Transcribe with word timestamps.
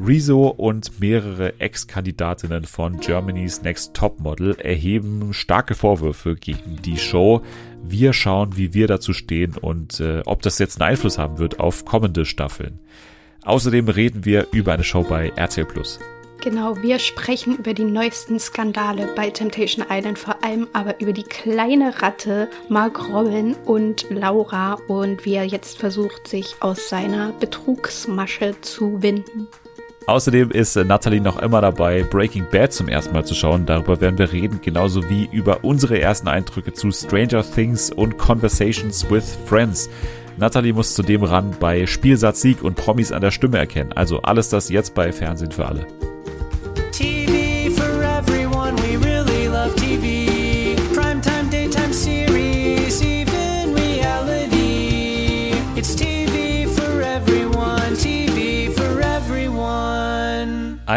Rezo 0.00 0.46
und 0.46 1.00
mehrere 1.00 1.58
Ex-Kandidatinnen 1.58 2.64
von 2.64 3.00
Germany's 3.00 3.62
Next 3.62 3.94
Topmodel 3.94 4.54
erheben 4.60 5.34
starke 5.34 5.74
Vorwürfe 5.74 6.36
gegen 6.36 6.76
die 6.84 6.98
Show. 6.98 7.42
Wir 7.82 8.12
schauen, 8.12 8.56
wie 8.56 8.74
wir 8.74 8.86
dazu 8.86 9.12
stehen 9.12 9.56
und 9.56 9.98
äh, 9.98 10.22
ob 10.24 10.42
das 10.42 10.60
jetzt 10.60 10.80
einen 10.80 10.90
Einfluss 10.90 11.18
haben 11.18 11.38
wird 11.38 11.58
auf 11.58 11.84
kommende 11.84 12.26
Staffeln. 12.26 12.78
Außerdem 13.42 13.88
reden 13.88 14.24
wir 14.24 14.46
über 14.52 14.72
eine 14.72 14.84
Show 14.84 15.02
bei 15.02 15.32
RTL 15.34 15.66
Plus. 15.66 15.98
Genau, 16.40 16.80
wir 16.80 17.00
sprechen 17.00 17.56
über 17.58 17.74
die 17.74 17.84
neuesten 17.84 18.38
Skandale 18.38 19.08
bei 19.16 19.30
Temptation 19.30 19.84
Island, 19.90 20.20
vor 20.20 20.44
allem 20.44 20.68
aber 20.72 21.00
über 21.00 21.12
die 21.12 21.24
kleine 21.24 22.00
Ratte 22.00 22.48
Mark 22.68 23.08
Robin 23.08 23.56
und 23.64 24.06
Laura 24.10 24.74
und 24.86 25.24
wie 25.24 25.34
er 25.34 25.44
jetzt 25.44 25.78
versucht, 25.78 26.28
sich 26.28 26.54
aus 26.60 26.88
seiner 26.88 27.32
Betrugsmasche 27.32 28.54
zu 28.60 29.02
winden. 29.02 29.48
Außerdem 30.08 30.50
ist 30.50 30.74
äh, 30.74 30.84
Natalie 30.84 31.20
noch 31.20 31.38
immer 31.42 31.60
dabei, 31.60 32.02
Breaking 32.02 32.46
Bad 32.50 32.72
zum 32.72 32.88
ersten 32.88 33.12
Mal 33.12 33.26
zu 33.26 33.34
schauen. 33.34 33.66
Darüber 33.66 34.00
werden 34.00 34.16
wir 34.16 34.32
reden, 34.32 34.58
genauso 34.62 35.06
wie 35.10 35.28
über 35.30 35.64
unsere 35.64 36.00
ersten 36.00 36.28
Eindrücke 36.28 36.72
zu 36.72 36.90
Stranger 36.90 37.44
Things 37.44 37.90
und 37.90 38.16
Conversations 38.16 39.10
with 39.10 39.36
Friends. 39.44 39.90
Natalie 40.38 40.72
muss 40.72 40.94
zudem 40.94 41.24
ran 41.24 41.54
bei 41.60 41.86
Spielsatz 41.86 42.40
Sieg 42.40 42.62
und 42.62 42.74
Promis 42.74 43.12
an 43.12 43.20
der 43.20 43.32
Stimme 43.32 43.58
erkennen. 43.58 43.92
Also 43.92 44.22
alles 44.22 44.48
das 44.48 44.70
jetzt 44.70 44.94
bei 44.94 45.12
Fernsehen 45.12 45.52
für 45.52 45.66
alle. 45.66 45.86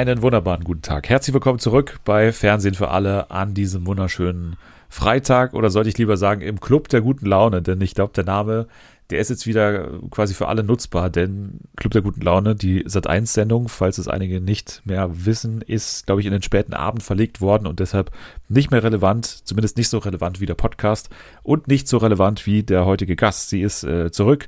Einen 0.02 0.23
wunderbaren 0.23 0.64
guten 0.64 0.82
Tag. 0.82 1.10
Herzlich 1.10 1.32
willkommen 1.32 1.60
zurück 1.60 1.99
bei 2.05 2.32
Fernsehen 2.32 2.74
für 2.74 2.90
alle 2.90 3.30
an 3.30 3.54
diesem 3.54 3.85
wunderschönen 3.85 4.57
Freitag 4.90 5.54
oder 5.54 5.70
sollte 5.70 5.90
ich 5.90 5.98
lieber 5.99 6.18
sagen 6.18 6.41
im 6.41 6.60
Club 6.60 6.90
der 6.90 7.02
guten 7.02 7.27
Laune, 7.27 7.62
denn 7.62 7.80
ich 7.82 7.94
glaube, 7.94 8.12
der 8.16 8.24
Name 8.24 8.66
der 9.12 9.20
ist 9.20 9.29
jetzt 9.29 9.46
wieder 9.46 9.90
quasi 10.10 10.34
für 10.34 10.48
alle 10.48 10.63
nutzbar, 10.63 11.10
denn 11.10 11.60
Club 11.76 11.91
der 11.91 12.02
guten 12.02 12.22
Laune, 12.22 12.55
die 12.55 12.85
Sat1-Sendung, 12.85 13.68
falls 13.68 13.98
es 13.98 14.07
einige 14.07 14.40
nicht 14.40 14.82
mehr 14.85 15.26
wissen, 15.26 15.62
ist, 15.62 16.05
glaube 16.05 16.22
ich, 16.22 16.27
in 16.27 16.32
den 16.32 16.41
späten 16.41 16.74
Abend 16.74 17.04
verlegt 17.04 17.41
worden 17.41 17.68
und 17.68 17.79
deshalb 17.79 18.12
nicht 18.48 18.72
mehr 18.72 18.84
relevant, 18.84 19.26
zumindest 19.26 19.77
nicht 19.77 19.90
so 19.90 19.98
relevant 19.98 20.40
wie 20.40 20.46
der 20.46 20.55
Podcast 20.55 21.10
und 21.44 21.68
nicht 21.68 21.88
so 21.88 21.98
relevant 21.98 22.46
wie 22.46 22.63
der 22.63 22.85
heutige 22.85 23.16
Gast. 23.16 23.49
Sie 23.49 23.62
ist 23.62 23.84
äh, 23.84 24.12
zurück. 24.12 24.48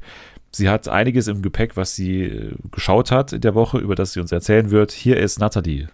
Sie 0.55 0.69
hat 0.69 0.87
einiges 0.87 1.27
im 1.27 1.41
Gepäck, 1.41 1.75
was 1.75 1.95
sie 1.95 2.25
äh, 2.25 2.53
geschaut 2.71 3.09
hat 3.09 3.33
in 3.33 3.41
der 3.41 3.55
Woche, 3.55 3.79
über 3.79 3.95
das 3.95 4.13
sie 4.13 4.19
uns 4.19 4.31
erzählen 4.31 4.69
wird. 4.69 4.91
Hier 4.91 5.17
ist 5.17 5.39
Nathalie. 5.39 5.87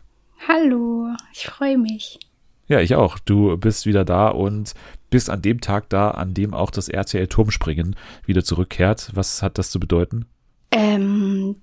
Hallo, 0.48 1.08
ich 1.32 1.46
freue 1.46 1.78
mich. 1.78 2.20
Ja, 2.68 2.82
ich 2.82 2.96
auch. 2.96 3.20
Du 3.20 3.56
bist 3.58 3.86
wieder 3.86 4.04
da 4.04 4.28
und 4.28 4.74
bist 5.10 5.30
an 5.30 5.42
dem 5.42 5.62
Tag 5.62 5.88
da, 5.90 6.12
an 6.12 6.34
dem 6.34 6.54
auch 6.54 6.72
das 6.72 6.90
RTL 6.90 7.28
Turmspringen 7.28 7.96
wieder 8.26 8.44
zurückkehrt. 8.44 9.12
Was 9.14 9.42
hat 9.42 9.58
das 9.58 9.72
zu 9.72 9.80
bedeuten? 9.80 10.26
Ähm, 10.72 11.56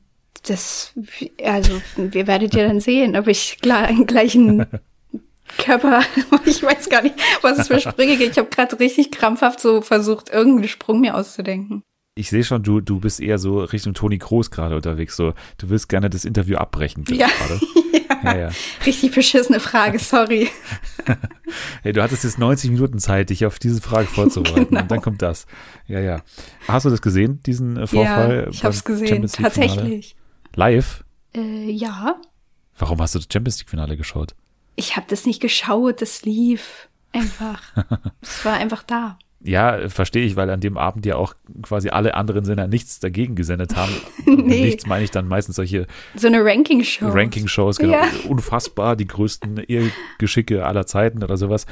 das, 0.45 0.95
also, 1.45 1.81
wir 1.97 2.27
werdet 2.27 2.55
ja 2.55 2.67
dann 2.67 2.81
sehen, 2.81 3.15
ob 3.15 3.29
ich 3.29 3.59
einen 3.63 4.07
gleichen 4.07 4.67
Körper, 5.59 6.01
ich 6.47 6.63
weiß 6.63 6.89
gar 6.89 7.03
nicht, 7.03 7.17
was 7.43 7.59
es 7.59 7.69
für 7.69 7.79
Sprünge 7.79 8.17
gibt. 8.17 8.33
Ich 8.33 8.39
habe 8.39 8.49
gerade 8.49 8.81
richtig 8.81 9.11
krampfhaft 9.11 9.61
so 9.61 9.83
versucht, 9.83 10.31
irgendeinen 10.31 10.69
Sprung 10.69 11.01
mir 11.01 11.15
auszudenken 11.15 11.83
ich 12.19 12.31
sehe 12.31 12.43
schon, 12.43 12.63
du, 12.63 12.81
du 12.81 12.99
bist 12.99 13.21
eher 13.21 13.39
so 13.39 13.61
Richtung 13.61 13.93
Toni 13.93 14.19
Kroos 14.19 14.51
gerade 14.51 14.75
unterwegs. 14.75 15.17
So, 15.17 15.35
du 15.59 15.69
willst 15.69 15.89
gerne 15.91 16.09
das 16.09 16.25
Interview 16.25 16.57
abbrechen. 16.57 17.05
Ja. 17.11 17.29
ja. 17.93 18.33
ja, 18.33 18.39
ja. 18.39 18.51
Richtig 18.87 19.15
beschissene 19.15 19.61
Frage, 19.61 19.99
sorry. 19.99 20.49
hey, 21.83 21.93
du 21.93 22.03
hattest 22.03 22.25
jetzt 22.25 22.39
90 22.39 22.71
Minuten 22.71 22.99
Zeit, 22.99 23.29
dich 23.29 23.45
auf 23.45 23.59
diese 23.59 23.83
Frage 23.83 24.09
vorzubereiten. 24.09 24.57
Genau. 24.71 24.81
Und 24.81 24.91
dann 24.91 25.03
kommt 25.03 25.21
das. 25.21 25.47
Ja, 25.87 26.01
ja. 26.01 26.23
Hast 26.67 26.87
du 26.87 26.91
das 26.91 27.03
gesehen, 27.03 27.41
diesen 27.45 27.77
äh, 27.77 27.87
Vorfall? 27.87 28.45
Ja, 28.45 28.49
ich 28.49 28.65
habe 28.65 28.75
es 28.75 28.83
gesehen, 28.83 29.27
tatsächlich. 29.27 30.17
Live? 30.55 31.05
Äh, 31.35 31.71
ja. 31.71 32.17
Warum 32.79 33.01
hast 33.03 33.15
du 33.15 33.19
das 33.19 33.29
Champions 33.31 33.59
League-Finale 33.59 33.99
geschaut? 33.99 34.35
Ich 34.75 34.97
habe 34.97 35.07
das 35.09 35.27
nicht 35.27 35.41
geschaut, 35.41 36.01
das 36.01 36.23
lief 36.23 36.89
einfach. 37.13 37.63
es 38.23 38.45
war 38.45 38.55
einfach 38.55 38.83
da. 38.83 39.19
Ja, 39.41 39.89
verstehe 39.89 40.25
ich, 40.25 40.35
weil 40.35 40.51
an 40.51 40.61
dem 40.61 40.77
Abend 40.77 41.07
ja 41.07 41.17
auch 41.17 41.35
quasi 41.63 41.91
alle 41.91 42.15
anderen 42.15 42.45
Sender 42.45 42.67
nichts 42.67 43.01
dagegen 43.01 43.37
gesendet 43.37 43.77
haben. 43.77 43.93
nee. 44.27 44.65
Nichts 44.65 44.87
meine 44.87 45.05
ich 45.05 45.11
dann 45.11 45.29
meistens 45.29 45.57
solche 45.57 45.87
so 46.17 46.27
eine 46.27 46.45
Ranking-Show. 46.45 47.09
Ranking-Shows, 47.09 47.79
genau. 47.79 47.93
Ja. 47.93 48.05
Unfassbar, 48.29 48.97
die 48.97 49.07
größten 49.07 49.59
Ehegeschicke 49.59 50.65
aller 50.65 50.87
Zeiten 50.87 51.23
oder 51.23 51.37
sowas. 51.37 51.67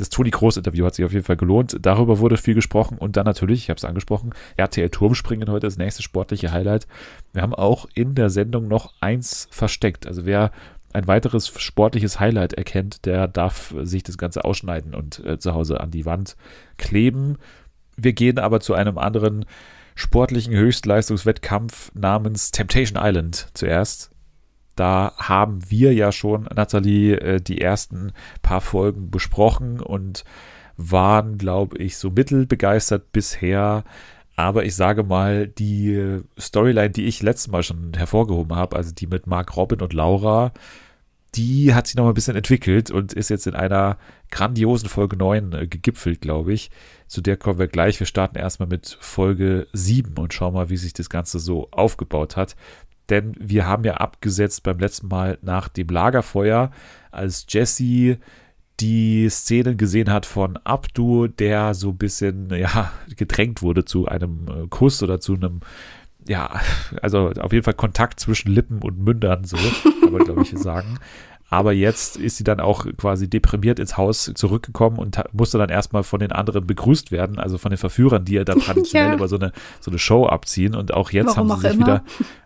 Das 0.00 0.08
Toni 0.08 0.30
Groß-Interview 0.30 0.86
hat 0.86 0.94
sich 0.94 1.04
auf 1.04 1.12
jeden 1.12 1.26
Fall 1.26 1.36
gelohnt. 1.36 1.76
Darüber 1.82 2.20
wurde 2.20 2.38
viel 2.38 2.54
gesprochen 2.54 2.96
und 2.96 3.18
dann 3.18 3.26
natürlich, 3.26 3.64
ich 3.64 3.68
habe 3.68 3.76
es 3.76 3.84
angesprochen, 3.84 4.32
RTL 4.56 4.88
Turmspringen 4.88 5.50
heute 5.50 5.66
das 5.66 5.76
nächste 5.76 6.02
sportliche 6.02 6.52
Highlight. 6.52 6.86
Wir 7.34 7.42
haben 7.42 7.54
auch 7.54 7.86
in 7.94 8.14
der 8.14 8.30
Sendung 8.30 8.66
noch 8.66 8.94
eins 9.00 9.46
versteckt. 9.50 10.06
Also 10.06 10.24
wer 10.24 10.52
ein 10.92 11.06
weiteres 11.06 11.48
sportliches 11.48 12.18
Highlight 12.18 12.54
erkennt, 12.54 13.06
der 13.06 13.28
darf 13.28 13.74
sich 13.82 14.02
das 14.02 14.18
Ganze 14.18 14.44
ausschneiden 14.44 14.94
und 14.94 15.24
äh, 15.24 15.38
zu 15.38 15.54
Hause 15.54 15.80
an 15.80 15.90
die 15.90 16.04
Wand 16.04 16.36
kleben. 16.78 17.38
Wir 17.96 18.12
gehen 18.12 18.38
aber 18.38 18.60
zu 18.60 18.74
einem 18.74 18.98
anderen 18.98 19.44
sportlichen 19.94 20.54
Höchstleistungswettkampf 20.54 21.92
namens 21.94 22.50
Temptation 22.50 22.98
Island 23.00 23.48
zuerst. 23.54 24.10
Da 24.76 25.12
haben 25.16 25.70
wir 25.70 25.92
ja 25.92 26.10
schon, 26.10 26.48
Nathalie, 26.54 27.16
äh, 27.16 27.40
die 27.40 27.60
ersten 27.60 28.12
paar 28.42 28.60
Folgen 28.60 29.10
besprochen 29.10 29.80
und 29.80 30.24
waren, 30.76 31.36
glaube 31.36 31.76
ich, 31.78 31.98
so 31.98 32.10
mittelbegeistert 32.10 33.12
bisher. 33.12 33.84
Aber 34.40 34.64
ich 34.64 34.74
sage 34.74 35.02
mal, 35.02 35.48
die 35.48 36.22
Storyline, 36.38 36.88
die 36.88 37.04
ich 37.04 37.22
letztes 37.22 37.48
Mal 37.48 37.62
schon 37.62 37.92
hervorgehoben 37.94 38.56
habe, 38.56 38.74
also 38.74 38.90
die 38.90 39.06
mit 39.06 39.26
Mark 39.26 39.54
Robin 39.54 39.82
und 39.82 39.92
Laura, 39.92 40.52
die 41.34 41.74
hat 41.74 41.86
sich 41.86 41.96
noch 41.96 42.04
mal 42.04 42.12
ein 42.12 42.14
bisschen 42.14 42.36
entwickelt 42.36 42.90
und 42.90 43.12
ist 43.12 43.28
jetzt 43.28 43.46
in 43.46 43.54
einer 43.54 43.98
grandiosen 44.30 44.88
Folge 44.88 45.18
9 45.18 45.52
äh, 45.52 45.66
gegipfelt, 45.66 46.22
glaube 46.22 46.54
ich. 46.54 46.70
Zu 47.06 47.20
der 47.20 47.36
kommen 47.36 47.58
wir 47.58 47.68
gleich. 47.68 48.00
Wir 48.00 48.06
starten 48.06 48.38
erstmal 48.38 48.68
mit 48.68 48.96
Folge 49.00 49.66
7 49.74 50.16
und 50.16 50.32
schauen 50.32 50.54
mal, 50.54 50.70
wie 50.70 50.78
sich 50.78 50.94
das 50.94 51.10
Ganze 51.10 51.38
so 51.38 51.68
aufgebaut 51.70 52.36
hat. 52.38 52.56
Denn 53.10 53.34
wir 53.38 53.66
haben 53.66 53.84
ja 53.84 53.94
abgesetzt 53.98 54.62
beim 54.62 54.78
letzten 54.78 55.08
Mal 55.08 55.36
nach 55.42 55.68
dem 55.68 55.88
Lagerfeuer, 55.88 56.70
als 57.10 57.44
Jesse 57.46 58.16
die 58.80 59.28
Szenen 59.28 59.76
gesehen 59.76 60.10
hat 60.10 60.26
von 60.26 60.56
Abdu, 60.64 61.26
der 61.26 61.74
so 61.74 61.90
ein 61.90 61.98
bisschen, 61.98 62.50
ja, 62.54 62.92
gedrängt 63.16 63.62
wurde 63.62 63.84
zu 63.84 64.06
einem 64.06 64.46
äh, 64.48 64.66
Kuss 64.68 65.02
oder 65.02 65.20
zu 65.20 65.34
einem, 65.34 65.60
ja, 66.26 66.60
also 67.02 67.30
auf 67.38 67.52
jeden 67.52 67.64
Fall 67.64 67.74
Kontakt 67.74 68.20
zwischen 68.20 68.52
Lippen 68.52 68.80
und 68.82 68.98
Mündern, 68.98 69.44
so 69.44 69.56
kann 69.56 70.12
man, 70.12 70.24
glaube 70.24 70.42
ich, 70.42 70.56
sagen. 70.58 70.98
Aber 71.52 71.72
jetzt 71.72 72.16
ist 72.16 72.36
sie 72.36 72.44
dann 72.44 72.60
auch 72.60 72.86
quasi 72.96 73.28
deprimiert 73.28 73.80
ins 73.80 73.96
Haus 73.96 74.30
zurückgekommen 74.34 74.98
und 74.98 75.20
musste 75.32 75.58
dann 75.58 75.68
erstmal 75.68 76.04
von 76.04 76.20
den 76.20 76.30
anderen 76.30 76.64
begrüßt 76.64 77.10
werden, 77.10 77.40
also 77.40 77.58
von 77.58 77.72
den 77.72 77.78
Verführern, 77.78 78.24
die 78.24 78.34
ja 78.34 78.44
da 78.44 78.54
traditionell 78.54 79.08
ja. 79.08 79.14
über 79.14 79.26
so 79.26 79.36
eine, 79.36 79.52
so 79.80 79.90
eine 79.90 79.98
Show 79.98 80.26
abziehen. 80.26 80.76
Und 80.76 80.94
auch 80.94 81.10
jetzt 81.10 81.36
Warum 81.36 81.50
haben 81.50 81.60
sie 81.60 81.66
sich 81.66 81.76
immer? 81.76 81.86
wieder, 81.86 82.04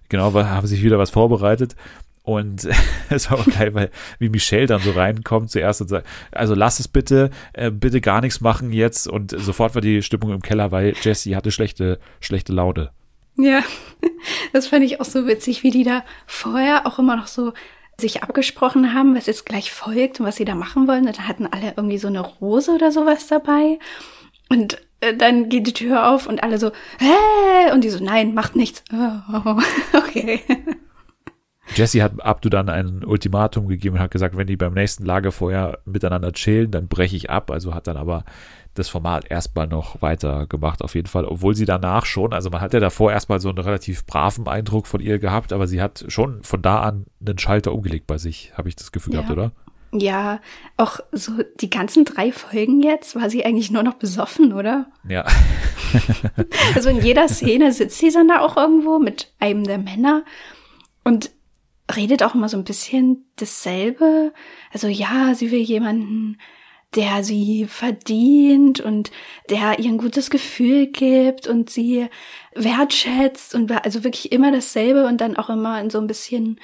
genau, 0.08 0.32
haben 0.32 0.66
sich 0.66 0.82
wieder 0.82 0.98
was 0.98 1.10
vorbereitet. 1.10 1.76
Und 2.24 2.66
es 3.10 3.30
war 3.30 3.38
auch 3.38 3.46
geil, 3.46 3.74
weil 3.74 3.90
wie 4.18 4.30
Michelle 4.30 4.66
dann 4.66 4.80
so 4.80 4.92
reinkommt 4.92 5.50
zuerst 5.50 5.82
und 5.82 5.88
sagt, 5.88 6.06
also 6.32 6.54
lass 6.54 6.80
es 6.80 6.88
bitte, 6.88 7.30
äh, 7.52 7.70
bitte 7.70 8.00
gar 8.00 8.22
nichts 8.22 8.40
machen 8.40 8.72
jetzt. 8.72 9.06
Und 9.06 9.30
sofort 9.38 9.74
war 9.74 9.82
die 9.82 10.02
Stimmung 10.02 10.32
im 10.32 10.42
Keller, 10.42 10.72
weil 10.72 10.94
Jessie 11.00 11.36
hatte 11.36 11.52
schlechte, 11.52 12.00
schlechte 12.20 12.52
Laune. 12.52 12.90
Ja, 13.36 13.62
das 14.52 14.68
fand 14.68 14.84
ich 14.84 15.00
auch 15.00 15.04
so 15.04 15.26
witzig, 15.26 15.62
wie 15.62 15.70
die 15.70 15.84
da 15.84 16.02
vorher 16.26 16.86
auch 16.86 16.98
immer 16.98 17.16
noch 17.16 17.26
so 17.26 17.52
sich 18.00 18.22
abgesprochen 18.22 18.94
haben, 18.94 19.14
was 19.14 19.26
jetzt 19.26 19.46
gleich 19.46 19.70
folgt 19.70 20.18
und 20.18 20.26
was 20.26 20.36
sie 20.36 20.46
da 20.46 20.54
machen 20.54 20.88
wollen. 20.88 21.06
Und 21.06 21.18
dann 21.18 21.28
hatten 21.28 21.46
alle 21.46 21.74
irgendwie 21.76 21.98
so 21.98 22.08
eine 22.08 22.20
Rose 22.20 22.72
oder 22.72 22.90
sowas 22.90 23.26
dabei. 23.26 23.78
Und 24.48 24.78
äh, 25.00 25.14
dann 25.14 25.50
geht 25.50 25.66
die 25.66 25.74
Tür 25.74 26.08
auf 26.08 26.26
und 26.26 26.42
alle 26.42 26.58
so, 26.58 26.72
hä? 26.98 27.70
Und 27.72 27.84
die 27.84 27.90
so, 27.90 28.02
nein, 28.02 28.32
macht 28.32 28.56
nichts. 28.56 28.82
Oh, 28.92 29.60
okay. 29.98 30.40
Jesse 31.74 32.02
hat 32.02 32.22
Abdu 32.24 32.48
dann 32.48 32.68
ein 32.68 33.04
Ultimatum 33.04 33.68
gegeben 33.68 33.96
und 33.96 34.02
hat 34.02 34.10
gesagt, 34.10 34.36
wenn 34.36 34.46
die 34.46 34.56
beim 34.56 34.74
nächsten 34.74 35.04
Lagerfeuer 35.04 35.78
miteinander 35.84 36.32
chillen, 36.32 36.70
dann 36.70 36.88
breche 36.88 37.16
ich 37.16 37.30
ab. 37.30 37.50
Also 37.50 37.74
hat 37.74 37.86
dann 37.86 37.96
aber 37.96 38.24
das 38.74 38.88
Format 38.88 39.30
erstmal 39.30 39.66
noch 39.66 40.02
weiter 40.02 40.46
gemacht, 40.46 40.82
auf 40.82 40.94
jeden 40.94 41.06
Fall. 41.06 41.24
Obwohl 41.24 41.54
sie 41.54 41.64
danach 41.64 42.06
schon, 42.06 42.32
also 42.32 42.50
man 42.50 42.60
hat 42.60 42.74
ja 42.74 42.80
davor 42.80 43.12
erstmal 43.12 43.40
so 43.40 43.48
einen 43.48 43.58
relativ 43.58 44.04
braven 44.04 44.48
Eindruck 44.48 44.86
von 44.86 45.00
ihr 45.00 45.18
gehabt, 45.18 45.52
aber 45.52 45.66
sie 45.66 45.80
hat 45.80 46.04
schon 46.08 46.42
von 46.42 46.60
da 46.60 46.80
an 46.80 47.06
einen 47.24 47.38
Schalter 47.38 47.72
umgelegt 47.72 48.06
bei 48.06 48.18
sich, 48.18 48.52
habe 48.56 48.68
ich 48.68 48.76
das 48.76 48.92
Gefühl 48.92 49.14
ja. 49.14 49.20
gehabt, 49.20 49.32
oder? 49.32 49.52
Ja, 49.96 50.40
auch 50.76 50.98
so 51.12 51.32
die 51.60 51.70
ganzen 51.70 52.04
drei 52.04 52.32
Folgen 52.32 52.82
jetzt 52.82 53.14
war 53.14 53.30
sie 53.30 53.44
eigentlich 53.44 53.70
nur 53.70 53.84
noch 53.84 53.94
besoffen, 53.94 54.52
oder? 54.52 54.86
Ja. 55.08 55.24
also 56.74 56.88
in 56.88 57.00
jeder 57.00 57.28
Szene 57.28 57.72
sitzt 57.72 57.98
sie 57.98 58.10
dann 58.10 58.26
da 58.26 58.40
auch 58.40 58.56
irgendwo 58.56 58.98
mit 58.98 59.32
einem 59.38 59.62
der 59.62 59.78
Männer 59.78 60.24
und 61.04 61.30
redet 61.94 62.22
auch 62.22 62.34
immer 62.34 62.48
so 62.48 62.56
ein 62.56 62.64
bisschen 62.64 63.26
dasselbe. 63.36 64.32
Also 64.72 64.88
ja, 64.88 65.34
sie 65.34 65.50
will 65.50 65.60
jemanden, 65.60 66.38
der 66.94 67.24
sie 67.24 67.66
verdient 67.66 68.80
und 68.80 69.10
der 69.50 69.78
ihr 69.78 69.90
ein 69.90 69.98
gutes 69.98 70.30
Gefühl 70.30 70.86
gibt 70.86 71.46
und 71.46 71.70
sie 71.70 72.08
wertschätzt 72.54 73.54
und 73.54 73.70
also 73.84 74.04
wirklich 74.04 74.32
immer 74.32 74.52
dasselbe 74.52 75.06
und 75.06 75.20
dann 75.20 75.36
auch 75.36 75.50
immer 75.50 75.80
in 75.80 75.90
so 75.90 75.98
ein 75.98 76.06
bisschen, 76.06 76.60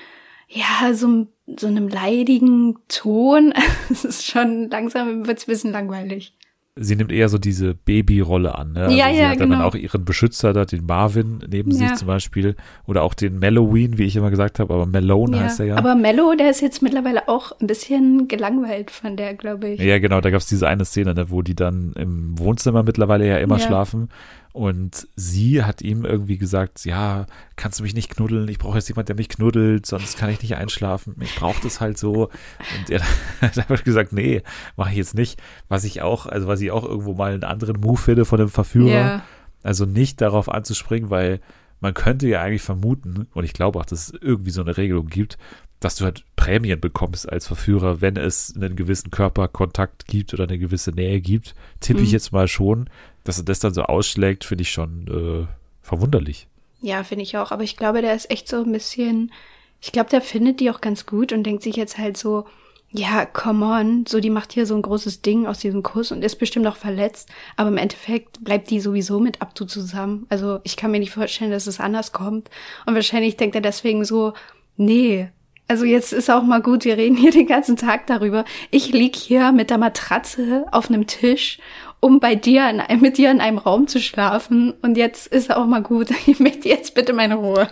ja, 0.49 0.95
so, 0.95 1.27
so 1.47 1.67
einem 1.67 1.89
leidigen 1.89 2.79
Ton. 2.89 3.53
Es 3.91 4.05
ist 4.05 4.27
schon 4.27 4.71
langsam, 4.71 5.27
wird's 5.27 5.45
ein 5.45 5.51
bisschen 5.53 5.73
langweilig 5.73 6.35
sie 6.77 6.97
nimmt 6.97 7.11
eher 7.13 7.29
so 7.29 7.37
diese 7.37 7.75
Babyrolle 7.75 8.55
an. 8.55 8.73
Ne? 8.73 8.85
Also 8.85 8.97
ja, 8.97 9.11
sie 9.13 9.19
ja, 9.21 9.29
hat 9.31 9.39
genau. 9.39 9.57
dann 9.57 9.65
auch 9.65 9.75
ihren 9.75 10.05
Beschützer, 10.05 10.53
da 10.53 10.65
den 10.65 10.87
Marvin 10.87 11.41
neben 11.51 11.71
Ja. 11.73 11.89
sich 11.89 11.95
zum 11.95 12.07
Beispiel. 12.07 12.55
Oder 12.87 13.03
auch 13.03 13.15
den 13.15 13.39
Melloween, 13.39 13.99
wie 13.99 14.05
ich 14.05 14.17
immer 14.17 14.31
gesagt 14.31 14.61
habe, 14.61 14.73
aber 14.73 14.87
Malone 14.87 15.41
heißt 15.41 15.61
er 15.61 15.67
ja. 15.67 15.77
Aber 15.77 15.95
Mello, 15.95 16.35
der 16.39 16.51
ist 16.51 16.61
jetzt 16.63 16.81
mittlerweile 16.81 17.29
auch 17.29 17.53
ein 17.61 17.67
bisschen 17.67 18.29
gelangweilt 18.29 18.91
von 18.91 19.17
der, 19.17 19.35
glaube 19.35 19.69
ich. 19.71 19.81
ja, 19.81 19.99
genau, 19.99 20.21
da 20.21 20.31
gab 20.31 20.41
es 20.41 20.47
diese 20.47 20.69
eine 20.69 20.85
Szene, 20.85 21.13
ne, 21.15 21.31
wo 21.31 21.43
die 21.43 21.57
dann 21.57 21.93
im 21.99 22.39
Wohnzimmer 22.39 22.83
mittlerweile 22.83 23.27
ja 23.27 23.39
immer 23.39 23.59
Ja. 23.59 23.67
schlafen. 23.67 24.09
Und 24.53 25.07
sie 25.15 25.63
hat 25.63 25.81
ihm 25.81 26.05
irgendwie 26.05 26.37
gesagt, 26.37 26.85
ja, 26.85 27.27
kannst 27.55 27.79
du 27.79 27.85
mich 27.85 27.95
nicht 27.95 28.11
knuddeln? 28.11 28.49
Ich 28.49 28.59
brauche 28.59 28.77
jetzt 28.79 28.89
jemand, 28.89 29.09
der 29.09 29.15
mich 29.17 29.29
knuddelt, 29.29 29.87
sonst 29.87 30.19
kann 30.19 30.29
ich 30.31 30.43
nicht 30.43 30.57
einschlafen. 30.57 31.15
Ich 31.21 31.37
brauche 31.37 31.63
das 31.63 31.81
halt 31.81 31.99
so. 31.99 32.31
Und 32.79 32.91
er 32.91 33.01
hat 33.41 33.57
einfach 33.59 33.85
gesagt, 33.85 34.13
nee, 34.13 34.43
mache 34.77 34.91
ich 34.91 34.97
jetzt 34.97 35.15
nicht. 35.15 35.41
Was 35.69 35.85
ich 35.85 36.03
auch, 36.03 36.27
also 36.27 36.49
was 36.49 36.61
ich 36.61 36.73
auch 36.73 36.85
irgendwo 36.85 37.15
mal 37.15 37.33
einen 37.33 37.45
anderen 37.45 37.79
Move 37.81 38.01
finde 38.01 38.25
von 38.25 38.39
dem 38.39 38.49
Verführer. 38.49 38.91
Ja. 38.91 39.23
Also 39.63 39.85
nicht 39.87 40.21
darauf 40.21 40.49
anzuspringen, 40.49 41.11
weil 41.11 41.41
man 41.81 41.95
könnte 41.95 42.27
ja 42.29 42.43
eigentlich 42.43 42.63
vermuten, 42.63 43.27
und 43.33 43.45
ich 43.45 43.53
glaube 43.53 43.79
auch, 43.79 43.87
dass 43.87 44.09
es 44.09 44.15
irgendwie 44.21 44.51
so 44.51 44.61
eine 44.63 44.77
Regelung 44.77 45.07
gibt, 45.07 45.39
dass 45.79 45.97
du 45.97 46.05
halt 46.05 46.25
Prämien 46.37 46.79
bekommst 46.79 47.27
als 47.27 47.47
Verführer, 47.47 48.03
wenn 48.03 48.17
es 48.17 48.55
einen 48.55 48.77
gewissen 48.77 49.11
Körperkontakt 49.11 50.07
gibt 50.07 50.35
oder 50.35 50.45
eine 50.45 50.59
gewisse 50.59 50.91
Nähe 50.91 51.23
gibt. 51.23 51.55
Tippe 51.81 52.01
ich 52.01 52.09
Mhm. 52.09 52.13
jetzt 52.13 52.33
mal 52.33 52.49
schon, 52.49 52.91
dass 53.25 53.39
er 53.39 53.45
das 53.45 53.61
dann 53.61 53.75
so 53.75 53.83
ausschlägt, 53.83 54.45
finde 54.45 54.63
ich 54.63 54.71
schon 54.71 55.07
äh, 55.09 55.47
verwunderlich. 55.83 56.47
Ja, 56.81 57.05
finde 57.05 57.23
ich 57.23 57.37
auch. 57.37 57.51
Aber 57.51 57.63
ich 57.63 57.77
glaube, 57.77 58.03
der 58.03 58.15
ist 58.15 58.31
echt 58.31 58.49
so 58.49 58.63
ein 58.63 58.73
bisschen, 58.73 59.33
ich 59.81 59.93
glaube, 59.93 60.11
der 60.11 60.23
findet 60.23 60.61
die 60.61 60.71
auch 60.71 60.81
ganz 60.81 61.07
gut 61.07 61.33
und 61.33 61.45
denkt 61.45 61.63
sich 61.63 61.77
jetzt 61.77 61.99
halt 61.99 62.17
so, 62.17 62.47
ja, 62.93 63.25
come 63.25 63.65
on, 63.65 64.05
so 64.07 64.19
die 64.19 64.31
macht 64.31 64.53
hier 64.53 64.67
so 64.67 64.75
ein 64.75 64.83
großes 64.83 65.23
Ding 65.23 65.47
aus 65.47 65.61
diesem 65.61 65.83
Kuss 65.83 66.11
und 66.11 66.25
ist 66.25 66.37
bestimmt 66.37 66.67
auch 66.67 66.77
verletzt, 66.77 67.29
aber 67.57 67.69
im 67.69 67.77
Endeffekt 67.77 68.43
bleibt 68.43 68.69
die 68.71 68.81
sowieso 68.81 69.21
mit 69.21 69.41
Abdu 69.41 69.65
zusammen. 69.65 70.27
Also 70.29 70.59
ich 70.65 70.77
kann 70.77 70.91
mir 70.91 70.99
nicht 70.99 71.13
vorstellen, 71.13 71.53
dass 71.53 71.69
es 71.69 71.79
anders 71.79 72.13
kommt. 72.13 72.51
Und 72.87 72.95
wahrscheinlich 72.95 73.37
denkt 73.37 73.55
er 73.55 73.61
deswegen 73.61 74.05
so, 74.05 74.33
nee, 74.77 75.29
also 75.69 75.85
jetzt 75.85 76.13
ist 76.13 76.29
auch 76.31 76.43
mal 76.43 76.61
gut, 76.61 76.85
wir 76.85 76.97
reden 76.97 77.17
hier 77.17 77.31
den 77.31 77.47
ganzen 77.47 77.77
Tag 77.77 78.09
darüber. 78.09 78.45
Ich 78.73 78.91
lieg 78.91 79.15
hier 79.15 79.53
mit 79.53 79.71
der 79.71 79.79
Matratze 79.79 80.67
auf 80.73 80.89
einem 80.89 81.07
Tisch, 81.07 81.61
um 82.01 82.19
bei 82.21 82.35
dir 82.35 82.69
in, 82.71 82.81
einem- 82.81 83.01
mit 83.01 83.19
dir 83.19 83.31
in 83.31 83.41
einem 83.41 83.59
Raum 83.59 83.87
zu 83.87 84.01
schlafen. 84.01 84.73
Und 84.83 84.97
jetzt 84.97 85.27
ist 85.27 85.55
auch 85.55 85.67
mal 85.67 85.83
gut. 85.83 86.09
Ich 86.27 86.41
möchte 86.41 86.69
jetzt 86.69 86.95
bitte 86.95 87.13
meine 87.13 87.37
Ruhe. 87.37 87.69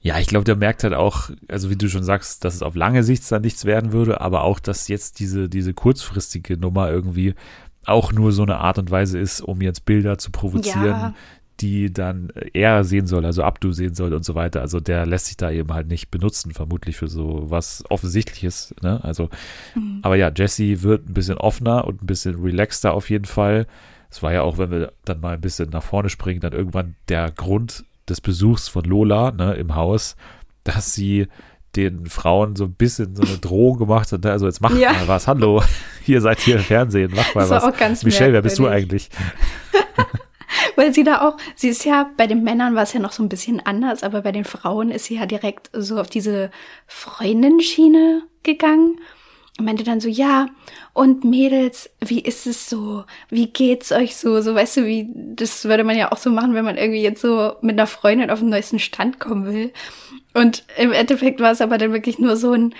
Ja, 0.00 0.18
ich 0.18 0.26
glaube, 0.26 0.44
der 0.44 0.56
merkt 0.56 0.82
halt 0.82 0.94
auch, 0.94 1.30
also 1.48 1.70
wie 1.70 1.76
du 1.76 1.88
schon 1.88 2.02
sagst, 2.02 2.44
dass 2.44 2.54
es 2.56 2.62
auf 2.62 2.74
lange 2.74 3.04
Sicht 3.04 3.30
dann 3.30 3.42
nichts 3.42 3.64
werden 3.64 3.92
würde, 3.92 4.20
aber 4.20 4.42
auch, 4.42 4.58
dass 4.58 4.88
jetzt 4.88 5.20
diese, 5.20 5.48
diese 5.48 5.74
kurzfristige 5.74 6.56
Nummer 6.56 6.90
irgendwie 6.90 7.34
auch 7.86 8.12
nur 8.12 8.32
so 8.32 8.42
eine 8.42 8.58
Art 8.58 8.78
und 8.78 8.90
Weise 8.90 9.18
ist, 9.18 9.40
um 9.40 9.60
jetzt 9.60 9.84
Bilder 9.84 10.18
zu 10.18 10.30
provozieren, 10.32 10.86
Ja. 10.86 11.14
Die 11.62 11.92
dann 11.92 12.30
er 12.52 12.84
sehen 12.84 13.06
soll, 13.06 13.24
also 13.24 13.42
Abdu 13.44 13.72
sehen 13.72 13.94
soll 13.94 14.12
und 14.12 14.24
so 14.24 14.34
weiter. 14.34 14.60
Also 14.60 14.80
der 14.80 15.06
lässt 15.06 15.26
sich 15.26 15.36
da 15.36 15.50
eben 15.50 15.72
halt 15.72 15.86
nicht 15.86 16.10
benutzen, 16.10 16.52
vermutlich 16.52 16.96
für 16.96 17.08
so 17.08 17.44
was 17.48 17.84
Offensichtliches. 17.88 18.74
Ne? 18.82 19.00
Also, 19.02 19.30
aber 20.02 20.16
ja, 20.16 20.30
Jesse 20.34 20.82
wird 20.82 21.08
ein 21.08 21.14
bisschen 21.14 21.38
offener 21.38 21.86
und 21.86 22.02
ein 22.02 22.06
bisschen 22.06 22.42
relaxter 22.42 22.92
auf 22.92 23.08
jeden 23.08 23.24
Fall. 23.24 23.66
Es 24.10 24.22
war 24.22 24.32
ja 24.32 24.42
auch, 24.42 24.58
wenn 24.58 24.70
wir 24.70 24.92
dann 25.04 25.20
mal 25.20 25.34
ein 25.34 25.40
bisschen 25.40 25.70
nach 25.70 25.82
vorne 25.82 26.10
springen, 26.10 26.40
dann 26.40 26.52
irgendwann 26.52 26.96
der 27.08 27.30
Grund 27.30 27.84
des 28.08 28.20
Besuchs 28.20 28.68
von 28.68 28.84
Lola 28.84 29.30
ne, 29.30 29.54
im 29.54 29.74
Haus, 29.74 30.16
dass 30.64 30.92
sie 30.92 31.28
den 31.76 32.04
Frauen 32.06 32.54
so 32.56 32.64
ein 32.64 32.74
bisschen 32.74 33.16
so 33.16 33.22
eine 33.22 33.38
Drohung 33.38 33.78
gemacht 33.78 34.12
hat. 34.12 34.24
Ne? 34.24 34.30
Also 34.32 34.44
jetzt 34.46 34.60
macht 34.60 34.76
Ja. 34.76 34.92
mal 34.92 35.08
was. 35.08 35.26
Hallo, 35.28 35.62
ihr 36.06 36.20
seid 36.20 36.40
hier 36.40 36.56
im 36.56 36.62
Fernsehen, 36.62 37.12
macht 37.14 37.34
mal 37.34 37.42
Das 37.42 37.50
war 37.50 37.62
was. 37.62 37.72
auch 37.74 37.78
ganz 37.78 38.04
Michelle, 38.04 38.32
wer 38.34 38.42
bist 38.42 38.58
du 38.58 38.66
eigentlich? 38.68 39.08
Weil 40.76 40.94
sie 40.94 41.04
da 41.04 41.22
auch, 41.22 41.36
sie 41.54 41.68
ist 41.68 41.84
ja, 41.84 42.10
bei 42.16 42.26
den 42.26 42.42
Männern 42.42 42.74
war 42.74 42.82
es 42.82 42.92
ja 42.92 43.00
noch 43.00 43.12
so 43.12 43.22
ein 43.22 43.28
bisschen 43.28 43.60
anders, 43.60 44.02
aber 44.02 44.22
bei 44.22 44.32
den 44.32 44.44
Frauen 44.44 44.90
ist 44.90 45.06
sie 45.06 45.16
ja 45.16 45.26
direkt 45.26 45.70
so 45.72 45.98
auf 45.98 46.08
diese 46.08 46.50
Freundenschiene 46.86 48.22
gegangen. 48.42 48.98
Und 49.58 49.66
meinte 49.66 49.84
dann 49.84 50.00
so, 50.00 50.08
ja, 50.08 50.46
und 50.94 51.24
Mädels, 51.24 51.90
wie 52.00 52.20
ist 52.20 52.46
es 52.46 52.70
so? 52.70 53.04
Wie 53.28 53.48
geht's 53.48 53.92
euch 53.92 54.16
so? 54.16 54.40
So, 54.40 54.54
weißt 54.54 54.78
du, 54.78 54.86
wie, 54.86 55.10
das 55.14 55.66
würde 55.66 55.84
man 55.84 55.96
ja 55.96 56.10
auch 56.10 56.16
so 56.16 56.30
machen, 56.30 56.54
wenn 56.54 56.64
man 56.64 56.78
irgendwie 56.78 57.02
jetzt 57.02 57.20
so 57.20 57.52
mit 57.60 57.78
einer 57.78 57.86
Freundin 57.86 58.30
auf 58.30 58.38
den 58.38 58.48
neuesten 58.48 58.78
Stand 58.78 59.20
kommen 59.20 59.44
will. 59.44 59.72
Und 60.32 60.64
im 60.78 60.92
Endeffekt 60.92 61.40
war 61.40 61.52
es 61.52 61.60
aber 61.60 61.76
dann 61.76 61.92
wirklich 61.92 62.18
nur 62.18 62.36
so 62.38 62.52
ein, 62.52 62.74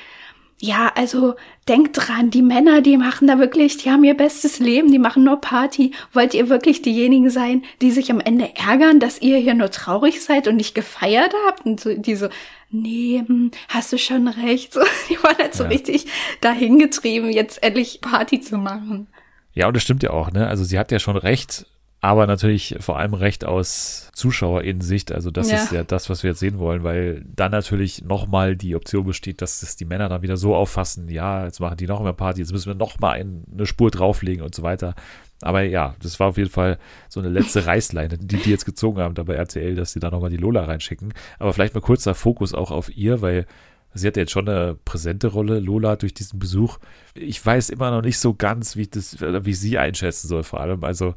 ja, 0.65 0.93
also 0.95 1.35
denkt 1.69 1.91
dran, 1.95 2.31
die 2.31 2.41
Männer, 2.41 2.83
die 2.83 2.97
machen 2.97 3.27
da 3.27 3.41
wirklich, 3.41 3.79
die 3.79 3.91
haben 3.91 4.05
ihr 4.05 4.17
bestes 4.17 4.61
Leben, 4.61 4.93
die 4.93 5.01
machen 5.01 5.25
nur 5.25 5.41
Party. 5.41 5.91
Wollt 6.13 6.35
ihr 6.35 6.49
wirklich 6.49 6.83
diejenigen 6.83 7.31
sein, 7.31 7.65
die 7.81 7.91
sich 7.91 8.13
am 8.13 8.21
Ende 8.21 8.49
ärgern, 8.55 9.01
dass 9.01 9.21
ihr 9.21 9.39
hier 9.39 9.55
nur 9.55 9.73
traurig 9.73 10.23
seid 10.23 10.47
und 10.47 10.55
nicht 10.55 10.77
gefeiert 10.77 11.35
habt? 11.49 11.67
Und 11.67 11.81
so, 11.81 11.93
die 11.93 12.15
so, 12.15 12.29
nee, 12.71 13.25
hm, 13.27 13.51
hast 13.71 13.93
du 13.93 13.99
schon 13.99 14.29
recht. 14.29 14.73
So, 14.73 14.83
die 15.11 15.21
waren 15.25 15.37
halt 15.37 15.53
so 15.53 15.65
Ja. 15.65 15.71
richtig 15.71 16.07
dahin 16.41 16.79
getrieben, 16.79 17.33
jetzt 17.33 17.61
endlich 17.65 18.01
Party 18.01 18.41
zu 18.41 18.57
machen. 18.57 19.09
Ja, 19.55 19.67
und 19.67 19.75
das 19.75 19.83
stimmt 19.83 20.05
ja 20.05 20.11
auch, 20.11 20.31
ne? 20.31 20.47
Also 20.47 20.63
sie 20.63 20.79
hat 20.79 20.93
ja 20.93 21.01
schon 21.01 21.17
recht, 21.17 21.67
aber 22.05 22.27
natürlich 22.27 22.77
vor 22.81 22.99
allem 22.99 23.15
recht 23.15 23.45
aus 23.45 24.11
ZuschauerInnen-Sicht. 24.15 25.13
Also 25.13 25.31
das 25.31 25.51
Ja. 25.51 25.57
ist 25.63 25.71
ja 25.73 25.85
das, 25.85 26.11
was 26.11 26.25
wir 26.25 26.31
jetzt 26.31 26.41
sehen 26.41 26.59
wollen, 26.59 26.83
weil 26.83 27.25
dann 27.35 27.53
natürlich 27.53 28.05
nochmal 28.05 28.57
die 28.57 28.75
Option 28.75 29.07
besteht, 29.07 29.41
dass 29.41 29.63
es 29.63 29.77
die 29.77 29.85
Männer 29.85 30.09
dann 30.09 30.21
wieder 30.21 30.37
so 30.37 30.55
auffassen, 30.57 31.09
ja, 31.09 31.45
jetzt 31.45 31.61
machen 31.61 31.77
die 31.77 31.87
noch 31.87 32.03
mehr 32.03 32.13
Party, 32.13 32.41
jetzt 32.41 32.53
müssen 32.53 32.67
wir 32.67 32.75
nochmal 32.75 33.21
eine 33.55 33.67
Spur 33.67 33.91
drauflegen 33.93 34.45
und 34.45 34.53
so 34.55 34.63
weiter. 34.65 34.95
Aber 35.43 35.63
ja, 35.63 35.95
das 36.03 36.19
war 36.21 36.29
auf 36.29 36.37
jeden 36.39 36.51
Fall 36.51 36.79
so 37.09 37.21
eine 37.21 37.29
letzte 37.29 37.67
Reißleine, 37.67 38.19
die 38.19 38.37
die 38.37 38.51
jetzt 38.51 38.65
gezogen 38.65 39.01
haben 39.01 39.15
da 39.15 39.23
bei 39.23 39.35
RTL, 39.35 39.77
dass 39.77 39.93
sie 39.93 40.01
da 40.01 40.11
nochmal 40.11 40.31
die 40.31 40.37
Lola 40.37 40.65
reinschicken. 40.65 41.15
Aber 41.39 41.53
vielleicht 41.53 41.75
mal 41.75 41.81
kurzer 41.81 42.17
Fokus 42.17 42.53
auch 42.53 42.73
auf 42.73 42.95
ihr, 42.97 43.23
weil 43.23 43.47
sie 43.95 44.09
hat 44.09 44.17
ja 44.17 44.23
jetzt 44.23 44.33
schon 44.33 44.49
eine 44.49 44.77
präsente 44.85 45.29
Rolle, 45.29 45.61
Lola, 45.61 45.95
durch 45.97 46.15
diesen 46.15 46.41
Besuch. 46.41 46.79
Ich 47.15 47.45
weiß 47.45 47.71
immer 47.71 47.93
noch 47.93 48.03
nicht 48.03 48.19
so 48.19 48.35
ganz, 48.35 48.75
wie 48.75 48.89
das, 48.89 49.21
wie 49.21 49.51
ich 49.51 49.61
sie 49.61 49.79
einschätzen 49.79 50.27
soll, 50.27 50.43
vor 50.43 50.61
allem. 50.61 50.83
Also, 50.83 51.15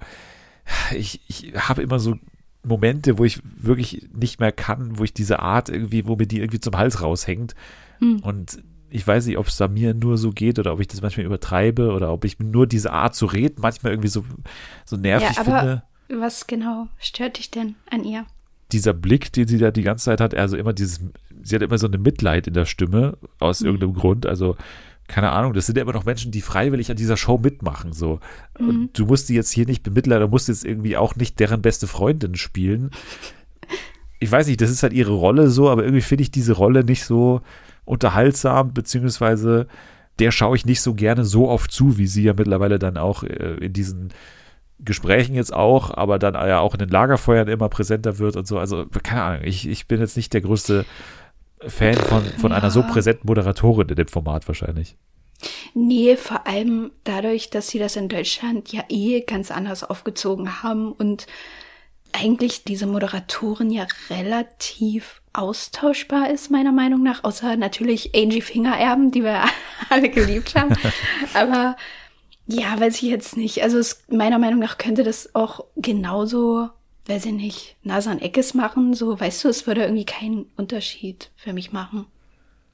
ich, 0.95 1.21
ich 1.27 1.53
habe 1.55 1.81
immer 1.81 1.99
so 1.99 2.15
Momente, 2.63 3.17
wo 3.17 3.25
ich 3.25 3.39
wirklich 3.43 4.07
nicht 4.13 4.39
mehr 4.39 4.51
kann, 4.51 4.97
wo 4.97 5.03
ich 5.03 5.13
diese 5.13 5.39
Art 5.39 5.69
irgendwie, 5.69 6.05
wo 6.07 6.15
mir 6.15 6.27
die 6.27 6.39
irgendwie 6.39 6.59
zum 6.59 6.75
Hals 6.77 7.01
raushängt. 7.01 7.53
Hm. 7.99 8.19
Und 8.21 8.63
ich 8.89 9.05
weiß 9.05 9.25
nicht, 9.27 9.37
ob 9.37 9.47
es 9.47 9.57
da 9.57 9.67
mir 9.67 9.93
nur 9.93 10.17
so 10.17 10.31
geht 10.31 10.57
oder 10.57 10.73
ob 10.73 10.79
ich 10.79 10.87
das 10.87 11.01
manchmal 11.01 11.25
übertreibe 11.25 11.91
oder 11.91 12.11
ob 12.11 12.23
ich 12.25 12.39
nur 12.39 12.65
diese 12.65 12.91
Art 12.91 13.13
zu 13.15 13.25
reden 13.25 13.55
manchmal 13.61 13.91
irgendwie 13.93 14.09
so, 14.09 14.23
so 14.85 14.95
nervig 14.97 15.35
Ja, 15.35 15.41
aber- 15.41 15.59
finde. 15.59 15.83
Was 16.21 16.45
genau 16.45 16.87
stört 16.99 17.39
dich 17.39 17.49
denn 17.49 17.75
an 17.91 18.03
ihr? 18.03 18.25
Dieser 18.71 18.93
Blick, 18.93 19.33
den 19.33 19.47
sie 19.47 19.57
da 19.57 19.71
die 19.71 19.81
ganze 19.81 20.05
Zeit 20.05 20.21
hat, 20.21 20.35
also 20.35 20.55
immer 20.55 20.71
dieses, 20.73 20.99
sie 21.43 21.55
hat 21.55 21.63
immer 21.63 21.77
so 21.79 21.87
eine 21.87 21.97
Mitleid 21.97 22.45
in 22.47 22.53
der 22.53 22.65
Stimme 22.65 23.17
aus 23.39 23.61
Mhm. 23.61 23.65
irgendeinem 23.67 23.93
Grund. 23.95 24.25
Also, 24.27 24.55
keine 25.07 25.31
Ahnung, 25.31 25.53
das 25.53 25.67
sind 25.67 25.77
ja 25.77 25.83
immer 25.83 25.93
noch 25.93 26.05
Menschen, 26.05 26.31
die 26.31 26.41
freiwillig 26.41 26.89
an 26.89 26.97
dieser 26.97 27.17
Show 27.17 27.37
mitmachen. 27.37 27.93
So. 27.93 28.19
Mhm. 28.59 28.69
Und 28.69 28.99
du 28.99 29.05
musst 29.05 29.29
die 29.29 29.35
jetzt 29.35 29.51
hier 29.51 29.65
nicht 29.65 29.83
bemitleiden, 29.83 30.27
du 30.27 30.31
musst 30.31 30.47
jetzt 30.47 30.65
irgendwie 30.65 30.97
auch 30.97 31.15
nicht 31.15 31.39
deren 31.39 31.61
beste 31.61 31.87
Freundin 31.87 32.35
spielen. 32.35 32.91
Ich 34.19 34.31
weiß 34.31 34.47
nicht, 34.47 34.61
das 34.61 34.71
ist 34.71 34.81
halt 34.81 34.93
ihre 34.93 35.13
Rolle 35.13 35.49
so, 35.49 35.69
aber 35.69 35.83
irgendwie 35.83 36.01
finde 36.01 36.23
ich 36.23 36.31
diese 36.31 36.53
Rolle 36.53 36.83
nicht 36.83 37.03
so 37.03 37.41
unterhaltsam, 37.83 38.73
beziehungsweise 38.73 39.67
der 40.19 40.31
schaue 40.31 40.55
ich 40.55 40.65
nicht 40.65 40.81
so 40.81 40.93
gerne 40.93 41.25
so 41.25 41.49
oft 41.49 41.71
zu, 41.71 41.97
wie 41.97 42.07
sie 42.07 42.23
ja 42.23 42.33
mittlerweile 42.33 42.79
dann 42.79 42.97
auch 42.97 43.23
äh, 43.23 43.57
in 43.59 43.73
diesen 43.73 44.09
Gesprächen 44.79 45.35
jetzt 45.35 45.53
auch, 45.53 45.95
aber 45.95 46.19
dann 46.19 46.33
ja 46.33 46.59
auch 46.59 46.73
in 46.73 46.79
den 46.79 46.89
Lagerfeuern 46.89 47.47
immer 47.47 47.69
präsenter 47.69 48.19
wird 48.19 48.35
und 48.35 48.47
so. 48.47 48.59
Also, 48.59 48.85
keine 49.03 49.23
Ahnung, 49.23 49.41
ich, 49.43 49.67
ich 49.67 49.87
bin 49.87 49.99
jetzt 49.99 50.17
nicht 50.17 50.33
der 50.33 50.41
größte 50.41 50.85
Fan 51.67 51.95
von, 51.95 52.23
von 52.25 52.51
einer 52.51 52.69
so 52.71 52.81
Ja. 52.81 52.87
präsenten 52.87 53.27
Moderatorin 53.27 53.89
in 53.89 53.95
dem 53.95 54.07
Format 54.07 54.47
wahrscheinlich. 54.47 54.95
Nee, 55.73 56.15
vor 56.15 56.47
allem 56.47 56.91
dadurch, 57.03 57.49
dass 57.49 57.67
sie 57.67 57.79
das 57.79 57.95
in 57.95 58.07
Deutschland 58.09 58.71
ja 58.71 58.83
eh 58.89 59.21
ganz 59.21 59.51
anders 59.51 59.83
aufgezogen 59.83 60.63
haben 60.63 60.91
und 60.91 61.27
eigentlich 62.13 62.63
diese 62.63 62.87
Moderatorin 62.87 63.69
ja 63.71 63.85
relativ 64.09 65.21
austauschbar 65.33 66.29
ist, 66.29 66.49
meiner 66.49 66.71
Meinung 66.71 67.03
nach, 67.03 67.25
außer 67.25 67.57
natürlich 67.57 68.15
Angie 68.15 68.39
Fingererben, 68.41 69.11
die 69.11 69.23
wir 69.23 69.43
alle 69.89 70.09
geliebt 70.09 70.55
haben. 70.55 70.73
Aber 71.33 71.75
ja, 72.47 72.79
weiß 72.79 72.95
ich 72.95 73.09
jetzt 73.09 73.35
nicht. 73.35 73.61
Also 73.63 73.77
es, 73.77 74.03
meiner 74.09 74.39
Meinung 74.39 74.59
nach 74.59 74.77
könnte 74.77 75.03
das 75.03 75.35
auch 75.35 75.65
genauso, 75.75 76.69
weiß 77.07 77.25
ich 77.25 77.33
nicht, 77.33 77.77
Nasan 77.83 78.19
Eckes 78.19 78.53
machen. 78.53 78.93
So, 78.93 79.19
weißt 79.19 79.43
du, 79.43 79.49
es 79.49 79.67
würde 79.67 79.83
irgendwie 79.83 80.05
keinen 80.05 80.45
Unterschied 80.55 81.31
für 81.35 81.53
mich 81.53 81.71
machen. 81.71 82.05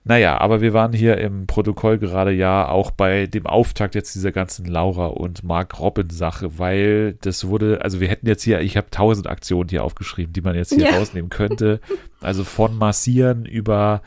Naja, 0.03 0.39
aber 0.39 0.61
wir 0.61 0.73
waren 0.73 0.93
hier 0.93 1.19
im 1.19 1.45
Protokoll 1.45 1.99
gerade 1.99 2.31
ja 2.31 2.67
auch 2.67 2.89
bei 2.89 3.27
dem 3.27 3.45
Auftakt 3.45 3.93
jetzt 3.93 4.15
dieser 4.15 4.31
ganzen 4.31 4.65
Laura 4.65 5.07
und 5.07 5.43
Mark 5.43 5.79
Robin 5.79 6.09
Sache, 6.09 6.57
weil 6.57 7.13
das 7.21 7.47
wurde, 7.47 7.81
also 7.83 7.99
wir 7.99 8.07
hätten 8.07 8.25
jetzt 8.25 8.41
hier, 8.41 8.61
ich 8.61 8.77
habe 8.77 8.89
tausend 8.89 9.27
Aktionen 9.27 9.69
hier 9.69 9.83
aufgeschrieben, 9.83 10.33
die 10.33 10.41
man 10.41 10.55
jetzt 10.55 10.73
hier 10.73 10.85
ja. 10.85 10.97
rausnehmen 10.97 11.29
könnte. 11.29 11.81
Also 12.19 12.43
von 12.43 12.75
Massieren 12.75 13.45
über 13.45 14.01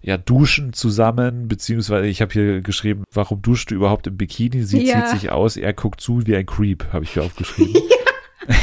ja, 0.00 0.16
duschen 0.16 0.72
zusammen, 0.72 1.46
beziehungsweise 1.46 2.08
ich 2.08 2.20
habe 2.20 2.32
hier 2.32 2.60
geschrieben, 2.60 3.04
warum 3.12 3.40
duscht 3.40 3.70
du 3.70 3.76
überhaupt 3.76 4.08
im 4.08 4.16
Bikini? 4.16 4.62
Sie 4.62 4.84
ja. 4.84 5.06
zieht 5.06 5.20
sich 5.20 5.30
aus, 5.30 5.56
er 5.56 5.72
guckt 5.72 6.00
zu 6.00 6.26
wie 6.26 6.34
ein 6.34 6.46
Creep, 6.46 6.92
habe 6.92 7.04
ich 7.04 7.12
hier 7.12 7.22
aufgeschrieben. 7.22 7.80
Ja. 8.48 8.56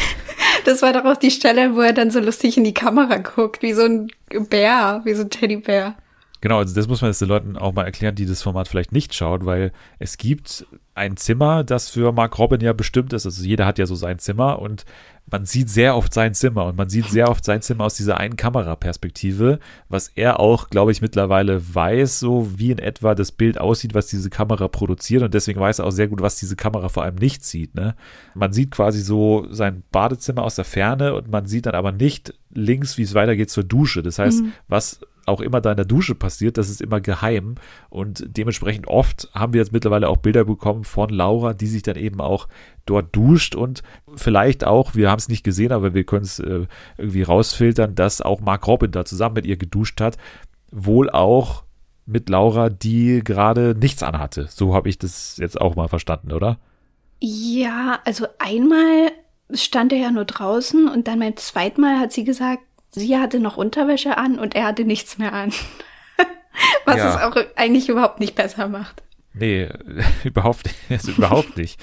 Das 0.65 0.81
war 0.81 0.93
doch 0.93 1.05
auch 1.05 1.17
die 1.17 1.29
Stelle, 1.29 1.75
wo 1.75 1.81
er 1.81 1.93
dann 1.93 2.10
so 2.10 2.19
lustig 2.19 2.57
in 2.57 2.63
die 2.63 2.74
Kamera 2.74 3.17
guckt, 3.17 3.62
wie 3.62 3.74
so 3.74 3.84
ein 3.84 4.07
Bär, 4.50 5.01
wie 5.05 5.13
so 5.13 5.22
ein 5.22 5.29
Teddybär. 5.29 5.95
Genau, 6.41 6.57
also 6.57 6.74
das 6.75 6.88
muss 6.88 7.01
man 7.01 7.12
jetzt 7.12 7.22
den 7.22 7.27
Leuten 7.27 7.55
auch 7.55 7.74
mal 7.74 7.86
erklären, 7.86 8.15
die 8.15 8.25
das 8.25 8.41
Format 8.41 8.67
vielleicht 8.67 8.91
nicht 8.91 9.13
schauen, 9.13 9.45
weil 9.45 9.72
es 10.00 10.17
gibt 10.17 10.65
ein 10.95 11.17
Zimmer, 11.17 11.63
das 11.63 11.89
für 11.89 12.12
Mark 12.12 12.38
Robin 12.39 12.62
ja 12.62 12.74
bestimmt 12.74 13.13
ist. 13.13 13.25
Also 13.25 13.43
jeder 13.43 13.65
hat 13.65 13.77
ja 13.77 13.86
so 13.86 13.95
sein 13.95 14.17
Zimmer 14.17 14.60
und 14.60 14.86
man 15.29 15.46
sieht 15.46 15.70
sehr 15.70 15.96
oft 15.96 16.13
sein 16.13 16.34
Zimmer 16.34 16.65
und 16.65 16.77
man 16.77 16.89
sieht 16.89 17.08
sehr 17.08 17.29
oft 17.29 17.44
sein 17.44 17.62
Zimmer 17.62 17.86
aus 17.86 17.96
dieser 17.96 18.20
einen 18.20 18.36
Kameraperspektive, 18.36 19.60
was 19.89 20.10
er 20.10 20.39
auch, 20.39 20.70
glaube 20.70 20.91
ich, 20.91 21.01
mittlerweile 21.01 21.74
weiß, 21.74 22.20
so 22.20 22.51
wie 22.58 22.72
in 22.72 22.77
etwa 22.77 23.15
das 23.15 23.32
Bild 23.32 23.60
aussieht, 23.60 23.96
was 23.96 24.08
diese 24.08 24.29
Kamera 24.29 24.67
produziert 24.67 25.24
und 25.24 25.34
deswegen 25.34 25.60
weiß 25.60 25.79
er 25.79 25.86
auch 25.86 25.91
sehr 25.91 26.08
gut, 26.08 26.22
was 26.22 26.36
diese 26.36 26.55
Kamera 26.55 26.89
vor 26.89 27.03
allem 27.03 27.15
nicht 27.15 27.44
sieht. 27.44 27.74
Ne? 27.74 27.96
Man 28.36 28.53
sieht 28.53 28.72
quasi 28.72 29.01
so 29.01 29.48
sein 29.50 29.84
Badezimmer 29.91 30.44
aus 30.44 30.55
der 30.55 30.65
Ferne 30.65 31.15
und 31.15 31.32
man 31.32 31.48
sieht 31.48 31.65
dann 31.65 31.75
aber 31.75 31.91
nicht 31.91 32.34
links, 32.53 32.98
wie 32.98 33.03
es 33.03 33.15
weitergeht 33.15 33.50
zur 33.50 33.63
Dusche. 33.63 34.03
Das 34.03 34.20
heißt, 34.20 34.44
mhm. 34.44 34.53
was 34.67 35.00
auch 35.25 35.41
immer 35.41 35.62
da 35.62 35.72
in 35.72 35.77
der 35.77 35.86
Dusche 35.86 36.15
passiert, 36.15 36.58
das 36.58 36.70
ist 36.70 36.82
immer 36.82 37.01
geheim. 37.01 37.55
Und 37.89 38.25
dementsprechend 38.27 38.88
oft 38.88 39.29
haben 39.34 39.53
wir 39.53 39.62
jetzt 39.62 39.72
mittlerweile 39.72 40.10
auch 40.10 40.17
Bilder 40.17 40.46
bekommen 40.46 40.84
von 40.84 41.10
Laura, 41.10 41.53
die 41.53 41.67
sich 41.67 41.84
dann 41.84 41.96
eben 41.96 42.22
auch 42.22 42.48
dort 42.86 43.15
duscht 43.15 43.55
und 43.55 43.82
vielleicht 44.15 44.63
auch, 44.63 44.96
wir 44.96 45.10
haben 45.10 45.20
es 45.20 45.29
nicht 45.29 45.44
gesehen, 45.44 45.72
aber 45.72 45.94
wir 45.94 46.03
können 46.03 46.25
es 46.25 46.39
äh, 46.39 46.67
irgendwie 46.98 47.24
rausfiltern, 47.24 47.96
dass 47.96 48.22
auch 48.22 48.41
Mark 48.41 48.67
Robin 48.67 48.91
da 48.91 49.05
zusammen 49.05 49.36
mit 49.36 49.46
ihr 49.46 49.58
geduscht 49.58 50.01
hat. 50.01 50.17
Wohl 50.72 51.10
auch 51.10 51.63
mit 52.05 52.29
Laura, 52.29 52.70
die 52.70 53.22
gerade 53.24 53.75
nichts 53.79 54.03
anhatte. 54.03 54.48
So 54.50 54.75
habe 54.75 54.89
ich 54.89 55.00
das 55.00 55.38
jetzt 55.38 55.60
auch 55.60 55.75
mal 55.75 55.88
verstanden, 55.88 56.32
oder? 56.32 56.60
Ja, 57.20 58.00
also 58.05 58.27
einmal 58.39 59.12
stand 59.51 59.94
er 59.94 60.00
ja 60.00 60.12
nur 60.12 60.25
draußen 60.25 60.88
und 60.88 61.08
dann 61.08 61.20
beim 61.20 61.36
zweiten 61.38 61.82
Mal 61.82 62.00
hat 62.00 62.12
sie 62.12 62.24
gesagt, 62.24 62.63
Sie 62.96 63.18
hatte 63.18 63.40
noch 63.40 63.58
Unterwäsche 63.58 64.18
an 64.18 64.40
und 64.40 64.56
er 64.56 64.66
hatte 64.66 64.86
nichts 64.86 65.18
mehr 65.18 65.34
an. 65.34 65.52
Was 66.86 66.98
ja. 66.98 67.10
es 67.10 67.22
auch 67.22 67.36
eigentlich 67.58 67.90
überhaupt 67.90 68.22
nicht 68.22 68.36
besser 68.36 68.70
macht. 68.70 69.04
Nee, 69.38 69.68
überhaupt, 70.24 70.70
also 70.90 71.12
überhaupt 71.12 71.58
nicht. 71.58 71.78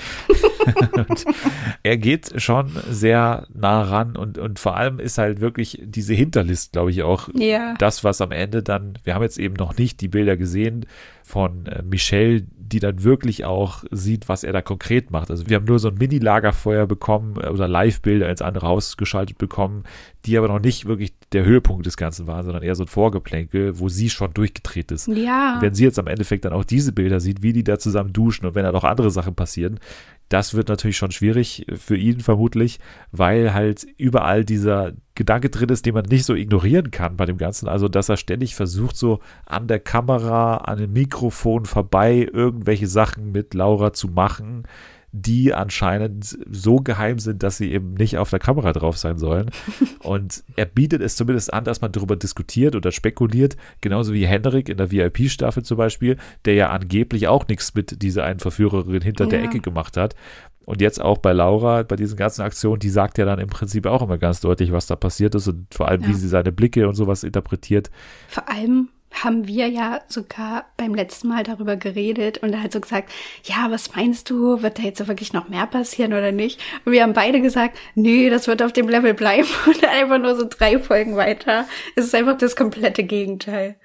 er 1.82 1.98
geht 1.98 2.40
schon 2.40 2.72
sehr 2.88 3.46
nah 3.52 3.82
ran 3.82 4.16
und, 4.16 4.38
und 4.38 4.58
vor 4.58 4.76
allem 4.76 4.98
ist 4.98 5.18
halt 5.18 5.42
wirklich 5.42 5.78
diese 5.84 6.14
Hinterlist, 6.14 6.72
glaube 6.72 6.90
ich, 6.90 7.02
auch 7.02 7.28
ja. 7.34 7.74
das, 7.74 8.04
was 8.04 8.22
am 8.22 8.32
Ende 8.32 8.62
dann, 8.62 8.94
wir 9.04 9.14
haben 9.14 9.22
jetzt 9.22 9.38
eben 9.38 9.54
noch 9.54 9.76
nicht 9.76 10.00
die 10.00 10.08
Bilder 10.08 10.38
gesehen 10.38 10.86
von 11.22 11.66
äh, 11.66 11.82
Michelle, 11.82 12.42
die 12.56 12.80
dann 12.80 13.04
wirklich 13.04 13.44
auch 13.44 13.84
sieht, 13.90 14.28
was 14.28 14.44
er 14.44 14.52
da 14.52 14.62
konkret 14.62 15.10
macht. 15.10 15.30
Also 15.30 15.48
wir 15.48 15.56
haben 15.56 15.66
nur 15.66 15.78
so 15.78 15.88
ein 15.88 15.94
Mini-Lagerfeuer 15.94 16.86
bekommen 16.86 17.36
äh, 17.40 17.48
oder 17.48 17.68
Live-Bilder 17.68 18.28
ins 18.28 18.42
andere 18.42 18.66
rausgeschaltet 18.66 19.38
bekommen, 19.38 19.84
die 20.24 20.38
aber 20.38 20.48
noch 20.48 20.60
nicht 20.60 20.86
wirklich 20.86 21.12
der 21.32 21.44
Höhepunkt 21.44 21.86
des 21.86 21.96
Ganzen 21.96 22.26
waren, 22.26 22.44
sondern 22.44 22.62
eher 22.62 22.74
so 22.74 22.84
ein 22.84 22.88
Vorgeplänkel, 22.88 23.78
wo 23.78 23.88
sie 23.88 24.10
schon 24.10 24.32
durchgedreht 24.32 24.90
ist. 24.92 25.08
Ja. 25.08 25.58
wenn 25.60 25.74
sie 25.74 25.84
jetzt 25.84 25.98
am 25.98 26.06
Endeffekt 26.06 26.44
dann 26.44 26.52
auch 26.52 26.64
diese 26.64 26.92
Bilder 26.92 27.20
sieht, 27.20 27.42
wie 27.42 27.52
die 27.52 27.64
da 27.64 27.78
zusammen 27.78 28.12
duschen 28.12 28.46
und 28.46 28.54
wenn 28.54 28.64
da 28.64 28.72
noch 28.72 28.84
andere 28.84 29.10
Sachen 29.10 29.34
passieren, 29.34 29.78
das 30.32 30.54
wird 30.54 30.68
natürlich 30.68 30.96
schon 30.96 31.10
schwierig 31.10 31.66
für 31.76 31.96
ihn 31.96 32.20
vermutlich, 32.20 32.80
weil 33.10 33.52
halt 33.52 33.86
überall 33.98 34.44
dieser 34.44 34.92
Gedanke 35.14 35.50
drin 35.50 35.68
ist, 35.68 35.84
den 35.84 35.92
man 35.92 36.06
nicht 36.06 36.24
so 36.24 36.34
ignorieren 36.34 36.90
kann 36.90 37.18
bei 37.18 37.26
dem 37.26 37.36
Ganzen. 37.36 37.68
Also, 37.68 37.86
dass 37.88 38.08
er 38.08 38.16
ständig 38.16 38.54
versucht, 38.54 38.96
so 38.96 39.20
an 39.44 39.66
der 39.66 39.78
Kamera, 39.78 40.56
an 40.56 40.78
dem 40.78 40.94
Mikrofon 40.94 41.66
vorbei 41.66 42.28
irgendwelche 42.32 42.86
Sachen 42.86 43.30
mit 43.32 43.52
Laura 43.52 43.92
zu 43.92 44.08
machen, 44.08 44.62
die 45.12 45.52
anscheinend 45.52 46.38
so 46.50 46.76
geheim 46.76 47.18
sind, 47.18 47.42
dass 47.42 47.58
sie 47.58 47.70
eben 47.70 47.94
nicht 47.94 48.16
auf 48.16 48.30
der 48.30 48.38
Kamera 48.38 48.72
drauf 48.72 48.96
sein 48.96 49.18
sollen. 49.18 49.50
Und 50.00 50.42
er 50.56 50.64
bietet 50.64 51.02
es 51.02 51.16
zumindest 51.16 51.52
an, 51.52 51.64
dass 51.64 51.82
man 51.82 51.92
darüber 51.92 52.16
diskutiert 52.16 52.74
oder 52.74 52.90
spekuliert, 52.92 53.56
genauso 53.82 54.14
wie 54.14 54.26
Henrik 54.26 54.70
in 54.70 54.78
der 54.78 54.90
VIP-Staffel 54.90 55.62
zum 55.62 55.76
Beispiel, 55.76 56.16
der 56.46 56.54
ja 56.54 56.70
angeblich 56.70 57.28
auch 57.28 57.46
nichts 57.46 57.74
mit 57.74 58.02
dieser 58.02 58.24
einen 58.24 58.40
Verführerin 58.40 59.02
hinter 59.02 59.24
ja. 59.24 59.30
der 59.30 59.44
Ecke 59.44 59.60
gemacht 59.60 59.98
hat. 59.98 60.14
Und 60.64 60.80
jetzt 60.80 61.00
auch 61.00 61.18
bei 61.18 61.32
Laura, 61.32 61.82
bei 61.82 61.96
diesen 61.96 62.16
ganzen 62.16 62.42
Aktionen, 62.42 62.78
die 62.78 62.88
sagt 62.88 63.18
ja 63.18 63.24
dann 63.24 63.38
im 63.38 63.48
Prinzip 63.48 63.84
auch 63.84 64.00
immer 64.00 64.16
ganz 64.16 64.40
deutlich, 64.40 64.72
was 64.72 64.86
da 64.86 64.96
passiert 64.96 65.34
ist 65.34 65.48
und 65.48 65.66
vor 65.74 65.88
allem, 65.88 66.02
ja. 66.02 66.08
wie 66.08 66.14
sie 66.14 66.28
seine 66.28 66.52
Blicke 66.52 66.88
und 66.88 66.94
sowas 66.94 67.24
interpretiert. 67.24 67.90
Vor 68.28 68.48
allem, 68.48 68.88
haben 69.12 69.46
wir 69.46 69.68
ja 69.68 70.00
sogar 70.08 70.66
beim 70.76 70.94
letzten 70.94 71.28
Mal 71.28 71.42
darüber 71.42 71.76
geredet 71.76 72.38
und 72.38 72.60
halt 72.60 72.72
so 72.72 72.80
gesagt, 72.80 73.10
ja, 73.44 73.70
was 73.70 73.94
meinst 73.94 74.30
du, 74.30 74.62
wird 74.62 74.78
da 74.78 74.82
jetzt 74.82 75.06
wirklich 75.06 75.32
noch 75.32 75.48
mehr 75.48 75.66
passieren 75.66 76.12
oder 76.12 76.32
nicht? 76.32 76.60
Und 76.84 76.92
wir 76.92 77.02
haben 77.02 77.12
beide 77.12 77.40
gesagt, 77.40 77.78
nee, 77.94 78.30
das 78.30 78.46
wird 78.46 78.62
auf 78.62 78.72
dem 78.72 78.88
Level 78.88 79.14
bleiben 79.14 79.48
und 79.66 79.84
einfach 79.84 80.18
nur 80.18 80.36
so 80.36 80.46
drei 80.48 80.78
Folgen 80.78 81.16
weiter. 81.16 81.66
Es 81.96 82.06
ist 82.06 82.14
einfach 82.14 82.38
das 82.38 82.56
komplette 82.56 83.04
Gegenteil 83.04 83.76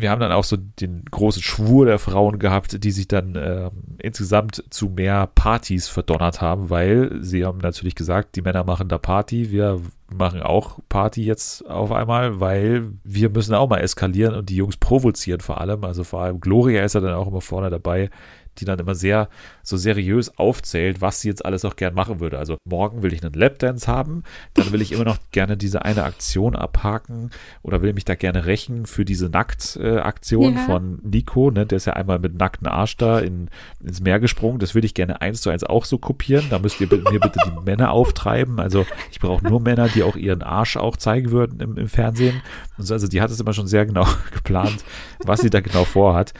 wir 0.00 0.10
haben 0.10 0.20
dann 0.20 0.32
auch 0.32 0.44
so 0.44 0.56
den 0.56 1.04
großen 1.10 1.42
Schwur 1.42 1.86
der 1.86 1.98
Frauen 1.98 2.38
gehabt, 2.38 2.82
die 2.84 2.90
sich 2.90 3.08
dann 3.08 3.34
äh, 3.34 3.70
insgesamt 3.98 4.64
zu 4.70 4.88
mehr 4.88 5.26
Partys 5.34 5.88
verdonnert 5.88 6.40
haben, 6.40 6.70
weil 6.70 7.18
sie 7.20 7.44
haben 7.44 7.58
natürlich 7.58 7.94
gesagt, 7.94 8.36
die 8.36 8.42
Männer 8.42 8.64
machen 8.64 8.88
da 8.88 8.98
Party, 8.98 9.50
wir 9.50 9.80
machen 10.10 10.42
auch 10.42 10.78
Party 10.88 11.24
jetzt 11.24 11.68
auf 11.68 11.92
einmal, 11.92 12.40
weil 12.40 12.90
wir 13.04 13.30
müssen 13.30 13.54
auch 13.54 13.68
mal 13.68 13.80
eskalieren 13.80 14.34
und 14.34 14.48
die 14.48 14.56
Jungs 14.56 14.76
provozieren 14.76 15.40
vor 15.40 15.60
allem. 15.60 15.84
Also 15.84 16.04
vor 16.04 16.22
allem 16.22 16.40
Gloria 16.40 16.82
ist 16.82 16.94
ja 16.94 17.00
dann 17.00 17.14
auch 17.14 17.28
immer 17.28 17.40
vorne 17.40 17.70
dabei, 17.70 18.10
die 18.58 18.64
dann 18.64 18.78
immer 18.78 18.94
sehr 18.94 19.28
so 19.62 19.76
seriös 19.76 20.38
aufzählt, 20.38 21.00
was 21.00 21.20
sie 21.20 21.28
jetzt 21.28 21.44
alles 21.44 21.64
auch 21.64 21.76
gern 21.76 21.94
machen 21.94 22.20
würde. 22.20 22.38
Also 22.38 22.56
morgen 22.64 23.02
will 23.02 23.12
ich 23.12 23.22
einen 23.22 23.34
Lapdance 23.34 23.86
haben, 23.86 24.24
dann 24.54 24.72
will 24.72 24.82
ich 24.82 24.92
immer 24.92 25.04
noch 25.04 25.18
gerne 25.32 25.56
diese 25.56 25.84
eine 25.84 26.04
Aktion 26.04 26.56
abhaken 26.56 27.30
oder 27.62 27.82
will 27.82 27.92
mich 27.92 28.04
da 28.04 28.14
gerne 28.14 28.46
rächen 28.46 28.86
für 28.86 29.04
diese 29.04 29.28
Nackt-Aktion 29.28 30.54
ja. 30.54 30.60
von 30.66 30.98
Nico, 31.02 31.50
ne? 31.50 31.66
Der 31.66 31.76
ist 31.76 31.86
ja 31.86 31.92
einmal 31.94 32.18
mit 32.18 32.34
nackten 32.36 32.66
Arsch 32.66 32.96
da 32.96 33.18
in, 33.18 33.48
ins 33.82 34.00
Meer 34.00 34.20
gesprungen. 34.20 34.58
Das 34.58 34.74
würde 34.74 34.86
ich 34.86 34.94
gerne 34.94 35.20
eins 35.20 35.40
zu 35.42 35.50
eins 35.50 35.64
auch 35.64 35.84
so 35.84 35.98
kopieren. 35.98 36.46
Da 36.50 36.58
müsst 36.58 36.80
ihr 36.80 36.88
mir 36.88 37.20
bitte 37.20 37.38
die 37.44 37.64
Männer 37.64 37.92
auftreiben. 37.92 38.60
Also 38.60 38.86
ich 39.10 39.20
brauche 39.20 39.44
nur 39.46 39.60
Männer, 39.60 39.88
die 39.88 40.02
auch 40.02 40.16
ihren 40.16 40.42
Arsch 40.42 40.76
auch 40.76 40.96
zeigen 40.96 41.30
würden 41.30 41.60
im, 41.60 41.76
im 41.76 41.88
Fernsehen. 41.88 42.42
also 42.78 43.08
die 43.08 43.20
hat 43.20 43.30
es 43.30 43.40
immer 43.40 43.52
schon 43.52 43.66
sehr 43.66 43.86
genau 43.86 44.06
geplant, 44.32 44.84
was 45.24 45.40
sie 45.40 45.50
da 45.50 45.60
genau 45.60 45.84
vorhat. 45.84 46.34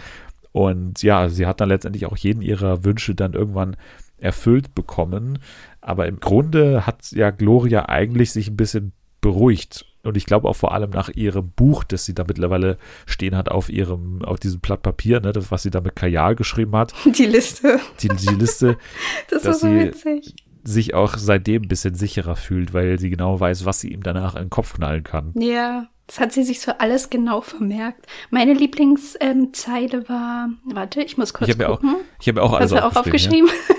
Und 0.52 1.02
ja, 1.02 1.28
sie 1.28 1.46
hat 1.46 1.60
dann 1.60 1.68
letztendlich 1.68 2.06
auch 2.06 2.16
jeden 2.16 2.42
ihrer 2.42 2.84
Wünsche 2.84 3.14
dann 3.14 3.34
irgendwann 3.34 3.76
erfüllt 4.16 4.74
bekommen. 4.74 5.38
Aber 5.80 6.06
im 6.06 6.20
Grunde 6.20 6.86
hat 6.86 7.10
ja 7.12 7.30
Gloria 7.30 7.88
eigentlich 7.88 8.32
sich 8.32 8.48
ein 8.48 8.56
bisschen 8.56 8.92
beruhigt. 9.20 9.84
Und 10.02 10.16
ich 10.16 10.26
glaube 10.26 10.48
auch 10.48 10.56
vor 10.56 10.72
allem 10.72 10.90
nach 10.90 11.08
ihrem 11.10 11.50
Buch, 11.50 11.84
das 11.84 12.04
sie 12.04 12.14
da 12.14 12.24
mittlerweile 12.26 12.78
stehen 13.06 13.36
hat 13.36 13.50
auf 13.50 13.68
ihrem, 13.68 14.22
auf 14.22 14.38
diesem 14.38 14.60
Blatt 14.60 14.82
Papier, 14.82 15.20
ne, 15.20 15.32
das, 15.32 15.50
was 15.50 15.62
sie 15.62 15.70
da 15.70 15.80
mit 15.80 15.96
Kajal 15.96 16.36
geschrieben 16.36 16.74
hat. 16.76 16.94
Die 17.18 17.26
Liste. 17.26 17.80
Die, 18.00 18.08
die 18.08 18.34
Liste. 18.34 18.78
das 19.30 19.44
war 19.44 19.54
so 19.54 19.68
witzig. 19.68 20.34
sich 20.64 20.94
auch 20.94 21.16
seitdem 21.16 21.62
ein 21.62 21.68
bisschen 21.68 21.94
sicherer 21.94 22.36
fühlt, 22.36 22.72
weil 22.72 22.98
sie 22.98 23.10
genau 23.10 23.38
weiß, 23.38 23.64
was 23.64 23.80
sie 23.80 23.92
ihm 23.92 24.02
danach 24.02 24.34
in 24.34 24.44
den 24.44 24.50
Kopf 24.50 24.74
knallen 24.74 25.04
kann. 25.04 25.32
Ja. 25.34 25.88
Das 26.08 26.20
hat 26.20 26.32
sie 26.32 26.42
sich 26.42 26.60
so 26.60 26.72
alles 26.78 27.10
genau 27.10 27.42
vermerkt. 27.42 28.06
Meine 28.30 28.54
Lieblingszeile 28.54 29.98
ähm, 29.98 30.08
war, 30.08 30.48
warte, 30.64 31.02
ich 31.02 31.18
muss 31.18 31.34
kurz 31.34 31.50
ich 31.50 31.58
gucken. 31.58 31.90
Auch, 31.90 32.00
ich 32.18 32.28
habe 32.28 32.42
auch 32.42 32.54
alles 32.54 32.72
Hast 32.72 32.80
du 32.80 32.98
aufgeschrieben. 32.98 33.48
Auch 33.48 33.52
aufgeschrieben? 33.52 33.78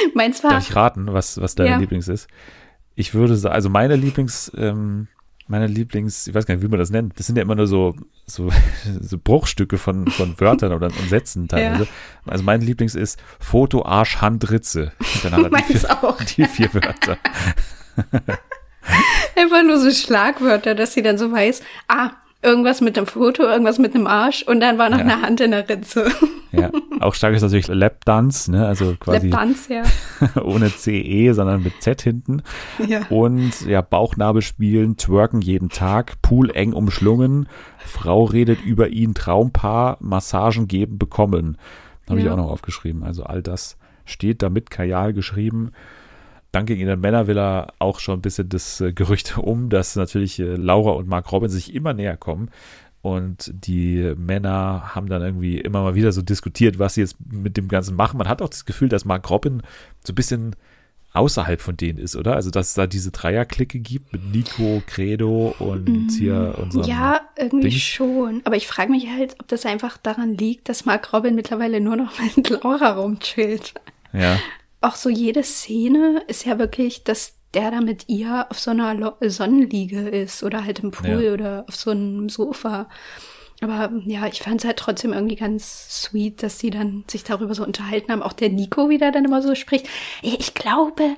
Ja. 0.00 0.10
Meins 0.14 0.42
war. 0.42 0.52
Darf 0.52 0.68
ich 0.68 0.74
raten, 0.74 1.12
was, 1.12 1.38
was 1.38 1.54
deine 1.54 1.70
ja. 1.70 1.76
Lieblings 1.76 2.08
ist? 2.08 2.26
Ich 2.94 3.12
würde 3.12 3.36
sagen, 3.36 3.54
also 3.54 3.68
meine 3.68 3.96
Lieblings, 3.96 4.50
ähm, 4.56 5.08
meine 5.46 5.66
Lieblings, 5.66 6.26
ich 6.26 6.34
weiß 6.34 6.46
gar 6.46 6.54
nicht, 6.54 6.64
wie 6.64 6.68
man 6.68 6.78
das 6.78 6.88
nennt. 6.88 7.18
Das 7.18 7.26
sind 7.26 7.36
ja 7.36 7.42
immer 7.42 7.54
nur 7.54 7.66
so, 7.66 7.94
so, 8.24 8.50
so 9.00 9.18
Bruchstücke 9.18 9.76
von, 9.76 10.06
von 10.06 10.40
Wörtern 10.40 10.72
oder 10.72 10.86
und 10.86 11.08
Sätzen 11.10 11.48
teilweise. 11.48 11.84
Ja. 11.84 12.32
Also 12.32 12.44
mein 12.44 12.62
Lieblings 12.62 12.94
ist 12.94 13.22
Foto, 13.38 13.84
Arsch, 13.84 14.22
Hand, 14.22 14.50
Ritze. 14.50 14.92
Er 15.22 15.50
die, 15.50 15.74
vier, 15.74 16.02
auch. 16.02 16.16
die 16.22 16.44
vier 16.46 16.72
Wörter. 16.72 17.18
Einfach 19.40 19.62
nur 19.62 19.78
so 19.78 19.90
Schlagwörter, 19.90 20.74
dass 20.74 20.92
sie 20.92 21.02
dann 21.02 21.16
so 21.18 21.32
weiß, 21.32 21.62
ah, 21.88 22.10
irgendwas 22.42 22.80
mit 22.80 22.96
dem 22.96 23.06
Foto, 23.06 23.42
irgendwas 23.42 23.78
mit 23.78 23.94
einem 23.94 24.06
Arsch 24.06 24.42
und 24.42 24.60
dann 24.60 24.78
war 24.78 24.88
noch 24.90 24.98
ja. 24.98 25.04
eine 25.04 25.22
Hand 25.22 25.40
in 25.40 25.50
der 25.50 25.68
Ritze. 25.68 26.10
Ja. 26.52 26.70
Auch 27.00 27.14
stark 27.14 27.34
ist 27.34 27.42
natürlich 27.42 27.68
Lapdance, 27.68 28.50
ne? 28.50 28.66
Also 28.66 28.96
quasi 28.98 29.28
Lapdance, 29.28 29.72
ja. 29.72 29.82
ohne 30.42 30.68
CE, 30.70 31.32
sondern 31.32 31.62
mit 31.62 31.80
Z 31.80 32.02
hinten. 32.02 32.42
ja. 32.86 33.02
Und 33.08 33.60
ja, 33.66 33.82
Bauchnabel 33.82 34.42
spielen, 34.42 34.96
twerken 34.96 35.42
jeden 35.42 35.68
Tag, 35.68 36.20
Pool 36.22 36.50
eng 36.50 36.72
umschlungen, 36.72 37.48
Frau 37.78 38.24
redet 38.24 38.64
über 38.64 38.88
ihn, 38.88 39.14
Traumpaar, 39.14 39.98
Massagen 40.00 40.66
geben, 40.66 40.98
bekommen. 40.98 41.56
Habe 42.08 42.18
ich 42.18 42.26
Ja. 42.26 42.32
auch 42.32 42.36
noch 42.36 42.50
aufgeschrieben. 42.50 43.04
Also 43.04 43.22
all 43.22 43.42
das 43.42 43.76
steht 44.04 44.42
da 44.42 44.50
mit 44.50 44.70
Kajal 44.70 45.12
geschrieben. 45.12 45.70
Dann 46.52 46.66
gegen 46.66 46.86
den 46.86 47.00
Männer 47.00 47.26
will 47.26 47.38
er 47.38 47.74
auch 47.78 48.00
schon 48.00 48.18
ein 48.18 48.22
bisschen 48.22 48.48
das 48.48 48.80
äh, 48.80 48.92
Gerücht 48.92 49.38
um, 49.38 49.70
dass 49.70 49.96
natürlich 49.96 50.38
äh, 50.38 50.56
Laura 50.56 50.92
und 50.92 51.08
Mark 51.08 51.30
Robin 51.32 51.48
sich 51.48 51.74
immer 51.74 51.94
näher 51.94 52.16
kommen. 52.16 52.50
Und 53.02 53.50
die 53.54 54.12
Männer 54.16 54.94
haben 54.94 55.08
dann 55.08 55.22
irgendwie 55.22 55.58
immer 55.58 55.82
mal 55.82 55.94
wieder 55.94 56.12
so 56.12 56.20
diskutiert, 56.20 56.78
was 56.78 56.94
sie 56.94 57.00
jetzt 57.00 57.16
mit 57.32 57.56
dem 57.56 57.68
Ganzen 57.68 57.96
machen. 57.96 58.18
Man 58.18 58.28
hat 58.28 58.42
auch 58.42 58.50
das 58.50 58.66
Gefühl, 58.66 58.90
dass 58.90 59.06
Mark 59.06 59.30
Robin 59.30 59.62
so 60.04 60.12
ein 60.12 60.16
bisschen 60.16 60.54
außerhalb 61.12 61.60
von 61.60 61.76
denen 61.76 61.98
ist, 61.98 62.14
oder? 62.14 62.34
Also, 62.34 62.50
dass 62.50 62.68
es 62.68 62.74
da 62.74 62.86
diese 62.86 63.10
Dreierklicke 63.10 63.78
gibt 63.80 64.12
mit 64.12 64.24
Nico, 64.32 64.82
Credo 64.86 65.54
und 65.58 66.10
hier 66.10 66.56
unserem. 66.58 66.84
Mhm. 66.84 66.90
Ja, 66.90 67.20
irgendwie 67.36 67.70
Dings. 67.70 67.82
schon. 67.82 68.42
Aber 68.44 68.56
ich 68.56 68.66
frage 68.66 68.90
mich 68.90 69.08
halt, 69.08 69.36
ob 69.40 69.48
das 69.48 69.66
einfach 69.66 69.96
daran 69.96 70.36
liegt, 70.36 70.68
dass 70.68 70.84
Mark 70.84 71.12
Robin 71.12 71.34
mittlerweile 71.34 71.80
nur 71.80 71.96
noch 71.96 72.12
mit 72.36 72.48
Laura 72.50 72.92
rumchillt. 72.92 73.74
Ja, 74.12 74.38
Auch 74.80 74.94
so 74.96 75.08
jede 75.10 75.42
Szene 75.42 76.22
ist 76.26 76.44
ja 76.46 76.58
wirklich, 76.58 77.04
dass 77.04 77.34
der 77.54 77.70
da 77.70 77.80
mit 77.80 78.08
ihr 78.08 78.46
auf 78.48 78.58
so 78.60 78.70
einer 78.70 78.94
Lo 78.94 79.12
Sonnenliege 79.20 80.08
ist 80.08 80.42
oder 80.42 80.64
halt 80.64 80.78
im 80.80 80.90
Pool 80.92 81.22
Ja. 81.24 81.32
oder 81.32 81.64
auf 81.68 81.76
so 81.76 81.90
einem 81.90 82.28
Sofa. 82.28 82.88
Aber 83.62 83.90
ja, 84.04 84.26
ich 84.26 84.40
fand 84.40 84.60
es 84.60 84.64
halt 84.64 84.78
trotzdem 84.78 85.12
irgendwie 85.12 85.36
ganz 85.36 86.02
sweet, 86.02 86.42
dass 86.42 86.58
die 86.58 86.70
dann 86.70 87.04
sich 87.10 87.24
darüber 87.24 87.54
so 87.54 87.62
unterhalten 87.64 88.10
haben. 88.10 88.22
Auch 88.22 88.32
der 88.32 88.48
Nico 88.48 88.88
wieder 88.88 89.12
dann 89.12 89.24
immer 89.26 89.42
so 89.42 89.54
spricht. 89.54 89.86
Ich 90.22 90.38
ich 90.40 90.54
glaube, 90.54 91.16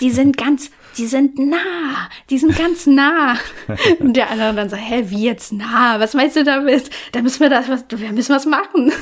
die 0.00 0.10
sind 0.12 0.36
ganz, 0.36 0.70
die 0.98 1.06
sind 1.06 1.36
nah, 1.38 2.08
die 2.28 2.38
sind 2.38 2.56
ganz 2.56 2.86
nah. 2.86 3.36
Und 3.98 4.14
der 4.14 4.30
andere 4.30 4.54
dann 4.54 4.70
so, 4.70 4.76
hä, 4.76 5.06
wie 5.08 5.24
jetzt 5.24 5.52
nah? 5.52 5.98
Was 5.98 6.14
meinst 6.14 6.36
du 6.36 6.44
damit? 6.44 6.90
Da 7.10 7.22
müssen 7.22 7.40
wir 7.40 7.50
das, 7.50 7.68
was, 7.68 7.84
wir 7.90 8.12
müssen 8.12 8.34
was 8.36 8.46
machen. 8.46 8.92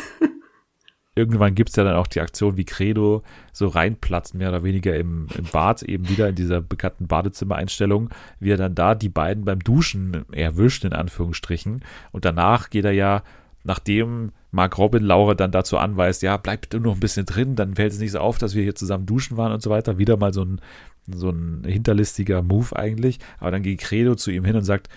Irgendwann 1.19 1.55
gibt 1.55 1.71
es 1.71 1.77
ja 1.77 1.85
dann 1.85 1.97
auch 1.97 2.07
die 2.07 2.21
Aktion, 2.21 2.57
wie 2.57 2.65
Credo 2.65 3.23
so 3.53 3.67
reinplatzt, 3.67 4.35
mehr 4.35 4.49
oder 4.51 4.63
weniger 4.63 4.97
im, 4.97 5.27
im 5.37 5.45
Bad, 5.45 5.83
eben 5.83 6.09
wieder 6.09 6.29
in 6.29 6.37
dieser 6.37 6.61
bekannten 6.61 7.09
Badezimmereinstellung, 7.09 8.11
wie 8.39 8.53
er 8.53 8.57
dann 8.57 8.75
da 8.75 8.95
die 8.95 9.09
beiden 9.09 9.45
beim 9.45 9.59
Duschen 9.59 10.25
erwischt, 10.33 10.85
in 10.85 10.93
Anführungsstrichen. 10.93 11.83
Und 12.13 12.25
danach 12.25 12.71
geht 12.71 12.85
er 12.85 12.93
ja, 12.93 13.23
nachdem 13.65 14.31
Mark 14.53 14.79
Robin 14.79 15.03
Laura 15.03 15.35
dann 15.35 15.51
dazu 15.51 15.77
anweist, 15.77 16.23
ja, 16.23 16.37
bleib 16.37 16.63
bitte 16.63 16.81
noch 16.81 16.95
ein 16.95 17.01
bisschen 17.01 17.27
drin, 17.27 17.57
dann 17.57 17.75
fällt 17.75 17.93
es 17.93 17.99
nicht 17.99 18.13
so 18.13 18.21
auf, 18.21 18.39
dass 18.39 18.55
wir 18.55 18.63
hier 18.63 18.77
zusammen 18.77 19.07
duschen 19.07 19.37
waren 19.37 19.53
und 19.53 19.61
so 19.61 19.71
weiter. 19.71 19.99
Wieder 19.99 20.17
mal 20.17 20.33
so 20.33 20.45
ein, 20.45 20.61
so 21.07 21.31
ein 21.31 21.65
hinterlistiger 21.67 22.43
Move 22.43 22.77
eigentlich. 22.77 23.19
Aber 23.41 23.51
dann 23.51 23.63
geht 23.63 23.81
Credo 23.81 24.15
zu 24.15 24.31
ihm 24.31 24.45
hin 24.45 24.57
und 24.57 24.65
sagt, 24.65 24.89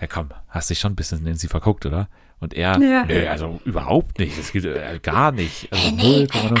ja 0.00 0.06
komm, 0.06 0.30
hast 0.48 0.70
dich 0.70 0.80
schon 0.80 0.92
ein 0.92 0.96
bisschen 0.96 1.26
in 1.26 1.36
sie 1.36 1.48
verguckt, 1.48 1.86
oder? 1.86 2.08
Und 2.40 2.54
er, 2.54 2.78
Ja. 2.80 3.04
nö, 3.04 3.26
also 3.28 3.60
überhaupt 3.64 4.18
nicht, 4.18 4.38
das 4.38 4.52
geht 4.52 4.64
äh, 4.64 4.98
gar 5.02 5.30
nicht. 5.32 5.70
Also 5.72 5.90
null, 5.90 6.26
Komma 6.26 6.50
null. 6.50 6.58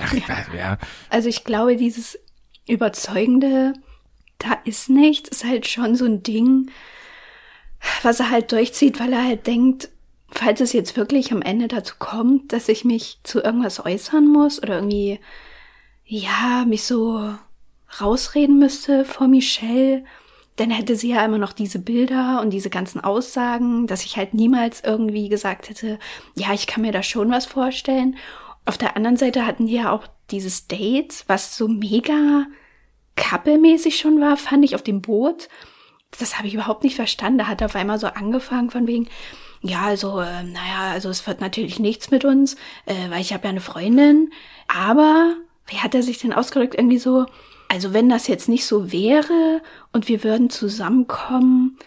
Ach, 0.00 0.14
ja, 0.54 0.78
Also 1.10 1.28
ich 1.28 1.42
glaube, 1.44 1.76
dieses 1.76 2.18
Überzeugende, 2.68 3.72
da 4.38 4.52
ist 4.64 4.88
nichts, 4.88 5.28
ist 5.28 5.44
halt 5.44 5.66
schon 5.66 5.96
so 5.96 6.04
ein 6.04 6.22
Ding, 6.22 6.70
was 8.02 8.20
er 8.20 8.30
halt 8.30 8.52
durchzieht, 8.52 9.00
weil 9.00 9.12
er 9.12 9.24
halt 9.24 9.46
denkt, 9.48 9.88
falls 10.30 10.60
es 10.60 10.72
jetzt 10.72 10.96
wirklich 10.96 11.32
am 11.32 11.42
Ende 11.42 11.66
dazu 11.68 11.94
kommt, 11.98 12.52
dass 12.52 12.68
ich 12.68 12.84
mich 12.84 13.18
zu 13.24 13.40
irgendwas 13.42 13.84
äußern 13.84 14.26
muss 14.26 14.62
oder 14.62 14.76
irgendwie, 14.76 15.18
ja, 16.04 16.64
mich 16.68 16.84
so 16.84 17.34
rausreden 18.00 18.58
müsste 18.58 19.04
vor 19.04 19.26
Michelle, 19.28 20.04
dann 20.58 20.70
hätte 20.70 20.96
sie 20.96 21.10
ja 21.10 21.24
immer 21.24 21.38
noch 21.38 21.52
diese 21.52 21.78
Bilder 21.78 22.40
und 22.42 22.50
diese 22.50 22.68
ganzen 22.68 23.00
Aussagen, 23.00 23.86
dass 23.86 24.04
ich 24.04 24.16
halt 24.16 24.34
niemals 24.34 24.82
irgendwie 24.84 25.28
gesagt 25.28 25.68
hätte, 25.68 25.98
ja, 26.34 26.52
ich 26.52 26.66
kann 26.66 26.82
mir 26.82 26.92
da 26.92 27.02
schon 27.02 27.30
was 27.30 27.46
vorstellen. 27.46 28.16
Auf 28.64 28.76
der 28.76 28.96
anderen 28.96 29.16
Seite 29.16 29.46
hatten 29.46 29.66
die 29.66 29.74
ja 29.74 29.92
auch 29.92 30.06
dieses 30.30 30.66
Date, 30.66 31.24
was 31.28 31.56
so 31.56 31.68
mega 31.68 32.46
couple-mäßig 33.16 33.98
schon 33.98 34.20
war, 34.20 34.36
fand 34.36 34.64
ich 34.64 34.74
auf 34.74 34.82
dem 34.82 35.00
Boot. 35.00 35.48
Das 36.18 36.38
habe 36.38 36.48
ich 36.48 36.54
überhaupt 36.54 36.82
nicht 36.82 36.96
verstanden. 36.96 37.38
Da 37.38 37.46
hat 37.46 37.60
er 37.60 37.66
auf 37.66 37.76
einmal 37.76 37.98
so 37.98 38.08
angefangen 38.08 38.70
von 38.70 38.86
wegen, 38.86 39.08
ja, 39.62 39.82
also, 39.82 40.20
äh, 40.20 40.42
naja, 40.42 40.92
also 40.92 41.08
es 41.08 41.26
wird 41.26 41.40
natürlich 41.40 41.78
nichts 41.78 42.10
mit 42.10 42.24
uns, 42.24 42.54
äh, 42.86 43.10
weil 43.10 43.20
ich 43.20 43.32
habe 43.32 43.44
ja 43.44 43.50
eine 43.50 43.60
Freundin. 43.60 44.32
Aber, 44.68 45.36
wie 45.66 45.78
hat 45.78 45.94
er 45.94 46.02
sich 46.02 46.18
denn 46.18 46.32
ausgedrückt? 46.32 46.74
Irgendwie 46.74 46.98
so, 46.98 47.26
also 47.68 47.92
wenn 47.92 48.08
das 48.08 48.26
jetzt 48.28 48.48
nicht 48.48 48.64
so 48.66 48.92
wäre 48.92 49.60
und 49.92 50.08
wir 50.08 50.24
würden 50.24 50.50
zusammenkommen, 50.50 51.78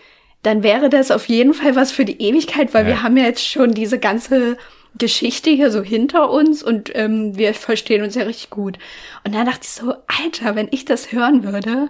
dann 0.43 0.63
wäre 0.63 0.89
das 0.89 1.11
auf 1.11 1.27
jeden 1.27 1.53
Fall 1.53 1.75
was 1.75 1.91
für 1.91 2.05
die 2.05 2.21
Ewigkeit, 2.21 2.73
weil 2.73 2.83
Ja. 2.83 2.87
wir 2.89 3.03
haben 3.03 3.17
ja 3.17 3.25
jetzt 3.25 3.45
schon 3.47 3.73
diese 3.73 3.99
ganze 3.99 4.57
Geschichte 4.97 5.49
hier 5.49 5.71
so 5.71 5.81
hinter 5.81 6.29
uns 6.31 6.63
und 6.63 6.91
ähm, 6.95 7.37
wir 7.37 7.53
verstehen 7.53 8.03
uns 8.03 8.15
ja 8.15 8.23
richtig 8.23 8.49
gut. 8.49 8.77
Und 9.23 9.33
dann 9.35 9.45
dachte 9.45 9.61
ich 9.63 9.69
so, 9.69 9.93
Alter, 10.21 10.55
wenn 10.55 10.67
ich 10.71 10.83
das 10.85 11.11
hören 11.11 11.43
würde, 11.43 11.89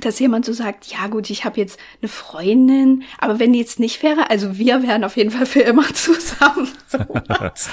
dass 0.00 0.18
jemand 0.18 0.44
so 0.44 0.52
sagt, 0.52 0.86
ja 0.86 1.06
gut, 1.06 1.30
ich 1.30 1.44
habe 1.44 1.60
jetzt 1.60 1.78
eine 2.02 2.08
Freundin, 2.08 3.04
aber 3.18 3.38
wenn 3.38 3.52
die 3.52 3.60
jetzt 3.60 3.78
nicht 3.78 4.02
wäre, 4.02 4.28
also 4.28 4.58
wir 4.58 4.82
wären 4.82 5.04
auf 5.04 5.16
jeden 5.16 5.30
Fall 5.30 5.46
für 5.46 5.60
immer 5.60 5.86
zusammen. 5.94 6.68
So, 6.88 6.98
das 7.38 7.68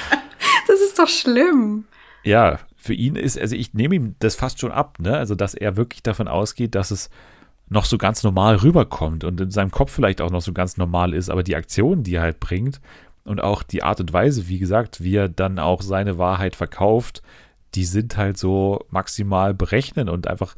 ist 0.82 1.00
doch 1.00 1.08
schlimm. 1.10 1.86
ja, 2.24 2.60
für 2.82 2.94
ihn 2.94 3.16
ist, 3.16 3.40
also 3.40 3.56
ich 3.56 3.74
nehme 3.74 3.96
ihm 3.96 4.16
das 4.20 4.36
fast 4.36 4.60
schon 4.60 4.72
ab, 4.72 4.98
ne? 5.00 5.16
Also, 5.16 5.36
dass 5.36 5.54
er 5.54 5.78
wirklich 5.78 6.02
davon 6.02 6.28
ausgeht, 6.28 6.74
dass 6.74 6.90
es 6.90 7.10
noch 7.70 7.86
so 7.86 7.98
ganz 7.98 8.24
normal 8.24 8.56
rüberkommt 8.56 9.24
und 9.24 9.40
in 9.40 9.52
seinem 9.52 9.72
Kopf 9.72 9.92
vielleicht 9.92 10.20
auch 10.20 10.32
noch 10.32 10.42
so 10.42 10.52
ganz 10.52 10.78
normal 10.78 11.14
ist, 11.14 11.30
aber 11.30 11.44
die 11.44 11.56
Aktionen, 11.56 12.04
die 12.04 12.16
er 12.16 12.24
halt 12.24 12.40
bringt 12.40 12.82
und 13.24 13.42
auch 13.42 13.64
die 13.64 13.84
Art 13.84 14.00
und 14.02 14.12
Weise, 14.12 14.48
wie 14.50 14.58
gesagt, 14.60 15.04
wie 15.04 15.16
er 15.16 15.30
dann 15.30 15.60
auch 15.60 15.82
seine 15.82 16.18
Wahrheit 16.18 16.56
verkauft, 16.56 17.22
die 17.76 17.86
sind 17.86 18.18
halt 18.18 18.38
so 18.38 18.84
maximal 18.90 19.54
berechnen 19.54 20.10
und 20.10 20.28
einfach, 20.28 20.56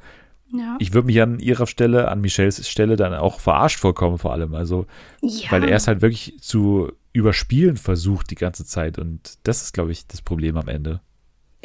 Ja. 0.51 0.77
ich 0.79 0.93
würde 0.93 1.07
mich 1.07 1.21
an 1.21 1.39
ihrer 1.39 1.67
Stelle, 1.67 2.07
an 2.07 2.21
Michelles 2.21 2.67
Stelle 2.67 2.95
dann 2.95 3.13
auch 3.13 3.39
verarscht 3.41 3.79
vorkommen 3.79 4.17
vor 4.17 4.31
allem. 4.31 4.55
Also, 4.55 4.86
ja. 5.21 5.51
weil 5.51 5.65
er 5.65 5.75
es 5.75 5.88
halt 5.88 6.01
wirklich 6.01 6.39
zu 6.39 6.91
überspielen 7.12 7.77
versucht 7.77 8.31
die 8.31 8.36
ganze 8.36 8.65
Zeit 8.65 8.97
und 8.97 9.38
das 9.43 9.62
ist, 9.62 9.73
glaube 9.73 9.91
ich, 9.91 10.07
das 10.07 10.21
Problem 10.21 10.57
am 10.57 10.67
Ende. 10.67 11.01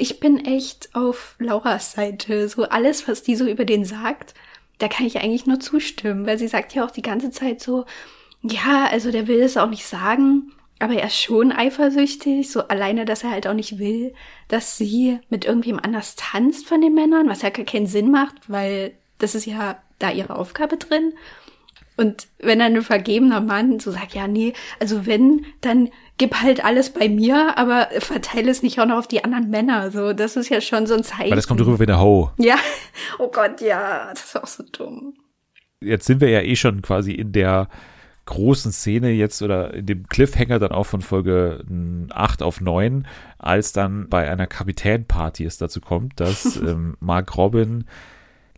Ich 0.00 0.20
bin 0.20 0.44
echt 0.44 0.94
auf 0.94 1.34
Lauras 1.40 1.92
Seite. 1.92 2.48
So 2.48 2.64
alles, 2.64 3.08
was 3.08 3.24
die 3.24 3.34
so 3.34 3.46
über 3.46 3.64
den 3.64 3.84
sagt, 3.84 4.34
da 4.78 4.86
kann 4.86 5.06
ich 5.06 5.20
eigentlich 5.20 5.46
nur 5.46 5.58
zustimmen, 5.58 6.24
weil 6.24 6.38
sie 6.38 6.46
sagt 6.46 6.72
ja 6.74 6.84
auch 6.84 6.92
die 6.92 7.02
ganze 7.02 7.32
Zeit 7.32 7.60
so, 7.60 7.84
ja, 8.42 8.86
also 8.90 9.10
der 9.10 9.26
will 9.26 9.40
es 9.40 9.56
auch 9.56 9.68
nicht 9.68 9.84
sagen, 9.84 10.52
aber 10.78 10.94
er 10.94 11.08
ist 11.08 11.20
schon 11.20 11.50
eifersüchtig, 11.50 12.48
so 12.48 12.68
alleine, 12.68 13.04
dass 13.04 13.24
er 13.24 13.30
halt 13.30 13.48
auch 13.48 13.54
nicht 13.54 13.80
will, 13.80 14.14
dass 14.46 14.78
sie 14.78 15.18
mit 15.28 15.44
irgendwem 15.44 15.80
anders 15.80 16.14
tanzt 16.14 16.68
von 16.68 16.80
den 16.80 16.94
Männern, 16.94 17.28
was 17.28 17.42
ja 17.42 17.50
gar 17.50 17.64
keinen 17.64 17.88
Sinn 17.88 18.12
macht, 18.12 18.36
weil 18.46 18.92
das 19.18 19.34
ist 19.34 19.46
ja 19.46 19.82
da 19.98 20.12
ihre 20.12 20.36
Aufgabe 20.36 20.76
drin. 20.76 21.14
Und 21.96 22.28
wenn 22.38 22.60
dann 22.60 22.76
ein 22.76 22.82
vergebener 22.82 23.40
Mann 23.40 23.80
so 23.80 23.90
sagt, 23.90 24.14
ja, 24.14 24.28
nee, 24.28 24.52
also 24.78 25.06
wenn, 25.06 25.44
dann 25.60 25.90
gib 26.18 26.42
halt 26.42 26.64
alles 26.64 26.90
bei 26.90 27.08
mir, 27.08 27.56
aber 27.56 27.88
verteile 28.00 28.50
es 28.50 28.62
nicht 28.62 28.80
auch 28.80 28.86
noch 28.86 28.98
auf 28.98 29.08
die 29.08 29.24
anderen 29.24 29.48
Männer. 29.50 29.90
So, 29.90 30.12
das 30.12 30.36
ist 30.36 30.48
ja 30.50 30.60
schon 30.60 30.86
so 30.86 30.94
ein 30.94 31.04
Zeichen. 31.04 31.30
Weil 31.30 31.36
das 31.36 31.46
kommt 31.46 31.60
rüber 31.60 31.78
wie 31.78 31.84
eine 31.84 32.00
Ho. 32.00 32.30
Ja, 32.38 32.56
oh 33.18 33.30
Gott, 33.30 33.60
ja, 33.60 34.08
das 34.10 34.24
ist 34.24 34.36
auch 34.36 34.46
so 34.46 34.64
dumm. 34.70 35.14
Jetzt 35.80 36.06
sind 36.06 36.20
wir 36.20 36.28
ja 36.28 36.42
eh 36.42 36.56
schon 36.56 36.82
quasi 36.82 37.12
in 37.12 37.32
der 37.32 37.68
großen 38.26 38.72
Szene 38.72 39.10
jetzt 39.10 39.40
oder 39.40 39.72
in 39.72 39.86
dem 39.86 40.06
Cliffhanger 40.06 40.58
dann 40.58 40.72
auch 40.72 40.84
von 40.84 41.00
Folge 41.00 41.64
8 42.10 42.42
auf 42.42 42.60
9, 42.60 43.06
als 43.38 43.72
dann 43.72 44.08
bei 44.08 44.28
einer 44.28 44.46
Kapitänparty 44.46 45.44
es 45.44 45.56
dazu 45.56 45.80
kommt, 45.80 46.20
dass 46.20 46.56
ähm, 46.62 46.96
Mark 47.00 47.36
Robin 47.38 47.84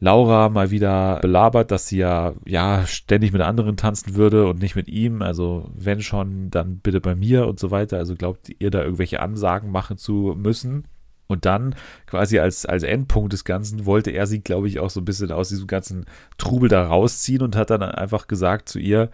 Laura 0.00 0.48
mal 0.48 0.70
wieder 0.70 1.18
belabert, 1.20 1.70
dass 1.70 1.86
sie 1.86 1.98
ja, 1.98 2.32
ja 2.46 2.86
ständig 2.86 3.32
mit 3.32 3.42
anderen 3.42 3.76
tanzen 3.76 4.14
würde 4.14 4.46
und 4.46 4.60
nicht 4.60 4.74
mit 4.74 4.88
ihm. 4.88 5.20
Also 5.20 5.70
wenn 5.74 6.00
schon, 6.00 6.50
dann 6.50 6.78
bitte 6.78 7.02
bei 7.02 7.14
mir 7.14 7.46
und 7.46 7.58
so 7.60 7.70
weiter. 7.70 7.98
Also 7.98 8.16
glaubt 8.16 8.50
ihr 8.58 8.70
da 8.70 8.82
irgendwelche 8.82 9.20
Ansagen 9.20 9.70
machen 9.70 9.98
zu 9.98 10.34
müssen? 10.36 10.84
Und 11.26 11.44
dann 11.44 11.76
quasi 12.06 12.40
als, 12.40 12.66
als 12.66 12.82
Endpunkt 12.82 13.32
des 13.32 13.44
Ganzen 13.44 13.86
wollte 13.86 14.10
er 14.10 14.26
sie, 14.26 14.40
glaube 14.40 14.66
ich, 14.66 14.80
auch 14.80 14.90
so 14.90 15.00
ein 15.00 15.04
bisschen 15.04 15.30
aus 15.30 15.50
diesem 15.50 15.68
ganzen 15.68 16.06
Trubel 16.38 16.68
da 16.68 16.86
rausziehen 16.86 17.42
und 17.42 17.54
hat 17.54 17.70
dann 17.70 17.82
einfach 17.82 18.26
gesagt 18.26 18.68
zu 18.68 18.80
ihr, 18.80 19.10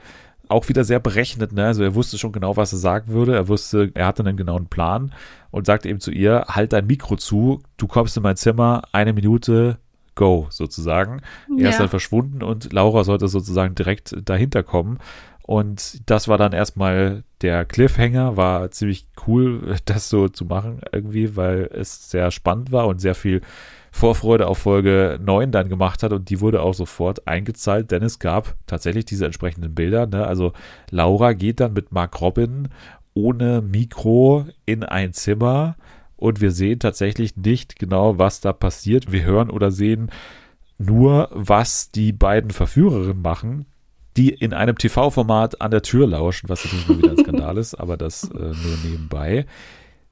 auch 0.48 0.68
wieder 0.68 0.84
sehr 0.84 1.00
berechnet, 1.00 1.52
ne? 1.52 1.66
Also 1.66 1.82
er 1.82 1.94
wusste 1.94 2.18
schon 2.18 2.32
genau, 2.32 2.56
was 2.56 2.72
er 2.72 2.78
sagen 2.78 3.12
würde. 3.12 3.34
Er 3.34 3.48
wusste, 3.48 3.90
er 3.94 4.06
hatte 4.06 4.24
einen 4.24 4.36
genauen 4.36 4.66
Plan 4.66 5.12
und 5.50 5.66
sagte 5.66 5.88
eben 5.88 6.00
zu 6.00 6.10
ihr, 6.10 6.46
halt 6.48 6.72
dein 6.72 6.86
Mikro 6.86 7.16
zu, 7.16 7.62
du 7.76 7.86
kommst 7.86 8.16
in 8.16 8.22
mein 8.22 8.36
Zimmer, 8.36 8.82
eine 8.92 9.12
Minute, 9.12 9.78
go, 10.16 10.46
sozusagen. 10.50 11.20
Er 11.58 11.68
ist 11.68 11.74
Ja. 11.74 11.78
dann 11.78 11.88
verschwunden 11.88 12.42
und 12.42 12.72
Laura 12.72 13.04
sollte 13.04 13.28
sozusagen 13.28 13.74
direkt 13.76 14.16
dahinter 14.28 14.64
kommen. 14.64 14.98
Und 15.42 16.10
das 16.10 16.26
war 16.26 16.38
dann 16.38 16.52
erstmal 16.52 17.22
der 17.40 17.64
Cliffhanger, 17.64 18.36
war 18.36 18.72
ziemlich 18.72 19.06
cool, 19.28 19.76
das 19.84 20.08
so 20.08 20.28
zu 20.28 20.44
machen 20.44 20.80
irgendwie, 20.92 21.36
weil 21.36 21.70
es 21.72 22.10
sehr 22.10 22.32
spannend 22.32 22.72
war 22.72 22.88
und 22.88 23.00
sehr 23.00 23.14
viel 23.14 23.42
Vorfreude 23.92 24.46
auf 24.48 24.58
Folge 24.58 25.18
9 25.22 25.52
dann 25.52 25.68
gemacht 25.68 26.02
hat 26.02 26.12
und 26.12 26.28
die 26.28 26.40
wurde 26.40 26.60
auch 26.60 26.74
sofort 26.74 27.26
eingezahlt, 27.28 27.92
denn 27.92 28.02
es 28.02 28.18
gab 28.18 28.54
tatsächlich 28.66 29.04
diese 29.06 29.24
entsprechenden 29.24 29.74
Bilder. 29.74 30.06
Ne? 30.06 30.26
Also 30.26 30.52
Laura 30.90 31.32
geht 31.32 31.60
dann 31.60 31.72
mit 31.72 31.92
Mark 31.92 32.20
Robin 32.20 32.68
ohne 33.14 33.62
Mikro 33.62 34.46
in 34.66 34.82
ein 34.84 35.14
Zimmer 35.14 35.76
und 36.16 36.40
wir 36.40 36.50
sehen 36.50 36.78
tatsächlich 36.78 37.36
nicht 37.36 37.78
genau, 37.78 38.18
was 38.18 38.40
da 38.40 38.52
passiert. 38.52 39.12
Wir 39.12 39.24
hören 39.24 39.50
oder 39.50 39.70
sehen 39.70 40.10
nur, 40.78 41.28
was 41.32 41.90
die 41.90 42.12
beiden 42.12 42.50
Verführerinnen 42.50 43.22
machen, 43.22 43.66
die 44.16 44.30
in 44.30 44.54
einem 44.54 44.78
TV-Format 44.78 45.60
an 45.60 45.70
der 45.70 45.82
Tür 45.82 46.06
lauschen, 46.06 46.48
was 46.48 46.64
natürlich 46.64 46.88
nur 46.88 46.98
wieder 46.98 47.10
ein 47.10 47.18
Skandal 47.18 47.58
ist, 47.58 47.74
aber 47.74 47.96
das 47.96 48.24
äh, 48.24 48.38
nur 48.38 48.78
nebenbei. 48.84 49.46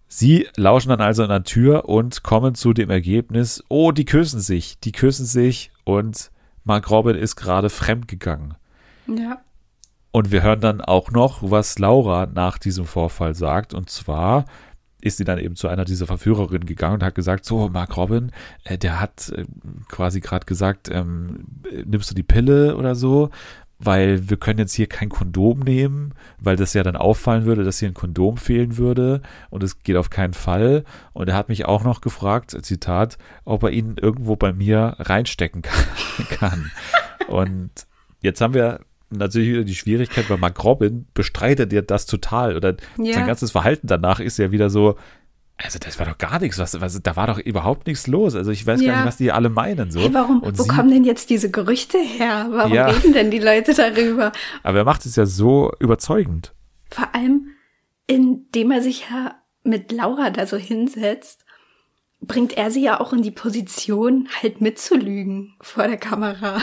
Sie 0.06 0.46
lauschen 0.56 0.90
dann 0.90 1.00
also 1.00 1.22
an 1.22 1.30
der 1.30 1.44
Tür 1.44 1.88
und 1.88 2.22
kommen 2.22 2.54
zu 2.54 2.72
dem 2.72 2.90
Ergebnis, 2.90 3.64
oh, 3.68 3.90
die 3.90 4.04
küssen 4.04 4.40
sich, 4.40 4.78
die 4.78 4.92
küssen 4.92 5.26
sich 5.26 5.72
und 5.84 6.30
Mark 6.64 6.90
Robin 6.90 7.16
ist 7.16 7.36
gerade 7.36 7.70
fremdgegangen. 7.70 8.54
Ja. 9.06 9.42
Und 10.12 10.30
wir 10.30 10.42
hören 10.42 10.60
dann 10.60 10.80
auch 10.80 11.10
noch, 11.10 11.38
was 11.42 11.78
Laura 11.78 12.26
nach 12.26 12.58
diesem 12.58 12.84
Vorfall 12.84 13.34
sagt. 13.34 13.74
Und 13.74 13.90
zwar 13.90 14.44
ist 15.04 15.18
sie 15.18 15.24
dann 15.24 15.38
eben 15.38 15.54
zu 15.54 15.68
einer 15.68 15.84
dieser 15.84 16.06
Verführerinnen 16.06 16.66
gegangen 16.66 16.94
und 16.94 17.02
hat 17.02 17.14
gesagt, 17.14 17.44
so, 17.44 17.68
Mark 17.68 17.96
Robin, 17.96 18.32
äh, 18.64 18.78
der 18.78 19.00
hat 19.00 19.30
äh, 19.36 19.44
quasi 19.88 20.20
gerade 20.20 20.46
gesagt, 20.46 20.90
ähm, 20.90 21.44
nimmst 21.84 22.10
du 22.10 22.14
die 22.14 22.22
Pille 22.22 22.76
oder 22.76 22.94
so? 22.94 23.30
weil 23.80 24.30
wir 24.30 24.36
können 24.36 24.60
jetzt 24.60 24.72
hier 24.72 24.86
kein 24.86 25.08
Kondom 25.08 25.58
nehmen, 25.60 26.14
weil 26.38 26.56
das 26.56 26.74
ja 26.74 26.82
dann 26.82 26.96
auffallen 26.96 27.44
würde, 27.44 27.64
dass 27.64 27.80
hier 27.80 27.88
ein 27.88 27.94
Kondom 27.94 28.36
fehlen 28.36 28.76
würde 28.78 29.20
und 29.50 29.62
es 29.62 29.82
geht 29.82 29.96
auf 29.96 30.10
keinen 30.10 30.32
Fall. 30.32 30.84
Und 31.12 31.28
er 31.28 31.36
hat 31.36 31.48
mich 31.48 31.66
auch 31.66 31.84
noch 31.84 32.00
gefragt, 32.00 32.56
Zitat, 32.64 33.18
ob 33.44 33.64
er 33.64 33.70
ihn 33.70 33.96
irgendwo 34.00 34.36
bei 34.36 34.52
mir 34.52 34.96
reinstecken 35.00 35.62
kann. 36.30 36.70
und 37.28 37.70
jetzt 38.20 38.40
haben 38.40 38.54
wir 38.54 38.80
natürlich 39.10 39.50
wieder 39.50 39.64
die 39.64 39.74
Schwierigkeit, 39.74 40.28
weil 40.28 40.38
Mark 40.38 40.62
Robin 40.62 41.06
bestreitet 41.14 41.72
ja 41.72 41.82
das 41.82 42.06
total 42.06 42.56
oder 42.56 42.76
ja. 42.98 43.14
sein 43.14 43.26
ganzes 43.26 43.52
Verhalten 43.52 43.86
danach 43.86 44.20
ist 44.20 44.38
ja 44.38 44.50
wieder 44.50 44.70
so, 44.70 44.96
also 45.56 45.78
das 45.78 45.98
war 45.98 46.06
doch 46.06 46.18
gar 46.18 46.40
nichts, 46.40 46.58
was, 46.58 46.80
was, 46.80 47.00
da 47.00 47.16
war 47.16 47.28
doch 47.28 47.38
überhaupt 47.38 47.86
nichts 47.86 48.06
los. 48.06 48.34
Also 48.34 48.50
ich 48.50 48.66
weiß 48.66 48.80
ja. 48.80 48.90
gar 48.90 48.98
nicht, 48.98 49.06
was 49.06 49.16
die 49.16 49.30
alle 49.30 49.50
meinen. 49.50 49.90
So. 49.90 50.00
Hey, 50.00 50.12
warum, 50.12 50.42
Und 50.42 50.58
wo 50.58 50.64
sie, 50.64 50.68
kommen 50.68 50.90
denn 50.90 51.04
jetzt 51.04 51.30
diese 51.30 51.50
Gerüchte 51.50 51.98
her? 51.98 52.48
Warum 52.50 52.72
ja. 52.72 52.88
reden 52.88 53.12
denn 53.12 53.30
die 53.30 53.38
Leute 53.38 53.72
darüber? 53.72 54.32
Aber 54.62 54.78
er 54.78 54.84
macht 54.84 55.06
es 55.06 55.14
ja 55.16 55.26
so 55.26 55.72
überzeugend. 55.78 56.52
Vor 56.90 57.14
allem, 57.14 57.48
indem 58.06 58.72
er 58.72 58.82
sich 58.82 59.06
ja 59.10 59.36
mit 59.62 59.92
Laura 59.92 60.30
da 60.30 60.46
so 60.46 60.56
hinsetzt, 60.56 61.44
bringt 62.20 62.56
er 62.56 62.70
sie 62.70 62.82
ja 62.82 63.00
auch 63.00 63.12
in 63.12 63.22
die 63.22 63.30
Position, 63.30 64.28
halt 64.42 64.60
mitzulügen 64.60 65.54
vor 65.60 65.86
der 65.86 65.98
Kamera. 65.98 66.60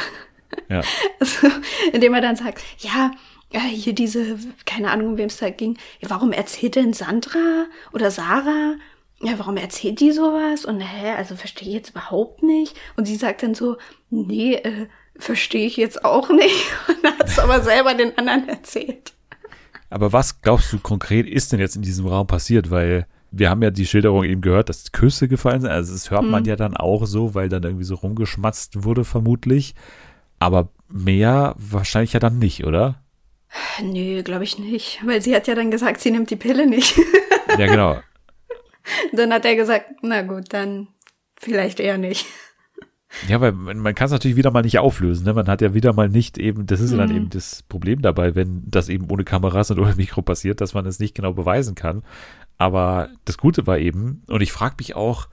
Ja. 0.69 0.81
Also, 1.19 1.47
indem 1.93 2.13
er 2.13 2.21
dann 2.21 2.35
sagt, 2.35 2.61
ja, 2.79 3.11
ja, 3.51 3.61
hier 3.61 3.93
diese, 3.93 4.37
keine 4.65 4.91
Ahnung, 4.91 5.09
um 5.09 5.17
wem 5.17 5.27
es 5.27 5.37
da 5.37 5.49
ging. 5.49 5.77
Ja, 5.99 6.09
warum 6.09 6.31
erzählt 6.31 6.75
denn 6.75 6.93
Sandra 6.93 7.65
oder 7.93 8.09
Sarah? 8.09 8.75
Ja, 9.21 9.37
warum 9.37 9.57
erzählt 9.57 9.99
die 9.99 10.11
sowas? 10.11 10.65
Und 10.65 10.79
hä, 10.79 11.11
also 11.11 11.35
verstehe 11.35 11.67
ich 11.67 11.73
jetzt 11.75 11.91
überhaupt 11.91 12.41
nicht. 12.43 12.75
Und 12.95 13.05
sie 13.05 13.15
sagt 13.15 13.43
dann 13.43 13.53
so, 13.53 13.77
nee, 14.09 14.55
äh, 14.55 14.87
verstehe 15.17 15.67
ich 15.67 15.77
jetzt 15.77 16.03
auch 16.03 16.29
nicht. 16.29 16.65
Und 16.87 17.19
hat 17.19 17.27
es 17.27 17.37
aber 17.37 17.61
selber 17.61 17.93
den 17.93 18.17
anderen 18.17 18.47
erzählt. 18.47 19.13
Aber 19.89 20.13
was 20.13 20.41
glaubst 20.41 20.71
du 20.71 20.79
konkret 20.79 21.27
ist 21.27 21.51
denn 21.51 21.59
jetzt 21.59 21.75
in 21.75 21.81
diesem 21.81 22.07
Raum 22.07 22.25
passiert? 22.25 22.71
Weil 22.71 23.05
wir 23.31 23.49
haben 23.49 23.61
ja 23.61 23.69
die 23.69 23.85
Schilderung 23.85 24.23
eben 24.23 24.41
gehört, 24.41 24.69
dass 24.69 24.91
Küsse 24.91 25.27
gefallen 25.27 25.61
sind. 25.61 25.69
Also 25.69 25.93
das 25.93 26.09
hört 26.09 26.23
hm. 26.23 26.31
man 26.31 26.45
ja 26.45 26.55
dann 26.55 26.75
auch 26.75 27.05
so, 27.05 27.35
weil 27.35 27.49
dann 27.49 27.63
irgendwie 27.63 27.83
so 27.83 27.95
rumgeschmatzt 27.95 28.83
wurde 28.83 29.03
vermutlich. 29.03 29.75
Aber 30.41 30.69
mehr 30.89 31.53
wahrscheinlich 31.59 32.13
ja 32.13 32.19
dann 32.19 32.39
nicht, 32.39 32.65
oder? 32.65 33.03
Nö, 33.79 34.23
glaube 34.23 34.43
ich 34.43 34.57
nicht. 34.57 34.99
Weil 35.05 35.21
sie 35.21 35.35
hat 35.35 35.47
ja 35.47 35.53
dann 35.53 35.69
gesagt, 35.69 36.01
sie 36.01 36.09
nimmt 36.09 36.31
die 36.31 36.35
Pille 36.35 36.65
nicht. 36.65 36.97
ja, 37.59 37.67
genau. 37.67 37.99
Dann 39.13 39.31
hat 39.31 39.45
er 39.45 39.55
gesagt, 39.55 39.85
na 40.01 40.23
gut, 40.23 40.45
dann 40.49 40.87
vielleicht 41.37 41.79
eher 41.79 41.99
nicht. 41.99 42.25
Ja, 43.27 43.39
weil 43.39 43.51
man, 43.51 43.93
kann 43.93 44.05
es 44.05 44.11
natürlich 44.11 44.35
wieder 44.35 44.49
mal 44.49 44.63
nicht 44.63 44.79
auflösen. 44.79 45.25
Ne? 45.25 45.33
Man 45.33 45.47
hat 45.47 45.61
ja 45.61 45.75
wieder 45.75 45.93
mal 45.93 46.09
nicht 46.09 46.39
eben, 46.39 46.65
das 46.65 46.79
ist 46.79 46.93
mhm. 46.93 46.97
dann 46.97 47.15
eben 47.15 47.29
das 47.29 47.61
Problem 47.61 48.01
dabei, 48.01 48.33
wenn 48.33 48.63
das 48.65 48.89
eben 48.89 49.11
ohne 49.11 49.23
Kameras 49.23 49.69
und 49.69 49.79
ohne 49.79 49.95
Mikro 49.95 50.23
passiert, 50.23 50.59
dass 50.59 50.73
man 50.73 50.87
es 50.87 50.97
nicht 50.97 51.13
genau 51.13 51.33
beweisen 51.33 51.75
kann. 51.75 52.01
Aber 52.57 53.09
das 53.25 53.37
Gute 53.37 53.67
war 53.67 53.77
eben, 53.77 54.23
und 54.27 54.41
ich 54.41 54.51
frage 54.51 54.75
mich 54.79 54.95
auch, 54.95 55.27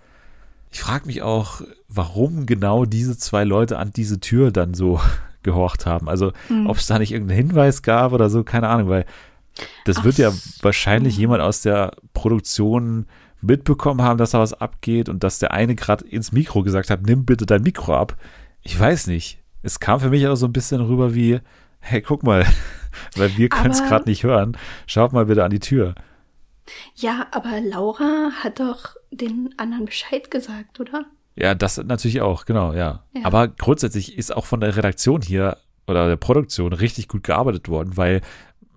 ich 0.70 0.80
frage 0.80 1.06
mich 1.06 1.22
auch, 1.22 1.62
warum 1.88 2.46
genau 2.46 2.84
diese 2.84 3.16
zwei 3.16 3.44
Leute 3.44 3.78
an 3.78 3.92
diese 3.94 4.20
Tür 4.20 4.50
dann 4.50 4.74
so 4.74 5.00
gehorcht 5.42 5.86
haben. 5.86 6.08
Also 6.08 6.32
mhm. 6.48 6.66
ob 6.66 6.76
es 6.76 6.86
da 6.86 6.98
nicht 6.98 7.12
irgendeinen 7.12 7.48
Hinweis 7.48 7.82
gab 7.82 8.12
oder 8.12 8.28
so, 8.30 8.44
keine 8.44 8.68
Ahnung, 8.68 8.88
weil 8.88 9.06
das 9.84 9.98
Ach, 9.98 10.04
wird 10.04 10.18
ja 10.18 10.32
wahrscheinlich 10.62 11.14
so. 11.14 11.20
jemand 11.20 11.42
aus 11.42 11.62
der 11.62 11.92
Produktion 12.12 13.06
mitbekommen 13.40 14.02
haben, 14.02 14.18
dass 14.18 14.32
da 14.32 14.40
was 14.40 14.52
abgeht 14.52 15.08
und 15.08 15.22
dass 15.24 15.38
der 15.38 15.52
eine 15.52 15.74
gerade 15.74 16.04
ins 16.04 16.32
Mikro 16.32 16.62
gesagt 16.62 16.90
hat, 16.90 17.02
nimm 17.02 17.24
bitte 17.24 17.46
dein 17.46 17.62
Mikro 17.62 17.94
ab. 17.94 18.16
Ich 18.62 18.78
weiß 18.78 19.06
nicht. 19.06 19.38
Es 19.62 19.80
kam 19.80 20.00
für 20.00 20.10
mich 20.10 20.26
auch 20.26 20.36
so 20.36 20.46
ein 20.46 20.52
bisschen 20.52 20.80
rüber 20.80 21.14
wie, 21.14 21.40
hey, 21.80 22.02
guck 22.02 22.22
mal, 22.22 22.44
weil 23.16 23.36
wir 23.36 23.48
können 23.48 23.70
es 23.70 23.82
gerade 23.82 24.08
nicht 24.08 24.24
hören. 24.24 24.56
Schaut 24.86 25.12
mal 25.12 25.26
bitte 25.26 25.44
an 25.44 25.50
die 25.50 25.60
Tür. 25.60 25.94
Ja, 26.94 27.26
aber 27.30 27.60
Laura 27.60 28.30
hat 28.42 28.60
doch 28.60 28.96
den 29.10 29.54
anderen 29.56 29.86
Bescheid 29.86 30.30
gesagt, 30.30 30.80
oder? 30.80 31.06
Ja, 31.36 31.54
das 31.54 31.78
natürlich 31.78 32.20
auch, 32.20 32.44
genau, 32.44 32.72
ja. 32.72 33.04
ja. 33.14 33.20
Aber 33.24 33.48
grundsätzlich 33.48 34.18
ist 34.18 34.34
auch 34.34 34.44
von 34.44 34.60
der 34.60 34.76
Redaktion 34.76 35.22
hier 35.22 35.58
oder 35.86 36.08
der 36.08 36.16
Produktion 36.16 36.72
richtig 36.72 37.08
gut 37.08 37.22
gearbeitet 37.22 37.68
worden, 37.68 37.96
weil, 37.96 38.20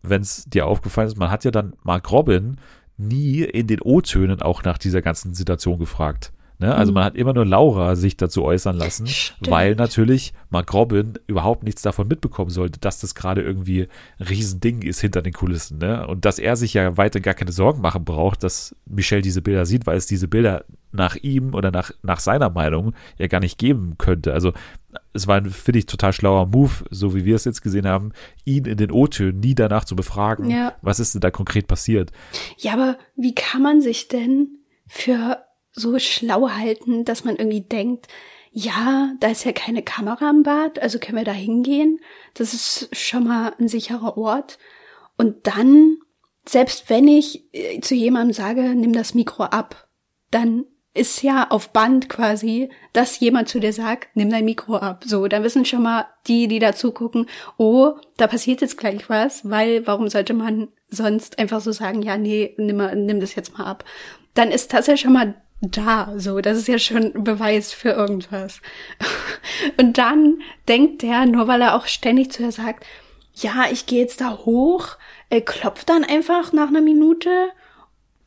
wenn 0.03 0.21
es 0.21 0.45
dir 0.45 0.67
aufgefallen 0.67 1.07
ist, 1.07 1.17
man 1.17 1.31
hat 1.31 1.43
ja 1.43 1.51
dann 1.51 1.73
Mark 1.83 2.11
Robin 2.11 2.57
nie 2.97 3.41
in 3.41 3.67
den 3.67 3.81
O-Tönen 3.81 4.41
auch 4.41 4.63
nach 4.63 4.77
dieser 4.77 5.01
ganzen 5.01 5.33
Situation 5.33 5.79
gefragt. 5.79 6.31
Ne? 6.61 6.75
Also 6.75 6.91
mhm. 6.91 6.95
man 6.95 7.03
hat 7.05 7.15
immer 7.15 7.33
nur 7.33 7.45
Laura 7.45 7.95
sich 7.95 8.17
dazu 8.17 8.43
äußern 8.43 8.77
lassen, 8.77 9.07
Stimmt. 9.07 9.49
weil 9.49 9.73
natürlich 9.73 10.31
Mark 10.51 10.71
Robin 10.71 11.13
überhaupt 11.25 11.63
nichts 11.63 11.81
davon 11.81 12.07
mitbekommen 12.07 12.51
sollte, 12.51 12.79
dass 12.79 12.99
das 12.99 13.15
gerade 13.15 13.41
irgendwie 13.41 13.87
ein 14.19 14.27
Riesending 14.27 14.83
ist 14.83 15.01
hinter 15.01 15.23
den 15.23 15.33
Kulissen. 15.33 15.79
Ne? 15.79 16.05
Und 16.05 16.23
dass 16.23 16.37
er 16.37 16.55
sich 16.55 16.75
ja 16.75 16.97
weiter 16.97 17.19
gar 17.19 17.33
keine 17.33 17.51
Sorgen 17.51 17.81
machen 17.81 18.05
braucht, 18.05 18.43
dass 18.43 18.75
Michelle 18.85 19.23
diese 19.23 19.41
Bilder 19.41 19.65
sieht, 19.65 19.87
weil 19.87 19.97
es 19.97 20.05
diese 20.05 20.27
Bilder 20.27 20.65
nach 20.91 21.15
ihm 21.15 21.55
oder 21.55 21.71
nach, 21.71 21.89
nach 22.03 22.19
seiner 22.19 22.51
Meinung 22.51 22.93
ja 23.17 23.25
gar 23.25 23.39
nicht 23.39 23.57
geben 23.57 23.95
könnte. 23.97 24.31
Also 24.31 24.53
es 25.13 25.25
war 25.25 25.37
ein, 25.37 25.49
finde 25.49 25.79
ich, 25.79 25.87
total 25.87 26.13
schlauer 26.13 26.45
Move, 26.45 26.85
so 26.91 27.15
wie 27.15 27.25
wir 27.25 27.37
es 27.37 27.45
jetzt 27.45 27.63
gesehen 27.63 27.87
haben, 27.87 28.11
ihn 28.45 28.65
in 28.65 28.77
den 28.77 28.91
O-Tönen 28.91 29.39
nie 29.39 29.55
danach 29.55 29.85
zu 29.85 29.95
befragen, 29.95 30.51
ja. 30.51 30.75
was 30.83 30.99
ist 30.99 31.15
denn 31.15 31.21
da 31.21 31.31
konkret 31.31 31.65
passiert. 31.65 32.11
Ja, 32.59 32.73
aber 32.73 32.99
wie 33.15 33.33
kann 33.33 33.63
man 33.63 33.81
sich 33.81 34.09
denn 34.09 34.59
für 34.85 35.39
so 35.73 35.97
schlau 35.99 36.49
halten, 36.49 37.05
dass 37.05 37.23
man 37.23 37.35
irgendwie 37.35 37.61
denkt, 37.61 38.07
ja, 38.51 39.13
da 39.19 39.29
ist 39.29 39.45
ja 39.45 39.53
keine 39.53 39.81
Kamera 39.81 40.29
im 40.29 40.43
Bad, 40.43 40.79
also 40.79 40.99
können 40.99 41.17
wir 41.17 41.23
da 41.23 41.31
hingehen. 41.31 41.99
Das 42.33 42.53
ist 42.53 42.89
schon 42.95 43.25
mal 43.25 43.53
ein 43.59 43.69
sicherer 43.69 44.17
Ort. 44.17 44.59
Und 45.17 45.47
dann, 45.47 45.97
selbst 46.45 46.89
wenn 46.89 47.07
ich 47.07 47.45
äh, 47.53 47.79
zu 47.79 47.95
jemandem 47.95 48.33
sage, 48.33 48.61
nimm 48.75 48.91
das 48.91 49.13
Mikro 49.13 49.43
ab, 49.43 49.87
dann 50.31 50.65
ist 50.93 51.23
ja 51.23 51.49
auf 51.49 51.69
Band 51.69 52.09
quasi, 52.09 52.69
dass 52.91 53.19
jemand 53.21 53.47
zu 53.47 53.61
dir 53.61 53.71
sagt, 53.71 54.09
nimm 54.15 54.29
dein 54.29 54.43
Mikro 54.43 54.75
ab. 54.75 55.05
So, 55.05 55.27
dann 55.27 55.43
wissen 55.43 55.63
schon 55.63 55.83
mal 55.83 56.07
die, 56.27 56.49
die 56.49 56.59
da 56.59 56.75
zugucken, 56.75 57.27
oh, 57.57 57.93
da 58.17 58.27
passiert 58.27 58.59
jetzt 58.59 58.77
gleich 58.77 59.09
was, 59.09 59.49
weil 59.49 59.87
warum 59.87 60.09
sollte 60.09 60.33
man 60.33 60.67
sonst 60.89 61.39
einfach 61.39 61.61
so 61.61 61.71
sagen, 61.71 62.01
ja, 62.01 62.17
nee, 62.17 62.53
nimm, 62.57 63.05
nimm 63.05 63.21
das 63.21 63.35
jetzt 63.35 63.57
mal 63.57 63.63
ab. 63.63 63.85
Dann 64.33 64.51
ist 64.51 64.73
das 64.73 64.87
ja 64.87 64.97
schon 64.97 65.13
mal 65.13 65.41
da, 65.61 66.13
so, 66.17 66.41
das 66.41 66.57
ist 66.57 66.67
ja 66.67 66.79
schon 66.79 67.23
Beweis 67.23 67.71
für 67.71 67.89
irgendwas. 67.89 68.61
Und 69.77 69.97
dann 69.97 70.41
denkt 70.67 71.03
der, 71.03 71.25
nur 71.25 71.47
weil 71.47 71.61
er 71.61 71.75
auch 71.75 71.85
ständig 71.85 72.31
zu 72.31 72.43
ihr 72.43 72.51
sagt, 72.51 72.85
ja, 73.35 73.65
ich 73.71 73.85
gehe 73.85 74.01
jetzt 74.01 74.21
da 74.21 74.39
hoch, 74.45 74.97
er 75.29 75.41
klopft 75.41 75.89
dann 75.89 76.03
einfach 76.03 76.51
nach 76.51 76.69
einer 76.69 76.81
Minute. 76.81 77.29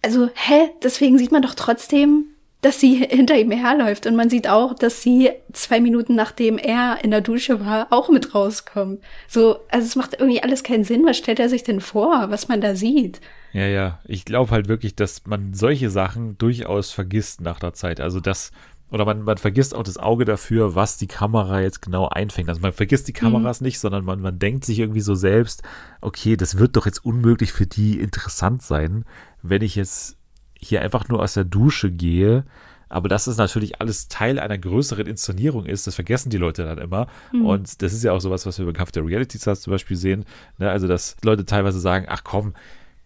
Also, 0.00 0.30
hä, 0.34 0.70
deswegen 0.82 1.18
sieht 1.18 1.32
man 1.32 1.42
doch 1.42 1.54
trotzdem, 1.54 2.26
dass 2.62 2.80
sie 2.80 2.94
hinter 3.10 3.36
ihm 3.36 3.50
herläuft. 3.50 4.06
Und 4.06 4.14
man 4.14 4.30
sieht 4.30 4.48
auch, 4.48 4.74
dass 4.74 5.02
sie 5.02 5.30
zwei 5.52 5.80
Minuten 5.80 6.14
nachdem 6.14 6.56
er 6.56 6.98
in 7.02 7.10
der 7.10 7.20
Dusche 7.20 7.64
war, 7.64 7.88
auch 7.90 8.08
mit 8.08 8.34
rauskommt. 8.34 9.02
So, 9.28 9.58
also 9.70 9.86
es 9.86 9.96
macht 9.96 10.14
irgendwie 10.14 10.42
alles 10.42 10.62
keinen 10.62 10.84
Sinn. 10.84 11.04
Was 11.04 11.18
stellt 11.18 11.40
er 11.40 11.48
sich 11.48 11.64
denn 11.64 11.80
vor, 11.80 12.30
was 12.30 12.46
man 12.46 12.60
da 12.60 12.76
sieht? 12.76 13.20
Ja, 13.54 13.66
ja. 13.66 14.00
Ich 14.04 14.24
glaube 14.24 14.50
halt 14.50 14.68
wirklich, 14.68 14.96
dass 14.96 15.26
man 15.26 15.54
solche 15.54 15.88
Sachen 15.88 16.36
durchaus 16.36 16.90
vergisst 16.90 17.40
nach 17.40 17.60
der 17.60 17.72
Zeit. 17.72 18.00
Also 18.00 18.18
das, 18.18 18.50
oder 18.90 19.04
man, 19.04 19.22
man 19.22 19.38
vergisst 19.38 19.76
auch 19.76 19.84
das 19.84 19.96
Auge 19.96 20.24
dafür, 20.24 20.74
was 20.74 20.98
die 20.98 21.06
Kamera 21.06 21.60
jetzt 21.60 21.80
genau 21.80 22.08
einfängt. 22.08 22.48
Also 22.48 22.60
man 22.60 22.72
vergisst 22.72 23.06
die 23.06 23.12
Kameras 23.12 23.60
mhm. 23.60 23.66
nicht, 23.66 23.78
sondern 23.78 24.04
man, 24.04 24.20
man 24.20 24.40
denkt 24.40 24.64
sich 24.64 24.80
irgendwie 24.80 25.00
so 25.00 25.14
selbst, 25.14 25.62
okay, 26.00 26.36
das 26.36 26.58
wird 26.58 26.74
doch 26.74 26.84
jetzt 26.84 27.04
unmöglich 27.04 27.52
für 27.52 27.66
die 27.66 28.00
interessant 28.00 28.62
sein, 28.62 29.04
wenn 29.42 29.62
ich 29.62 29.76
jetzt 29.76 30.16
hier 30.58 30.82
einfach 30.82 31.08
nur 31.08 31.22
aus 31.22 31.34
der 31.34 31.44
Dusche 31.44 31.92
gehe. 31.92 32.44
Aber 32.88 33.08
dass 33.08 33.28
es 33.28 33.36
natürlich 33.36 33.80
alles 33.80 34.08
Teil 34.08 34.40
einer 34.40 34.58
größeren 34.58 35.06
Inszenierung 35.06 35.64
ist, 35.64 35.86
das 35.86 35.94
vergessen 35.94 36.30
die 36.30 36.38
Leute 36.38 36.64
dann 36.64 36.78
immer. 36.78 37.06
Mhm. 37.32 37.46
Und 37.46 37.82
das 37.82 37.92
ist 37.92 38.02
ja 38.02 38.10
auch 38.10 38.20
sowas, 38.20 38.46
was 38.46 38.58
wir 38.58 38.66
beim 38.66 38.74
Kampf 38.74 38.90
der 38.90 39.06
Reality 39.06 39.38
Stars 39.38 39.60
zum 39.60 39.70
Beispiel 39.70 39.96
sehen. 39.96 40.24
Ne? 40.58 40.68
Also, 40.68 40.88
dass 40.88 41.16
Leute 41.22 41.44
teilweise 41.44 41.78
sagen, 41.78 42.06
ach 42.08 42.24
komm, 42.24 42.54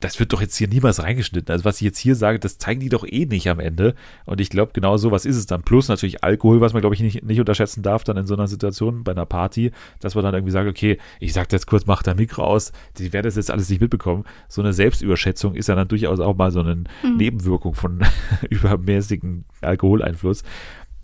das 0.00 0.20
wird 0.20 0.32
doch 0.32 0.40
jetzt 0.40 0.56
hier 0.56 0.68
niemals 0.68 1.02
reingeschnitten. 1.02 1.50
Also 1.50 1.64
was 1.64 1.76
ich 1.76 1.82
jetzt 1.82 1.98
hier 1.98 2.14
sage, 2.14 2.38
das 2.38 2.58
zeigen 2.58 2.80
die 2.80 2.88
doch 2.88 3.04
eh 3.04 3.26
nicht 3.26 3.48
am 3.48 3.58
Ende. 3.58 3.94
Und 4.26 4.40
ich 4.40 4.48
glaube, 4.48 4.72
genau 4.72 4.96
so 4.96 5.10
was 5.10 5.24
ist 5.24 5.36
es 5.36 5.46
dann. 5.46 5.62
Plus 5.62 5.88
natürlich 5.88 6.22
Alkohol, 6.22 6.60
was 6.60 6.72
man, 6.72 6.82
glaube 6.82 6.94
ich, 6.94 7.00
nicht, 7.00 7.24
nicht 7.24 7.40
unterschätzen 7.40 7.82
darf, 7.82 8.04
dann 8.04 8.16
in 8.16 8.26
so 8.26 8.34
einer 8.34 8.46
Situation 8.46 9.02
bei 9.02 9.12
einer 9.12 9.26
Party, 9.26 9.72
dass 10.00 10.14
man 10.14 10.22
dann 10.22 10.34
irgendwie 10.34 10.52
sagt, 10.52 10.68
okay, 10.68 10.98
ich 11.18 11.32
sag 11.32 11.52
jetzt 11.52 11.66
kurz, 11.66 11.86
mach 11.86 12.02
da 12.02 12.14
Mikro 12.14 12.44
aus, 12.44 12.72
die 12.96 13.12
werden 13.12 13.24
das 13.24 13.36
jetzt 13.36 13.50
alles 13.50 13.68
nicht 13.70 13.80
mitbekommen. 13.80 14.24
So 14.48 14.62
eine 14.62 14.72
Selbstüberschätzung 14.72 15.54
ist 15.54 15.68
ja 15.68 15.74
dann 15.74 15.88
durchaus 15.88 16.20
auch 16.20 16.36
mal 16.36 16.52
so 16.52 16.60
eine 16.60 16.76
mhm. 16.76 17.16
Nebenwirkung 17.16 17.74
von 17.74 18.04
übermäßigen 18.50 19.46
Alkoholeinfluss. 19.62 20.44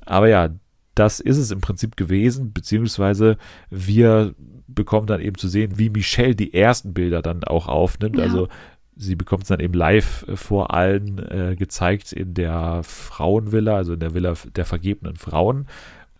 Aber 0.06 0.28
ja, 0.28 0.50
das 0.94 1.18
ist 1.18 1.38
es 1.38 1.50
im 1.50 1.60
Prinzip 1.60 1.96
gewesen, 1.96 2.52
beziehungsweise 2.52 3.36
wir 3.70 4.34
bekommen 4.68 5.06
dann 5.06 5.20
eben 5.20 5.36
zu 5.36 5.48
sehen, 5.48 5.78
wie 5.78 5.90
Michelle 5.90 6.34
die 6.34 6.54
ersten 6.54 6.94
Bilder 6.94 7.22
dann 7.22 7.44
auch 7.44 7.68
aufnimmt. 7.68 8.16
Ja. 8.16 8.24
Also 8.24 8.48
sie 8.96 9.16
bekommt 9.16 9.44
es 9.44 9.48
dann 9.48 9.60
eben 9.60 9.74
live 9.74 10.24
äh, 10.28 10.36
vor 10.36 10.72
allen 10.72 11.18
äh, 11.18 11.56
gezeigt 11.56 12.12
in 12.12 12.34
der 12.34 12.82
Frauenvilla, 12.82 13.76
also 13.76 13.94
in 13.94 14.00
der 14.00 14.14
Villa 14.14 14.34
der 14.54 14.64
vergebenen 14.64 15.16
Frauen. 15.16 15.66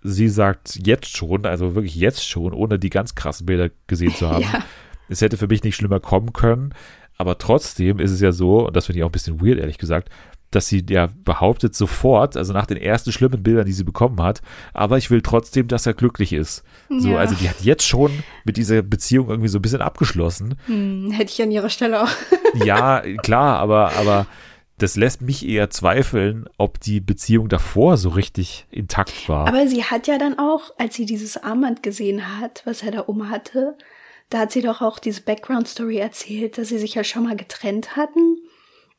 Sie 0.02 0.28
sagt 0.28 0.78
jetzt 0.86 1.16
schon, 1.16 1.46
also 1.46 1.74
wirklich 1.74 1.94
jetzt 1.94 2.28
schon, 2.28 2.52
ohne 2.52 2.78
die 2.78 2.90
ganz 2.90 3.14
krassen 3.14 3.46
Bilder 3.46 3.70
gesehen 3.86 4.14
zu 4.14 4.28
haben, 4.30 4.42
ja. 4.42 4.64
es 5.08 5.20
hätte 5.20 5.36
für 5.36 5.48
mich 5.48 5.62
nicht 5.62 5.76
schlimmer 5.76 6.00
kommen 6.00 6.32
können. 6.32 6.74
Aber 7.16 7.38
trotzdem 7.38 8.00
ist 8.00 8.10
es 8.10 8.20
ja 8.20 8.32
so, 8.32 8.66
und 8.66 8.76
das 8.76 8.86
finde 8.86 8.98
ich 8.98 9.04
auch 9.04 9.08
ein 9.08 9.12
bisschen 9.12 9.40
weird, 9.40 9.58
ehrlich 9.58 9.78
gesagt, 9.78 10.10
dass 10.54 10.68
sie 10.68 10.84
ja 10.88 11.08
behauptet 11.24 11.74
sofort, 11.74 12.36
also 12.36 12.52
nach 12.52 12.66
den 12.66 12.76
ersten 12.76 13.12
schlimmen 13.12 13.42
Bildern, 13.42 13.66
die 13.66 13.72
sie 13.72 13.84
bekommen 13.84 14.22
hat, 14.22 14.42
aber 14.72 14.98
ich 14.98 15.10
will 15.10 15.22
trotzdem, 15.22 15.68
dass 15.68 15.86
er 15.86 15.94
glücklich 15.94 16.32
ist. 16.32 16.62
So, 16.88 17.10
ja. 17.10 17.18
also 17.18 17.34
die 17.34 17.48
hat 17.48 17.60
jetzt 17.62 17.86
schon 17.86 18.10
mit 18.44 18.56
dieser 18.56 18.82
Beziehung 18.82 19.28
irgendwie 19.28 19.48
so 19.48 19.58
ein 19.58 19.62
bisschen 19.62 19.82
abgeschlossen. 19.82 20.56
Hm, 20.66 21.10
hätte 21.10 21.32
ich 21.32 21.42
an 21.42 21.50
ihrer 21.50 21.70
Stelle 21.70 22.02
auch. 22.02 22.10
ja, 22.64 23.02
klar, 23.22 23.58
aber, 23.58 23.92
aber 23.96 24.26
das 24.78 24.96
lässt 24.96 25.22
mich 25.22 25.46
eher 25.46 25.70
zweifeln, 25.70 26.46
ob 26.58 26.80
die 26.80 27.00
Beziehung 27.00 27.48
davor 27.48 27.96
so 27.96 28.10
richtig 28.10 28.66
intakt 28.70 29.28
war. 29.28 29.48
Aber 29.48 29.66
sie 29.68 29.84
hat 29.84 30.06
ja 30.06 30.18
dann 30.18 30.38
auch, 30.38 30.70
als 30.78 30.94
sie 30.94 31.06
dieses 31.06 31.36
Armband 31.36 31.82
gesehen 31.82 32.38
hat, 32.40 32.62
was 32.64 32.82
er 32.82 32.90
da 32.90 33.00
um 33.00 33.30
hatte, 33.30 33.76
da 34.30 34.38
hat 34.40 34.52
sie 34.52 34.62
doch 34.62 34.80
auch 34.80 34.98
diese 34.98 35.22
Background-Story 35.22 35.98
erzählt, 35.98 36.58
dass 36.58 36.68
sie 36.68 36.78
sich 36.78 36.94
ja 36.94 37.04
schon 37.04 37.24
mal 37.24 37.36
getrennt 37.36 37.96
hatten 37.96 38.38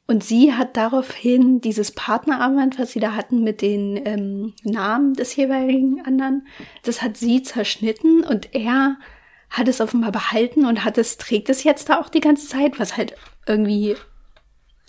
und 0.08 0.24
sie 0.24 0.54
hat 0.54 0.78
daraufhin 0.78 1.62
dieses 1.62 1.92
Partnerarmband, 1.92 2.78
was 2.78 2.92
sie 2.92 3.00
da 3.00 3.16
hatten 3.16 3.44
mit 3.44 3.62
den 3.62 4.00
ähm, 4.06 4.54
Namen 4.64 5.16
des 5.16 5.36
jeweiligen 5.36 6.06
anderen, 6.06 6.48
das 6.84 7.02
hat 7.02 7.18
sie 7.18 7.42
zerschnitten 7.42 8.24
und 8.24 8.54
er 8.54 8.98
hat 9.50 9.68
es 9.68 9.82
offenbar 9.82 10.12
behalten 10.12 10.66
und 10.66 10.84
hat 10.84 10.98
es, 10.98 11.18
trägt 11.18 11.50
es 11.50 11.64
jetzt 11.64 11.90
da 11.90 12.00
auch 12.00 12.10
die 12.10 12.20
ganze 12.20 12.48
Zeit, 12.48 12.80
was 12.80 12.98
halt 12.98 13.16
irgendwie 13.48 13.96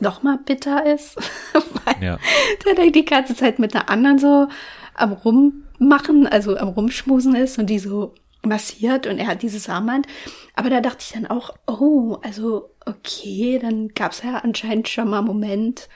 nochmal 0.00 0.38
bitter 0.44 0.84
ist. 0.84 1.16
Weil 1.84 2.02
ja. 2.02 2.18
der 2.66 2.90
die 2.90 3.04
ganze 3.04 3.34
Zeit 3.34 3.58
mit 3.58 3.74
einer 3.74 3.88
anderen 3.88 4.18
so 4.18 4.48
am 4.94 5.12
Rummachen, 5.12 6.26
also 6.26 6.58
am 6.58 6.68
Rumschmusen 6.68 7.34
ist 7.34 7.58
und 7.58 7.70
die 7.70 7.78
so 7.78 8.14
massiert 8.42 9.06
und 9.06 9.18
er 9.18 9.28
hat 9.28 9.42
dieses 9.42 9.68
Armband. 9.68 10.06
Aber 10.54 10.68
da 10.68 10.80
dachte 10.80 10.98
ich 11.00 11.12
dann 11.12 11.26
auch, 11.26 11.54
oh, 11.66 12.18
also 12.22 12.70
okay, 12.86 13.58
dann 13.60 13.88
gab 13.88 14.12
es 14.12 14.22
ja 14.22 14.38
anscheinend 14.38 14.88
schon 14.88 15.10
mal 15.10 15.18
einen 15.18 15.26
Moment, 15.26 15.88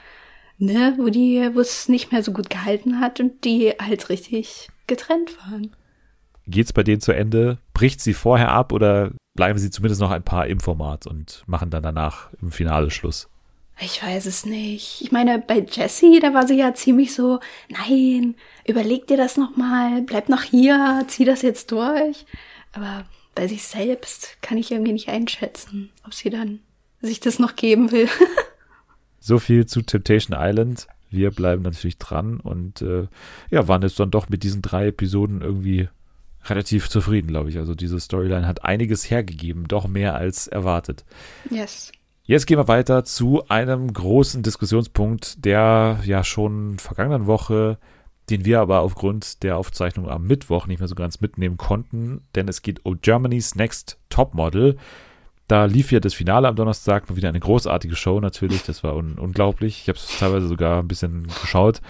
ne, 0.59 0.95
wo 0.99 1.09
die, 1.09 1.51
wo 1.55 1.61
es 1.61 1.89
nicht 1.89 2.13
mehr 2.13 2.23
so 2.23 2.33
gut 2.33 2.51
gehalten 2.51 3.01
hat 3.01 3.21
und 3.21 3.45
die 3.45 3.73
halt 3.81 4.09
richtig 4.09 4.69
getrennt 4.87 5.39
waren. 5.39 5.75
Geht's 6.47 6.73
bei 6.73 6.83
denen 6.83 7.01
zu 7.01 7.13
Ende? 7.13 7.59
Bricht 7.73 8.01
sie 8.01 8.15
vorher 8.15 8.51
ab 8.51 8.73
oder 8.73 9.13
bleiben 9.35 9.59
sie 9.59 9.71
zumindest 9.71 10.01
noch 10.01 10.11
ein 10.11 10.25
paar 10.25 10.47
im 10.47 10.61
Format 10.61 11.07
und 11.07 11.45
machen 11.47 11.71
dann 11.71 11.83
danach 11.83 12.31
im 12.43 12.51
Finale 12.51 12.91
Schluss? 12.91 13.29
Ich 13.83 14.03
weiß 14.03 14.27
es 14.27 14.45
nicht. 14.45 15.01
Ich 15.01 15.11
meine, 15.11 15.39
bei 15.39 15.61
Jessie, 15.61 16.21
da 16.21 16.35
war 16.35 16.47
sie 16.47 16.57
ja 16.57 16.75
ziemlich 16.75 17.15
so, 17.15 17.41
nein, 17.69 18.35
überleg 18.67 19.07
dir 19.07 19.17
das 19.17 19.39
nochmal, 19.39 20.03
bleib 20.03 20.29
noch 20.29 20.43
hier, 20.43 21.05
zieh 21.07 21.25
das 21.25 21.41
jetzt 21.41 21.73
durch. 21.73 22.27
Aber 22.73 23.05
bei 23.35 23.47
sich 23.47 23.63
selbst 23.63 24.37
kann 24.43 24.59
ich 24.59 24.71
irgendwie 24.71 24.93
nicht 24.93 25.09
einschätzen, 25.09 25.91
ob 26.05 26.13
sie 26.13 26.29
dann 26.29 26.61
sich 27.01 27.21
das 27.21 27.39
noch 27.39 27.57
geben 27.57 27.93
will. 27.93 28.09
so 29.21 29.39
viel 29.39 29.67
zu 29.67 29.83
Temptation 29.83 30.37
Island. 30.39 30.87
Wir 31.11 31.31
bleiben 31.31 31.63
natürlich 31.63 31.99
dran 31.99 32.39
und 32.39 32.83
äh, 32.83 33.09
ja, 33.51 33.67
waren 33.67 33.83
jetzt 33.83 33.99
dann 33.99 34.11
doch 34.11 34.29
mit 34.29 34.43
diesen 34.43 34.63
drei 34.63 34.89
Episoden 34.89 35.41
irgendwie 35.41 35.89
relativ 36.45 36.89
zufrieden, 36.89 37.29
glaube 37.29 37.51
ich. 37.51 37.59
Also 37.59 37.75
diese 37.75 37.99
Storyline 37.99 38.47
hat 38.47 38.65
einiges 38.65 39.11
hergegeben, 39.11 39.67
doch 39.67 39.89
mehr 39.89 40.15
als 40.15 40.47
erwartet. 40.47 41.05
Yes. 41.51 41.93
Jetzt 42.25 42.47
gehen 42.47 42.59
wir 42.59 42.69
weiter 42.69 43.05
zu 43.05 43.49
einem 43.49 43.93
großen 43.93 44.43
Diskussionspunkt, 44.43 45.45
der 45.45 45.99
ja 46.05 46.23
schon 46.23 46.79
vergangenen 46.79 47.27
Woche, 47.27 47.79
den 48.31 48.45
wir 48.45 48.61
aber 48.61 48.81
aufgrund 48.81 49.43
der 49.43 49.57
Aufzeichnung 49.57 50.09
am 50.09 50.27
Mittwoch 50.29 50.67
nicht 50.69 50.79
mehr 50.79 50.89
so 50.89 50.95
ganz 50.95 51.21
mitnehmen 51.21 51.57
konnten, 51.57 52.23
denn 52.37 52.47
es 52.47 52.63
geht 52.63 52.85
um 52.85 53.01
Germany's 53.01 53.57
Next 53.57 53.99
Top 54.11 54.35
Model. 54.35 54.77
Da 55.51 55.65
lief 55.65 55.91
ja 55.91 55.99
das 55.99 56.15
Finale 56.15 56.47
am 56.47 56.55
Donnerstag, 56.55 57.09
war 57.09 57.17
wieder 57.17 57.29
eine 57.29 57.41
großartige 57.41 57.97
Show 57.97 58.21
natürlich, 58.21 58.63
das 58.63 58.85
war 58.85 58.95
un 58.95 59.19
unglaublich. 59.19 59.81
Ich 59.83 59.89
habe 59.89 59.99
es 59.99 60.17
teilweise 60.17 60.47
sogar 60.47 60.79
ein 60.79 60.87
bisschen 60.87 61.27
geschaut. 61.43 61.81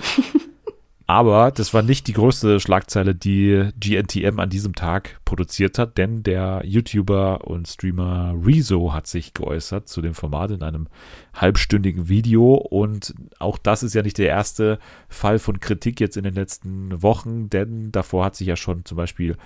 Aber 1.06 1.50
das 1.50 1.74
war 1.74 1.82
nicht 1.82 2.06
die 2.06 2.14
größte 2.14 2.58
Schlagzeile, 2.58 3.14
die 3.14 3.68
GNTM 3.78 4.40
an 4.40 4.48
diesem 4.48 4.74
Tag 4.74 5.20
produziert 5.26 5.78
hat, 5.78 5.98
denn 5.98 6.22
der 6.22 6.62
YouTuber 6.64 7.44
und 7.44 7.68
Streamer 7.68 8.34
Rezo 8.42 8.94
hat 8.94 9.06
sich 9.06 9.34
geäußert 9.34 9.88
zu 9.88 10.00
dem 10.00 10.14
Format 10.14 10.52
in 10.52 10.62
einem 10.62 10.86
halbstündigen 11.34 12.08
Video. 12.08 12.54
Und 12.54 13.14
auch 13.40 13.58
das 13.58 13.82
ist 13.82 13.94
ja 13.94 14.02
nicht 14.02 14.16
der 14.16 14.28
erste 14.28 14.78
Fall 15.10 15.38
von 15.38 15.60
Kritik 15.60 16.00
jetzt 16.00 16.16
in 16.16 16.24
den 16.24 16.34
letzten 16.34 17.02
Wochen, 17.02 17.50
denn 17.50 17.92
davor 17.92 18.24
hat 18.24 18.36
sich 18.36 18.46
ja 18.46 18.56
schon 18.56 18.86
zum 18.86 18.96
Beispiel 18.96 19.36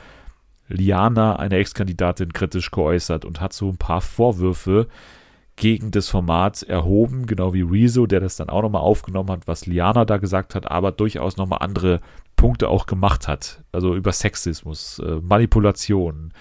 Liana, 0.68 1.36
eine 1.36 1.56
Ex-Kandidatin, 1.56 2.32
kritisch 2.32 2.70
geäußert 2.70 3.24
und 3.24 3.40
hat 3.40 3.52
so 3.52 3.68
ein 3.68 3.76
paar 3.76 4.00
Vorwürfe 4.00 4.88
gegen 5.56 5.90
das 5.90 6.08
Format 6.08 6.62
erhoben, 6.62 7.26
genau 7.26 7.54
wie 7.54 7.62
Rezo, 7.62 8.06
der 8.06 8.20
das 8.20 8.36
dann 8.36 8.48
auch 8.48 8.62
nochmal 8.62 8.82
aufgenommen 8.82 9.30
hat, 9.30 9.46
was 9.46 9.66
Liana 9.66 10.04
da 10.04 10.16
gesagt 10.16 10.54
hat, 10.54 10.70
aber 10.70 10.90
durchaus 10.90 11.36
nochmal 11.36 11.60
andere 11.60 12.00
Punkte 12.34 12.68
auch 12.68 12.86
gemacht 12.86 13.28
hat. 13.28 13.62
Also 13.70 13.94
über 13.94 14.12
Sexismus, 14.12 14.98
äh, 14.98 15.20
Manipulation, 15.22 16.32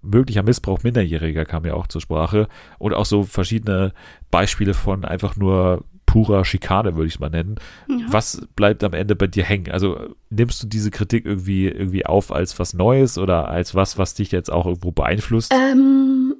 möglicher 0.00 0.42
Missbrauch 0.42 0.82
Minderjähriger 0.82 1.44
kam 1.44 1.64
ja 1.64 1.74
auch 1.74 1.86
zur 1.86 2.00
Sprache 2.00 2.48
und 2.78 2.94
auch 2.94 3.06
so 3.06 3.24
verschiedene 3.24 3.92
Beispiele 4.30 4.74
von 4.74 5.04
einfach 5.04 5.36
nur 5.36 5.84
purer 6.14 6.44
Schikane, 6.44 6.94
würde 6.94 7.08
ich 7.08 7.14
es 7.14 7.18
mal 7.18 7.28
nennen. 7.28 7.56
Ja. 7.88 8.06
Was 8.06 8.46
bleibt 8.54 8.84
am 8.84 8.92
Ende 8.92 9.16
bei 9.16 9.26
dir 9.26 9.42
hängen? 9.42 9.72
Also 9.72 10.14
nimmst 10.30 10.62
du 10.62 10.68
diese 10.68 10.92
Kritik 10.92 11.26
irgendwie, 11.26 11.66
irgendwie 11.66 12.06
auf 12.06 12.30
als 12.30 12.56
was 12.60 12.72
Neues 12.72 13.18
oder 13.18 13.48
als 13.48 13.74
was, 13.74 13.98
was 13.98 14.14
dich 14.14 14.30
jetzt 14.30 14.48
auch 14.48 14.64
irgendwo 14.64 14.92
beeinflusst? 14.92 15.52
Ähm, 15.52 16.36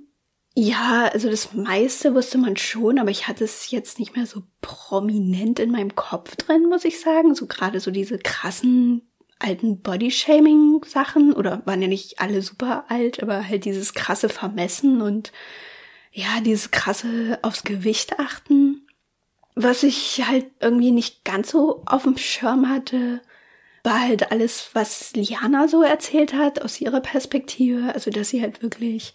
ja, 0.54 1.10
also 1.12 1.28
das 1.28 1.54
meiste 1.54 2.14
wusste 2.14 2.38
man 2.38 2.56
schon, 2.56 3.00
aber 3.00 3.10
ich 3.10 3.26
hatte 3.26 3.42
es 3.42 3.72
jetzt 3.72 3.98
nicht 3.98 4.14
mehr 4.14 4.26
so 4.26 4.44
prominent 4.60 5.58
in 5.58 5.72
meinem 5.72 5.96
Kopf 5.96 6.36
drin, 6.36 6.68
muss 6.68 6.84
ich 6.84 7.00
sagen. 7.00 7.34
So 7.34 7.46
gerade 7.46 7.80
so 7.80 7.90
diese 7.90 8.18
krassen 8.18 9.02
alten 9.40 9.80
Bodyshaming-Sachen 9.80 11.32
oder 11.32 11.62
waren 11.64 11.82
ja 11.82 11.88
nicht 11.88 12.20
alle 12.20 12.42
super 12.42 12.84
alt, 12.90 13.24
aber 13.24 13.48
halt 13.48 13.64
dieses 13.64 13.92
krasse 13.92 14.28
Vermessen 14.28 15.02
und 15.02 15.32
ja, 16.12 16.40
dieses 16.44 16.70
krasse 16.70 17.40
aufs 17.42 17.64
Gewicht 17.64 18.20
achten. 18.20 18.83
Was 19.54 19.82
ich 19.82 20.24
halt 20.26 20.46
irgendwie 20.60 20.90
nicht 20.90 21.24
ganz 21.24 21.50
so 21.50 21.82
auf 21.86 22.02
dem 22.02 22.16
Schirm 22.16 22.68
hatte, 22.68 23.20
war 23.84 24.00
halt 24.00 24.32
alles, 24.32 24.70
was 24.72 25.12
Liana 25.14 25.68
so 25.68 25.82
erzählt 25.82 26.34
hat 26.34 26.62
aus 26.62 26.80
ihrer 26.80 27.00
Perspektive. 27.00 27.92
Also, 27.94 28.10
dass 28.10 28.30
sie 28.30 28.42
halt 28.42 28.62
wirklich 28.62 29.12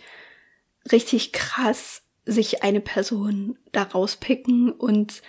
richtig 0.92 1.34
krass 1.34 2.04
sich 2.26 2.64
eine 2.64 2.80
Person 2.80 3.58
da 3.72 3.84
rauspicken 3.84 4.72
und 4.72 5.22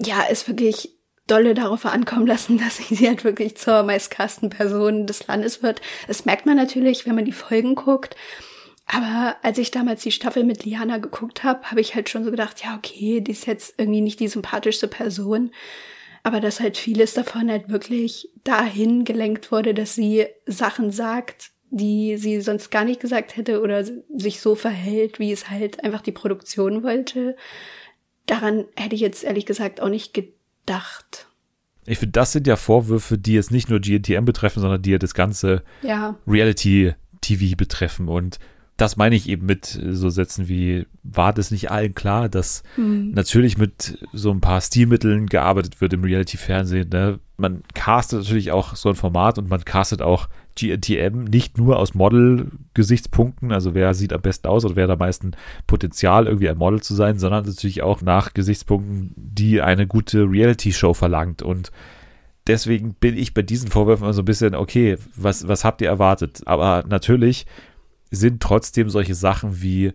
ja, 0.00 0.24
es 0.28 0.46
wirklich 0.46 0.94
dolle 1.26 1.54
darauf 1.54 1.86
ankommen 1.86 2.26
lassen, 2.26 2.58
dass 2.62 2.76
sie 2.76 3.08
halt 3.08 3.24
wirklich 3.24 3.56
zur 3.56 3.82
meistkasten 3.82 4.50
Person 4.50 5.06
des 5.06 5.26
Landes 5.26 5.62
wird. 5.62 5.80
Das 6.06 6.24
merkt 6.24 6.46
man 6.46 6.56
natürlich, 6.56 7.06
wenn 7.06 7.14
man 7.14 7.24
die 7.24 7.32
Folgen 7.32 7.74
guckt. 7.74 8.16
Aber 8.86 9.36
als 9.42 9.58
ich 9.58 9.70
damals 9.70 10.02
die 10.02 10.12
Staffel 10.12 10.44
mit 10.44 10.64
Liana 10.64 10.98
geguckt 10.98 11.42
habe, 11.42 11.70
habe 11.70 11.80
ich 11.80 11.94
halt 11.94 12.10
schon 12.10 12.24
so 12.24 12.30
gedacht, 12.30 12.62
ja, 12.62 12.76
okay, 12.76 13.20
die 13.20 13.32
ist 13.32 13.46
jetzt 13.46 13.74
irgendwie 13.78 14.02
nicht 14.02 14.20
die 14.20 14.28
sympathischste 14.28 14.88
Person. 14.88 15.50
aber 16.24 16.40
dass 16.40 16.58
halt 16.58 16.78
vieles 16.78 17.12
davon 17.14 17.50
halt 17.50 17.68
wirklich 17.68 18.30
dahin 18.42 19.04
gelenkt 19.04 19.52
wurde, 19.52 19.74
dass 19.74 19.94
sie 19.94 20.26
Sachen 20.46 20.90
sagt, 20.90 21.50
die 21.70 22.16
sie 22.16 22.40
sonst 22.40 22.70
gar 22.70 22.84
nicht 22.84 22.98
gesagt 22.98 23.36
hätte 23.36 23.60
oder 23.60 23.84
sich 23.84 24.40
so 24.40 24.54
verhält, 24.54 25.18
wie 25.18 25.32
es 25.32 25.50
halt 25.50 25.84
einfach 25.84 26.00
die 26.00 26.12
Produktion 26.12 26.82
wollte. 26.82 27.36
Daran 28.26 28.64
hätte 28.74 28.94
ich 28.94 29.02
jetzt 29.02 29.22
ehrlich 29.22 29.44
gesagt 29.44 29.82
auch 29.82 29.90
nicht 29.90 30.14
gedacht. 30.14 31.28
Ich 31.84 31.98
finde, 31.98 32.12
das 32.12 32.32
sind 32.32 32.46
ja 32.46 32.56
Vorwürfe, 32.56 33.18
die 33.18 33.34
jetzt 33.34 33.50
nicht 33.50 33.68
nur 33.68 33.80
GNTM 33.80 34.24
betreffen, 34.24 34.60
sondern 34.62 34.80
die 34.80 34.92
ja 34.92 34.98
das 34.98 35.12
ganze 35.12 35.62
ja. 35.82 36.18
Reality-TV 36.26 37.56
betreffen. 37.56 38.08
Und 38.08 38.38
das 38.76 38.96
meine 38.96 39.14
ich 39.14 39.28
eben 39.28 39.46
mit 39.46 39.66
so 39.66 40.10
Sätzen 40.10 40.48
wie, 40.48 40.86
war 41.04 41.32
das 41.32 41.52
nicht 41.52 41.70
allen 41.70 41.94
klar, 41.94 42.28
dass 42.28 42.64
mhm. 42.76 43.12
natürlich 43.14 43.56
mit 43.56 43.98
so 44.12 44.32
ein 44.32 44.40
paar 44.40 44.60
Stilmitteln 44.60 45.26
gearbeitet 45.26 45.80
wird 45.80 45.92
im 45.92 46.02
Reality-Fernsehen. 46.02 46.88
Ne? 46.88 47.20
Man 47.36 47.62
castet 47.74 48.20
natürlich 48.20 48.50
auch 48.50 48.74
so 48.74 48.88
ein 48.88 48.96
Format 48.96 49.38
und 49.38 49.48
man 49.48 49.64
castet 49.64 50.02
auch 50.02 50.28
GNTM 50.56 51.24
nicht 51.24 51.56
nur 51.56 51.78
aus 51.78 51.94
Model-Gesichtspunkten, 51.94 53.52
also 53.52 53.74
wer 53.74 53.94
sieht 53.94 54.12
am 54.12 54.22
besten 54.22 54.48
aus 54.48 54.64
oder 54.64 54.74
wer 54.74 54.84
hat 54.84 54.90
am 54.90 54.98
meisten 54.98 55.32
Potenzial, 55.68 56.26
irgendwie 56.26 56.48
ein 56.48 56.58
Model 56.58 56.80
zu 56.80 56.94
sein, 56.94 57.18
sondern 57.18 57.44
natürlich 57.44 57.82
auch 57.82 58.02
nach 58.02 58.34
Gesichtspunkten, 58.34 59.12
die 59.16 59.62
eine 59.62 59.86
gute 59.86 60.28
Reality-Show 60.28 60.94
verlangt. 60.94 61.42
Und 61.42 61.70
deswegen 62.48 62.94
bin 62.94 63.16
ich 63.16 63.34
bei 63.34 63.42
diesen 63.42 63.70
Vorwürfen 63.70 64.04
immer 64.04 64.12
so 64.12 64.22
ein 64.22 64.26
bisschen, 64.26 64.56
okay, 64.56 64.96
was, 65.14 65.46
was 65.46 65.64
habt 65.64 65.80
ihr 65.80 65.88
erwartet? 65.88 66.42
Aber 66.46 66.84
natürlich 66.88 67.46
sind 68.14 68.42
trotzdem 68.42 68.88
solche 68.88 69.14
Sachen 69.14 69.62
wie 69.62 69.92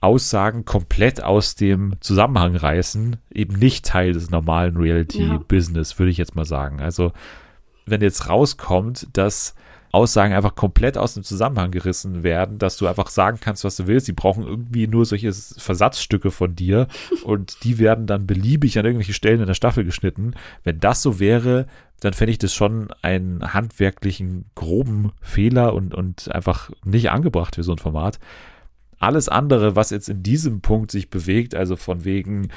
Aussagen 0.00 0.64
komplett 0.64 1.22
aus 1.22 1.54
dem 1.54 1.94
Zusammenhang 2.00 2.56
reißen, 2.56 3.16
eben 3.32 3.58
nicht 3.58 3.84
Teil 3.84 4.12
des 4.12 4.30
normalen 4.30 4.76
Reality-Business, 4.76 5.92
ja. 5.92 5.98
würde 5.98 6.10
ich 6.10 6.18
jetzt 6.18 6.34
mal 6.34 6.44
sagen. 6.44 6.80
Also, 6.80 7.12
wenn 7.86 8.00
jetzt 8.00 8.28
rauskommt, 8.28 9.06
dass 9.12 9.54
Aussagen 9.92 10.32
einfach 10.32 10.54
komplett 10.54 10.96
aus 10.96 11.14
dem 11.14 11.22
Zusammenhang 11.22 11.70
gerissen 11.70 12.22
werden, 12.22 12.58
dass 12.58 12.78
du 12.78 12.86
einfach 12.86 13.08
sagen 13.08 13.38
kannst, 13.40 13.62
was 13.62 13.76
du 13.76 13.86
willst. 13.86 14.08
Die 14.08 14.12
brauchen 14.12 14.44
irgendwie 14.44 14.86
nur 14.86 15.04
solche 15.04 15.32
Versatzstücke 15.32 16.30
von 16.30 16.56
dir 16.56 16.88
und 17.24 17.62
die 17.62 17.78
werden 17.78 18.06
dann 18.06 18.26
beliebig 18.26 18.78
an 18.78 18.86
irgendwelche 18.86 19.12
Stellen 19.12 19.40
in 19.40 19.46
der 19.46 19.54
Staffel 19.54 19.84
geschnitten. 19.84 20.32
Wenn 20.64 20.80
das 20.80 21.02
so 21.02 21.20
wäre, 21.20 21.66
dann 22.02 22.14
fände 22.14 22.32
ich 22.32 22.38
das 22.38 22.52
schon 22.52 22.88
einen 23.00 23.54
handwerklichen, 23.54 24.46
groben 24.56 25.12
Fehler 25.20 25.72
und, 25.72 25.94
und 25.94 26.34
einfach 26.34 26.70
nicht 26.84 27.12
angebracht 27.12 27.54
für 27.54 27.62
so 27.62 27.70
ein 27.70 27.78
Format. 27.78 28.18
Alles 28.98 29.28
andere, 29.28 29.76
was 29.76 29.90
jetzt 29.90 30.08
in 30.08 30.24
diesem 30.24 30.62
Punkt 30.62 30.90
sich 30.90 31.10
bewegt, 31.10 31.54
also 31.54 31.76
von 31.76 32.04
wegen, 32.04 32.48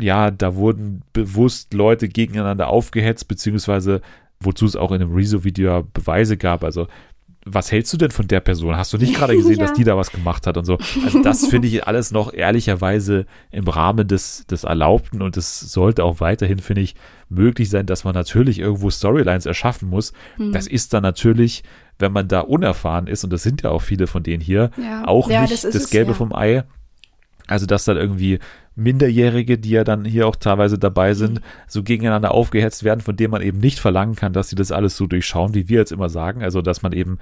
ja, 0.00 0.30
da 0.30 0.54
wurden 0.54 1.02
bewusst 1.12 1.74
Leute 1.74 2.08
gegeneinander 2.08 2.68
aufgehetzt, 2.68 3.28
beziehungsweise 3.28 4.00
wozu 4.42 4.64
es 4.64 4.76
auch 4.76 4.92
in 4.92 5.02
einem 5.02 5.14
Rezo-Video 5.14 5.86
Beweise 5.92 6.38
gab. 6.38 6.64
Also, 6.64 6.86
was 7.54 7.72
hältst 7.72 7.92
du 7.92 7.96
denn 7.96 8.10
von 8.10 8.26
der 8.28 8.40
Person? 8.40 8.76
Hast 8.76 8.92
du 8.92 8.98
nicht 8.98 9.14
gerade 9.14 9.36
gesehen, 9.36 9.56
ja. 9.58 9.66
dass 9.66 9.72
die 9.72 9.84
da 9.84 9.96
was 9.96 10.10
gemacht 10.10 10.46
hat 10.46 10.56
und 10.56 10.64
so? 10.64 10.78
Also, 11.04 11.22
das 11.22 11.46
finde 11.46 11.68
ich 11.68 11.86
alles 11.86 12.10
noch 12.10 12.32
ehrlicherweise 12.32 13.26
im 13.50 13.68
Rahmen 13.68 14.06
des, 14.06 14.46
des 14.46 14.64
Erlaubten 14.64 15.22
und 15.22 15.36
es 15.36 15.60
sollte 15.60 16.04
auch 16.04 16.20
weiterhin, 16.20 16.58
finde 16.58 16.82
ich, 16.82 16.94
möglich 17.28 17.70
sein, 17.70 17.86
dass 17.86 18.04
man 18.04 18.14
natürlich 18.14 18.58
irgendwo 18.58 18.90
Storylines 18.90 19.46
erschaffen 19.46 19.88
muss. 19.88 20.12
Mhm. 20.38 20.52
Das 20.52 20.66
ist 20.66 20.92
dann 20.92 21.02
natürlich, 21.02 21.62
wenn 21.98 22.12
man 22.12 22.28
da 22.28 22.40
unerfahren 22.40 23.06
ist, 23.06 23.24
und 23.24 23.32
das 23.32 23.42
sind 23.42 23.62
ja 23.62 23.70
auch 23.70 23.82
viele 23.82 24.06
von 24.06 24.22
denen 24.22 24.42
hier, 24.42 24.70
ja. 24.76 25.06
auch 25.06 25.30
ja, 25.30 25.42
nicht 25.42 25.52
das, 25.52 25.62
das 25.62 25.90
Gelbe 25.90 26.12
es, 26.12 26.16
vom 26.16 26.34
Ei. 26.34 26.64
Also, 27.46 27.66
dass 27.66 27.84
dann 27.84 27.96
irgendwie 27.96 28.38
Minderjährige, 28.76 29.58
die 29.58 29.70
ja 29.70 29.84
dann 29.84 30.04
hier 30.04 30.26
auch 30.26 30.36
teilweise 30.36 30.78
dabei 30.78 31.14
sind, 31.14 31.40
mhm. 31.40 31.44
so 31.66 31.82
gegeneinander 31.82 32.32
aufgehetzt 32.32 32.84
werden, 32.84 33.00
von 33.00 33.16
denen 33.16 33.32
man 33.32 33.42
eben 33.42 33.58
nicht 33.58 33.78
verlangen 33.78 34.16
kann, 34.16 34.32
dass 34.32 34.48
sie 34.48 34.56
das 34.56 34.72
alles 34.72 34.96
so 34.96 35.06
durchschauen, 35.06 35.54
wie 35.54 35.68
wir 35.68 35.78
jetzt 35.78 35.92
immer 35.92 36.08
sagen. 36.08 36.42
Also, 36.42 36.62
dass 36.62 36.82
man 36.82 36.92
eben 36.92 37.18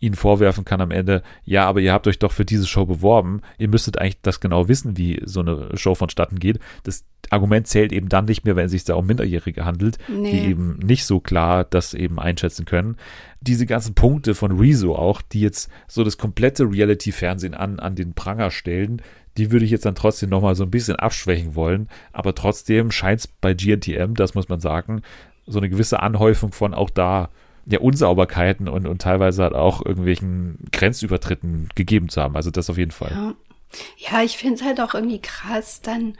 ihnen 0.00 0.14
vorwerfen 0.14 0.64
kann 0.64 0.80
am 0.80 0.90
Ende, 0.90 1.22
ja, 1.44 1.66
aber 1.66 1.80
ihr 1.80 1.92
habt 1.92 2.06
euch 2.06 2.18
doch 2.18 2.32
für 2.32 2.44
diese 2.44 2.66
Show 2.66 2.86
beworben. 2.86 3.42
Ihr 3.58 3.68
müsstet 3.68 3.98
eigentlich 3.98 4.20
das 4.22 4.40
genau 4.40 4.68
wissen, 4.68 4.96
wie 4.96 5.20
so 5.24 5.40
eine 5.40 5.76
Show 5.76 5.94
vonstatten 5.94 6.38
geht. 6.38 6.60
Das 6.84 7.04
Argument 7.30 7.66
zählt 7.66 7.92
eben 7.92 8.08
dann 8.08 8.24
nicht 8.26 8.44
mehr, 8.44 8.56
wenn 8.56 8.66
es 8.66 8.72
sich 8.72 8.84
da 8.84 8.94
um 8.94 9.06
Minderjährige 9.06 9.64
handelt, 9.64 9.98
nee. 10.08 10.30
die 10.30 10.50
eben 10.50 10.78
nicht 10.78 11.04
so 11.04 11.20
klar 11.20 11.64
das 11.64 11.94
eben 11.94 12.18
einschätzen 12.20 12.64
können. 12.64 12.96
Diese 13.40 13.66
ganzen 13.66 13.94
Punkte 13.94 14.34
von 14.34 14.58
Rezo 14.58 14.94
auch, 14.94 15.20
die 15.20 15.40
jetzt 15.40 15.70
so 15.88 16.04
das 16.04 16.16
komplette 16.16 16.70
Reality-Fernsehen 16.70 17.54
an, 17.54 17.80
an 17.80 17.96
den 17.96 18.14
Pranger 18.14 18.50
stellen, 18.50 19.02
die 19.38 19.50
würde 19.52 19.64
ich 19.64 19.70
jetzt 19.70 19.86
dann 19.86 19.94
trotzdem 19.94 20.30
nochmal 20.30 20.54
so 20.54 20.64
ein 20.64 20.70
bisschen 20.70 20.96
abschwächen 20.96 21.54
wollen. 21.54 21.88
Aber 22.12 22.34
trotzdem 22.34 22.90
scheint 22.90 23.20
es 23.20 23.26
bei 23.26 23.54
GNTM, 23.54 24.14
das 24.14 24.34
muss 24.34 24.48
man 24.48 24.60
sagen, 24.60 25.02
so 25.46 25.58
eine 25.58 25.68
gewisse 25.68 26.00
Anhäufung 26.00 26.52
von 26.52 26.74
auch 26.74 26.90
da 26.90 27.30
ja, 27.66 27.80
Unsauberkeiten 27.80 28.68
und, 28.68 28.86
und 28.86 29.02
teilweise 29.02 29.42
halt 29.42 29.54
auch 29.54 29.84
irgendwelchen 29.84 30.58
Grenzübertritten 30.72 31.68
gegeben 31.74 32.08
zu 32.08 32.20
haben. 32.20 32.36
Also 32.36 32.50
das 32.50 32.70
auf 32.70 32.78
jeden 32.78 32.90
Fall. 32.90 33.10
Ja, 33.10 33.34
ja 33.96 34.22
ich 34.22 34.36
finde 34.36 34.56
es 34.56 34.62
halt 34.62 34.80
auch 34.80 34.94
irgendwie 34.94 35.20
krass, 35.20 35.80
dann 35.82 36.16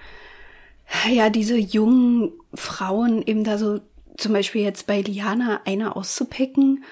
ja 1.11 1.31
diese 1.31 1.57
jungen 1.57 2.33
Frauen 2.55 3.23
eben 3.23 3.45
da 3.45 3.59
so 3.59 3.81
zum 4.17 4.33
Beispiel 4.33 4.63
jetzt 4.63 4.87
bei 4.87 5.01
Liana 5.01 5.61
eine 5.65 5.97
auszupicken 5.97 6.85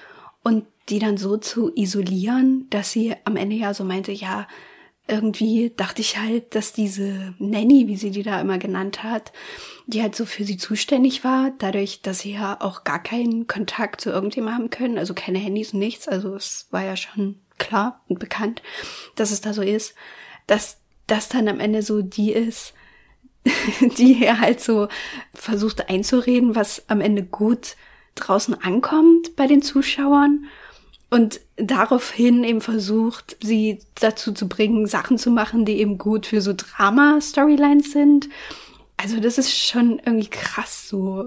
und 0.43 0.65
die 0.89 0.99
dann 0.99 1.17
so 1.17 1.37
zu 1.37 1.73
isolieren, 1.75 2.67
dass 2.71 2.93
sie 2.93 3.15
am 3.25 3.37
Ende 3.37 3.57
ja 3.57 3.75
so 3.75 3.85
meinte, 3.85 4.13
ja, 4.13 4.47
irgendwie 5.09 5.73
dachte 5.77 6.01
ich 6.01 6.19
halt, 6.19 6.55
dass 6.55 6.73
diese 6.73 7.35
Nanny, 7.39 7.87
wie 7.87 7.97
sie 7.97 8.11
die 8.11 8.23
da 8.23 8.41
immer 8.41 8.59
genannt 8.59 9.03
hat, 9.03 9.33
die 9.87 10.03
halt 10.03 10.17
so 10.17 10.27
für 10.27 10.45
sie 10.45 10.57
zuständig 10.57 11.23
war, 11.23 11.53
dadurch, 11.59 12.03
dass 12.03 12.21
sie 12.21 12.33
ja 12.33 12.61
auch 12.61 12.85
gar 12.85 13.03
keinen 13.03 13.47
Kontakt 13.47 14.01
zu 14.01 14.11
irgendjemandem 14.11 14.55
haben 14.57 14.71
können, 14.71 14.99
also 14.99 15.15
keine 15.15 15.39
Handys 15.39 15.73
und 15.73 15.79
nichts, 15.79 16.09
also 16.09 16.35
es 16.35 16.67
war 16.71 16.85
ja 16.85 16.97
schon 16.97 17.37
klar 17.59 18.03
und 18.09 18.19
bekannt, 18.19 18.63
dass 19.15 19.31
es 19.31 19.41
da 19.41 19.53
so 19.53 19.63
ist, 19.63 19.95
dass 20.47 20.79
das 21.07 21.29
dann 21.29 21.49
am 21.49 21.61
Ende 21.61 21.83
so 21.83 22.03
die 22.03 22.33
ist, 22.33 22.75
die 23.99 24.25
er 24.25 24.41
halt 24.41 24.61
so 24.61 24.89
versucht 25.35 25.89
einzureden, 25.89 26.55
was 26.57 26.85
am 26.89 27.01
Ende 27.01 27.23
gut 27.23 27.77
draußen 28.17 28.61
ankommt 28.61 29.37
bei 29.37 29.47
den 29.47 29.63
Zuschauern 29.63 30.47
und 31.11 31.41
daraufhin 31.57 32.43
eben 32.45 32.61
versucht, 32.61 33.37
sie 33.41 33.79
dazu 33.95 34.33
zu 34.33 34.49
bringen, 34.49 34.87
Sachen 34.87 35.19
zu 35.19 35.31
machen, 35.31 35.65
die 35.65 35.79
eben 35.79 35.99
gut 35.99 36.27
für 36.27 36.41
so 36.41 36.53
Drama-Storylines 36.53 37.93
sind. 37.93 38.29
Also 38.97 39.21
das 39.21 39.39
ist 39.39 39.57
schon 39.57 40.01
irgendwie 40.05 40.29
krass, 40.29 40.89
so 40.89 41.25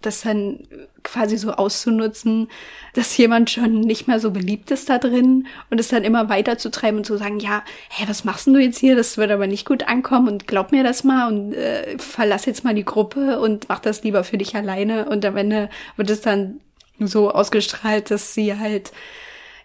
das 0.00 0.22
dann 0.22 0.60
quasi 1.02 1.36
so 1.36 1.52
auszunutzen, 1.52 2.48
dass 2.94 3.16
jemand 3.16 3.50
schon 3.50 3.80
nicht 3.80 4.06
mehr 4.06 4.20
so 4.20 4.30
beliebt 4.30 4.70
ist 4.70 4.88
da 4.88 4.98
drin 4.98 5.46
und 5.70 5.80
es 5.80 5.88
dann 5.88 6.04
immer 6.04 6.28
weiter 6.28 6.56
zu 6.56 6.70
treiben 6.70 6.98
und 6.98 7.04
zu 7.04 7.16
sagen, 7.16 7.40
ja, 7.40 7.64
hey, 7.88 8.08
was 8.08 8.24
machst 8.24 8.46
denn 8.46 8.54
du 8.54 8.60
jetzt 8.60 8.78
hier? 8.78 8.94
Das 8.94 9.18
wird 9.18 9.30
aber 9.30 9.46
nicht 9.46 9.66
gut 9.66 9.88
ankommen 9.88 10.28
und 10.28 10.46
glaub 10.46 10.70
mir 10.70 10.84
das 10.84 11.02
mal 11.02 11.28
und 11.28 11.52
äh, 11.52 11.98
verlass 11.98 12.46
jetzt 12.46 12.64
mal 12.64 12.74
die 12.74 12.84
Gruppe 12.84 13.40
und 13.40 13.68
mach 13.68 13.80
das 13.80 14.04
lieber 14.04 14.22
für 14.22 14.38
dich 14.38 14.54
alleine 14.54 15.08
und 15.08 15.24
am 15.24 15.36
Ende 15.36 15.68
wird 15.96 16.10
es 16.10 16.20
dann 16.20 16.60
so 17.06 17.30
ausgestrahlt, 17.30 18.10
dass 18.10 18.34
sie 18.34 18.58
halt 18.58 18.92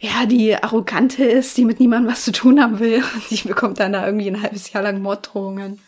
ja, 0.04 0.26
die 0.26 0.54
Arrogante 0.54 1.24
ist, 1.24 1.58
die 1.58 1.64
mit 1.64 1.80
niemandem 1.80 2.12
was 2.12 2.26
zu 2.26 2.34
tun 2.34 2.60
haben 2.60 2.80
will. 2.80 3.02
Die 3.30 3.48
bekommt 3.48 3.80
dann 3.80 3.94
da 3.94 4.06
irgendwie 4.06 4.28
ein 4.28 4.42
halbes 4.42 4.74
Jahr 4.74 4.84
lang 4.84 5.02
Morddrohungen. 5.02 5.80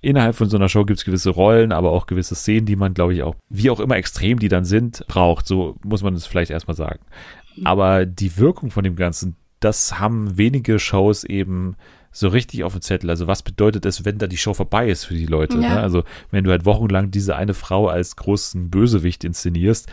Innerhalb 0.00 0.34
von 0.34 0.48
so 0.50 0.56
einer 0.56 0.68
Show 0.68 0.84
gibt 0.84 0.98
es 0.98 1.04
gewisse 1.04 1.30
Rollen, 1.30 1.70
aber 1.70 1.92
auch 1.92 2.06
gewisse 2.06 2.34
Szenen, 2.34 2.66
die 2.66 2.74
man, 2.74 2.94
glaube 2.94 3.14
ich, 3.14 3.22
auch, 3.22 3.36
wie 3.48 3.70
auch 3.70 3.78
immer 3.78 3.96
extrem 3.96 4.40
die 4.40 4.48
dann 4.48 4.64
sind, 4.64 5.04
braucht. 5.06 5.46
So 5.46 5.76
muss 5.84 6.02
man 6.02 6.14
es 6.14 6.26
vielleicht 6.26 6.50
erstmal 6.50 6.76
sagen. 6.76 6.98
Aber 7.62 8.06
die 8.06 8.36
Wirkung 8.36 8.72
von 8.72 8.82
dem 8.82 8.96
Ganzen, 8.96 9.36
das 9.60 10.00
haben 10.00 10.36
wenige 10.36 10.80
Shows 10.80 11.22
eben 11.22 11.76
so 12.10 12.28
richtig 12.28 12.64
auf 12.64 12.72
dem 12.72 12.82
Zettel. 12.82 13.08
Also 13.08 13.26
was 13.26 13.42
bedeutet 13.42 13.86
es, 13.86 14.04
wenn 14.04 14.18
da 14.18 14.26
die 14.26 14.36
Show 14.36 14.54
vorbei 14.54 14.88
ist 14.88 15.04
für 15.04 15.14
die 15.14 15.26
Leute? 15.26 15.58
Ja. 15.58 15.74
Ne? 15.74 15.80
Also 15.80 16.04
wenn 16.30 16.44
du 16.44 16.50
halt 16.50 16.64
wochenlang 16.64 17.10
diese 17.10 17.36
eine 17.36 17.54
Frau 17.54 17.88
als 17.88 18.16
großen 18.16 18.68
Bösewicht 18.70 19.24
inszenierst, 19.24 19.88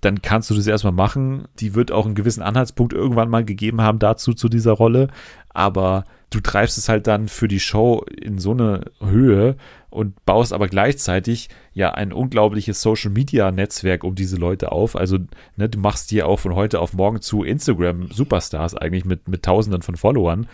dann 0.00 0.22
kannst 0.22 0.50
du 0.50 0.54
das 0.54 0.66
erstmal 0.66 0.92
machen. 0.92 1.48
Die 1.58 1.74
wird 1.74 1.90
auch 1.90 2.06
einen 2.06 2.14
gewissen 2.14 2.42
Anhaltspunkt 2.42 2.92
irgendwann 2.92 3.30
mal 3.30 3.44
gegeben 3.44 3.80
haben 3.80 3.98
dazu, 3.98 4.32
zu 4.32 4.48
dieser 4.48 4.72
Rolle. 4.72 5.08
Aber 5.48 6.04
du 6.30 6.40
treibst 6.40 6.78
es 6.78 6.88
halt 6.88 7.06
dann 7.06 7.28
für 7.28 7.48
die 7.48 7.58
Show 7.58 8.04
in 8.16 8.38
so 8.38 8.52
eine 8.52 8.82
Höhe 9.00 9.56
und 9.90 10.24
baust 10.24 10.52
aber 10.52 10.68
gleichzeitig 10.68 11.48
ja 11.72 11.92
ein 11.92 12.12
unglaubliches 12.12 12.80
Social 12.80 13.10
Media 13.10 13.50
Netzwerk 13.50 14.04
um 14.04 14.14
diese 14.14 14.36
Leute 14.36 14.70
auf. 14.70 14.94
Also, 14.94 15.18
ne, 15.56 15.68
du 15.68 15.78
machst 15.80 16.10
dir 16.10 16.28
auch 16.28 16.38
von 16.38 16.54
heute 16.54 16.80
auf 16.80 16.92
morgen 16.92 17.20
zu 17.20 17.42
Instagram 17.42 18.08
Superstars 18.12 18.76
eigentlich 18.76 19.04
mit, 19.04 19.26
mit 19.26 19.42
Tausenden 19.42 19.82
von 19.82 19.96
Followern. 19.96 20.46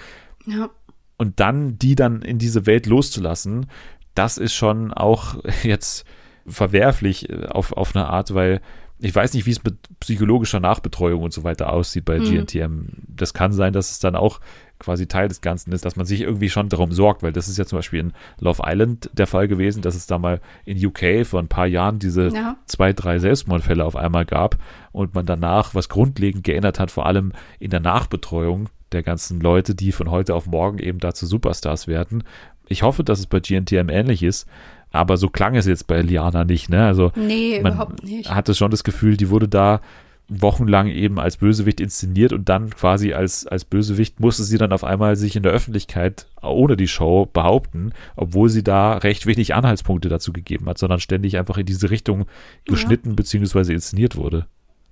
Ja. 0.47 0.71
Und 1.17 1.39
dann 1.41 1.79
die 1.79 1.95
dann 1.95 2.23
in 2.23 2.39
diese 2.39 2.67
Welt 2.67 2.87
loszulassen, 2.87 3.67
das 4.15 4.39
ist 4.39 4.55
schon 4.55 4.93
auch 4.93 5.37
jetzt 5.63 6.07
verwerflich 6.47 7.29
äh, 7.31 7.47
auf, 7.47 7.73
auf 7.73 7.95
eine 7.95 8.07
Art, 8.07 8.35
weil 8.35 8.61
ich 8.99 9.15
weiß 9.15 9.35
nicht, 9.35 9.47
wie 9.47 9.51
es 9.51 9.63
mit 9.65 9.77
psychologischer 10.01 10.61
Nachbetreuung 10.61 11.23
und 11.23 11.33
so 11.33 11.45
weiter 11.45 11.73
aussieht 11.73 12.05
bei 12.05 12.19
mhm. 12.19 12.47
GNTM. 12.47 12.87
Das 13.09 13.35
kann 13.35 13.53
sein, 13.53 13.73
dass 13.73 13.91
es 13.91 13.99
dann 13.99 14.15
auch 14.15 14.41
quasi 14.79 15.07
Teil 15.07 15.29
des 15.29 15.41
Ganzen 15.41 15.73
ist, 15.73 15.85
dass 15.85 15.97
man 15.97 16.07
sich 16.07 16.21
irgendwie 16.21 16.51
schon 16.51 16.69
darum 16.69 16.93
sorgt, 16.93 17.23
weil 17.23 17.33
das 17.33 17.49
ist 17.49 17.59
ja 17.59 17.65
zum 17.65 17.79
Beispiel 17.79 18.01
in 18.01 18.13
Love 18.39 18.63
Island 18.65 19.11
der 19.13 19.27
Fall 19.27 19.49
gewesen, 19.49 19.83
dass 19.83 19.95
es 19.95 20.07
da 20.07 20.19
mal 20.19 20.41
in 20.65 20.85
UK 20.85 21.27
vor 21.27 21.41
ein 21.41 21.49
paar 21.49 21.67
Jahren 21.67 21.99
diese 21.99 22.29
ja. 22.29 22.57
zwei, 22.67 22.93
drei 22.93 23.19
Selbstmordfälle 23.19 23.85
auf 23.85 23.97
einmal 23.97 24.25
gab 24.25 24.59
und 24.93 25.15
man 25.15 25.27
danach 25.27 25.75
was 25.75 25.89
grundlegend 25.89 26.45
geändert 26.45 26.79
hat, 26.79 26.91
vor 26.91 27.07
allem 27.07 27.33
in 27.59 27.71
der 27.71 27.81
Nachbetreuung 27.81 28.69
der 28.93 29.03
ganzen 29.03 29.41
Leute, 29.41 29.75
die 29.75 29.93
von 29.93 30.11
heute 30.11 30.35
auf 30.35 30.47
morgen 30.47 30.79
eben 30.79 30.99
dazu 30.99 31.27
Superstars 31.27 31.87
werden. 31.87 32.23
Ich 32.69 32.83
hoffe, 32.83 33.05
dass 33.05 33.19
es 33.19 33.27
bei 33.27 33.41
GNTM 33.41 33.89
ähnlich 33.89 34.23
ist, 34.23 34.47
aber 34.91 35.17
so 35.17 35.29
klang 35.29 35.57
es 35.57 35.67
jetzt 35.67 35.87
bei 35.87 36.01
Liana 36.03 36.45
nicht, 36.45 36.69
ne? 36.69 36.87
Also 36.87 37.13
nee, 37.17 37.61
man 37.61 37.75
überhaupt 37.75 38.05
nicht. 38.05 38.31
hatte 38.31 38.55
schon 38.55 38.71
das 38.71 38.85
Gefühl, 38.85 39.17
die 39.17 39.29
wurde 39.29 39.49
da 39.49 39.81
wochenlang 40.29 40.89
eben 40.89 41.19
als 41.19 41.37
Bösewicht 41.37 41.81
inszeniert 41.81 42.33
und 42.33 42.49
dann 42.49 42.71
quasi 42.71 43.13
als, 43.13 43.47
als 43.47 43.65
Bösewicht 43.65 44.21
musste 44.21 44.43
sie 44.43 44.57
dann 44.57 44.73
auf 44.73 44.85
einmal 44.85 45.17
sich 45.17 45.37
in 45.37 45.43
der 45.43 45.53
Öffentlichkeit 45.53 46.27
ohne 46.43 46.77
die 46.77 46.89
Show 46.89 47.27
behaupten, 47.27 47.93
obwohl 48.17 48.49
sie 48.49 48.65
da 48.65 48.95
recht 48.95 49.27
wenig 49.27 49.55
Anhaltspunkte 49.55 50.09
dazu 50.09 50.33
gegeben 50.33 50.67
hat, 50.67 50.79
sondern 50.79 51.01
ständig 51.01 51.37
einfach 51.37 51.59
in 51.59 51.67
diese 51.67 51.91
Richtung 51.91 52.27
geschnitten 52.65 53.11
ja. 53.11 53.15
bzw. 53.17 53.75
inszeniert 53.75 54.17
wurde. 54.17 54.47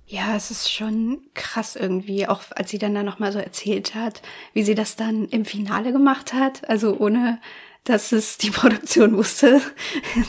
Ja, 0.05 0.35
es 0.35 0.51
ist 0.51 0.71
schon 0.71 1.19
krass 1.33 1.75
irgendwie, 1.75 2.27
auch 2.27 2.41
als 2.51 2.69
sie 2.69 2.77
dann 2.77 2.93
da 2.93 3.03
nochmal 3.03 3.31
so 3.31 3.39
erzählt 3.39 3.95
hat, 3.95 4.21
wie 4.53 4.63
sie 4.63 4.75
das 4.75 4.95
dann 4.95 5.25
im 5.29 5.45
Finale 5.45 5.93
gemacht 5.93 6.33
hat, 6.33 6.67
also 6.69 6.97
ohne 6.99 7.39
dass 7.83 8.11
es 8.11 8.37
die 8.37 8.49
Produktion 8.51 9.17
wusste, 9.17 9.61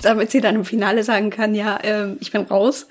damit 0.02 0.30
sie 0.30 0.40
dann 0.40 0.56
im 0.56 0.64
Finale 0.64 1.04
sagen 1.04 1.30
kann, 1.30 1.54
ja, 1.54 1.76
äh, 1.76 2.14
ich 2.20 2.32
bin 2.32 2.42
raus. 2.42 2.86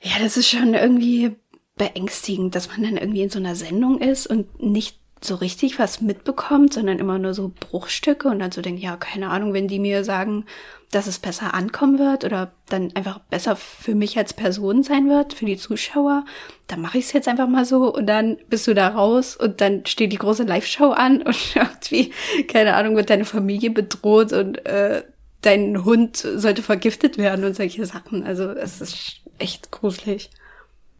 Ja, 0.00 0.18
das 0.20 0.36
ist 0.36 0.50
schon 0.50 0.74
irgendwie 0.74 1.36
beängstigend, 1.76 2.54
dass 2.54 2.68
man 2.68 2.82
dann 2.82 2.96
irgendwie 2.96 3.22
in 3.22 3.30
so 3.30 3.38
einer 3.38 3.56
Sendung 3.56 4.00
ist 4.00 4.26
und 4.26 4.62
nicht 4.62 4.98
so 5.24 5.36
richtig 5.36 5.78
was 5.78 6.00
mitbekommt, 6.00 6.74
sondern 6.74 6.98
immer 6.98 7.18
nur 7.18 7.34
so 7.34 7.52
Bruchstücke 7.58 8.28
und 8.28 8.38
dann 8.38 8.52
so 8.52 8.60
denkt, 8.60 8.82
ja, 8.82 8.96
keine 8.96 9.30
Ahnung, 9.30 9.52
wenn 9.52 9.68
die 9.68 9.78
mir 9.78 10.04
sagen, 10.04 10.44
dass 10.90 11.06
es 11.06 11.18
besser 11.18 11.54
ankommen 11.54 11.98
wird 11.98 12.24
oder 12.24 12.52
dann 12.68 12.94
einfach 12.94 13.18
besser 13.18 13.56
für 13.56 13.94
mich 13.94 14.16
als 14.16 14.32
Person 14.32 14.82
sein 14.82 15.08
wird, 15.08 15.34
für 15.34 15.46
die 15.46 15.56
Zuschauer, 15.56 16.24
dann 16.66 16.80
mache 16.80 16.98
ich 16.98 17.06
es 17.06 17.12
jetzt 17.12 17.26
einfach 17.26 17.48
mal 17.48 17.64
so 17.64 17.92
und 17.92 18.06
dann 18.06 18.36
bist 18.48 18.66
du 18.66 18.74
da 18.74 18.88
raus 18.88 19.36
und 19.36 19.60
dann 19.60 19.86
steht 19.86 20.12
die 20.12 20.18
große 20.18 20.44
Live-Show 20.44 20.90
an 20.90 21.22
und 21.22 21.36
irgendwie, 21.56 22.12
keine 22.46 22.74
Ahnung, 22.74 22.96
wird 22.96 23.10
deine 23.10 23.24
Familie 23.24 23.70
bedroht 23.70 24.32
und 24.32 24.64
äh, 24.66 25.02
dein 25.40 25.84
Hund 25.84 26.16
sollte 26.16 26.62
vergiftet 26.62 27.18
werden 27.18 27.44
und 27.44 27.56
solche 27.56 27.84
Sachen. 27.86 28.24
Also 28.24 28.50
es 28.50 28.80
ist 28.80 29.22
echt 29.38 29.70
gruselig. 29.70 30.30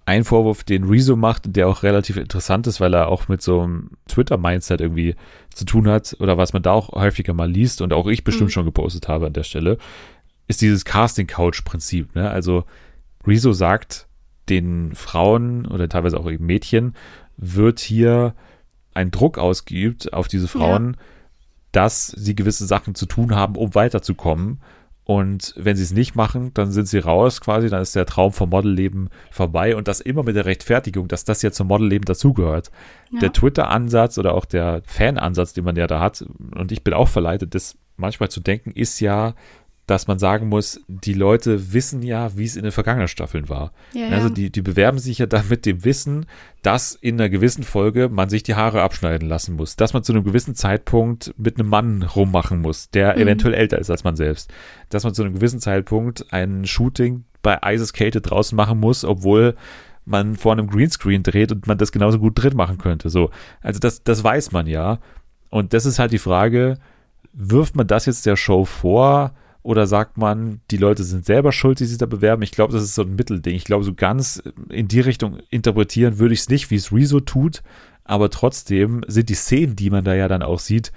Ein 0.06 0.24
Vorwurf, 0.24 0.64
den 0.64 0.84
Rezo 0.84 1.16
macht, 1.16 1.56
der 1.56 1.66
auch 1.66 1.82
relativ 1.82 2.16
interessant 2.18 2.66
ist, 2.66 2.78
weil 2.80 2.92
er 2.94 3.08
auch 3.08 3.28
mit 3.28 3.40
so 3.40 3.62
einem 3.62 3.90
Twitter-Mindset 4.06 4.80
irgendwie 4.80 5.16
zu 5.54 5.64
tun 5.64 5.88
hat 5.88 6.16
oder 6.20 6.36
was 6.36 6.52
man 6.52 6.62
da 6.62 6.72
auch 6.72 6.90
häufiger 6.92 7.32
mal 7.32 7.50
liest 7.50 7.80
und 7.80 7.92
auch 7.92 8.06
ich 8.06 8.22
bestimmt 8.22 8.50
mhm. 8.50 8.52
schon 8.52 8.64
gepostet 8.66 9.08
habe 9.08 9.26
an 9.26 9.32
der 9.32 9.44
Stelle, 9.44 9.78
ist 10.46 10.60
dieses 10.60 10.84
Casting-Couch-Prinzip. 10.84 12.14
Ne? 12.14 12.28
Also 12.28 12.64
Rezo 13.26 13.52
sagt, 13.52 14.06
den 14.50 14.94
Frauen 14.94 15.66
oder 15.66 15.88
teilweise 15.88 16.20
auch 16.20 16.30
eben 16.30 16.44
Mädchen 16.44 16.94
wird 17.36 17.80
hier 17.80 18.34
ein 18.92 19.10
Druck 19.10 19.38
ausgeübt 19.38 20.12
auf 20.12 20.28
diese 20.28 20.48
Frauen, 20.48 20.94
ja. 20.94 21.00
dass 21.72 22.08
sie 22.08 22.34
gewisse 22.34 22.66
Sachen 22.66 22.94
zu 22.94 23.06
tun 23.06 23.34
haben, 23.34 23.56
um 23.56 23.74
weiterzukommen 23.74 24.60
und 25.04 25.52
wenn 25.56 25.76
sie 25.76 25.82
es 25.82 25.92
nicht 25.92 26.14
machen, 26.14 26.52
dann 26.54 26.72
sind 26.72 26.88
sie 26.88 26.98
raus 26.98 27.40
quasi, 27.40 27.68
dann 27.68 27.82
ist 27.82 27.94
der 27.94 28.06
Traum 28.06 28.32
vom 28.32 28.50
Modelleben 28.50 29.10
vorbei 29.30 29.76
und 29.76 29.86
das 29.86 30.00
immer 30.00 30.22
mit 30.22 30.34
der 30.34 30.46
Rechtfertigung, 30.46 31.08
dass 31.08 31.24
das 31.24 31.42
jetzt 31.42 31.56
zum 31.56 31.68
Modelleben 31.68 32.06
dazugehört. 32.06 32.70
Ja. 33.12 33.20
Der 33.20 33.32
Twitter-Ansatz 33.32 34.16
oder 34.16 34.34
auch 34.34 34.46
der 34.46 34.82
Fan-Ansatz, 34.86 35.52
den 35.52 35.64
man 35.64 35.76
ja 35.76 35.86
da 35.86 36.00
hat, 36.00 36.24
und 36.54 36.72
ich 36.72 36.82
bin 36.82 36.94
auch 36.94 37.08
verleitet, 37.08 37.54
das 37.54 37.76
manchmal 37.96 38.30
zu 38.30 38.40
denken, 38.40 38.70
ist 38.70 39.00
ja, 39.00 39.34
dass 39.86 40.06
man 40.06 40.18
sagen 40.18 40.48
muss, 40.48 40.80
die 40.88 41.12
Leute 41.12 41.72
wissen 41.72 42.02
ja, 42.02 42.36
wie 42.36 42.44
es 42.44 42.56
in 42.56 42.62
den 42.62 42.72
vergangenen 42.72 43.08
Staffeln 43.08 43.48
war. 43.48 43.72
Ja, 43.92 44.08
also 44.08 44.30
die, 44.30 44.50
die 44.50 44.62
bewerben 44.62 44.98
sich 44.98 45.18
ja 45.18 45.26
dann 45.26 45.48
mit 45.48 45.66
dem 45.66 45.84
Wissen, 45.84 46.26
dass 46.62 46.94
in 46.94 47.20
einer 47.20 47.28
gewissen 47.28 47.64
Folge 47.64 48.08
man 48.08 48.30
sich 48.30 48.42
die 48.42 48.54
Haare 48.54 48.82
abschneiden 48.82 49.28
lassen 49.28 49.56
muss, 49.56 49.76
dass 49.76 49.92
man 49.92 50.02
zu 50.02 50.12
einem 50.12 50.24
gewissen 50.24 50.54
Zeitpunkt 50.54 51.34
mit 51.36 51.58
einem 51.58 51.68
Mann 51.68 52.02
rummachen 52.02 52.60
muss, 52.60 52.90
der 52.90 53.14
mhm. 53.14 53.22
eventuell 53.22 53.54
älter 53.54 53.78
ist 53.78 53.90
als 53.90 54.04
man 54.04 54.16
selbst, 54.16 54.52
dass 54.88 55.04
man 55.04 55.12
zu 55.12 55.22
einem 55.22 55.34
gewissen 55.34 55.60
Zeitpunkt 55.60 56.32
ein 56.32 56.64
Shooting 56.64 57.24
bei 57.42 57.62
Eiseskälte 57.62 58.22
draußen 58.22 58.56
machen 58.56 58.80
muss, 58.80 59.04
obwohl 59.04 59.54
man 60.06 60.36
vor 60.36 60.52
einem 60.52 60.68
Greenscreen 60.68 61.22
dreht 61.22 61.52
und 61.52 61.66
man 61.66 61.78
das 61.78 61.92
genauso 61.92 62.18
gut 62.18 62.42
drin 62.42 62.56
machen 62.56 62.78
könnte. 62.78 63.10
So, 63.10 63.30
also 63.60 63.80
das, 63.80 64.02
das 64.02 64.24
weiß 64.24 64.52
man 64.52 64.66
ja. 64.66 64.98
Und 65.50 65.72
das 65.72 65.86
ist 65.86 65.98
halt 65.98 66.12
die 66.12 66.18
Frage, 66.18 66.78
wirft 67.32 67.76
man 67.76 67.86
das 67.86 68.06
jetzt 68.06 68.26
der 68.26 68.36
Show 68.36 68.64
vor? 68.64 69.34
Oder 69.64 69.86
sagt 69.86 70.18
man, 70.18 70.60
die 70.70 70.76
Leute 70.76 71.04
sind 71.04 71.24
selber 71.24 71.50
schuld, 71.50 71.80
die 71.80 71.86
sich 71.86 71.96
da 71.96 72.04
bewerben? 72.04 72.42
Ich 72.42 72.50
glaube, 72.50 72.74
das 72.74 72.82
ist 72.82 72.94
so 72.94 73.00
ein 73.00 73.16
Mittelding. 73.16 73.56
Ich 73.56 73.64
glaube, 73.64 73.82
so 73.82 73.94
ganz 73.94 74.42
in 74.68 74.88
die 74.88 75.00
Richtung 75.00 75.38
interpretieren 75.48 76.18
würde 76.18 76.34
ich 76.34 76.40
es 76.40 76.48
nicht, 76.50 76.70
wie 76.70 76.74
es 76.74 76.92
Rezo 76.92 77.20
tut. 77.20 77.62
Aber 78.04 78.28
trotzdem 78.28 79.00
sind 79.06 79.30
die 79.30 79.34
Szenen, 79.34 79.74
die 79.74 79.88
man 79.88 80.04
da 80.04 80.14
ja 80.14 80.28
dann 80.28 80.42
auch 80.42 80.58
sieht, 80.58 80.92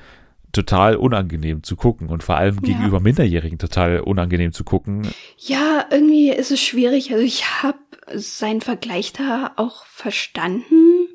total 0.52 0.98
unangenehm 0.98 1.64
zu 1.64 1.78
gucken 1.78 2.10
und 2.10 2.24
vor 2.24 2.36
allem 2.36 2.56
ja. 2.56 2.74
gegenüber 2.74 3.00
Minderjährigen 3.00 3.58
total 3.58 4.02
unangenehm 4.02 4.52
zu 4.52 4.66
gucken. 4.66 5.08
Ja, 5.38 5.86
irgendwie 5.90 6.32
ist 6.32 6.52
es 6.52 6.60
schwierig. 6.60 7.14
Also 7.14 7.24
ich 7.24 7.64
habe 7.64 7.80
seinen 8.14 8.60
Vergleich 8.60 9.14
da 9.14 9.54
auch 9.56 9.86
verstanden, 9.86 11.08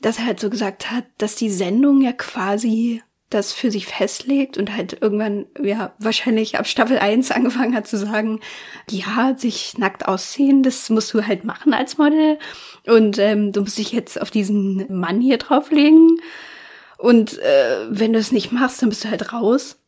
dass 0.00 0.18
er 0.18 0.24
halt 0.24 0.40
so 0.40 0.48
gesagt 0.48 0.90
hat, 0.90 1.04
dass 1.18 1.36
die 1.36 1.50
Sendung 1.50 2.00
ja 2.00 2.12
quasi 2.12 3.02
das 3.34 3.52
für 3.52 3.70
sich 3.70 3.86
festlegt 3.86 4.58
und 4.58 4.76
halt 4.76 4.98
irgendwann, 5.00 5.46
ja, 5.60 5.92
wahrscheinlich 5.98 6.58
ab 6.58 6.66
Staffel 6.66 6.98
1 6.98 7.30
angefangen 7.30 7.74
hat 7.74 7.86
zu 7.86 7.98
sagen, 7.98 8.40
ja, 8.90 9.34
sich 9.36 9.78
nackt 9.78 10.06
ausziehen, 10.06 10.62
das 10.62 10.90
musst 10.90 11.12
du 11.14 11.26
halt 11.26 11.44
machen 11.44 11.74
als 11.74 11.98
Model 11.98 12.38
und 12.86 13.18
ähm, 13.18 13.52
du 13.52 13.62
musst 13.62 13.78
dich 13.78 13.92
jetzt 13.92 14.20
auf 14.20 14.30
diesen 14.30 14.86
Mann 14.88 15.20
hier 15.20 15.38
drauflegen 15.38 16.18
und 17.02 17.38
äh, 17.38 17.86
wenn 17.90 18.12
du 18.12 18.20
es 18.20 18.30
nicht 18.30 18.52
machst, 18.52 18.80
dann 18.80 18.88
bist 18.88 19.04
du 19.04 19.10
halt 19.10 19.32
raus. 19.32 19.78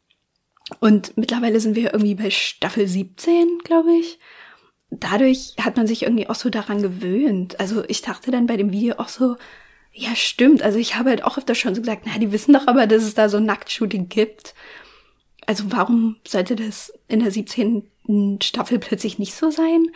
Und 0.81 1.17
mittlerweile 1.17 1.61
sind 1.61 1.77
wir 1.77 1.93
irgendwie 1.93 2.17
bei 2.17 2.31
Staffel 2.31 2.89
17, 2.89 3.59
glaube 3.63 3.93
ich. 3.93 4.19
Dadurch 4.91 5.55
hat 5.61 5.77
man 5.77 5.87
sich 5.87 6.03
irgendwie 6.03 6.29
auch 6.29 6.35
so 6.35 6.51
daran 6.51 6.83
gewöhnt. 6.83 7.61
Also 7.61 7.85
ich 7.87 8.03
dachte 8.03 8.33
dann 8.33 8.47
bei 8.47 8.57
dem 8.57 8.73
Video 8.73 8.97
auch 8.97 9.09
so, 9.09 9.37
ja, 9.97 10.15
stimmt. 10.17 10.63
Also 10.63 10.79
ich 10.79 10.97
habe 10.97 11.11
halt 11.11 11.23
auch 11.23 11.39
öfter 11.39 11.55
schon 11.55 11.75
so 11.75 11.81
gesagt, 11.81 12.03
na, 12.05 12.19
die 12.19 12.33
wissen 12.33 12.53
doch 12.53 12.67
aber, 12.67 12.87
dass 12.89 13.05
es 13.05 13.15
da 13.15 13.29
so 13.29 13.39
Nacktshooting 13.39 14.09
gibt. 14.09 14.55
Also 15.47 15.65
warum 15.69 16.17
sollte 16.27 16.57
das 16.57 16.93
in 17.07 17.21
der 17.21 17.31
17. 17.31 17.85
Staffel 18.43 18.81
plötzlich 18.81 19.21
nicht 19.21 19.35
so 19.35 19.51
sein? 19.51 19.87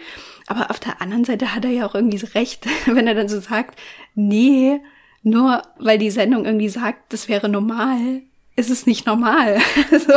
Aber 0.46 0.70
auf 0.70 0.78
der 0.78 1.02
anderen 1.02 1.24
Seite 1.24 1.52
hat 1.52 1.64
er 1.64 1.72
ja 1.72 1.84
auch 1.84 1.96
irgendwie 1.96 2.18
so 2.18 2.28
recht, 2.28 2.66
wenn 2.86 3.08
er 3.08 3.14
dann 3.14 3.28
so 3.28 3.40
sagt, 3.40 3.78
nee, 4.14 4.80
nur 5.22 5.62
weil 5.78 5.98
die 5.98 6.10
Sendung 6.10 6.44
irgendwie 6.44 6.68
sagt, 6.68 7.12
das 7.12 7.28
wäre 7.28 7.48
normal, 7.48 8.22
ist 8.58 8.70
es 8.70 8.86
nicht 8.86 9.06
normal. 9.06 9.58
also, 9.92 10.12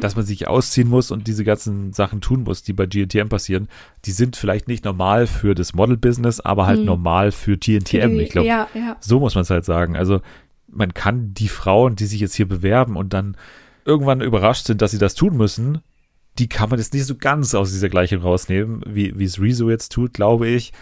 Dass 0.00 0.16
man 0.16 0.24
sich 0.24 0.46
ausziehen 0.46 0.88
muss 0.88 1.10
und 1.10 1.26
diese 1.26 1.44
ganzen 1.44 1.92
Sachen 1.92 2.20
tun 2.20 2.42
muss, 2.42 2.62
die 2.62 2.74
bei 2.74 2.86
GNTM 2.86 3.28
passieren, 3.28 3.68
die 4.04 4.12
sind 4.12 4.36
vielleicht 4.36 4.68
nicht 4.68 4.84
normal 4.84 5.26
für 5.26 5.54
das 5.54 5.74
Model-Business, 5.74 6.40
aber 6.40 6.66
halt 6.66 6.80
hm. 6.80 6.84
normal 6.84 7.32
für 7.32 7.56
GNTM. 7.56 8.20
ich 8.20 8.30
glaube, 8.30 8.46
ja, 8.46 8.68
ja. 8.74 8.96
so 9.00 9.18
muss 9.18 9.34
man 9.34 9.42
es 9.42 9.50
halt 9.50 9.64
sagen. 9.64 9.96
Also 9.96 10.20
man 10.68 10.92
kann 10.92 11.32
die 11.32 11.48
Frauen, 11.48 11.96
die 11.96 12.04
sich 12.04 12.20
jetzt 12.20 12.34
hier 12.34 12.46
bewerben 12.46 12.96
und 12.96 13.14
dann 13.14 13.36
irgendwann 13.86 14.20
überrascht 14.20 14.66
sind, 14.66 14.82
dass 14.82 14.90
sie 14.90 14.98
das 14.98 15.14
tun 15.14 15.36
müssen, 15.36 15.80
die 16.38 16.48
kann 16.48 16.68
man 16.68 16.78
jetzt 16.78 16.92
nicht 16.92 17.06
so 17.06 17.14
ganz 17.14 17.54
aus 17.54 17.72
dieser 17.72 17.88
Gleichung 17.88 18.20
rausnehmen, 18.20 18.82
wie, 18.86 19.18
wie 19.18 19.24
es 19.24 19.40
Rezo 19.40 19.70
jetzt 19.70 19.90
tut, 19.90 20.12
glaube 20.12 20.48
ich. 20.48 20.72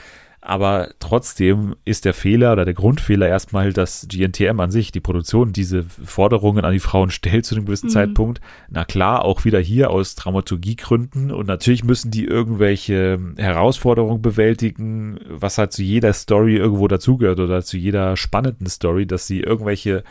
Aber 0.47 0.91
trotzdem 0.99 1.75
ist 1.87 2.05
der 2.05 2.13
Fehler 2.13 2.53
oder 2.53 2.67
der 2.67 2.75
Grundfehler 2.75 3.27
erstmal, 3.27 3.73
dass 3.73 4.07
GNTM 4.11 4.61
an 4.61 4.71
sich, 4.71 4.93
die 4.93 5.01
Produktion, 5.01 5.55
diese 5.55 5.85
Forderungen 5.85 6.67
an 6.67 6.75
die 6.75 6.81
Frauen 6.81 7.09
stellt 7.11 7.47
zu 7.47 7.55
einem 7.55 7.65
gewissen 7.65 7.87
mhm. 7.87 7.93
Zeitpunkt. 7.93 8.43
Na 8.69 8.85
klar, 8.85 9.25
auch 9.25 9.47
wieder 9.47 9.59
hier 9.59 9.89
aus 9.89 10.17
Dramaturgiegründen. 10.17 11.31
Und 11.31 11.47
natürlich 11.47 11.83
müssen 11.83 12.11
die 12.11 12.27
irgendwelche 12.27 13.19
Herausforderungen 13.39 14.21
bewältigen, 14.21 15.19
was 15.31 15.57
halt 15.57 15.73
zu 15.73 15.83
jeder 15.83 16.13
Story 16.13 16.57
irgendwo 16.57 16.89
dazugehört 16.89 17.41
oder 17.41 17.63
zu 17.63 17.79
jeder 17.79 18.15
spannenden 18.19 18.67
Story, 18.67 19.07
dass 19.07 19.27
sie 19.27 19.41
irgendwelche 19.41 20.05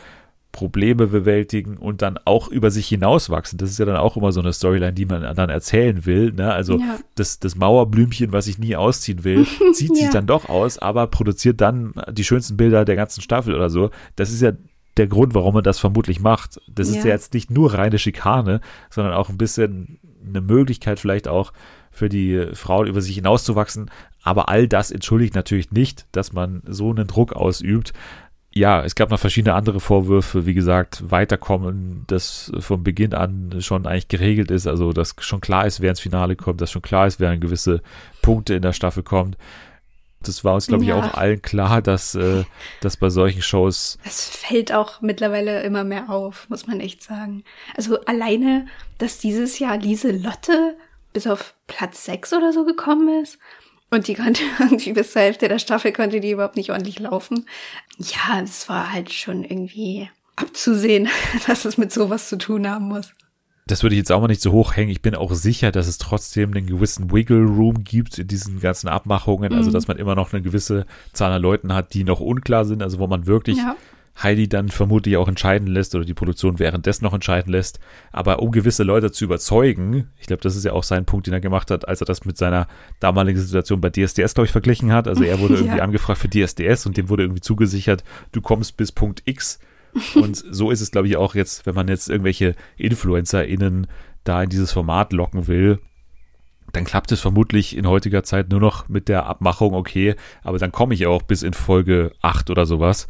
Probleme 0.54 1.08
bewältigen 1.08 1.76
und 1.76 2.00
dann 2.00 2.16
auch 2.24 2.46
über 2.48 2.70
sich 2.70 2.86
hinauswachsen. 2.86 3.58
Das 3.58 3.70
ist 3.70 3.78
ja 3.80 3.84
dann 3.84 3.96
auch 3.96 4.16
immer 4.16 4.30
so 4.30 4.40
eine 4.40 4.52
Storyline, 4.52 4.92
die 4.92 5.04
man 5.04 5.22
dann 5.34 5.50
erzählen 5.50 6.06
will. 6.06 6.32
Ne? 6.32 6.52
Also 6.52 6.78
ja. 6.78 6.98
das, 7.16 7.40
das 7.40 7.56
Mauerblümchen, 7.56 8.32
was 8.32 8.46
ich 8.46 8.58
nie 8.58 8.76
ausziehen 8.76 9.24
will, 9.24 9.46
zieht 9.72 9.90
ja. 9.90 9.96
sich 9.96 10.10
dann 10.10 10.28
doch 10.28 10.48
aus, 10.48 10.78
aber 10.78 11.08
produziert 11.08 11.60
dann 11.60 11.92
die 12.12 12.22
schönsten 12.22 12.56
Bilder 12.56 12.84
der 12.84 12.94
ganzen 12.94 13.20
Staffel 13.20 13.52
oder 13.52 13.68
so. 13.68 13.90
Das 14.14 14.30
ist 14.30 14.42
ja 14.42 14.52
der 14.96 15.08
Grund, 15.08 15.34
warum 15.34 15.54
man 15.54 15.64
das 15.64 15.80
vermutlich 15.80 16.20
macht. 16.20 16.60
Das 16.72 16.88
ja. 16.88 16.98
ist 16.98 17.04
ja 17.04 17.10
jetzt 17.10 17.34
nicht 17.34 17.50
nur 17.50 17.74
reine 17.74 17.98
Schikane, 17.98 18.60
sondern 18.90 19.14
auch 19.14 19.30
ein 19.30 19.38
bisschen 19.38 19.98
eine 20.24 20.40
Möglichkeit 20.40 21.00
vielleicht 21.00 21.26
auch 21.26 21.52
für 21.90 22.08
die 22.08 22.46
Frauen 22.52 22.86
über 22.86 23.00
sich 23.00 23.16
hinauszuwachsen. 23.16 23.90
Aber 24.22 24.48
all 24.48 24.68
das 24.68 24.92
entschuldigt 24.92 25.34
natürlich 25.34 25.72
nicht, 25.72 26.06
dass 26.12 26.32
man 26.32 26.62
so 26.64 26.90
einen 26.90 27.08
Druck 27.08 27.32
ausübt 27.32 27.92
ja, 28.54 28.84
es 28.84 28.94
gab 28.94 29.10
noch 29.10 29.18
verschiedene 29.18 29.54
andere 29.54 29.80
Vorwürfe, 29.80 30.46
wie 30.46 30.54
gesagt, 30.54 31.10
weiterkommen, 31.10 32.04
das 32.06 32.52
von 32.60 32.84
Beginn 32.84 33.12
an 33.12 33.56
schon 33.60 33.84
eigentlich 33.84 34.06
geregelt 34.06 34.52
ist, 34.52 34.68
also 34.68 34.92
dass 34.92 35.16
schon 35.18 35.40
klar 35.40 35.66
ist, 35.66 35.80
wer 35.80 35.90
ins 35.90 36.00
Finale 36.00 36.36
kommt, 36.36 36.60
dass 36.60 36.70
schon 36.70 36.82
klar 36.82 37.08
ist, 37.08 37.18
wer 37.18 37.30
an 37.30 37.40
gewisse 37.40 37.82
Punkte 38.22 38.54
in 38.54 38.62
der 38.62 38.72
Staffel 38.72 39.02
kommt. 39.02 39.36
Das 40.22 40.44
war 40.44 40.54
uns, 40.54 40.68
glaube 40.68 40.84
ich, 40.84 40.88
ja. 40.88 40.96
auch 40.96 41.14
allen 41.14 41.42
klar, 41.42 41.82
dass, 41.82 42.14
äh, 42.14 42.44
dass 42.80 42.96
bei 42.96 43.10
solchen 43.10 43.42
Shows. 43.42 43.98
Es 44.04 44.28
fällt 44.28 44.72
auch 44.72 45.02
mittlerweile 45.02 45.62
immer 45.62 45.82
mehr 45.82 46.08
auf, 46.08 46.48
muss 46.48 46.66
man 46.66 46.80
echt 46.80 47.02
sagen. 47.02 47.42
Also 47.76 48.00
alleine, 48.04 48.66
dass 48.98 49.18
dieses 49.18 49.58
Jahr 49.58 49.76
Lise 49.76 50.12
Lotte 50.12 50.76
bis 51.12 51.26
auf 51.26 51.54
Platz 51.66 52.04
6 52.04 52.32
oder 52.32 52.52
so 52.52 52.64
gekommen 52.64 53.22
ist 53.22 53.38
und 53.94 54.08
die 54.08 54.14
konnte 54.14 54.42
irgendwie 54.58 54.92
bis 54.92 55.12
zur 55.12 55.22
Hälfte 55.22 55.48
der 55.48 55.58
Staffel 55.58 55.92
konnte 55.92 56.20
die 56.20 56.32
überhaupt 56.32 56.56
nicht 56.56 56.70
ordentlich 56.70 56.98
laufen. 56.98 57.46
Ja, 57.98 58.40
es 58.42 58.68
war 58.68 58.92
halt 58.92 59.12
schon 59.12 59.44
irgendwie 59.44 60.10
abzusehen, 60.36 61.08
dass 61.46 61.64
es 61.64 61.78
mit 61.78 61.92
sowas 61.92 62.28
zu 62.28 62.36
tun 62.36 62.68
haben 62.68 62.88
muss. 62.88 63.12
Das 63.66 63.82
würde 63.82 63.94
ich 63.94 64.00
jetzt 64.00 64.12
auch 64.12 64.20
mal 64.20 64.26
nicht 64.26 64.42
so 64.42 64.52
hoch 64.52 64.76
hängen. 64.76 64.90
Ich 64.90 65.00
bin 65.00 65.14
auch 65.14 65.32
sicher, 65.32 65.72
dass 65.72 65.86
es 65.86 65.96
trotzdem 65.96 66.52
einen 66.52 66.66
gewissen 66.66 67.10
Wiggle 67.10 67.44
Room 67.44 67.82
gibt 67.82 68.18
in 68.18 68.28
diesen 68.28 68.60
ganzen 68.60 68.88
Abmachungen. 68.88 69.44
Also, 69.44 69.54
mhm. 69.54 69.58
Also, 69.58 69.70
dass 69.70 69.88
man 69.88 69.96
immer 69.96 70.14
noch 70.14 70.34
eine 70.34 70.42
gewisse 70.42 70.84
Zahl 71.14 71.32
an 71.32 71.40
Leuten 71.40 71.72
hat, 71.72 71.94
die 71.94 72.04
noch 72.04 72.20
unklar 72.20 72.66
sind. 72.66 72.82
Also, 72.82 72.98
wo 72.98 73.06
man 73.06 73.26
wirklich 73.26 73.56
ja. 73.56 73.74
Heidi 74.22 74.48
dann 74.48 74.68
vermutlich 74.68 75.16
auch 75.16 75.26
entscheiden 75.26 75.66
lässt 75.66 75.94
oder 75.94 76.04
die 76.04 76.14
Produktion 76.14 76.58
währenddessen 76.58 77.04
noch 77.04 77.14
entscheiden 77.14 77.50
lässt. 77.50 77.80
Aber 78.12 78.40
um 78.40 78.52
gewisse 78.52 78.84
Leute 78.84 79.10
zu 79.10 79.24
überzeugen, 79.24 80.08
ich 80.18 80.26
glaube, 80.26 80.42
das 80.42 80.54
ist 80.54 80.64
ja 80.64 80.72
auch 80.72 80.84
sein 80.84 81.04
Punkt, 81.04 81.26
den 81.26 81.34
er 81.34 81.40
gemacht 81.40 81.70
hat, 81.70 81.88
als 81.88 82.00
er 82.00 82.06
das 82.06 82.24
mit 82.24 82.38
seiner 82.38 82.68
damaligen 83.00 83.40
Situation 83.40 83.80
bei 83.80 83.90
DSDS, 83.90 84.34
glaube 84.34 84.46
ich, 84.46 84.52
verglichen 84.52 84.92
hat. 84.92 85.08
Also 85.08 85.24
er 85.24 85.40
wurde 85.40 85.54
irgendwie 85.56 85.78
ja. 85.78 85.84
angefragt 85.84 86.20
für 86.20 86.28
DSDS 86.28 86.86
und 86.86 86.96
dem 86.96 87.08
wurde 87.08 87.24
irgendwie 87.24 87.40
zugesichert, 87.40 88.04
du 88.32 88.40
kommst 88.40 88.76
bis 88.76 88.92
Punkt 88.92 89.22
X. 89.24 89.58
Und 90.16 90.36
so 90.36 90.72
ist 90.72 90.80
es, 90.80 90.90
glaube 90.90 91.06
ich, 91.06 91.16
auch 91.16 91.36
jetzt, 91.36 91.66
wenn 91.66 91.74
man 91.76 91.86
jetzt 91.86 92.10
irgendwelche 92.10 92.56
InfluencerInnen 92.76 93.86
da 94.24 94.42
in 94.42 94.50
dieses 94.50 94.72
Format 94.72 95.12
locken 95.12 95.46
will, 95.46 95.78
dann 96.72 96.84
klappt 96.84 97.12
es 97.12 97.20
vermutlich 97.20 97.76
in 97.76 97.86
heutiger 97.86 98.24
Zeit 98.24 98.50
nur 98.50 98.58
noch 98.58 98.88
mit 98.88 99.08
der 99.08 99.26
Abmachung, 99.26 99.72
okay, 99.72 100.16
aber 100.42 100.58
dann 100.58 100.72
komme 100.72 100.94
ich 100.94 101.06
auch 101.06 101.22
bis 101.22 101.44
in 101.44 101.54
Folge 101.54 102.10
8 102.22 102.50
oder 102.50 102.66
sowas 102.66 103.06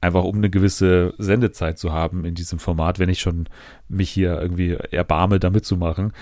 einfach 0.00 0.24
um 0.24 0.36
eine 0.36 0.50
gewisse 0.50 1.14
Sendezeit 1.18 1.78
zu 1.78 1.92
haben 1.92 2.24
in 2.24 2.34
diesem 2.34 2.58
Format, 2.58 2.98
wenn 2.98 3.08
ich 3.08 3.20
schon 3.20 3.48
mich 3.88 4.10
hier 4.10 4.40
irgendwie 4.40 4.72
erbarme, 4.90 5.40
da 5.40 5.50
mitzumachen. 5.50 6.12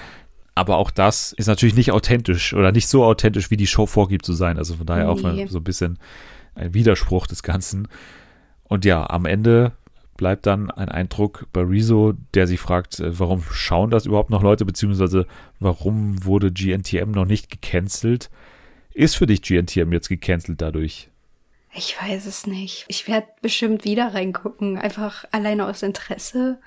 Aber 0.55 0.79
auch 0.79 0.91
das 0.91 1.33
ist 1.33 1.49
natürlich 1.49 1.75
nicht 1.75 1.93
authentisch 1.93 2.55
oder 2.55 2.73
nicht 2.73 2.89
so 2.89 3.05
authentisch, 3.05 3.51
wie 3.51 3.59
die 3.59 3.67
Show 3.67 3.85
vorgibt 3.85 4.25
zu 4.25 4.33
sein. 4.33 4.57
Also 4.57 4.75
von 4.75 4.87
daher 4.87 5.05
nee. 5.05 5.11
auch 5.11 5.49
so 5.49 5.59
ein 5.59 5.65
bisschen 5.65 5.99
ein 6.55 6.73
Widerspruch 6.73 7.27
des 7.27 7.43
Ganzen. 7.43 7.89
Und 8.65 8.87
ja, 8.87 9.09
am 9.09 9.27
Ende 9.27 9.73
bleibt 10.17 10.47
dann 10.47 10.71
ein 10.71 10.89
Eindruck 10.89 11.47
bei 11.53 11.61
Rezo, 11.61 12.15
der 12.35 12.47
sich 12.47 12.59
fragt, 12.59 13.01
äh, 13.01 13.19
warum 13.19 13.43
schauen 13.43 13.91
das 13.91 14.07
überhaupt 14.07 14.31
noch 14.31 14.43
Leute, 14.43 14.65
beziehungsweise 14.65 15.27
warum 15.61 16.25
wurde 16.25 16.51
GNTM 16.51 17.11
noch 17.11 17.27
nicht 17.27 17.51
gecancelt? 17.51 18.31
Ist 18.95 19.17
für 19.17 19.27
dich 19.27 19.43
GNTM 19.43 19.93
jetzt 19.93 20.09
gecancelt 20.09 20.63
dadurch? 20.63 21.11
Ich 21.77 21.97
weiß 22.01 22.27
es 22.27 22.47
nicht. 22.47 22.85
Ich 22.89 23.07
werde 23.07 23.27
bestimmt 23.43 23.85
wieder 23.85 24.15
reingucken, 24.15 24.79
einfach 24.79 25.25
alleine 25.31 25.67
aus 25.67 25.83
Interesse. 25.83 26.59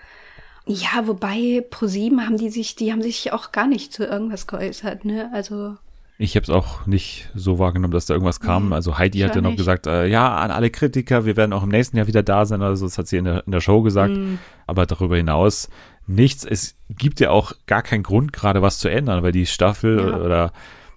Ja, 0.66 1.07
wobei 1.07 1.66
ProSieben 1.70 2.26
haben 2.26 2.38
die 2.38 2.49
sich, 2.49 2.76
die 2.76 2.91
haben 2.91 3.01
sich 3.01 3.34
auch 3.34 3.51
gar 3.51 3.68
nicht 3.68 3.91
zu 3.91 4.05
irgendwas 4.05 4.45
geäußert, 4.45 5.05
ne? 5.05 5.32
Also 5.34 5.76
ich 6.22 6.36
habe 6.36 6.43
es 6.43 6.49
auch 6.49 6.86
nicht 6.86 7.30
so 7.34 7.60
wahrgenommen, 7.60 7.93
dass 7.93 8.05
da 8.05 8.14
irgendwas 8.14 8.41
kam. 8.41 8.70
Nee, 8.70 8.76
also 8.76 8.97
Heidi 8.97 9.20
hat 9.20 9.36
ja 9.36 9.41
noch 9.41 9.51
nicht. 9.51 9.57
gesagt, 9.57 9.88
äh, 9.88 10.05
ja, 10.05 10.36
an 10.36 10.51
alle 10.51 10.70
Kritiker, 10.70 11.26
wir 11.26 11.38
werden 11.38 11.53
auch 11.53 11.64
im 11.64 11.70
nächsten 11.70 11.95
Jahr 11.95 12.07
wieder 12.07 12.24
da 12.24 12.45
sein. 12.45 12.62
Also 12.62 12.86
das 12.86 12.97
hat 12.97 13.07
sie 13.07 13.18
in 13.18 13.24
der, 13.24 13.45
in 13.45 13.53
der 13.53 13.62
Show 13.62 13.82
gesagt. 13.82 14.18
Mm. 14.18 14.38
Aber 14.68 14.86
darüber 14.86 15.16
hinaus 15.16 15.70
nichts. 16.07 16.43
Es 16.43 16.76
gibt 16.89 17.22
ja 17.22 17.30
auch 17.30 17.53
gar 17.68 17.84
keinen 17.84 18.03
Grund, 18.03 18.34
gerade 18.34 18.62
was 18.62 18.80
zu 18.80 18.89
ändern, 18.89 19.24
weil 19.24 19.32
die 19.32 19.45
Staffel 19.45 19.97
ja. 19.97 20.18
oder 20.18 20.51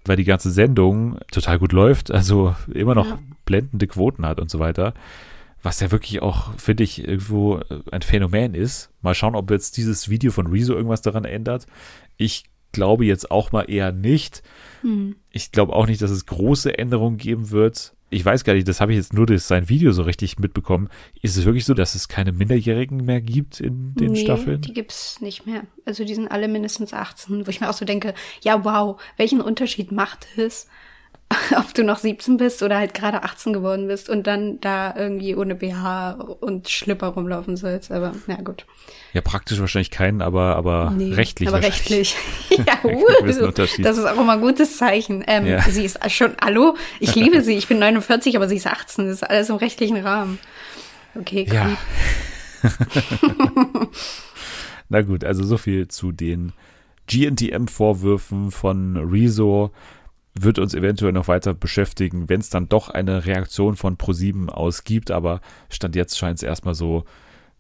weil 0.05 0.17
die 0.17 0.25
ganze 0.25 0.51
Sendung 0.51 1.19
total 1.31 1.61
gut 1.61 1.71
läuft, 1.71 2.11
also 2.11 2.57
immer 2.75 2.97
noch 2.97 3.07
ja. 3.07 3.19
Blendende 3.53 3.87
Quoten 3.87 4.27
hat 4.27 4.41
und 4.41 4.51
so 4.51 4.59
weiter. 4.59 4.95
Was 5.63 5.81
ja 5.81 5.93
wirklich 5.93 6.23
auch, 6.23 6.55
finde 6.59 6.83
ich, 6.83 7.07
irgendwo 7.07 7.61
ein 7.91 8.03
Phänomen 8.03 8.55
ist. 8.55 8.91
Mal 9.03 9.15
schauen, 9.15 9.37
ob 9.37 9.51
jetzt 9.51 9.77
dieses 9.77 10.09
Video 10.09 10.33
von 10.33 10.49
Rezo 10.49 10.75
irgendwas 10.75 11.03
daran 11.03 11.25
ändert. 11.25 11.67
Ich 12.17 12.45
glaube 12.73 13.05
jetzt 13.05 13.31
auch 13.31 13.53
mal 13.53 13.71
eher 13.71 13.93
nicht. 13.93 14.43
Hm. 14.81 15.17
Ich 15.31 15.53
glaube 15.53 15.75
auch 15.75 15.87
nicht, 15.87 16.03
dass 16.03 16.11
es 16.11 16.27
große 16.27 16.77
Änderungen 16.79 17.19
geben 17.19 17.51
wird 17.51 17.95
ich 18.13 18.25
weiß 18.25 18.45
gar 18.45 18.53
nicht, 18.53 18.69
das 18.69 18.81
habe 18.81 18.93
ich 18.93 18.99
jetzt 18.99 19.15
nur 19.15 19.25
durch 19.25 19.43
sein 19.43 19.71
Video 19.71 19.91
so 19.93 20.03
richtig 20.03 20.39
mitbekommen. 20.39 20.91
Ist 21.23 21.39
es 21.39 21.47
wirklich 21.47 21.65
so, 21.65 21.73
dass 21.73 21.95
es 21.95 22.09
keine 22.09 22.33
Minderjährigen 22.33 22.99
mehr 22.99 23.23
gibt 23.23 23.59
in 23.59 23.95
den 23.95 24.13
nee, 24.13 24.23
Staffeln? 24.23 24.61
Die 24.61 24.75
gibt 24.75 24.93
es 24.93 25.21
nicht 25.23 25.47
mehr. 25.47 25.63
Also 25.87 26.05
die 26.05 26.15
sind 26.15 26.31
alle 26.31 26.47
mindestens 26.47 26.93
18, 26.93 27.47
wo 27.47 27.51
ich 27.51 27.63
mir 27.63 27.71
auch 27.71 27.75
so 27.75 27.87
denke, 27.87 28.13
ja 28.43 28.67
wow, 28.67 29.01
welchen 29.17 29.41
Unterschied 29.41 29.93
macht 29.93 30.27
es, 30.37 30.69
ob 31.57 31.75
du 31.75 31.85
noch 31.85 31.99
17 31.99 32.37
bist 32.37 32.63
oder 32.63 32.79
halt 32.79 32.95
gerade 32.95 33.23
18 33.23 33.53
geworden 33.53 33.87
bist 33.87 34.09
und 34.09 34.27
dann 34.27 34.61
da 34.61 34.95
irgendwie 34.97 35.35
ohne 35.35 35.55
BH 35.55 36.13
und 36.41 36.69
Schlipper 36.69 37.09
rumlaufen 37.09 37.57
sollst. 37.57 37.91
Aber 37.91 38.13
na 38.27 38.37
gut. 38.37 38.67
Ja, 39.13 39.21
praktisch 39.21 39.61
wahrscheinlich 39.61 39.91
keinen, 39.91 40.23
aber, 40.23 40.57
aber 40.57 40.93
nee, 40.97 41.13
rechtlich. 41.13 41.49
Aber 41.49 41.63
rechtlich. 41.63 42.17
ja, 42.51 42.79
uh, 42.85 43.05
das 43.79 43.99
ist 43.99 44.07
auch 44.07 44.21
immer 44.21 44.35
ein 44.35 44.41
gutes 44.41 44.79
Zeichen. 44.79 45.23
Ähm, 45.27 45.47
ja. 45.47 45.61
Sie 45.63 45.85
ist 45.85 45.99
schon, 46.11 46.33
hallo, 46.43 46.77
ich 47.01 47.15
liebe 47.15 47.43
sie, 47.43 47.55
ich 47.55 47.69
bin 47.69 47.79
49, 47.79 48.37
aber 48.37 48.49
sie 48.49 48.57
ist 48.57 48.67
18, 48.67 49.07
das 49.07 49.17
ist 49.17 49.23
alles 49.23 49.51
im 49.51 49.57
rechtlichen 49.57 49.99
Rahmen. 49.99 50.39
Okay, 51.15 51.47
cool. 51.49 51.55
Ja. 51.55 51.77
Na 54.89 55.03
gut, 55.03 55.25
also 55.25 55.45
so 55.45 55.59
viel 55.59 55.89
zu 55.89 56.13
den 56.13 56.53
GNTM-Vorwürfen 57.07 58.51
von 58.51 58.97
Rezo 58.97 59.71
wird 60.35 60.59
uns 60.59 60.75
eventuell 60.75 61.13
noch 61.13 61.29
weiter 61.29 61.55
beschäftigen, 61.55 62.29
wenn 62.29 62.41
es 62.41 62.51
dann 62.51 62.69
doch 62.69 62.89
eine 62.89 63.27
Reaktion 63.27 63.77
von 63.77 63.97
Pro7 63.97 64.49
aus 64.49 64.85
gibt, 64.85 65.11
aber 65.11 65.41
Stand 65.69 65.95
jetzt 65.95 66.17
scheint 66.17 66.39
es 66.39 66.43
erstmal 66.43 66.75
so, 66.75 67.05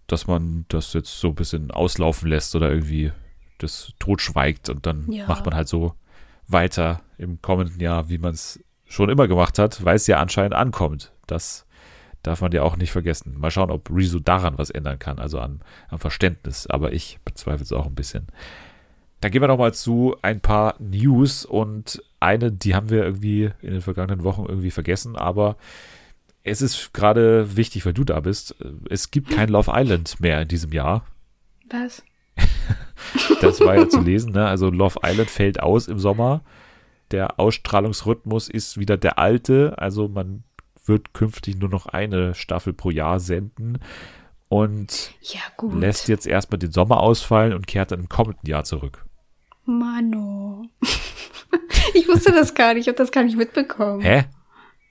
dass 0.06 0.26
man 0.26 0.64
das 0.68 0.92
jetzt 0.94 1.20
so 1.20 1.28
ein 1.28 1.34
bisschen 1.34 1.70
auslaufen 1.70 2.28
lässt 2.28 2.54
oder 2.56 2.70
irgendwie 2.70 3.12
das 3.58 3.92
totschweigt 3.98 4.68
und 4.68 4.86
dann 4.86 5.10
ja. 5.10 5.26
macht 5.26 5.44
man 5.44 5.54
halt 5.54 5.68
so 5.68 5.94
weiter 6.48 7.02
im 7.18 7.40
kommenden 7.42 7.80
Jahr, 7.80 8.08
wie 8.08 8.18
man 8.18 8.32
es 8.32 8.60
schon 8.86 9.10
immer 9.10 9.28
gemacht 9.28 9.58
hat, 9.58 9.84
weil 9.84 9.96
es 9.96 10.06
ja 10.06 10.18
anscheinend 10.18 10.54
ankommt. 10.54 11.12
Das 11.26 11.66
darf 12.22 12.40
man 12.40 12.52
ja 12.52 12.62
auch 12.62 12.76
nicht 12.76 12.92
vergessen. 12.92 13.38
Mal 13.38 13.50
schauen, 13.50 13.70
ob 13.70 13.90
Rezo 13.90 14.18
daran 14.18 14.58
was 14.58 14.70
ändern 14.70 14.98
kann, 14.98 15.18
also 15.18 15.40
an, 15.40 15.60
am 15.88 15.98
Verständnis, 15.98 16.66
aber 16.66 16.92
ich 16.92 17.18
bezweifle 17.24 17.64
es 17.64 17.72
auch 17.72 17.86
ein 17.86 17.94
bisschen. 17.94 18.26
Dann 19.20 19.30
gehen 19.30 19.40
wir 19.40 19.48
nochmal 19.48 19.74
zu 19.74 20.16
ein 20.22 20.40
paar 20.40 20.74
News 20.78 21.44
und 21.44 22.02
eine, 22.22 22.52
die 22.52 22.74
haben 22.74 22.90
wir 22.90 23.04
irgendwie 23.04 23.50
in 23.60 23.72
den 23.72 23.80
vergangenen 23.82 24.24
Wochen 24.24 24.46
irgendwie 24.48 24.70
vergessen, 24.70 25.16
aber 25.16 25.56
es 26.44 26.62
ist 26.62 26.92
gerade 26.92 27.56
wichtig, 27.56 27.86
weil 27.86 27.92
du 27.92 28.04
da 28.04 28.20
bist. 28.20 28.56
Es 28.90 29.10
gibt 29.10 29.30
kein 29.30 29.48
Love 29.48 29.72
Island 29.74 30.20
mehr 30.20 30.42
in 30.42 30.48
diesem 30.48 30.72
Jahr. 30.72 31.04
Was? 31.70 32.02
das 33.40 33.60
war 33.60 33.76
ja 33.76 33.88
zu 33.88 34.00
lesen, 34.00 34.32
ne? 34.32 34.46
Also 34.46 34.70
Love 34.70 35.00
Island 35.04 35.30
fällt 35.30 35.60
aus 35.60 35.88
im 35.88 35.98
Sommer. 35.98 36.42
Der 37.10 37.38
Ausstrahlungsrhythmus 37.38 38.48
ist 38.48 38.78
wieder 38.78 38.96
der 38.96 39.18
alte, 39.18 39.74
also 39.78 40.08
man 40.08 40.44
wird 40.84 41.14
künftig 41.14 41.56
nur 41.58 41.68
noch 41.68 41.86
eine 41.86 42.34
Staffel 42.34 42.72
pro 42.72 42.90
Jahr 42.90 43.20
senden 43.20 43.78
und 44.48 45.14
ja, 45.20 45.40
lässt 45.72 46.08
jetzt 46.08 46.26
erstmal 46.26 46.58
den 46.58 46.72
Sommer 46.72 47.00
ausfallen 47.00 47.52
und 47.52 47.66
kehrt 47.66 47.92
dann 47.92 48.00
im 48.00 48.08
kommenden 48.08 48.48
Jahr 48.48 48.64
zurück. 48.64 49.04
Mano. 49.64 50.66
ich 51.94 52.08
wusste 52.08 52.32
das 52.32 52.54
gar 52.54 52.74
nicht, 52.74 52.82
ich 52.82 52.88
habe 52.88 52.98
das 52.98 53.12
gar 53.12 53.24
nicht 53.24 53.36
mitbekommen. 53.36 54.00
Hä? 54.00 54.24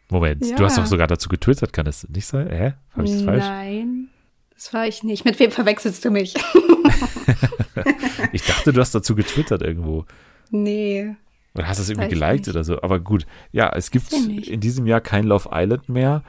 Moment, 0.10 0.46
ja. 0.46 0.56
du 0.56 0.66
hast 0.66 0.78
doch 0.78 0.86
sogar 0.86 1.08
dazu 1.08 1.30
getwittert, 1.30 1.72
kann 1.72 1.86
das 1.86 2.08
nicht 2.10 2.26
sein? 2.26 2.50
Hä? 2.50 2.74
Habe 2.92 3.06
ich 3.06 3.14
das 3.14 3.22
falsch? 3.22 3.44
Nein, 3.44 4.10
das 4.54 4.74
war 4.74 4.86
ich 4.86 5.04
nicht. 5.04 5.24
Mit 5.24 5.40
wem 5.40 5.52
verwechselst 5.52 6.04
du 6.04 6.12
mich? 6.12 6.36
ich 8.34 8.44
dachte, 8.44 8.74
du 8.74 8.82
hast 8.82 8.94
dazu 8.94 9.16
getwittert 9.16 9.62
irgendwo. 9.62 10.06
Nee. 10.50 11.16
Oder 11.56 11.68
hast 11.68 11.80
du 11.80 11.84
es 11.84 11.90
irgendwie 11.90 12.10
geliked 12.10 12.48
oder 12.50 12.64
so? 12.64 12.82
Aber 12.82 13.00
gut, 13.00 13.26
ja, 13.52 13.72
es 13.76 13.92
gibt 13.92 14.12
in 14.14 14.60
diesem 14.60 14.86
Jahr 14.86 15.02
kein 15.02 15.26
Love 15.26 15.50
Island 15.52 15.90
mehr. 15.90 16.24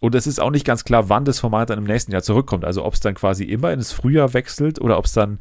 Und 0.00 0.14
es 0.14 0.26
ist 0.26 0.40
auch 0.40 0.50
nicht 0.50 0.64
ganz 0.64 0.84
klar, 0.84 1.08
wann 1.08 1.24
das 1.24 1.40
Format 1.40 1.70
dann 1.70 1.78
im 1.78 1.84
nächsten 1.84 2.12
Jahr 2.12 2.22
zurückkommt. 2.22 2.64
Also 2.64 2.84
ob 2.84 2.94
es 2.94 3.00
dann 3.00 3.14
quasi 3.14 3.44
immer 3.44 3.72
ins 3.72 3.92
Frühjahr 3.92 4.32
wechselt 4.34 4.80
oder 4.80 4.98
ob 4.98 5.06
es 5.06 5.12
dann 5.12 5.40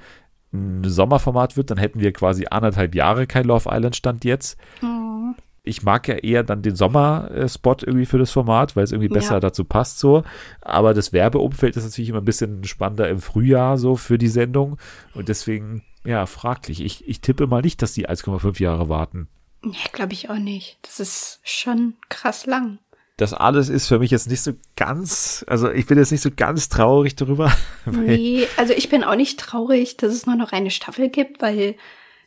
ein 0.58 0.84
Sommerformat 0.84 1.58
wird, 1.58 1.72
dann 1.72 1.78
hätten 1.78 2.00
wir 2.00 2.12
quasi 2.14 2.46
anderthalb 2.50 2.96
Jahre 2.96 3.28
kein 3.28 3.46
Love 3.46 3.70
Island 3.72 3.96
Stand 3.96 4.26
jetzt. 4.26 4.58
Oh. 4.82 5.34
Ich 5.64 5.84
mag 5.84 6.08
ja 6.08 6.16
eher 6.16 6.44
dann 6.44 6.62
den 6.62 6.76
Sommerspot 6.76 7.84
irgendwie 7.84 8.06
für 8.06 8.18
das 8.18 8.32
Format, 8.32 8.76
weil 8.76 8.86
es 8.86 8.92
irgendwie 8.92 9.10
besser 9.10 9.36
ja. 9.36 9.40
dazu 9.40 9.66
passt 9.66 10.00
so. 10.00 10.24
Aber 10.62 10.94
das 10.94 11.12
Werbeumfeld 11.12 11.76
ist 11.76 11.84
natürlich 11.84 12.10
immer 12.10 12.22
ein 12.22 12.26
bisschen 12.26 12.64
spannender 12.64 13.10
im 13.10 13.20
Frühjahr 13.20 13.78
so 13.78 13.96
für 13.98 14.18
die 14.18 14.30
Sendung. 14.30 14.78
Und 15.14 15.28
deswegen, 15.28 15.84
ja, 16.06 16.26
fraglich. 16.26 16.82
Ich, 16.82 17.08
ich 17.08 17.20
tippe 17.20 17.48
mal 17.48 17.62
nicht, 17.62 17.82
dass 17.82 17.94
die 17.94 18.08
1,5 18.08 18.62
Jahre 18.62 18.88
warten. 18.88 19.28
Ja, 19.64 19.90
glaube 19.92 20.14
ich 20.14 20.30
auch 20.30 20.38
nicht. 20.38 20.78
Das 20.84 21.02
ist 21.02 21.42
schon 21.44 21.96
krass 22.08 22.46
lang. 22.46 22.80
Das 23.18 23.34
alles 23.34 23.70
ist 23.70 23.88
für 23.88 23.98
mich 23.98 24.12
jetzt 24.12 24.30
nicht 24.30 24.42
so 24.42 24.54
ganz, 24.76 25.44
also 25.48 25.72
ich 25.72 25.88
bin 25.88 25.98
jetzt 25.98 26.12
nicht 26.12 26.22
so 26.22 26.30
ganz 26.34 26.70
traurig 26.70 27.16
darüber. 27.16 27.52
Nee, 27.92 28.48
also 28.58 28.74
ich 28.74 28.90
bin 28.90 29.04
auch 29.04 29.16
nicht 29.16 29.40
traurig, 29.40 29.98
dass 29.98 30.14
es 30.14 30.26
nur 30.26 30.36
noch 30.36 30.52
eine 30.52 30.72
Staffel 30.72 31.10
gibt, 31.10 31.42
weil 31.42 31.76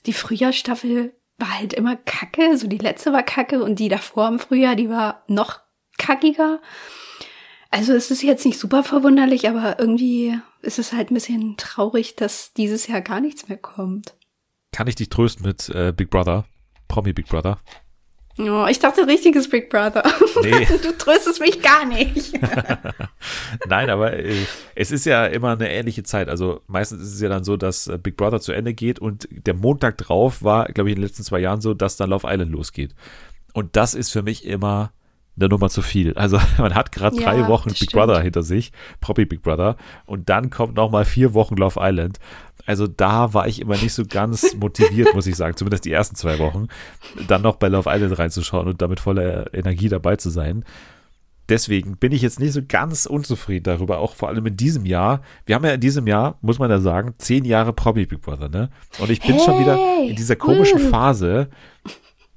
die 0.07 0.13
Frühjahrstaffel 0.13 1.15
war 1.39 1.59
halt 1.59 1.75
immer 1.75 1.97
kacke. 1.97 2.57
So 2.57 2.67
die 2.67 2.79
letzte 2.79 3.13
war 3.13 3.23
kacke 3.23 3.63
und 3.63 3.79
die 3.79 3.89
davor 3.89 4.29
im 4.29 4.39
Frühjahr, 4.39 4.75
die 4.75 4.89
war 4.89 5.23
noch 5.29 5.61
kackiger. 5.97 6.61
Also 7.71 7.93
es 7.93 8.11
ist 8.11 8.23
jetzt 8.23 8.45
nicht 8.45 8.59
super 8.59 8.83
verwunderlich, 8.83 9.49
aber 9.49 9.79
irgendwie 9.79 10.37
ist 10.61 10.81
es 10.81 10.93
halt 10.93 11.11
ein 11.11 11.15
bisschen 11.15 11.57
traurig, 11.57 12.17
dass 12.17 12.53
dieses 12.55 12.89
Jahr 12.89 13.01
gar 13.01 13.21
nichts 13.21 13.49
mehr 13.49 13.59
kommt. 13.59 14.15
Kann 14.73 14.89
ich 14.89 14.97
dich 14.97 15.09
trösten 15.09 15.47
mit 15.47 15.69
äh, 15.69 15.93
Big 15.93 16.11
Brother? 16.11 16.47
Promi 16.89 17.13
Big 17.13 17.29
Brother? 17.29 17.61
Oh, 18.49 18.67
ich 18.69 18.79
dachte 18.79 19.07
richtiges 19.07 19.49
Big 19.51 19.69
Brother. 19.71 20.03
Nee. 20.43 20.67
Du 20.83 20.97
tröstest 20.97 21.41
mich 21.41 21.61
gar 21.61 21.85
nicht. 21.85 22.39
Nein, 23.69 23.91
aber 23.91 24.15
äh, 24.15 24.35
es 24.75 24.91
ist 24.91 25.05
ja 25.05 25.27
immer 25.27 25.53
eine 25.53 25.71
ähnliche 25.71 26.03
Zeit. 26.03 26.29
Also 26.29 26.63
meistens 26.67 27.03
ist 27.03 27.15
es 27.15 27.21
ja 27.21 27.29
dann 27.29 27.45
so, 27.45 27.57
dass 27.57 27.87
äh, 27.87 27.99
Big 27.99 28.17
Brother 28.17 28.41
zu 28.41 28.53
Ende 28.53 28.73
geht 28.73 28.99
und 28.99 29.29
der 29.31 29.55
Montag 29.55 29.99
drauf 29.99 30.43
war, 30.43 30.67
glaube 30.67 30.91
ich, 30.91 30.97
in 30.97 31.01
den 31.01 31.09
letzten 31.09 31.23
zwei 31.23 31.41
Jahren 31.41 31.61
so, 31.61 31.75
dass 31.75 31.97
dann 31.97 32.11
Love 32.11 32.27
Island 32.29 32.53
losgeht. 32.53 32.95
Und 33.53 33.77
das 33.77 33.95
ist 33.95 34.11
für 34.11 34.23
mich 34.23 34.47
immer 34.47 34.93
eine 35.37 35.49
Nummer 35.49 35.69
zu 35.69 35.83
viel. 35.83 36.15
Also 36.15 36.39
man 36.59 36.75
hat 36.75 36.93
gerade 36.93 37.17
ja, 37.17 37.23
drei 37.23 37.49
Wochen 37.49 37.69
Big 37.69 37.77
stimmt. 37.77 37.93
Brother 37.93 38.21
hinter 38.21 38.43
sich, 38.43 38.73
Proppy 39.01 39.25
Big 39.25 39.43
Brother, 39.43 39.77
und 40.07 40.29
dann 40.29 40.51
kommt 40.51 40.77
noch 40.77 40.91
mal 40.91 41.05
vier 41.05 41.35
Wochen 41.35 41.57
Love 41.57 41.81
Island. 41.81 42.19
Also 42.67 42.87
da 42.87 43.35
war 43.35 43.47
ich 43.49 43.61
immer 43.61 43.77
nicht 43.77 43.93
so 43.93 44.05
ganz 44.07 44.55
motiviert, 44.59 45.15
muss 45.15 45.27
ich 45.27 45.37
sagen, 45.37 45.57
zumindest 45.57 45.85
die 45.85 45.93
ersten 45.93 46.17
zwei 46.17 46.39
Wochen, 46.39 46.69
dann 47.29 47.43
noch 47.43 47.57
bei 47.57 47.69
Love 47.69 47.91
Island 47.91 48.19
reinzuschauen 48.19 48.69
und 48.69 48.83
damit 48.83 49.01
voller 49.01 49.53
Energie 49.55 49.89
dabei 49.89 50.17
zu 50.17 50.31
sein. 50.31 50.65
Deswegen 51.51 51.97
bin 51.97 52.13
ich 52.13 52.23
jetzt 52.23 52.39
nicht 52.39 52.53
so 52.53 52.61
ganz 52.67 53.07
unzufrieden 53.07 53.65
darüber, 53.65 53.99
auch 53.99 54.15
vor 54.15 54.29
allem 54.29 54.47
in 54.47 54.57
diesem 54.57 54.87
Jahr. 54.87 55.21
Wir 55.47 55.57
haben 55.57 55.65
ja 55.65 55.73
in 55.73 55.81
diesem 55.81 56.07
Jahr, 56.07 56.39
muss 56.43 56.61
man 56.61 56.71
ja 56.71 56.79
sagen, 56.79 57.15
zehn 57.19 57.45
Jahre 57.45 57.73
Promi 57.73 58.07
Big 58.07 58.21
Brother, 58.21 58.49
ne? 58.49 58.71
Und 59.01 59.11
ich 59.11 59.21
bin 59.21 59.35
hey, 59.35 59.45
schon 59.45 59.59
wieder 59.59 59.77
in 60.09 60.15
dieser 60.15 60.37
komischen 60.37 60.81
uh. 60.81 60.91
Phase 60.91 61.51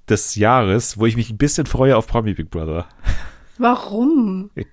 des 0.10 0.34
Jahres, 0.34 0.98
wo 0.98 1.06
ich 1.06 1.16
mich 1.16 1.30
ein 1.30 1.38
bisschen 1.38 1.68
freue 1.68 1.96
auf 1.96 2.08
Promi 2.08 2.34
Big 2.34 2.50
Brother. 2.50 2.88
Warum? 3.58 4.50
Ja, 4.56 4.66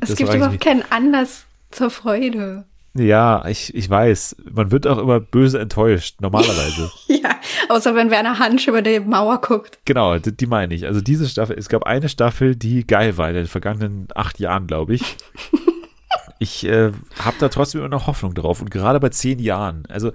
es 0.00 0.16
gibt 0.16 0.32
überhaupt 0.32 0.60
keinen 0.60 0.82
Anlass 0.90 1.44
zur 1.70 1.90
Freude. 1.90 2.64
Ja, 2.96 3.44
ich, 3.46 3.74
ich 3.74 3.90
weiß. 3.90 4.36
Man 4.52 4.70
wird 4.70 4.86
auch 4.86 4.98
immer 4.98 5.18
böse 5.18 5.58
enttäuscht, 5.58 6.20
normalerweise. 6.20 6.92
ja, 7.08 7.36
außer 7.68 7.94
wenn 7.96 8.10
Werner 8.10 8.38
Hansch 8.38 8.68
über 8.68 8.82
die 8.82 9.00
Mauer 9.00 9.40
guckt. 9.40 9.80
Genau, 9.84 10.16
die, 10.18 10.36
die 10.36 10.46
meine 10.46 10.74
ich. 10.74 10.86
Also 10.86 11.00
diese 11.00 11.28
Staffel, 11.28 11.58
es 11.58 11.68
gab 11.68 11.84
eine 11.84 12.08
Staffel, 12.08 12.54
die 12.54 12.86
geil 12.86 13.18
war 13.18 13.28
in 13.28 13.34
den 13.34 13.46
vergangenen 13.46 14.06
acht 14.14 14.38
Jahren, 14.38 14.68
glaube 14.68 14.94
ich. 14.94 15.16
ich 16.38 16.66
äh, 16.66 16.92
habe 17.18 17.36
da 17.40 17.48
trotzdem 17.48 17.80
immer 17.80 17.90
noch 17.90 18.06
Hoffnung 18.06 18.32
drauf. 18.32 18.60
Und 18.60 18.70
gerade 18.70 19.00
bei 19.00 19.08
zehn 19.08 19.40
Jahren, 19.40 19.86
also 19.88 20.12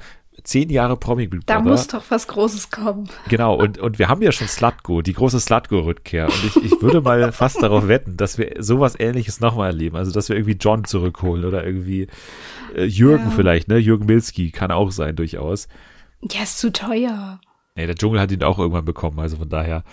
zehn 0.50 0.70
Jahre 0.70 0.98
Promi 0.98 1.28
Big 1.28 1.46
Brother. 1.46 1.62
Da 1.62 1.70
muss 1.70 1.88
doch 1.88 2.04
was 2.10 2.28
Großes 2.28 2.72
kommen. 2.72 3.08
Genau, 3.28 3.56
und, 3.56 3.78
und 3.78 4.00
wir 4.00 4.10
haben 4.10 4.22
ja 4.22 4.32
schon 4.32 4.48
Slutgo, 4.48 5.02
die 5.02 5.14
große 5.14 5.40
Slutgo-Rückkehr. 5.40 6.26
Und 6.26 6.44
ich, 6.44 6.74
ich 6.74 6.82
würde 6.82 7.02
mal 7.02 7.32
fast 7.32 7.62
darauf 7.62 7.88
wetten, 7.88 8.18
dass 8.18 8.38
wir 8.38 8.56
sowas 8.58 9.00
ähnliches 9.00 9.40
nochmal 9.40 9.68
erleben. 9.68 9.96
Also, 9.96 10.12
dass 10.12 10.28
wir 10.28 10.36
irgendwie 10.36 10.58
John 10.60 10.86
zurückholen 10.86 11.46
oder 11.46 11.64
irgendwie 11.64 12.08
äh, 12.76 12.84
Jürgen 12.84 13.26
ja. 13.26 13.30
vielleicht, 13.32 13.68
ne? 13.68 13.78
Jürgen 13.78 14.08
Milski 14.08 14.52
kann 14.52 14.72
auch 14.72 14.92
sein, 14.92 15.16
durchaus. 15.16 15.68
Ja, 16.32 16.44
ist 16.44 16.58
zu 16.58 16.72
teuer. 16.72 17.40
Nee, 17.76 17.86
der 17.86 17.96
Dschungel 17.96 18.20
hat 18.20 18.32
ihn 18.32 18.44
auch 18.44 18.58
irgendwann 18.58 18.86
bekommen, 18.86 19.20
also 19.20 19.38
von 19.38 19.50
daher. 19.50 19.84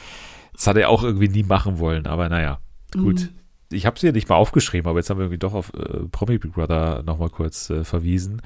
Das 0.55 0.67
hat 0.67 0.79
er 0.79 0.89
auch 0.89 1.03
irgendwie 1.03 1.29
nie 1.29 1.43
machen 1.43 1.79
wollen, 1.79 2.07
aber 2.07 2.31
naja, 2.31 2.59
gut. 2.95 3.21
Mhm. 3.21 3.29
Ich 3.73 3.85
habe 3.85 3.99
sie 3.99 4.07
ja 4.07 4.13
nicht 4.13 4.29
mal 4.29 4.37
aufgeschrieben, 4.37 4.89
aber 4.89 5.01
jetzt 5.01 5.11
haben 5.11 5.19
wir 5.19 5.25
irgendwie 5.25 5.39
doch 5.39 5.53
auf 5.53 5.73
äh, 5.75 6.07
Promi 6.11 6.39
Big 6.39 6.55
Brother 6.55 7.03
nochmal 7.03 7.31
kurz 7.31 7.69
äh, 7.69 7.85
verwiesen. 7.85 8.41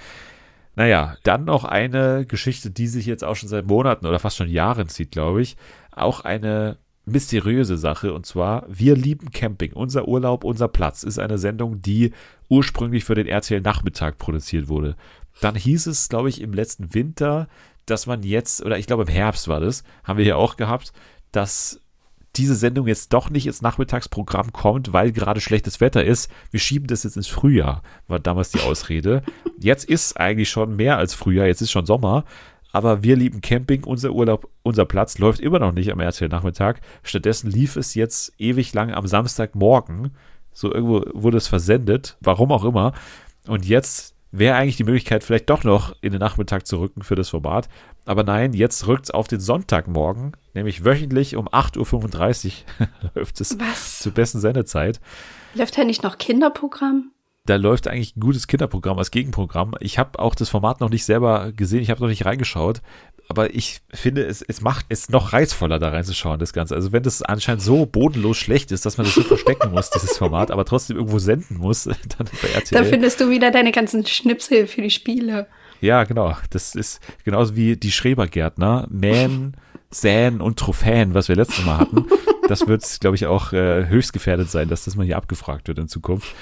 Naja, 0.80 1.18
dann 1.24 1.44
noch 1.44 1.64
eine 1.64 2.24
Geschichte, 2.24 2.70
die 2.70 2.86
sich 2.86 3.04
jetzt 3.04 3.22
auch 3.22 3.36
schon 3.36 3.50
seit 3.50 3.66
Monaten 3.66 4.06
oder 4.06 4.18
fast 4.18 4.38
schon 4.38 4.48
Jahren 4.48 4.88
zieht, 4.88 5.10
glaube 5.10 5.42
ich. 5.42 5.58
Auch 5.92 6.20
eine 6.20 6.78
mysteriöse 7.04 7.76
Sache 7.76 8.14
und 8.14 8.24
zwar 8.24 8.64
Wir 8.66 8.96
lieben 8.96 9.30
Camping. 9.30 9.74
Unser 9.74 10.08
Urlaub, 10.08 10.42
unser 10.42 10.68
Platz 10.68 11.02
ist 11.02 11.18
eine 11.18 11.36
Sendung, 11.36 11.82
die 11.82 12.12
ursprünglich 12.48 13.04
für 13.04 13.14
den 13.14 13.26
RTL 13.26 13.60
Nachmittag 13.60 14.16
produziert 14.16 14.68
wurde. 14.68 14.96
Dann 15.42 15.54
hieß 15.54 15.86
es, 15.86 16.08
glaube 16.08 16.30
ich, 16.30 16.40
im 16.40 16.54
letzten 16.54 16.94
Winter, 16.94 17.48
dass 17.84 18.06
man 18.06 18.22
jetzt, 18.22 18.64
oder 18.64 18.78
ich 18.78 18.86
glaube 18.86 19.02
im 19.02 19.10
Herbst 19.10 19.48
war 19.48 19.60
das, 19.60 19.84
haben 20.02 20.16
wir 20.16 20.24
hier 20.24 20.38
auch 20.38 20.56
gehabt, 20.56 20.94
dass 21.30 21.82
diese 22.36 22.54
Sendung 22.54 22.86
jetzt 22.86 23.12
doch 23.12 23.30
nicht 23.30 23.46
ins 23.46 23.62
Nachmittagsprogramm 23.62 24.52
kommt, 24.52 24.92
weil 24.92 25.12
gerade 25.12 25.40
schlechtes 25.40 25.80
Wetter 25.80 26.04
ist. 26.04 26.30
Wir 26.50 26.60
schieben 26.60 26.86
das 26.86 27.02
jetzt 27.02 27.16
ins 27.16 27.26
Frühjahr, 27.26 27.82
war 28.08 28.20
damals 28.20 28.50
die 28.50 28.60
Ausrede. 28.60 29.22
Jetzt 29.58 29.84
ist 29.84 30.18
eigentlich 30.18 30.48
schon 30.48 30.76
mehr 30.76 30.96
als 30.96 31.14
Frühjahr, 31.14 31.46
jetzt 31.46 31.60
ist 31.60 31.70
schon 31.70 31.86
Sommer. 31.86 32.24
Aber 32.72 33.02
wir 33.02 33.16
lieben 33.16 33.40
Camping, 33.40 33.82
unser 33.82 34.12
Urlaub, 34.12 34.48
unser 34.62 34.84
Platz 34.84 35.18
läuft 35.18 35.40
immer 35.40 35.58
noch 35.58 35.72
nicht 35.72 35.90
am 35.90 35.98
RTL-Nachmittag. 35.98 36.80
Stattdessen 37.02 37.50
lief 37.50 37.74
es 37.76 37.94
jetzt 37.94 38.32
ewig 38.38 38.72
lang 38.74 38.92
am 38.92 39.08
Samstagmorgen. 39.08 40.12
So 40.52 40.72
irgendwo 40.72 41.02
wurde 41.12 41.36
es 41.36 41.48
versendet, 41.48 42.16
warum 42.20 42.52
auch 42.52 42.64
immer. 42.64 42.92
Und 43.48 43.66
jetzt 43.66 44.14
wäre 44.32 44.56
eigentlich 44.56 44.76
die 44.76 44.84
Möglichkeit, 44.84 45.24
vielleicht 45.24 45.50
doch 45.50 45.64
noch 45.64 45.94
in 46.00 46.12
den 46.12 46.20
Nachmittag 46.20 46.66
zu 46.66 46.78
rücken 46.78 47.02
für 47.02 47.16
das 47.16 47.30
Format. 47.30 47.68
Aber 48.04 48.22
nein, 48.22 48.52
jetzt 48.52 48.86
rückt 48.86 49.04
es 49.04 49.10
auf 49.10 49.28
den 49.28 49.40
Sonntagmorgen, 49.40 50.32
nämlich 50.54 50.84
wöchentlich 50.84 51.36
um 51.36 51.48
8.35 51.48 52.52
Uhr 52.80 52.88
läuft 53.14 53.40
es 53.40 53.58
Was? 53.58 54.00
zur 54.00 54.12
besten 54.12 54.40
Sendezeit. 54.40 55.00
Läuft 55.54 55.76
da 55.76 55.84
nicht 55.84 56.02
noch 56.02 56.18
Kinderprogramm? 56.18 57.12
Da 57.46 57.56
läuft 57.56 57.88
eigentlich 57.88 58.16
ein 58.16 58.20
gutes 58.20 58.46
Kinderprogramm 58.46 58.98
als 58.98 59.10
Gegenprogramm. 59.10 59.74
Ich 59.80 59.98
habe 59.98 60.18
auch 60.18 60.34
das 60.34 60.50
Format 60.50 60.80
noch 60.80 60.90
nicht 60.90 61.04
selber 61.04 61.52
gesehen, 61.52 61.82
ich 61.82 61.90
habe 61.90 62.00
noch 62.00 62.08
nicht 62.08 62.24
reingeschaut. 62.24 62.82
Aber 63.30 63.54
ich 63.54 63.80
finde, 63.94 64.26
es, 64.26 64.42
es 64.42 64.60
macht 64.60 64.86
es 64.88 65.08
noch 65.08 65.32
reizvoller, 65.32 65.78
da 65.78 65.90
reinzuschauen, 65.90 66.40
das 66.40 66.52
Ganze. 66.52 66.74
Also 66.74 66.90
wenn 66.90 67.04
das 67.04 67.22
anscheinend 67.22 67.62
so 67.62 67.86
bodenlos 67.86 68.36
schlecht 68.36 68.72
ist, 68.72 68.84
dass 68.84 68.98
man 68.98 69.06
das 69.06 69.14
so 69.14 69.22
verstecken 69.22 69.70
muss, 69.70 69.88
dieses 69.90 70.18
Format, 70.18 70.50
aber 70.50 70.64
trotzdem 70.64 70.96
irgendwo 70.96 71.20
senden 71.20 71.58
muss, 71.58 71.84
dann 71.84 72.26
bei 72.42 72.48
RTL. 72.48 72.82
Da 72.82 72.82
findest 72.82 73.20
du 73.20 73.30
wieder 73.30 73.52
deine 73.52 73.70
ganzen 73.70 74.04
Schnipsel 74.04 74.66
für 74.66 74.82
die 74.82 74.90
Spiele. 74.90 75.46
Ja, 75.80 76.02
genau. 76.02 76.36
Das 76.50 76.74
ist 76.74 77.00
genauso 77.24 77.54
wie 77.54 77.76
die 77.76 77.92
Schrebergärtner, 77.92 78.88
Mähen, 78.90 79.56
Säen 79.90 80.40
und 80.40 80.58
Trophäen, 80.58 81.14
was 81.14 81.28
wir 81.28 81.36
letztes 81.36 81.64
Mal 81.64 81.78
hatten. 81.78 82.06
Das 82.48 82.66
wird, 82.66 82.98
glaube 82.98 83.14
ich, 83.14 83.26
auch 83.26 83.52
äh, 83.52 83.86
höchst 83.86 84.12
gefährdet 84.12 84.50
sein, 84.50 84.68
dass 84.68 84.86
das 84.86 84.96
mal 84.96 85.06
hier 85.06 85.16
abgefragt 85.16 85.68
wird 85.68 85.78
in 85.78 85.86
Zukunft. 85.86 86.34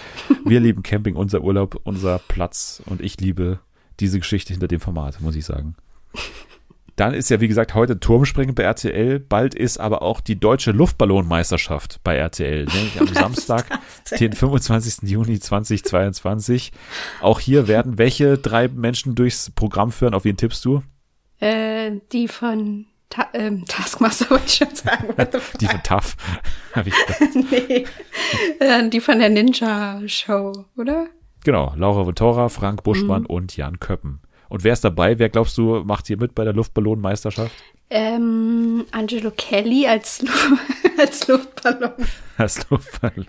Wir 0.47 0.59
lieben 0.59 0.82
Camping, 0.82 1.16
unser 1.16 1.43
Urlaub, 1.43 1.82
unser 1.84 2.18
Platz 2.18 2.82
und 2.86 3.03
ich 3.03 3.20
liebe 3.20 3.59
diese 4.01 4.20
Geschichte 4.20 4.55
hinter 4.55 4.68
dem 4.68 4.80
Format, 4.80 5.20
muss 5.20 5.36
ich 5.36 5.45
sagen. 5.45 5.76
Dann 6.99 7.14
ist 7.14 7.30
ja, 7.30 7.40
wie 7.40 7.46
gesagt, 7.46 7.74
heute 7.74 8.01
Turmspringen 8.01 8.57
bei 8.57 8.64
RTL. 8.64 9.20
Bald 9.20 9.55
ist 9.55 9.78
aber 9.78 10.03
auch 10.03 10.20
die 10.20 10.40
deutsche 10.40 10.72
Luftballonmeisterschaft 10.72 12.01
bei 12.03 12.16
RTL. 12.16 12.64
Nämlich 12.64 13.01
am 13.01 13.07
Samstag, 13.07 13.66
den 14.18 14.32
25. 14.32 15.09
Juni 15.09 15.38
2022. 15.38 16.72
Auch 17.20 17.38
hier 17.38 17.68
werden 17.68 17.99
welche 17.99 18.36
drei 18.36 18.66
Menschen 18.66 19.14
durchs 19.14 19.51
Programm 19.51 19.92
führen? 19.92 20.12
Auf 20.12 20.24
wen 20.24 20.36
tippst 20.36 20.64
du? 20.64 20.82
Äh, 21.38 21.92
die 22.11 22.26
von 22.26 22.86
Ta 23.11 23.28
ähm, 23.32 23.64
Taskmaster 23.68 24.28
wollte 24.30 24.46
ich 24.46 24.55
schon 24.55 24.74
sagen. 24.74 25.14
die 25.61 25.66
von 25.66 25.82
TAF. 25.84 26.16
nee. 27.34 27.86
Äh, 28.59 28.88
die 28.88 29.01
von 29.01 29.20
der 29.20 29.28
Ninja 29.28 30.01
Show, 30.07 30.64
oder? 30.76 31.07
Genau. 31.44 31.72
Laura 31.76 32.09
Ventura, 32.09 32.49
Frank 32.49 32.82
Buschmann 32.82 33.22
mhm. 33.22 33.26
und 33.26 33.57
Jan 33.57 33.78
Köppen. 33.78 34.20
Und 34.49 34.64
wer 34.64 34.72
ist 34.72 34.84
dabei? 34.84 35.18
Wer 35.18 35.28
glaubst 35.28 35.57
du 35.59 35.82
macht 35.84 36.07
hier 36.07 36.16
mit 36.16 36.34
bei 36.34 36.44
der 36.44 36.53
Luftballonmeisterschaft? 36.55 37.53
Ähm, 37.90 38.86
Angelo 38.90 39.30
Kelly 39.30 39.86
als, 39.86 40.22
Lu 40.22 40.30
als 40.99 41.26
Luftballon. 41.26 41.92
Als 42.36 42.68
Luftballon. 42.70 43.26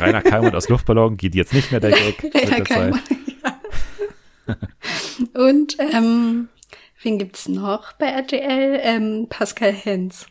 Rainer 0.00 0.22
Kalmund 0.22 0.54
aus 0.54 0.68
Luftballon 0.68 1.16
geht 1.16 1.34
jetzt 1.34 1.52
nicht 1.52 1.70
mehr 1.70 1.80
der 1.80 1.92
Gag. 1.92 2.34
Rainer 2.34 2.64
Kalmund, 2.64 3.02
ja. 3.42 4.56
Und 5.34 5.76
ähm, 5.78 6.48
wen 7.02 7.18
gibt's 7.18 7.48
noch 7.48 7.92
bei 7.92 8.06
RTL? 8.06 8.80
Ähm, 8.82 9.26
Pascal 9.28 9.72
Hens. 9.72 10.26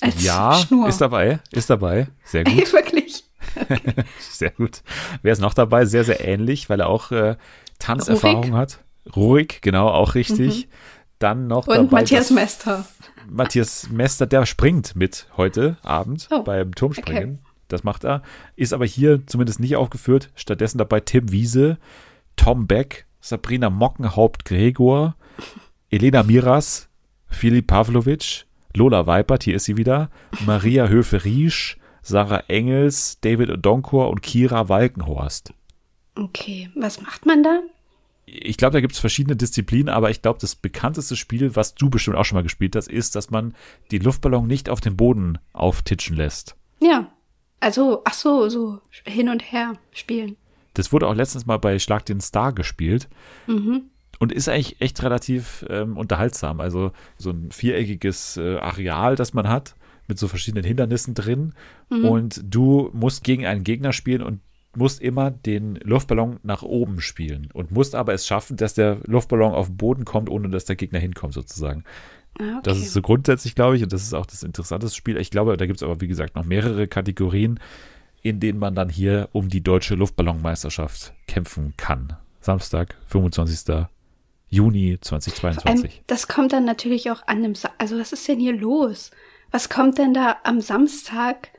Als 0.00 0.22
ja, 0.24 0.54
Schnur. 0.54 0.88
ist 0.88 1.00
dabei, 1.00 1.40
ist 1.52 1.68
dabei. 1.68 2.08
Sehr 2.24 2.44
gut. 2.44 2.54
Wirklich. 2.72 3.24
Okay. 3.56 4.04
sehr 4.18 4.50
gut. 4.50 4.82
Wer 5.22 5.32
ist 5.32 5.40
noch 5.40 5.54
dabei? 5.54 5.84
Sehr, 5.84 6.04
sehr 6.04 6.26
ähnlich, 6.26 6.70
weil 6.70 6.80
er 6.80 6.88
auch 6.88 7.10
äh, 7.10 7.36
Tanzerfahrung 7.80 8.54
hat. 8.54 8.78
Ruhig, 9.16 9.60
genau, 9.60 9.88
auch 9.88 10.14
richtig. 10.14 10.66
Mhm. 10.66 10.70
Dann 11.18 11.46
noch 11.48 11.66
Und 11.66 11.76
dabei, 11.76 11.90
Matthias 11.90 12.30
Mester. 12.30 12.86
Matthias 13.28 13.90
Mester, 13.90 14.26
der 14.26 14.46
springt 14.46 14.96
mit 14.96 15.26
heute 15.36 15.76
Abend 15.82 16.28
oh, 16.30 16.42
beim 16.42 16.74
Turmspringen. 16.74 17.40
Okay. 17.42 17.50
Das 17.68 17.84
macht 17.84 18.04
er. 18.04 18.22
Ist 18.56 18.72
aber 18.72 18.86
hier 18.86 19.26
zumindest 19.26 19.60
nicht 19.60 19.76
aufgeführt. 19.76 20.30
Stattdessen 20.34 20.78
dabei 20.78 21.00
Tim 21.00 21.30
Wiese, 21.30 21.78
Tom 22.36 22.66
Beck, 22.66 23.06
Sabrina 23.20 23.70
Mockenhaupt-Gregor, 23.70 25.14
Elena 25.90 26.22
Miras, 26.22 26.88
Filip 27.28 27.68
Pavlovic, 27.68 28.46
Lola 28.74 29.06
Weipert, 29.06 29.44
hier 29.44 29.56
ist 29.56 29.64
sie 29.64 29.76
wieder, 29.76 30.10
Maria 30.46 30.88
Höfe-Riesch, 30.88 31.78
Sarah 32.02 32.44
Engels, 32.48 33.18
David 33.20 33.50
Odonkor 33.50 34.08
und 34.08 34.22
Kira 34.22 34.68
Walkenhorst. 34.68 35.52
Okay, 36.14 36.70
was 36.74 37.00
macht 37.00 37.26
man 37.26 37.42
da? 37.42 37.60
Ich 38.26 38.56
glaube, 38.56 38.72
da 38.72 38.80
gibt 38.80 38.92
es 38.92 39.00
verschiedene 39.00 39.36
Disziplinen, 39.36 39.88
aber 39.88 40.10
ich 40.10 40.22
glaube, 40.22 40.38
das 40.40 40.54
bekannteste 40.54 41.16
Spiel, 41.16 41.56
was 41.56 41.74
du 41.74 41.90
bestimmt 41.90 42.16
auch 42.16 42.24
schon 42.24 42.36
mal 42.36 42.42
gespielt 42.42 42.76
hast, 42.76 42.88
ist, 42.88 43.16
dass 43.16 43.30
man 43.30 43.54
die 43.90 43.98
Luftballon 43.98 44.46
nicht 44.46 44.68
auf 44.68 44.80
den 44.80 44.96
Boden 44.96 45.38
auftitschen 45.52 46.16
lässt. 46.16 46.56
Ja, 46.80 47.12
also, 47.60 48.02
ach 48.04 48.14
so, 48.14 48.48
so 48.48 48.80
hin 49.04 49.28
und 49.28 49.52
her 49.52 49.74
spielen. 49.92 50.36
Das 50.74 50.92
wurde 50.92 51.06
auch 51.08 51.14
letztens 51.14 51.46
mal 51.46 51.58
bei 51.58 51.78
Schlag 51.78 52.06
den 52.06 52.20
Star 52.20 52.52
gespielt. 52.52 53.08
Mhm. 53.46 53.82
Und 54.18 54.32
ist 54.32 54.48
eigentlich 54.48 54.80
echt 54.80 55.02
relativ 55.02 55.64
ähm, 55.68 55.96
unterhaltsam. 55.96 56.60
Also 56.60 56.92
so 57.16 57.30
ein 57.30 57.50
viereckiges 57.50 58.36
äh, 58.36 58.58
Areal, 58.58 59.16
das 59.16 59.32
man 59.32 59.48
hat, 59.48 59.74
mit 60.08 60.18
so 60.18 60.28
verschiedenen 60.28 60.64
Hindernissen 60.64 61.14
drin. 61.14 61.54
Mhm. 61.88 62.04
Und 62.04 62.40
du 62.44 62.90
musst 62.92 63.24
gegen 63.24 63.46
einen 63.46 63.64
Gegner 63.64 63.92
spielen 63.92 64.22
und 64.22 64.40
musst 64.76 65.00
immer 65.00 65.30
den 65.30 65.76
Luftballon 65.76 66.38
nach 66.42 66.62
oben 66.62 67.00
spielen. 67.00 67.48
Und 67.52 67.70
musst 67.70 67.94
aber 67.94 68.12
es 68.12 68.26
schaffen, 68.26 68.56
dass 68.56 68.74
der 68.74 68.98
Luftballon 69.04 69.52
auf 69.52 69.66
den 69.66 69.76
Boden 69.76 70.04
kommt, 70.04 70.28
ohne 70.28 70.48
dass 70.48 70.64
der 70.64 70.76
Gegner 70.76 70.98
hinkommt, 70.98 71.34
sozusagen. 71.34 71.84
Ah, 72.38 72.58
okay. 72.58 72.60
Das 72.62 72.78
ist 72.78 72.92
so 72.92 73.02
grundsätzlich, 73.02 73.54
glaube 73.54 73.76
ich, 73.76 73.82
und 73.82 73.92
das 73.92 74.02
ist 74.02 74.14
auch 74.14 74.26
das 74.26 74.42
interessanteste 74.42 74.96
Spiel. 74.96 75.16
Ich 75.16 75.30
glaube, 75.30 75.56
da 75.56 75.66
gibt 75.66 75.78
es 75.78 75.82
aber, 75.82 76.00
wie 76.00 76.08
gesagt, 76.08 76.36
noch 76.36 76.44
mehrere 76.44 76.86
Kategorien, 76.86 77.58
in 78.22 78.38
denen 78.38 78.58
man 78.58 78.74
dann 78.74 78.88
hier 78.88 79.28
um 79.32 79.48
die 79.48 79.62
deutsche 79.62 79.94
Luftballonmeisterschaft 79.94 81.14
kämpfen 81.26 81.74
kann. 81.76 82.16
Samstag, 82.40 82.96
25. 83.06 83.86
Juni 84.48 84.98
2022. 85.00 85.96
Ähm, 85.96 86.04
das 86.06 86.28
kommt 86.28 86.52
dann 86.52 86.64
natürlich 86.64 87.10
auch 87.10 87.26
an 87.26 87.42
dem, 87.42 87.54
Sa 87.54 87.70
also 87.78 87.98
was 87.98 88.12
ist 88.12 88.26
denn 88.28 88.40
hier 88.40 88.54
los? 88.54 89.10
Was 89.50 89.68
kommt 89.68 89.98
denn 89.98 90.14
da 90.14 90.38
am 90.44 90.60
Samstag? 90.60 91.50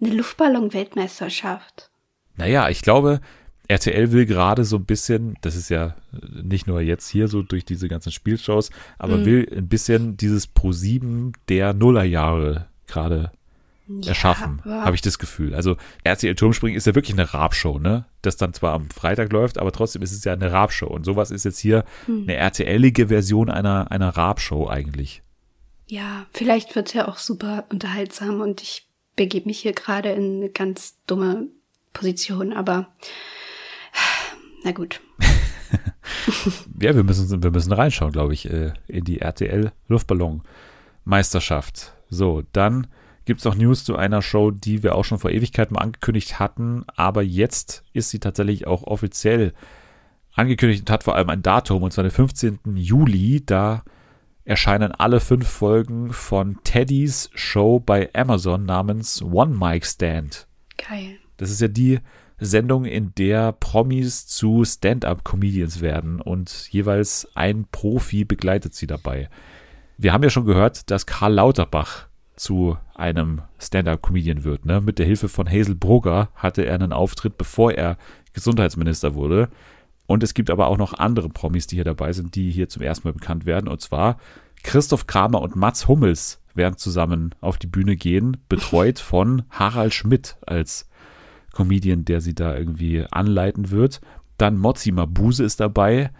Eine 0.00 0.14
Luftballon-Weltmeisterschaft. 0.14 1.90
Naja, 2.36 2.68
ich 2.68 2.82
glaube, 2.82 3.20
RTL 3.68 4.12
will 4.12 4.26
gerade 4.26 4.64
so 4.64 4.76
ein 4.76 4.84
bisschen, 4.84 5.36
das 5.40 5.56
ist 5.56 5.68
ja 5.70 5.96
nicht 6.42 6.66
nur 6.66 6.80
jetzt 6.80 7.08
hier 7.08 7.28
so 7.28 7.42
durch 7.42 7.64
diese 7.64 7.88
ganzen 7.88 8.12
Spielshows, 8.12 8.70
aber 8.98 9.18
Mhm. 9.18 9.24
will 9.24 9.52
ein 9.56 9.68
bisschen 9.68 10.16
dieses 10.16 10.54
Pro7 10.54 11.32
der 11.48 11.72
Nullerjahre 11.74 12.66
gerade 12.86 13.32
Ja, 13.88 14.08
erschaffen, 14.08 14.62
habe 14.64 14.94
ich 14.94 15.00
das 15.00 15.18
Gefühl. 15.18 15.54
Also 15.54 15.76
RTL 16.04 16.34
Turmspringen 16.34 16.76
ist 16.76 16.86
ja 16.86 16.94
wirklich 16.94 17.16
eine 17.16 17.32
Rabshow, 17.34 17.78
ne? 17.78 18.04
Das 18.22 18.36
dann 18.36 18.52
zwar 18.52 18.74
am 18.74 18.90
Freitag 18.90 19.32
läuft, 19.32 19.58
aber 19.58 19.70
trotzdem 19.72 20.02
ist 20.02 20.12
es 20.12 20.24
ja 20.24 20.32
eine 20.32 20.50
Rabshow. 20.52 20.86
Und 20.88 21.04
sowas 21.04 21.30
ist 21.30 21.44
jetzt 21.44 21.58
hier 21.60 21.84
Hm. 22.06 22.22
eine 22.24 22.34
RTL-ige 22.34 23.08
Version 23.08 23.48
einer, 23.50 23.90
einer 23.90 24.10
Rabshow 24.10 24.68
eigentlich. 24.68 25.22
Ja, 25.88 26.26
vielleicht 26.32 26.74
wird's 26.74 26.92
ja 26.94 27.06
auch 27.08 27.18
super 27.18 27.64
unterhaltsam 27.70 28.40
und 28.40 28.60
ich 28.60 28.88
begebe 29.14 29.46
mich 29.46 29.60
hier 29.60 29.72
gerade 29.72 30.10
in 30.10 30.36
eine 30.38 30.50
ganz 30.50 30.96
dumme 31.06 31.46
Position, 31.96 32.52
aber 32.52 32.88
na 34.64 34.72
gut. 34.72 35.00
Ja, 36.80 36.94
wir 36.94 37.02
müssen, 37.02 37.42
wir 37.42 37.50
müssen 37.50 37.72
reinschauen, 37.72 38.12
glaube 38.12 38.34
ich, 38.34 38.48
äh, 38.50 38.72
in 38.86 39.04
die 39.04 39.20
RTL 39.20 39.72
Luftballon-Meisterschaft. 39.88 41.94
So, 42.10 42.42
dann 42.52 42.86
gibt 43.24 43.40
es 43.40 43.44
noch 43.44 43.56
News 43.56 43.84
zu 43.84 43.96
einer 43.96 44.22
Show, 44.22 44.50
die 44.50 44.82
wir 44.82 44.94
auch 44.94 45.04
schon 45.04 45.18
vor 45.18 45.30
Ewigkeiten 45.30 45.74
mal 45.74 45.82
angekündigt 45.82 46.38
hatten, 46.38 46.84
aber 46.94 47.22
jetzt 47.22 47.84
ist 47.92 48.10
sie 48.10 48.20
tatsächlich 48.20 48.66
auch 48.66 48.84
offiziell 48.84 49.52
angekündigt 50.34 50.82
und 50.82 50.90
hat 50.90 51.04
vor 51.04 51.16
allem 51.16 51.30
ein 51.30 51.42
Datum, 51.42 51.82
und 51.82 51.92
zwar 51.92 52.04
den 52.04 52.12
15. 52.12 52.76
Juli. 52.76 53.42
Da 53.44 53.82
erscheinen 54.44 54.92
alle 54.92 55.20
fünf 55.20 55.48
Folgen 55.48 56.12
von 56.12 56.58
Teddys 56.62 57.30
Show 57.34 57.80
bei 57.80 58.10
Amazon 58.14 58.64
namens 58.64 59.22
One 59.22 59.56
Mic 59.56 59.86
Stand. 59.86 60.46
Geil. 60.76 61.18
Das 61.36 61.50
ist 61.50 61.60
ja 61.60 61.68
die 61.68 62.00
Sendung, 62.38 62.84
in 62.84 63.14
der 63.14 63.52
Promis 63.52 64.26
zu 64.26 64.64
Stand-up-Comedians 64.64 65.80
werden 65.80 66.20
und 66.20 66.68
jeweils 66.70 67.28
ein 67.34 67.66
Profi 67.70 68.24
begleitet 68.24 68.74
sie 68.74 68.86
dabei. 68.86 69.28
Wir 69.96 70.12
haben 70.12 70.22
ja 70.22 70.30
schon 70.30 70.44
gehört, 70.44 70.90
dass 70.90 71.06
Karl 71.06 71.34
Lauterbach 71.34 72.06
zu 72.36 72.76
einem 72.94 73.40
Stand-up-Comedian 73.58 74.44
wird. 74.44 74.66
Ne? 74.66 74.82
Mit 74.82 74.98
der 74.98 75.06
Hilfe 75.06 75.28
von 75.28 75.50
Hazel 75.50 75.74
Brugger 75.74 76.28
hatte 76.34 76.66
er 76.66 76.74
einen 76.74 76.92
Auftritt, 76.92 77.38
bevor 77.38 77.72
er 77.72 77.96
Gesundheitsminister 78.34 79.14
wurde. 79.14 79.48
Und 80.06 80.22
es 80.22 80.34
gibt 80.34 80.50
aber 80.50 80.68
auch 80.68 80.76
noch 80.76 80.92
andere 80.92 81.30
Promis, 81.30 81.66
die 81.66 81.76
hier 81.76 81.84
dabei 81.84 82.12
sind, 82.12 82.34
die 82.34 82.50
hier 82.50 82.68
zum 82.68 82.82
ersten 82.82 83.08
Mal 83.08 83.14
bekannt 83.14 83.46
werden. 83.46 83.68
Und 83.68 83.80
zwar 83.80 84.18
Christoph 84.62 85.06
Kramer 85.06 85.40
und 85.40 85.56
Mats 85.56 85.88
Hummels 85.88 86.40
werden 86.54 86.76
zusammen 86.76 87.34
auf 87.40 87.56
die 87.56 87.66
Bühne 87.66 87.96
gehen, 87.96 88.36
betreut 88.48 88.98
von 88.98 89.42
Harald 89.50 89.94
Schmidt 89.94 90.36
als 90.46 90.88
Comedian, 91.56 92.04
der 92.04 92.20
sie 92.20 92.34
da 92.34 92.56
irgendwie 92.56 93.04
anleiten 93.10 93.70
wird. 93.70 94.00
Dann 94.36 94.58
Mozzi 94.58 94.92
Mabuse 94.92 95.42
ist 95.44 95.60
dabei. 95.60 96.10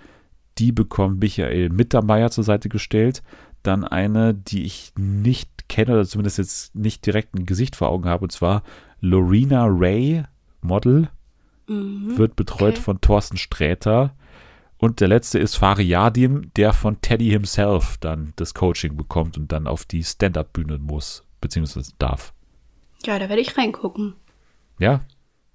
Die 0.59 0.73
bekommt 0.73 1.21
Michael 1.21 1.69
Mittermeier 1.69 2.31
zur 2.31 2.45
Seite 2.45 2.69
gestellt. 2.69 3.23
Dann 3.63 3.85
eine, 3.85 4.33
die 4.33 4.65
ich 4.65 4.93
nicht 4.97 5.69
kenne 5.69 5.93
oder 5.93 6.07
zumindest 6.07 6.39
jetzt 6.39 6.75
nicht 6.75 7.05
direkt 7.05 7.35
ein 7.35 7.47
Gesicht 7.47 7.77
vor 7.77 7.89
Augen 7.89 8.09
habe, 8.09 8.25
und 8.25 8.33
zwar 8.33 8.63
Lorena 9.01 9.67
Ray, 9.69 10.25
Model, 10.63 11.09
Mhm. 11.69 12.17
wird 12.17 12.37
betreut 12.37 12.75
okay. 12.75 12.83
von 12.83 13.01
Thorsten 13.01 13.37
Sträter. 13.37 14.15
Und 14.79 15.01
der 15.01 15.09
letzte 15.09 15.39
ist 15.39 15.57
Fari 15.57 15.83
Yadim, 15.83 16.53
der 16.55 16.73
von 16.73 17.01
Teddy 17.01 17.29
himself 17.31 17.97
dann 17.99 18.35
das 18.37 18.55
Coaching 18.55 18.97
bekommt 18.97 19.37
und 19.37 19.51
dann 19.51 19.67
auf 19.67 19.85
die 19.85 20.05
Stand-Up-Bühne 20.05 20.79
muss, 20.79 21.25
beziehungsweise 21.41 21.93
darf. 21.99 22.33
Ja, 23.05 23.19
da 23.19 23.29
werde 23.29 23.43
ich 23.43 23.57
reingucken. 23.57 24.15
Ja? 24.79 25.01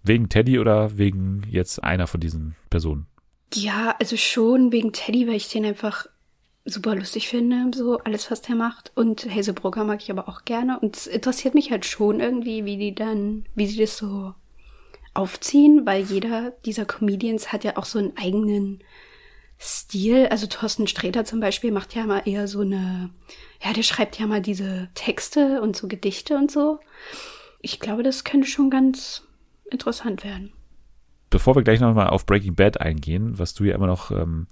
Wegen 0.03 0.29
Teddy 0.29 0.59
oder 0.59 0.97
wegen 0.97 1.43
jetzt 1.49 1.83
einer 1.83 2.07
von 2.07 2.19
diesen 2.19 2.55
Personen? 2.69 3.05
Ja, 3.53 3.95
also 3.99 4.17
schon 4.17 4.71
wegen 4.71 4.93
Teddy, 4.93 5.27
weil 5.27 5.35
ich 5.35 5.49
den 5.49 5.65
einfach 5.65 6.07
super 6.65 6.95
lustig 6.95 7.27
finde, 7.27 7.75
so 7.75 7.97
alles, 7.99 8.29
was 8.31 8.41
der 8.41 8.55
macht. 8.55 8.91
Und 8.95 9.29
Hazelbrugger 9.29 9.83
mag 9.83 10.01
ich 10.01 10.11
aber 10.11 10.29
auch 10.29 10.45
gerne. 10.45 10.79
Und 10.79 10.95
es 10.95 11.07
interessiert 11.07 11.55
mich 11.55 11.71
halt 11.71 11.85
schon 11.85 12.19
irgendwie, 12.19 12.65
wie 12.65 12.77
die 12.77 12.95
dann, 12.95 13.45
wie 13.55 13.67
sie 13.67 13.79
das 13.79 13.97
so 13.97 14.33
aufziehen, 15.13 15.85
weil 15.85 16.03
jeder 16.03 16.51
dieser 16.65 16.85
Comedians 16.85 17.51
hat 17.51 17.63
ja 17.63 17.77
auch 17.77 17.85
so 17.85 17.99
einen 17.99 18.15
eigenen 18.15 18.79
Stil. 19.59 20.27
Also 20.27 20.47
Thorsten 20.47 20.87
Sträter 20.87 21.25
zum 21.25 21.39
Beispiel 21.39 21.71
macht 21.71 21.93
ja 21.93 22.05
mal 22.05 22.21
eher 22.25 22.47
so 22.47 22.61
eine, 22.61 23.09
ja, 23.63 23.73
der 23.73 23.83
schreibt 23.83 24.19
ja 24.19 24.27
mal 24.27 24.41
diese 24.41 24.89
Texte 24.93 25.61
und 25.61 25.75
so 25.75 25.87
Gedichte 25.87 26.37
und 26.37 26.49
so. 26.51 26.79
Ich 27.61 27.79
glaube, 27.79 28.03
das 28.03 28.23
könnte 28.23 28.47
schon 28.47 28.69
ganz 28.69 29.23
interessant 29.73 30.23
werden. 30.23 30.51
Bevor 31.29 31.55
wir 31.55 31.63
gleich 31.63 31.79
nochmal 31.79 32.07
auf 32.07 32.25
Breaking 32.25 32.55
Bad 32.55 32.81
eingehen, 32.81 33.39
was 33.39 33.53
du 33.53 33.63
ja 33.63 33.75
immer 33.75 33.87
noch 33.87 34.11
ähm, 34.11 34.47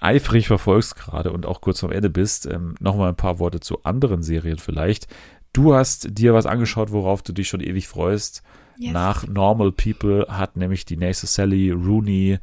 eifrig 0.00 0.46
verfolgst 0.46 0.96
gerade 0.96 1.32
und 1.32 1.46
auch 1.46 1.60
kurz 1.60 1.80
vorm 1.80 1.92
Ende 1.92 2.10
bist, 2.10 2.46
ähm, 2.46 2.74
nochmal 2.80 3.10
ein 3.10 3.16
paar 3.16 3.38
Worte 3.38 3.60
zu 3.60 3.84
anderen 3.84 4.22
Serien 4.22 4.58
vielleicht. 4.58 5.06
Du 5.52 5.74
hast 5.74 6.18
dir 6.18 6.34
was 6.34 6.46
angeschaut, 6.46 6.92
worauf 6.92 7.22
du 7.22 7.32
dich 7.32 7.48
schon 7.48 7.60
ewig 7.60 7.88
freust. 7.88 8.42
Yes. 8.78 8.92
Nach 8.92 9.26
Normal 9.26 9.72
People 9.72 10.26
hat 10.28 10.56
nämlich 10.56 10.84
die 10.84 10.96
nächste 10.96 11.26
Sally 11.26 11.70
Rooney 11.70 12.38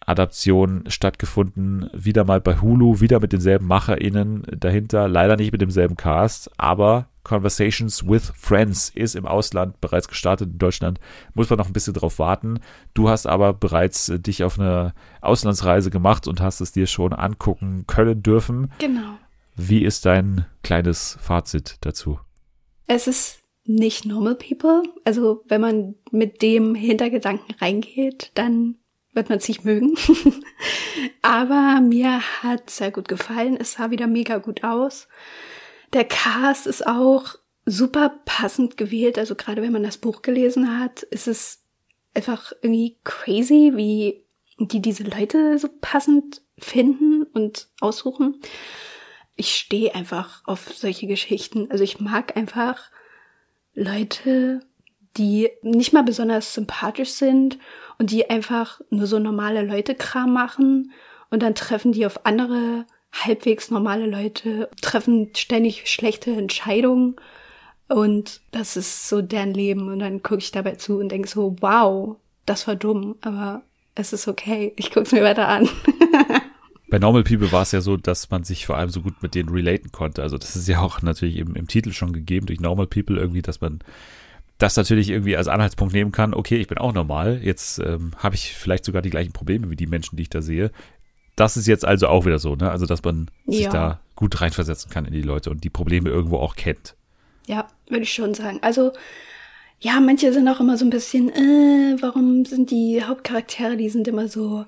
Adaption 0.00 0.84
stattgefunden. 0.86 1.90
Wieder 1.92 2.24
mal 2.24 2.40
bei 2.40 2.60
Hulu, 2.60 3.00
wieder 3.00 3.20
mit 3.20 3.32
denselben 3.32 3.66
MacherInnen 3.66 4.44
dahinter. 4.56 5.08
Leider 5.08 5.36
nicht 5.36 5.52
mit 5.52 5.60
demselben 5.60 5.96
Cast, 5.96 6.50
aber 6.58 7.08
Conversations 7.26 8.06
with 8.06 8.32
Friends 8.36 8.92
ist 8.94 9.16
im 9.16 9.26
Ausland 9.26 9.80
bereits 9.80 10.06
gestartet. 10.06 10.48
In 10.52 10.58
Deutschland 10.58 11.00
muss 11.34 11.50
man 11.50 11.58
noch 11.58 11.66
ein 11.66 11.72
bisschen 11.72 11.92
drauf 11.92 12.20
warten. 12.20 12.60
Du 12.94 13.08
hast 13.08 13.26
aber 13.26 13.52
bereits 13.52 14.08
äh, 14.08 14.20
dich 14.20 14.44
auf 14.44 14.60
eine 14.60 14.94
Auslandsreise 15.22 15.90
gemacht 15.90 16.28
und 16.28 16.40
hast 16.40 16.60
es 16.60 16.70
dir 16.70 16.86
schon 16.86 17.12
angucken 17.12 17.84
können 17.88 18.22
dürfen. 18.22 18.70
Genau. 18.78 19.18
Wie 19.56 19.84
ist 19.84 20.06
dein 20.06 20.46
kleines 20.62 21.18
Fazit 21.20 21.78
dazu? 21.80 22.20
Es 22.86 23.08
ist 23.08 23.40
nicht 23.64 24.04
Normal 24.04 24.36
People. 24.36 24.84
Also 25.04 25.42
wenn 25.48 25.60
man 25.60 25.94
mit 26.12 26.42
dem 26.42 26.76
Hintergedanken 26.76 27.56
reingeht, 27.60 28.30
dann 28.34 28.76
wird 29.14 29.30
man 29.30 29.38
es 29.38 29.48
nicht 29.48 29.64
mögen. 29.64 29.96
Aber 31.22 31.80
mir 31.80 32.20
hat 32.44 32.70
sehr 32.70 32.92
gut 32.92 33.08
gefallen. 33.08 33.56
Es 33.58 33.72
sah 33.72 33.90
wieder 33.90 34.06
mega 34.06 34.38
gut 34.38 34.62
aus. 34.62 35.08
Der 35.96 36.04
Cast 36.04 36.66
ist 36.66 36.86
auch 36.86 37.36
super 37.64 38.20
passend 38.26 38.76
gewählt. 38.76 39.18
Also 39.18 39.34
gerade 39.34 39.62
wenn 39.62 39.72
man 39.72 39.82
das 39.82 39.96
Buch 39.96 40.20
gelesen 40.20 40.78
hat, 40.78 41.02
ist 41.04 41.26
es 41.26 41.62
einfach 42.12 42.52
irgendwie 42.60 42.98
crazy, 43.02 43.72
wie 43.76 44.22
die 44.58 44.82
diese 44.82 45.04
Leute 45.04 45.58
so 45.58 45.70
passend 45.80 46.42
finden 46.58 47.22
und 47.22 47.68
aussuchen. 47.80 48.42
Ich 49.36 49.54
stehe 49.54 49.94
einfach 49.94 50.42
auf 50.44 50.70
solche 50.74 51.06
Geschichten. 51.06 51.70
Also 51.70 51.82
ich 51.82 51.98
mag 51.98 52.36
einfach 52.36 52.90
Leute, 53.72 54.60
die 55.16 55.48
nicht 55.62 55.94
mal 55.94 56.04
besonders 56.04 56.52
sympathisch 56.52 57.12
sind 57.12 57.58
und 57.96 58.10
die 58.10 58.28
einfach 58.28 58.82
nur 58.90 59.06
so 59.06 59.18
normale 59.18 59.62
Leute 59.62 59.94
Kram 59.94 60.34
machen 60.34 60.92
und 61.30 61.42
dann 61.42 61.54
treffen 61.54 61.92
die 61.92 62.04
auf 62.04 62.26
andere 62.26 62.84
halbwegs 63.24 63.70
normale 63.70 64.06
Leute 64.06 64.68
treffen 64.80 65.30
ständig 65.34 65.86
schlechte 65.86 66.30
Entscheidungen 66.32 67.16
und 67.88 68.40
das 68.50 68.76
ist 68.76 69.08
so 69.08 69.22
deren 69.22 69.54
Leben 69.54 69.88
und 69.90 70.00
dann 70.00 70.22
gucke 70.22 70.40
ich 70.40 70.50
dabei 70.50 70.72
zu 70.72 70.98
und 70.98 71.10
denke 71.10 71.28
so, 71.28 71.56
wow, 71.60 72.16
das 72.44 72.66
war 72.66 72.76
dumm, 72.76 73.16
aber 73.20 73.62
es 73.94 74.12
ist 74.12 74.28
okay, 74.28 74.72
ich 74.76 74.90
gucke 74.90 75.06
es 75.06 75.12
mir 75.12 75.22
weiter 75.22 75.48
an. 75.48 75.68
Bei 76.88 77.00
Normal 77.00 77.24
People 77.24 77.50
war 77.50 77.62
es 77.62 77.72
ja 77.72 77.80
so, 77.80 77.96
dass 77.96 78.30
man 78.30 78.44
sich 78.44 78.66
vor 78.66 78.76
allem 78.76 78.90
so 78.90 79.00
gut 79.02 79.20
mit 79.20 79.34
denen 79.34 79.48
relaten 79.48 79.90
konnte. 79.90 80.22
Also 80.22 80.38
das 80.38 80.54
ist 80.54 80.68
ja 80.68 80.80
auch 80.80 81.02
natürlich 81.02 81.36
im, 81.36 81.56
im 81.56 81.66
Titel 81.66 81.92
schon 81.92 82.12
gegeben 82.12 82.46
durch 82.46 82.60
Normal 82.60 82.86
People 82.86 83.18
irgendwie, 83.18 83.42
dass 83.42 83.60
man 83.60 83.80
das 84.58 84.76
natürlich 84.76 85.10
irgendwie 85.10 85.36
als 85.36 85.48
Anhaltspunkt 85.48 85.92
nehmen 85.92 86.12
kann, 86.12 86.32
okay, 86.32 86.56
ich 86.56 86.68
bin 86.68 86.78
auch 86.78 86.94
normal, 86.94 87.40
jetzt 87.42 87.78
ähm, 87.80 88.12
habe 88.16 88.36
ich 88.36 88.54
vielleicht 88.54 88.84
sogar 88.84 89.02
die 89.02 89.10
gleichen 89.10 89.32
Probleme 89.32 89.68
wie 89.68 89.76
die 89.76 89.86
Menschen, 89.86 90.16
die 90.16 90.22
ich 90.22 90.30
da 90.30 90.40
sehe. 90.40 90.70
Das 91.36 91.56
ist 91.56 91.66
jetzt 91.66 91.84
also 91.84 92.08
auch 92.08 92.24
wieder 92.24 92.38
so, 92.38 92.56
ne? 92.56 92.70
Also, 92.70 92.86
dass 92.86 93.04
man 93.04 93.30
ja. 93.44 93.52
sich 93.52 93.68
da 93.68 94.00
gut 94.16 94.40
reinversetzen 94.40 94.90
kann 94.90 95.04
in 95.04 95.12
die 95.12 95.22
Leute 95.22 95.50
und 95.50 95.62
die 95.62 95.70
Probleme 95.70 96.08
irgendwo 96.08 96.38
auch 96.38 96.56
kennt. 96.56 96.96
Ja, 97.46 97.68
würde 97.88 98.02
ich 98.02 98.12
schon 98.12 98.34
sagen. 98.34 98.58
Also, 98.62 98.92
ja, 99.78 100.00
manche 100.00 100.32
sind 100.32 100.48
auch 100.48 100.60
immer 100.60 100.78
so 100.78 100.86
ein 100.86 100.90
bisschen, 100.90 101.28
äh, 101.28 101.96
warum 102.00 102.44
sind 102.46 102.70
die 102.70 103.04
Hauptcharaktere, 103.04 103.76
die 103.76 103.90
sind 103.90 104.08
immer 104.08 104.28
so 104.28 104.64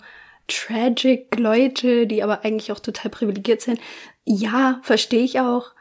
tragic 0.47 1.39
Leute, 1.39 2.07
die 2.07 2.23
aber 2.23 2.45
eigentlich 2.45 2.73
auch 2.73 2.81
total 2.81 3.11
privilegiert 3.11 3.63
sind. 3.63 3.81
Ja, 4.25 4.81
verstehe 4.83 5.25
ich 5.25 5.41
auch. 5.41 5.73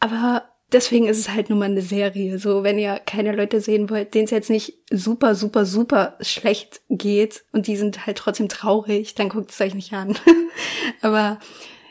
Aber 0.00 0.44
deswegen 0.72 1.06
ist 1.06 1.18
es 1.18 1.28
halt 1.30 1.50
nur 1.50 1.58
mal 1.58 1.66
eine 1.66 1.82
Serie. 1.82 2.38
So, 2.38 2.62
wenn 2.62 2.78
ihr 2.78 3.00
keine 3.04 3.32
Leute 3.32 3.60
sehen 3.60 3.90
wollt, 3.90 4.14
denen 4.14 4.24
es 4.24 4.30
jetzt 4.30 4.50
nicht 4.50 4.74
super, 4.90 5.34
super, 5.34 5.64
super 5.64 6.16
schlecht 6.20 6.80
geht 6.88 7.44
und 7.52 7.66
die 7.66 7.76
sind 7.76 8.06
halt 8.06 8.18
trotzdem 8.18 8.48
traurig, 8.48 9.14
dann 9.14 9.28
guckt 9.28 9.50
es 9.50 9.60
euch 9.60 9.74
nicht 9.74 9.92
an. 9.92 10.16
Aber 11.00 11.38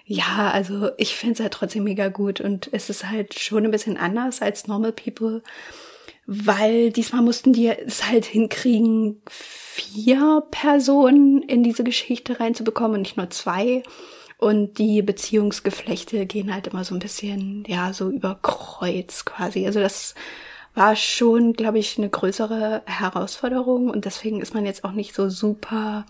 ja, 0.05 0.51
also 0.51 0.89
ich 0.97 1.15
finde 1.15 1.35
es 1.35 1.39
halt 1.39 1.53
trotzdem 1.53 1.83
mega 1.83 2.09
gut 2.09 2.41
und 2.41 2.69
es 2.73 2.89
ist 2.89 3.09
halt 3.09 3.39
schon 3.39 3.65
ein 3.65 3.71
bisschen 3.71 3.97
anders 3.97 4.41
als 4.41 4.67
Normal 4.67 4.91
People, 4.91 5.41
weil 6.25 6.91
diesmal 6.91 7.21
mussten 7.21 7.53
die 7.53 7.67
es 7.67 8.07
halt 8.07 8.25
hinkriegen, 8.25 9.21
vier 9.29 10.43
Personen 10.51 11.41
in 11.43 11.63
diese 11.63 11.83
Geschichte 11.83 12.39
reinzubekommen 12.39 12.95
und 12.95 13.01
nicht 13.01 13.17
nur 13.17 13.29
zwei. 13.29 13.83
Und 14.41 14.79
die 14.79 15.03
Beziehungsgeflechte 15.03 16.25
gehen 16.25 16.51
halt 16.51 16.65
immer 16.65 16.83
so 16.83 16.95
ein 16.95 16.99
bisschen, 16.99 17.63
ja, 17.67 17.93
so 17.93 18.09
über 18.09 18.39
Kreuz 18.41 19.23
quasi. 19.23 19.67
Also 19.67 19.79
das 19.79 20.15
war 20.73 20.95
schon, 20.95 21.53
glaube 21.53 21.77
ich, 21.77 21.99
eine 21.99 22.09
größere 22.09 22.81
Herausforderung 22.87 23.87
und 23.91 24.05
deswegen 24.05 24.41
ist 24.41 24.55
man 24.55 24.65
jetzt 24.65 24.83
auch 24.83 24.93
nicht 24.93 25.13
so 25.13 25.29
super, 25.29 26.07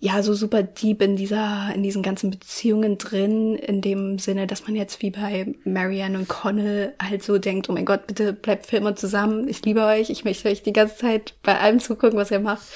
ja, 0.00 0.20
so 0.24 0.34
super 0.34 0.64
deep 0.64 1.00
in 1.00 1.14
dieser, 1.14 1.72
in 1.72 1.84
diesen 1.84 2.02
ganzen 2.02 2.32
Beziehungen 2.32 2.98
drin, 2.98 3.54
in 3.54 3.82
dem 3.82 4.18
Sinne, 4.18 4.48
dass 4.48 4.66
man 4.66 4.74
jetzt 4.74 5.00
wie 5.00 5.10
bei 5.10 5.54
Marianne 5.62 6.18
und 6.18 6.26
Connell 6.26 6.96
halt 7.00 7.22
so 7.22 7.38
denkt, 7.38 7.70
oh 7.70 7.72
mein 7.72 7.84
Gott, 7.84 8.08
bitte 8.08 8.32
bleibt 8.32 8.66
für 8.66 8.78
immer 8.78 8.96
zusammen, 8.96 9.46
ich 9.46 9.64
liebe 9.64 9.84
euch, 9.84 10.10
ich 10.10 10.24
möchte 10.24 10.48
euch 10.48 10.64
die 10.64 10.72
ganze 10.72 10.96
Zeit 10.96 11.34
bei 11.44 11.60
allem 11.60 11.78
zugucken, 11.78 12.18
was 12.18 12.32
ihr 12.32 12.40
macht. 12.40 12.66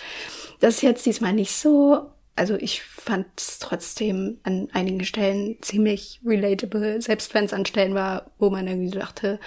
Das 0.61 0.77
ist 0.77 0.83
jetzt 0.83 1.05
diesmal 1.05 1.33
nicht 1.33 1.51
so 1.51 2.12
also 2.37 2.57
ich 2.57 2.83
fand 2.83 3.27
es 3.37 3.59
trotzdem 3.59 4.39
an 4.43 4.69
einigen 4.73 5.05
Stellen 5.05 5.57
ziemlich 5.61 6.21
relatable, 6.25 7.01
selbst 7.03 7.35
wenn 7.35 7.45
es 7.45 7.53
an 7.53 7.67
Stellen 7.67 7.95
war, 7.95 8.31
wo 8.39 8.51
man 8.51 8.67
irgendwie 8.67 8.91
dachte, 8.99 9.39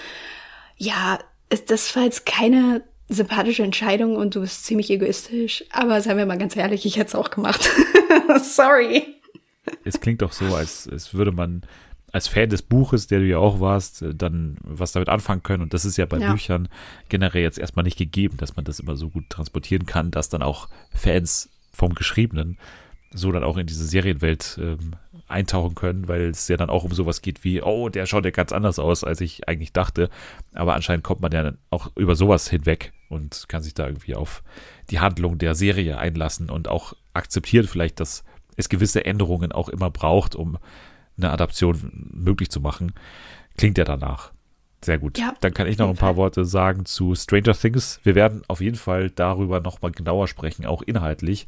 ja, 0.78 1.20
das 1.68 1.96
war 1.96 2.04
jetzt 2.04 2.26
keine 2.26 2.84
sympathische 3.08 3.64
Entscheidung 3.64 4.16
und 4.16 4.36
du 4.36 4.42
bist 4.42 4.66
ziemlich 4.66 4.90
egoistisch, 4.90 5.64
aber 5.72 6.02
seien 6.02 6.18
wir 6.18 6.26
mal 6.26 6.38
ganz 6.38 6.56
ehrlich, 6.56 6.86
ich 6.86 6.98
hätte 6.98 7.10
es 7.10 7.16
auch 7.16 7.30
gemacht. 7.30 7.70
Sorry. 8.42 9.04
Es 9.84 10.00
klingt 10.00 10.22
doch 10.22 10.32
so, 10.32 10.56
als, 10.56 10.88
als 10.88 11.14
würde 11.14 11.32
man 11.32 11.64
als 12.12 12.28
Fan 12.30 12.50
des 12.50 12.62
Buches, 12.62 13.08
der 13.08 13.20
du 13.20 13.26
ja 13.26 13.40
auch 13.40 13.60
warst, 13.60 14.04
dann 14.14 14.58
was 14.62 14.94
damit 14.94 15.10
anfangen 15.10 15.44
können. 15.44 15.62
Und 15.62 15.74
das 15.74 15.84
ist 15.84 15.98
ja 15.98 16.06
bei 16.06 16.18
ja. 16.18 16.32
Büchern 16.32 16.70
generell 17.10 17.42
jetzt 17.42 17.60
erstmal 17.60 17.84
nicht 17.84 17.98
gegeben, 17.98 18.38
dass 18.38 18.56
man 18.56 18.64
das 18.64 18.80
immer 18.80 18.96
so 18.96 19.10
gut 19.10 19.30
transportieren 19.30 19.86
kann, 19.86 20.12
dass 20.12 20.30
dann 20.30 20.42
auch 20.42 20.70
Fans 20.92 21.50
vom 21.76 21.94
Geschriebenen 21.94 22.58
so 23.16 23.32
dann 23.32 23.44
auch 23.44 23.58
in 23.58 23.66
diese 23.66 23.86
Serienwelt 23.86 24.60
ähm, 24.62 24.96
eintauchen 25.28 25.74
können, 25.74 26.08
weil 26.08 26.24
es 26.30 26.48
ja 26.48 26.58
dann 26.58 26.70
auch 26.70 26.84
um 26.84 26.92
sowas 26.92 27.22
geht 27.22 27.44
wie, 27.44 27.62
oh, 27.62 27.90
der 27.90 28.06
schaut 28.06 28.26
ja 28.26 28.32
ganz 28.32 28.52
anders 28.52 28.78
aus, 28.78 29.04
als 29.04 29.22
ich 29.22 29.48
eigentlich 29.48 29.72
dachte. 29.72 30.10
Aber 30.54 30.76
anscheinend 30.76 31.04
kommt 31.04 31.22
man 31.22 31.32
ja 31.32 31.44
dann 31.44 31.58
auch 31.70 31.92
über 31.96 32.16
sowas 32.16 32.50
hinweg 32.50 32.94
und 33.10 33.46
kann 33.48 33.64
sich 33.64 33.74
da 33.74 33.88
irgendwie 33.88 34.16
auf 34.16 34.44
die 34.90 35.00
Handlung 35.00 35.38
der 35.38 35.56
Serie 35.56 35.98
einlassen 35.98 36.50
und 36.50 36.68
auch 36.68 36.94
akzeptiert 37.14 37.68
vielleicht, 37.68 38.00
dass 38.00 38.24
es 38.58 38.70
gewisse 38.70 39.06
Änderungen 39.06 39.52
auch 39.52 39.70
immer 39.70 39.90
braucht, 39.90 40.36
um 40.36 40.58
eine 41.18 41.32
Adaption 41.32 42.10
möglich 42.14 42.50
zu 42.50 42.60
machen. 42.60 42.94
Klingt 43.58 43.78
ja 43.78 43.86
danach. 43.86 44.35
Sehr 44.86 45.00
gut. 45.00 45.18
Ja, 45.18 45.34
Dann 45.42 45.52
kann 45.52 45.66
ich 45.66 45.80
noch 45.80 45.90
ein 45.90 45.96
paar 45.96 46.10
Fall. 46.10 46.18
Worte 46.18 46.46
sagen 46.46 46.86
zu 46.86 47.16
Stranger 47.16 47.56
Things. 47.56 48.00
Wir 48.04 48.14
werden 48.14 48.44
auf 48.48 48.62
jeden 48.62 48.76
Fall 48.76 49.10
darüber 49.10 49.60
nochmal 49.60 49.92
genauer 49.92 50.28
sprechen, 50.28 50.68
auch 50.68 50.84
inhaltlich. 50.84 51.48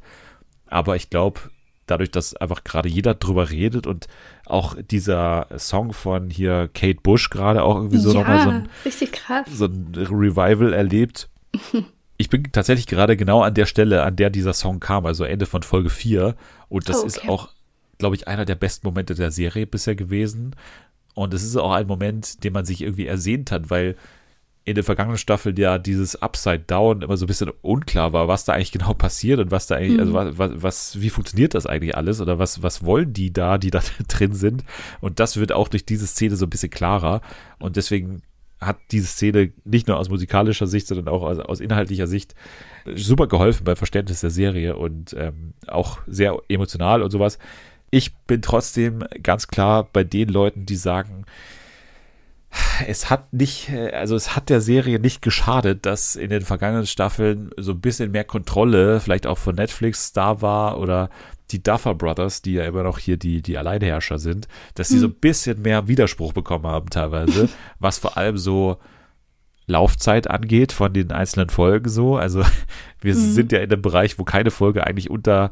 Aber 0.65 0.95
ich 0.95 1.11
glaube, 1.11 1.41
dadurch, 1.85 2.09
dass 2.09 2.35
einfach 2.35 2.63
gerade 2.63 2.89
jeder 2.89 3.13
drüber 3.13 3.51
redet 3.51 3.85
und 3.85 4.07
auch 4.47 4.75
dieser 4.81 5.45
Song 5.59 5.93
von 5.93 6.31
hier 6.31 6.67
Kate 6.73 6.99
Bush 7.03 7.29
gerade 7.29 7.61
auch 7.61 7.75
irgendwie 7.75 7.99
so 7.99 8.11
ja, 8.11 8.19
nochmal 8.21 8.43
so 8.43 8.49
ein, 8.49 8.69
richtig 8.83 9.11
krass. 9.11 9.45
so 9.53 9.65
ein 9.65 9.93
Revival 9.95 10.73
erlebt. 10.73 11.29
ich 12.17 12.29
bin 12.29 12.51
tatsächlich 12.51 12.87
gerade 12.87 13.15
genau 13.17 13.43
an 13.43 13.53
der 13.53 13.67
Stelle, 13.67 14.01
an 14.01 14.15
der 14.15 14.31
dieser 14.31 14.53
Song 14.53 14.79
kam, 14.79 15.05
also 15.05 15.25
Ende 15.25 15.45
von 15.45 15.61
Folge 15.61 15.91
4. 15.91 16.35
Und 16.69 16.89
das 16.89 16.95
oh, 16.95 16.99
okay. 17.01 17.07
ist 17.07 17.29
auch, 17.29 17.49
glaube 17.99 18.15
ich, 18.15 18.27
einer 18.27 18.45
der 18.45 18.55
besten 18.55 18.87
Momente 18.87 19.13
der 19.13 19.29
Serie 19.29 19.67
bisher 19.67 19.93
gewesen. 19.93 20.55
Und 21.17 21.33
es 21.33 21.41
ist 21.41 21.55
auch 21.57 21.71
ein 21.71 21.87
Moment, 21.87 22.43
den 22.43 22.53
man 22.53 22.63
sich 22.63 22.81
irgendwie 22.83 23.07
ersehnt 23.07 23.51
hat, 23.51 23.71
weil 23.71 23.95
in 24.65 24.75
der 24.75 24.83
vergangenen 24.83 25.17
Staffel 25.17 25.57
ja 25.57 25.79
dieses 25.79 26.21
Upside 26.21 26.65
Down 26.67 27.01
immer 27.01 27.17
so 27.17 27.25
ein 27.25 27.27
bisschen 27.27 27.51
unklar 27.63 28.13
war, 28.13 28.27
was 28.27 28.45
da 28.45 28.53
eigentlich 28.53 28.71
genau 28.71 28.93
passiert 28.97 29.39
und 29.39 29.49
was 29.49 29.65
da 29.65 29.77
eigentlich, 29.77 29.99
also 29.99 30.11
mhm. 30.11 30.17
also 30.17 30.37
was, 30.37 30.51
was, 30.61 31.01
wie 31.01 31.09
funktioniert 31.09 31.55
das 31.55 31.65
eigentlich 31.65 31.97
alles 31.97 32.21
oder 32.21 32.37
was, 32.37 32.61
was 32.61 32.85
wollen 32.85 33.13
die 33.13 33.33
da, 33.33 33.57
die 33.57 33.71
da 33.71 33.81
drin 34.07 34.33
sind? 34.33 34.63
Und 35.01 35.19
das 35.19 35.37
wird 35.37 35.53
auch 35.53 35.69
durch 35.69 35.85
diese 35.85 36.05
Szene 36.05 36.35
so 36.35 36.45
ein 36.45 36.51
bisschen 36.51 36.69
klarer. 36.69 37.21
Und 37.57 37.77
deswegen 37.77 38.21
hat 38.61 38.77
diese 38.91 39.07
Szene 39.07 39.53
nicht 39.65 39.87
nur 39.87 39.97
aus 39.97 40.09
musikalischer 40.09 40.67
Sicht, 40.67 40.85
sondern 40.85 41.07
auch 41.07 41.23
aus, 41.23 41.39
aus 41.39 41.61
inhaltlicher 41.61 42.05
Sicht 42.05 42.35
super 42.93 43.25
geholfen 43.25 43.63
beim 43.63 43.75
Verständnis 43.75 44.21
der 44.21 44.29
Serie 44.29 44.75
und 44.75 45.15
ähm, 45.17 45.53
auch 45.65 45.97
sehr 46.05 46.37
emotional 46.47 47.01
und 47.01 47.09
sowas. 47.09 47.39
Ich 47.89 48.15
bin 48.15 48.41
trotzdem 48.41 49.03
ganz 49.23 49.47
klar 49.47 49.87
bei 49.91 50.03
den 50.03 50.29
Leuten, 50.29 50.65
die 50.65 50.75
sagen, 50.75 51.25
es 52.87 53.09
hat 53.09 53.33
nicht, 53.33 53.69
also 53.93 54.15
es 54.15 54.35
hat 54.35 54.49
der 54.49 54.61
Serie 54.61 54.99
nicht 54.99 55.21
geschadet, 55.21 55.85
dass 55.85 56.15
in 56.15 56.29
den 56.29 56.41
vergangenen 56.41 56.87
Staffeln 56.87 57.51
so 57.57 57.73
ein 57.73 57.81
bisschen 57.81 58.11
mehr 58.11 58.23
Kontrolle 58.23 58.99
vielleicht 58.99 59.27
auch 59.27 59.37
von 59.37 59.55
Netflix 59.55 60.13
da 60.13 60.41
war 60.41 60.79
oder 60.79 61.09
die 61.51 61.63
Duffer 61.63 61.95
Brothers, 61.95 62.41
die 62.41 62.53
ja 62.53 62.65
immer 62.65 62.83
noch 62.83 62.99
hier 62.99 63.17
die, 63.17 63.41
die 63.41 63.57
Alleinherrscher 63.57 64.19
sind, 64.19 64.47
dass 64.75 64.89
sie 64.89 64.99
so 64.99 65.07
ein 65.07 65.13
bisschen 65.13 65.61
mehr 65.61 65.87
Widerspruch 65.87 66.33
bekommen 66.33 66.67
haben 66.67 66.89
teilweise, 66.89 67.49
was 67.79 67.97
vor 67.97 68.17
allem 68.17 68.37
so 68.37 68.77
Laufzeit 69.65 70.29
angeht 70.29 70.71
von 70.71 70.93
den 70.93 71.11
einzelnen 71.11 71.49
Folgen 71.49 71.89
so. 71.89 72.17
Also 72.17 72.43
wir 73.01 73.13
hm. 73.13 73.33
sind 73.33 73.51
ja 73.51 73.59
in 73.59 73.71
einem 73.71 73.81
Bereich, 73.81 74.17
wo 74.19 74.23
keine 74.23 74.51
Folge 74.51 74.85
eigentlich 74.85 75.09
unter 75.09 75.51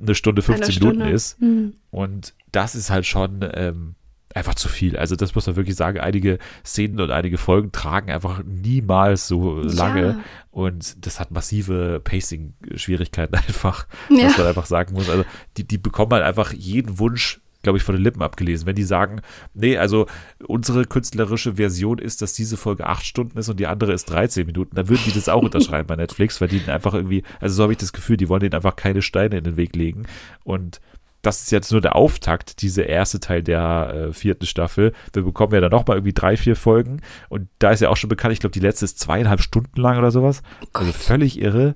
eine 0.00 0.14
Stunde 0.14 0.42
15 0.42 0.64
eine 0.64 0.74
Minuten 0.74 0.96
Stunde. 0.96 1.14
ist. 1.14 1.40
Mhm. 1.40 1.74
Und 1.90 2.34
das 2.52 2.74
ist 2.74 2.90
halt 2.90 3.06
schon 3.06 3.48
ähm, 3.52 3.94
einfach 4.34 4.54
zu 4.54 4.68
viel. 4.68 4.96
Also 4.96 5.16
das 5.16 5.34
muss 5.34 5.46
man 5.46 5.56
wirklich 5.56 5.76
sagen. 5.76 5.98
Einige 5.98 6.38
Szenen 6.64 7.00
und 7.00 7.10
einige 7.10 7.38
Folgen 7.38 7.72
tragen 7.72 8.10
einfach 8.10 8.42
niemals 8.44 9.28
so 9.28 9.60
lange. 9.60 10.06
Ja. 10.06 10.20
Und 10.50 11.04
das 11.06 11.20
hat 11.20 11.30
massive 11.30 12.00
Pacing-Schwierigkeiten 12.02 13.34
einfach, 13.48 13.86
ja. 14.10 14.26
was 14.26 14.38
man 14.38 14.46
einfach 14.46 14.66
sagen 14.66 14.94
muss. 14.94 15.08
Also 15.08 15.24
die, 15.56 15.66
die 15.66 15.78
bekommen 15.78 16.12
halt 16.12 16.24
einfach 16.24 16.52
jeden 16.52 16.98
Wunsch 16.98 17.40
glaube 17.68 17.76
ich, 17.76 17.84
von 17.84 17.94
den 17.94 18.02
Lippen 18.02 18.22
abgelesen. 18.22 18.66
Wenn 18.66 18.76
die 18.76 18.82
sagen, 18.82 19.20
nee, 19.52 19.76
also 19.76 20.06
unsere 20.46 20.86
künstlerische 20.86 21.56
Version 21.56 21.98
ist, 21.98 22.22
dass 22.22 22.32
diese 22.32 22.56
Folge 22.56 22.86
acht 22.86 23.04
Stunden 23.04 23.36
ist 23.36 23.50
und 23.50 23.60
die 23.60 23.66
andere 23.66 23.92
ist 23.92 24.06
13 24.06 24.46
Minuten, 24.46 24.74
dann 24.74 24.88
würden 24.88 25.02
die 25.04 25.12
das 25.12 25.28
auch 25.28 25.42
unterschreiben 25.48 25.86
bei 25.86 25.96
Netflix, 25.96 26.40
weil 26.40 26.48
die 26.48 26.62
einfach 26.66 26.94
irgendwie, 26.94 27.24
also 27.40 27.56
so 27.56 27.62
habe 27.64 27.72
ich 27.72 27.78
das 27.78 27.92
Gefühl, 27.92 28.16
die 28.16 28.30
wollen 28.30 28.40
denen 28.40 28.54
einfach 28.54 28.74
keine 28.74 29.02
Steine 29.02 29.36
in 29.36 29.44
den 29.44 29.58
Weg 29.58 29.76
legen. 29.76 30.06
Und 30.44 30.80
das 31.20 31.42
ist 31.42 31.50
jetzt 31.50 31.70
nur 31.72 31.82
der 31.82 31.94
Auftakt, 31.94 32.62
diese 32.62 32.80
erste 32.82 33.20
Teil 33.20 33.42
der 33.42 33.92
äh, 34.08 34.12
vierten 34.14 34.46
Staffel. 34.46 34.94
Wir 35.12 35.22
bekommen 35.24 35.52
ja 35.52 35.60
dann 35.60 35.70
nochmal 35.70 35.98
irgendwie 35.98 36.14
drei, 36.14 36.38
vier 36.38 36.56
Folgen. 36.56 37.02
Und 37.28 37.48
da 37.58 37.70
ist 37.70 37.80
ja 37.80 37.90
auch 37.90 37.98
schon 37.98 38.08
bekannt, 38.08 38.32
ich 38.32 38.40
glaube, 38.40 38.54
die 38.54 38.60
letzte 38.60 38.86
ist 38.86 38.98
zweieinhalb 38.98 39.42
Stunden 39.42 39.78
lang 39.78 39.98
oder 39.98 40.10
sowas. 40.10 40.42
Oh 40.62 40.68
also 40.78 40.92
völlig 40.92 41.38
irre. 41.38 41.74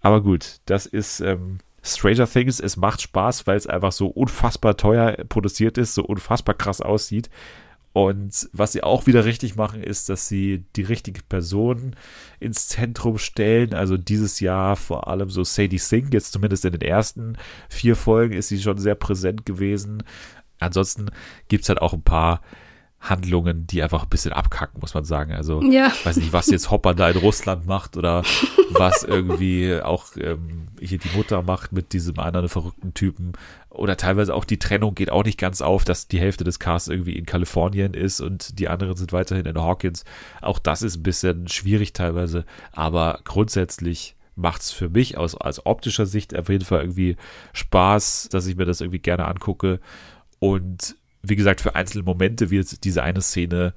Aber 0.00 0.22
gut, 0.22 0.56
das 0.66 0.86
ist, 0.86 1.20
ähm, 1.20 1.58
Stranger 1.84 2.26
Things, 2.26 2.60
es 2.60 2.76
macht 2.76 3.02
Spaß, 3.02 3.46
weil 3.46 3.56
es 3.56 3.66
einfach 3.66 3.92
so 3.92 4.06
unfassbar 4.06 4.76
teuer 4.76 5.12
produziert 5.28 5.76
ist, 5.78 5.94
so 5.94 6.02
unfassbar 6.02 6.54
krass 6.54 6.80
aussieht. 6.80 7.28
Und 7.92 8.48
was 8.52 8.72
sie 8.72 8.82
auch 8.82 9.06
wieder 9.06 9.24
richtig 9.24 9.54
machen, 9.54 9.80
ist, 9.80 10.08
dass 10.08 10.26
sie 10.26 10.64
die 10.74 10.82
richtige 10.82 11.22
Person 11.22 11.94
ins 12.40 12.66
Zentrum 12.66 13.18
stellen. 13.18 13.72
Also 13.72 13.96
dieses 13.96 14.40
Jahr 14.40 14.74
vor 14.74 15.06
allem 15.06 15.30
so 15.30 15.44
Sadie 15.44 15.78
Sink, 15.78 16.12
jetzt 16.12 16.32
zumindest 16.32 16.64
in 16.64 16.72
den 16.72 16.80
ersten 16.80 17.36
vier 17.68 17.94
Folgen 17.94 18.34
ist 18.34 18.48
sie 18.48 18.60
schon 18.60 18.78
sehr 18.78 18.96
präsent 18.96 19.46
gewesen. 19.46 20.02
Ansonsten 20.58 21.10
gibt's 21.46 21.68
halt 21.68 21.80
auch 21.80 21.92
ein 21.92 22.02
paar 22.02 22.40
Handlungen, 23.04 23.66
die 23.66 23.82
einfach 23.82 24.02
ein 24.04 24.08
bisschen 24.08 24.32
abkacken, 24.32 24.80
muss 24.80 24.94
man 24.94 25.04
sagen. 25.04 25.32
Also, 25.32 25.62
Ja. 25.62 25.92
weiß 26.04 26.16
nicht, 26.16 26.32
was 26.32 26.46
jetzt 26.48 26.70
Hopper 26.70 26.94
da 26.94 27.10
in 27.10 27.16
Russland 27.18 27.66
macht 27.66 27.96
oder 27.96 28.22
was 28.70 29.02
irgendwie 29.04 29.80
auch 29.80 30.06
ähm, 30.16 30.68
hier 30.80 30.98
die 30.98 31.14
Mutter 31.16 31.42
macht 31.42 31.72
mit 31.72 31.92
diesem 31.92 32.18
anderen 32.18 32.48
verrückten 32.48 32.94
Typen. 32.94 33.32
Oder 33.70 33.96
teilweise 33.96 34.34
auch 34.34 34.44
die 34.44 34.58
Trennung 34.58 34.94
geht 34.94 35.10
auch 35.10 35.24
nicht 35.24 35.38
ganz 35.38 35.60
auf, 35.60 35.84
dass 35.84 36.08
die 36.08 36.18
Hälfte 36.20 36.44
des 36.44 36.58
Casts 36.58 36.88
irgendwie 36.88 37.16
in 37.16 37.26
Kalifornien 37.26 37.92
ist 37.94 38.20
und 38.20 38.58
die 38.58 38.68
anderen 38.68 38.96
sind 38.96 39.12
weiterhin 39.12 39.46
in 39.46 39.58
Hawkins. 39.60 40.04
Auch 40.40 40.58
das 40.58 40.82
ist 40.82 40.96
ein 40.96 41.02
bisschen 41.02 41.48
schwierig 41.48 41.92
teilweise, 41.92 42.44
aber 42.72 43.20
grundsätzlich 43.24 44.16
macht's 44.36 44.72
für 44.72 44.88
mich 44.88 45.16
aus 45.16 45.36
als 45.36 45.64
optischer 45.66 46.06
Sicht 46.06 46.36
auf 46.36 46.48
jeden 46.48 46.64
Fall 46.64 46.80
irgendwie 46.80 47.16
Spaß, 47.52 48.28
dass 48.32 48.46
ich 48.46 48.56
mir 48.56 48.64
das 48.64 48.80
irgendwie 48.80 48.98
gerne 48.98 49.26
angucke. 49.26 49.78
Und 50.38 50.96
wie 51.26 51.36
gesagt, 51.36 51.60
für 51.60 51.74
einzelne 51.74 52.04
Momente, 52.04 52.50
wie 52.50 52.56
jetzt 52.56 52.84
diese 52.84 53.02
eine 53.02 53.20
Szene, 53.20 53.74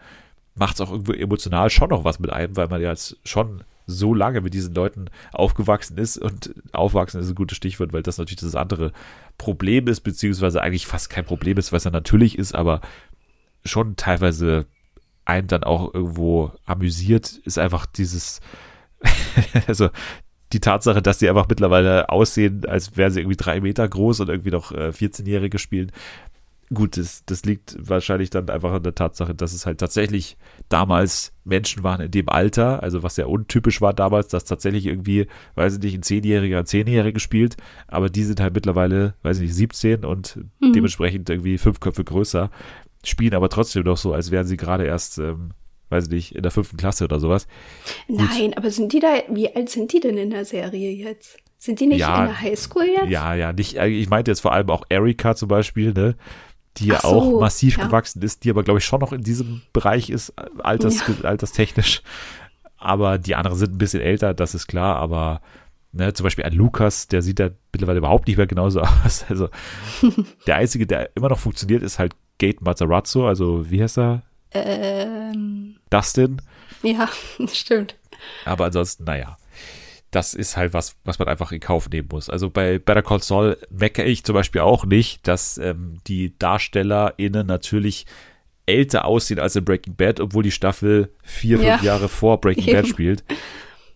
macht's 0.56 0.82
auch 0.82 0.92
irgendwo 0.92 1.14
emotional 1.14 1.70
schon 1.70 1.90
noch 1.90 2.04
was 2.04 2.20
mit 2.20 2.32
einem, 2.32 2.56
weil 2.56 2.68
man 2.68 2.82
ja 2.82 2.90
jetzt 2.90 3.18
schon 3.24 3.64
so 3.86 4.14
lange 4.14 4.42
mit 4.42 4.54
diesen 4.54 4.76
Leuten 4.76 5.10
aufgewachsen 5.32 5.98
ist 5.98 6.18
und 6.18 6.54
aufwachsen 6.74 7.22
ist 7.22 7.30
ein 7.30 7.36
gutes 7.36 7.56
Stichwort, 7.56 7.94
weil 7.94 8.04
das 8.04 8.18
natürlich 8.18 8.42
das 8.42 8.56
andere 8.56 8.92
Problem 9.38 9.88
ist, 9.88 10.02
beziehungsweise 10.02 10.62
eigentlich 10.62 10.88
fast 10.88 11.10
kein 11.10 11.26
Problem 11.26 11.58
ist, 11.58 11.72
was 11.72 11.86
ja 11.86 11.92
natürlich 11.92 12.38
ist, 12.38 12.54
aber 12.54 12.82
schon 13.64 13.96
teilweise 13.96 14.66
einen 15.24 15.48
dann 15.48 15.64
auch 15.64 15.94
irgendwo 15.94 16.52
amüsiert, 16.66 17.38
ist 17.46 17.58
einfach 17.58 17.86
dieses, 17.86 18.42
also 19.68 19.90
die 20.54 20.60
Tatsache, 20.62 21.02
dass 21.02 21.18
die 21.18 21.30
einfach 21.30 21.48
mittlerweile 21.50 22.10
aussehen, 22.10 22.66
als 22.66 22.96
wären 22.96 23.12
sie 23.12 23.20
irgendwie 23.20 23.38
drei 23.38 23.60
Meter 23.60 23.88
groß 23.88 24.22
und 24.22 24.30
irgendwie 24.30 24.52
noch 24.52 24.72
äh, 24.72 24.90
14-Jährige 24.90 25.60
spielen. 25.60 25.92
Gut, 26.74 26.98
das, 26.98 27.24
das 27.26 27.46
liegt 27.46 27.78
wahrscheinlich 27.80 28.30
dann 28.30 28.50
einfach 28.50 28.74
an 28.74 28.84
der 28.84 28.94
Tatsache, 28.94 29.34
dass 29.34 29.54
es 29.54 29.66
halt 29.66 29.78
tatsächlich 29.80 30.36
damals 30.68 31.32
Menschen 31.46 31.84
waren 31.84 32.02
in 32.02 32.12
dem 32.12 32.28
Alter, 32.28 32.84
also 32.84 33.04
was 33.04 33.16
sehr 33.16 33.30
untypisch 33.30 33.80
war 33.80 33.94
damals, 33.94 34.28
dass 34.28 34.44
tatsächlich 34.44 34.86
irgendwie, 34.86 35.28
weiß 35.56 35.76
ich 35.76 35.80
nicht, 35.80 35.96
ein 35.96 36.04
Zehnjähriger, 36.04 36.60
ein 36.60 36.66
Zehnjährige 36.66 37.22
spielt, 37.22 37.56
aber 37.88 38.10
die 38.10 38.24
sind 38.26 38.42
halt 38.42 38.54
mittlerweile, 38.54 39.14
weiß 39.24 39.38
ich 39.38 39.44
nicht, 39.44 39.56
17 39.56 40.04
und 40.04 40.40
Mhm. 40.60 40.74
dementsprechend 40.74 41.30
irgendwie 41.30 41.58
fünf 41.58 41.80
Köpfe 41.80 42.04
größer, 42.04 42.52
spielen 43.06 43.34
aber 43.36 43.48
trotzdem 43.48 43.84
noch 43.84 43.96
so, 43.98 44.12
als 44.14 44.32
wären 44.32 44.46
sie 44.46 44.58
gerade 44.58 44.84
erst, 44.86 45.20
ähm, 45.20 45.52
weiß 45.90 46.08
ich 46.08 46.12
nicht, 46.12 46.36
in 46.36 46.42
der 46.44 46.52
fünften 46.52 46.76
Klasse 46.76 47.06
oder 47.06 47.22
sowas. 47.22 47.48
Nein, 48.10 48.54
aber 48.58 48.72
sind 48.72 48.92
die 48.92 49.00
da, 49.00 49.14
wie 49.30 49.56
alt 49.56 49.70
sind 49.70 49.94
die 49.94 50.02
denn 50.02 50.18
in 50.18 50.32
der 50.32 50.44
Serie 50.44 50.92
jetzt? 50.92 51.38
Sind 51.60 51.80
die 51.80 51.88
nicht 51.88 52.00
Ja. 52.02 52.20
in 52.20 52.26
der 52.26 52.42
Highschool 52.42 52.84
jetzt? 52.86 53.10
Ja, 53.10 53.34
ja, 53.34 53.52
nicht, 53.54 53.78
äh, 53.78 53.88
ich 53.88 54.10
meinte 54.10 54.30
jetzt 54.30 54.42
vor 54.42 54.52
allem 54.52 54.70
auch 54.70 54.84
Erika 54.90 55.36
zum 55.36 55.48
Beispiel, 55.48 55.92
ne? 55.94 56.16
Die 56.78 56.88
ja 56.88 57.02
so, 57.02 57.08
auch 57.08 57.40
massiv 57.40 57.78
ja. 57.78 57.86
gewachsen 57.86 58.22
ist, 58.22 58.44
die 58.44 58.50
aber, 58.50 58.64
glaube 58.64 58.80
ich, 58.80 58.86
schon 58.86 59.00
noch 59.00 59.14
in 59.14 59.22
diesem 59.22 59.62
Bereich 59.74 60.10
ist, 60.10 60.30
äh, 60.30 60.46
alters, 60.60 61.04
alterstechnisch. 61.24 62.02
Aber 62.78 63.18
die 63.18 63.36
anderen 63.36 63.58
sind 63.58 63.74
ein 63.74 63.78
bisschen 63.78 64.02
älter, 64.02 64.34
das 64.34 64.54
ist 64.54 64.68
klar, 64.68 64.98
aber 64.98 65.42
ne, 65.92 66.14
zum 66.14 66.24
Beispiel 66.24 66.46
ein 66.46 66.54
Lukas, 66.54 67.08
der 67.08 67.22
sieht 67.22 67.40
ja 67.40 67.50
mittlerweile 67.72 67.98
überhaupt 67.98 68.28
nicht 68.28 68.38
mehr 68.38 68.48
genauso 68.48 68.82
aus. 69.06 69.26
Also 69.28 69.50
der 70.46 70.58
einzige, 70.58 70.86
der 70.86 71.16
immer 71.16 71.30
noch 71.30 71.40
funktioniert, 71.40 71.84
ist 71.84 72.00
halt 72.00 72.14
Gate 72.38 72.62
Matarazzo, 72.62 73.28
also 73.28 73.70
wie 73.70 73.82
heißt 73.82 73.98
er? 73.98 74.22
Ähm, 74.52 75.76
Dustin. 75.90 76.42
ja, 76.84 77.10
stimmt. 77.52 77.96
Aber 78.46 78.66
ansonsten, 78.66 79.04
naja, 79.06 79.38
das 80.12 80.34
ist 80.34 80.56
halt 80.58 80.74
was, 80.74 80.96
was 81.04 81.20
man 81.20 81.28
einfach 81.28 81.52
in 81.52 81.60
Kauf 81.60 81.90
nehmen 81.90 82.08
muss. 82.12 82.30
Also 82.30 82.50
bei 82.50 82.80
Better 82.80 83.02
Call 83.04 83.22
Saul 83.22 83.58
meckere 83.70 84.06
ich 84.06 84.24
zum 84.24 84.34
Beispiel 84.34 84.62
auch 84.62 84.86
nicht, 84.86 85.28
dass 85.28 85.58
ähm, 85.58 85.98
die 86.08 86.38
DarstellerInnen 86.40 87.46
natürlich 87.46 88.06
älter 88.66 89.06
aussehen 89.06 89.40
als 89.40 89.56
in 89.56 89.66
Breaking 89.66 89.96
Bad, 89.96 90.20
obwohl 90.20 90.44
die 90.44 90.52
Staffel 90.52 91.12
vier, 91.24 91.58
fünf 91.58 91.68
Ja. 91.68 91.82
Jahre 91.82 92.10
vor 92.10 92.40
Breaking 92.42 92.74
Bad 92.74 92.88
spielt. 92.88 93.24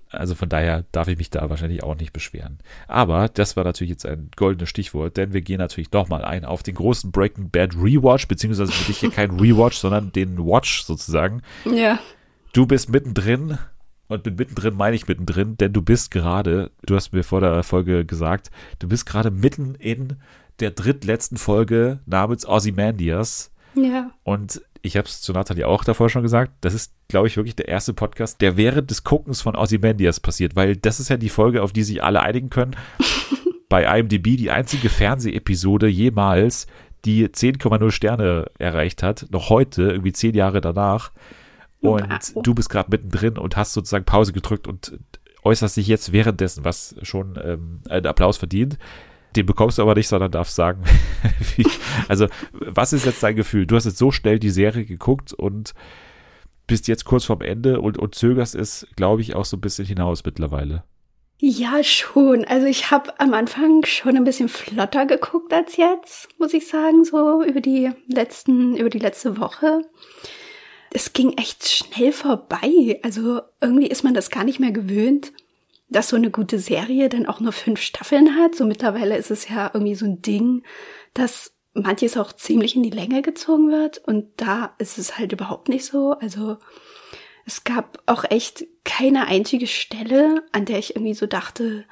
Also 0.09 0.35
von 0.35 0.49
daher 0.49 0.83
darf 0.91 1.07
ich 1.07 1.17
mich 1.17 1.29
da 1.29 1.49
wahrscheinlich 1.49 1.83
auch 1.83 1.95
nicht 1.95 2.11
beschweren. 2.11 2.59
Aber 2.87 3.29
das 3.29 3.55
war 3.55 3.63
natürlich 3.63 3.91
jetzt 3.91 4.05
ein 4.05 4.29
goldenes 4.35 4.67
Stichwort, 4.69 5.15
denn 5.15 5.31
wir 5.33 5.41
gehen 5.41 5.59
natürlich 5.59 5.91
nochmal 5.93 6.25
ein 6.25 6.43
auf 6.43 6.63
den 6.63 6.75
großen 6.75 7.11
Breaking 7.11 7.49
Bad 7.49 7.75
Rewatch, 7.75 8.27
beziehungsweise 8.27 8.73
für 8.73 8.85
dich 8.85 8.99
hier 8.99 9.11
kein 9.11 9.39
Rewatch, 9.39 9.77
sondern 9.77 10.11
den 10.11 10.37
Watch 10.37 10.83
sozusagen. 10.83 11.41
Ja. 11.63 11.99
Du 12.51 12.65
bist 12.65 12.89
mittendrin 12.89 13.57
und 14.11 14.25
mit 14.25 14.37
mittendrin 14.39 14.75
meine 14.75 14.95
ich 14.95 15.07
mittendrin, 15.07 15.57
denn 15.57 15.73
du 15.73 15.81
bist 15.81 16.11
gerade, 16.11 16.71
du 16.85 16.95
hast 16.95 17.13
mir 17.13 17.23
vor 17.23 17.41
der 17.41 17.63
Folge 17.63 18.05
gesagt, 18.05 18.51
du 18.79 18.87
bist 18.87 19.05
gerade 19.05 19.31
mitten 19.31 19.75
in 19.75 20.17
der 20.59 20.71
drittletzten 20.71 21.37
Folge 21.37 21.99
namens 22.05 22.45
Ozymandias 22.47 23.51
Ja. 23.75 24.11
und 24.23 24.61
ich 24.83 24.97
habe 24.97 25.07
es 25.07 25.21
zu 25.21 25.31
Nathalie 25.31 25.67
auch 25.67 25.83
davor 25.83 26.09
schon 26.09 26.23
gesagt, 26.23 26.51
das 26.61 26.73
ist, 26.73 26.93
glaube 27.07 27.27
ich, 27.27 27.37
wirklich 27.37 27.55
der 27.55 27.67
erste 27.67 27.93
Podcast, 27.93 28.41
der 28.41 28.57
während 28.57 28.89
des 28.89 29.03
Guckens 29.03 29.41
von 29.41 29.55
Ozymandias 29.55 30.19
passiert, 30.19 30.55
weil 30.55 30.75
das 30.75 30.99
ist 30.99 31.09
ja 31.09 31.17
die 31.17 31.29
Folge, 31.29 31.61
auf 31.61 31.71
die 31.71 31.83
sich 31.83 32.03
alle 32.03 32.21
einigen 32.21 32.49
können. 32.49 32.75
Bei 33.69 33.99
IMDb 33.99 34.37
die 34.37 34.49
einzige 34.51 34.89
Fernsehepisode 34.89 35.87
jemals, 35.87 36.65
die 37.05 37.27
10,0 37.27 37.91
Sterne 37.91 38.45
erreicht 38.57 39.03
hat, 39.03 39.27
noch 39.29 39.49
heute, 39.49 39.83
irgendwie 39.83 40.13
zehn 40.13 40.33
Jahre 40.35 40.61
danach. 40.61 41.11
Und 41.81 42.07
du 42.35 42.53
bist 42.53 42.69
gerade 42.69 42.89
mittendrin 42.91 43.37
und 43.37 43.57
hast 43.57 43.73
sozusagen 43.73 44.05
Pause 44.05 44.33
gedrückt 44.33 44.67
und 44.67 44.99
äußerst 45.43 45.77
dich 45.77 45.87
jetzt 45.87 46.11
währenddessen, 46.11 46.63
was 46.63 46.95
schon 47.01 47.39
ähm, 47.43 47.81
einen 47.89 48.05
Applaus 48.05 48.37
verdient. 48.37 48.77
Den 49.35 49.45
bekommst 49.45 49.77
du 49.77 49.81
aber 49.81 49.95
nicht, 49.95 50.07
sondern 50.07 50.31
darfst 50.31 50.55
sagen, 50.55 50.83
wie, 51.55 51.65
also 52.07 52.27
was 52.51 52.93
ist 52.93 53.05
jetzt 53.05 53.23
dein 53.23 53.35
Gefühl? 53.35 53.65
Du 53.65 53.75
hast 53.75 53.85
jetzt 53.85 53.97
so 53.97 54.11
schnell 54.11 54.39
die 54.39 54.49
Serie 54.49 54.85
geguckt 54.85 55.33
und 55.33 55.73
bist 56.67 56.87
jetzt 56.87 57.05
kurz 57.05 57.25
vorm 57.25 57.41
Ende 57.41 57.81
und, 57.81 57.97
und 57.97 58.13
zögerst 58.15 58.55
es, 58.55 58.87
glaube 58.95 59.21
ich, 59.21 59.35
auch 59.35 59.45
so 59.45 59.57
ein 59.57 59.61
bisschen 59.61 59.85
hinaus 59.85 60.23
mittlerweile. 60.23 60.83
Ja, 61.43 61.83
schon. 61.83 62.45
Also 62.45 62.67
ich 62.67 62.91
habe 62.91 63.19
am 63.19 63.33
Anfang 63.33 63.83
schon 63.85 64.15
ein 64.15 64.23
bisschen 64.23 64.47
flotter 64.47 65.07
geguckt 65.07 65.51
als 65.53 65.75
jetzt, 65.75 66.29
muss 66.37 66.53
ich 66.53 66.67
sagen, 66.67 67.03
so 67.03 67.43
über 67.43 67.61
die 67.61 67.89
letzten, 68.07 68.77
über 68.77 68.91
die 68.91 68.99
letzte 68.99 69.39
Woche. 69.39 69.81
Es 70.93 71.13
ging 71.13 71.37
echt 71.37 71.67
schnell 71.69 72.11
vorbei. 72.11 72.99
Also 73.03 73.41
irgendwie 73.61 73.87
ist 73.87 74.03
man 74.03 74.13
das 74.13 74.29
gar 74.29 74.43
nicht 74.43 74.59
mehr 74.59 74.71
gewöhnt, 74.71 75.31
dass 75.89 76.09
so 76.09 76.15
eine 76.15 76.31
gute 76.31 76.59
Serie 76.59 77.09
dann 77.09 77.25
auch 77.25 77.39
nur 77.39 77.51
fünf 77.51 77.81
Staffeln 77.81 78.35
hat. 78.37 78.55
So 78.55 78.65
mittlerweile 78.65 79.17
ist 79.17 79.31
es 79.31 79.47
ja 79.47 79.71
irgendwie 79.73 79.95
so 79.95 80.05
ein 80.05 80.21
Ding, 80.21 80.63
dass 81.13 81.53
manches 81.73 82.17
auch 82.17 82.33
ziemlich 82.33 82.75
in 82.75 82.83
die 82.83 82.89
Länge 82.89 83.21
gezogen 83.21 83.71
wird. 83.71 83.99
Und 83.99 84.27
da 84.37 84.75
ist 84.77 84.97
es 84.97 85.17
halt 85.17 85.31
überhaupt 85.31 85.69
nicht 85.69 85.85
so. 85.85 86.11
Also 86.13 86.57
es 87.45 87.63
gab 87.63 88.01
auch 88.05 88.23
echt 88.29 88.65
keine 88.83 89.27
einzige 89.27 89.67
Stelle, 89.67 90.43
an 90.51 90.65
der 90.65 90.79
ich 90.79 90.95
irgendwie 90.95 91.13
so 91.13 91.25
dachte, 91.25 91.85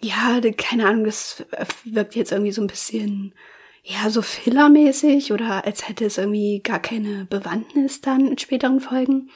ja, 0.00 0.40
keine 0.56 0.86
Ahnung, 0.86 1.04
das 1.04 1.44
wirkt 1.84 2.14
jetzt 2.14 2.32
irgendwie 2.32 2.52
so 2.52 2.62
ein 2.62 2.68
bisschen, 2.68 3.34
ja, 3.82 4.10
so 4.10 4.22
fillermäßig 4.22 5.32
oder 5.32 5.64
als 5.64 5.88
hätte 5.88 6.04
es 6.04 6.18
irgendwie 6.18 6.60
gar 6.60 6.80
keine 6.80 7.24
Bewandtnis 7.24 8.00
dann 8.00 8.26
in 8.26 8.38
späteren 8.38 8.80
Folgen. 8.80 9.30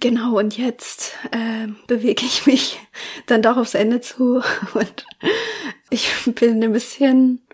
Genau, 0.00 0.38
und 0.38 0.58
jetzt 0.58 1.14
äh, 1.32 1.68
bewege 1.86 2.24
ich 2.24 2.46
mich 2.46 2.78
dann 3.26 3.42
doch 3.42 3.56
aufs 3.56 3.74
Ende 3.74 4.00
zu 4.00 4.42
und 4.74 5.06
ich 5.90 6.10
bin 6.26 6.62
ein 6.62 6.72
bisschen 6.72 7.46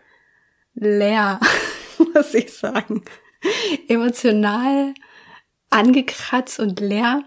leer, 0.74 1.40
muss 2.14 2.34
ich 2.34 2.52
sagen. 2.52 3.04
Emotional 3.88 4.94
angekratzt 5.70 6.60
und 6.60 6.80
leer. 6.80 7.22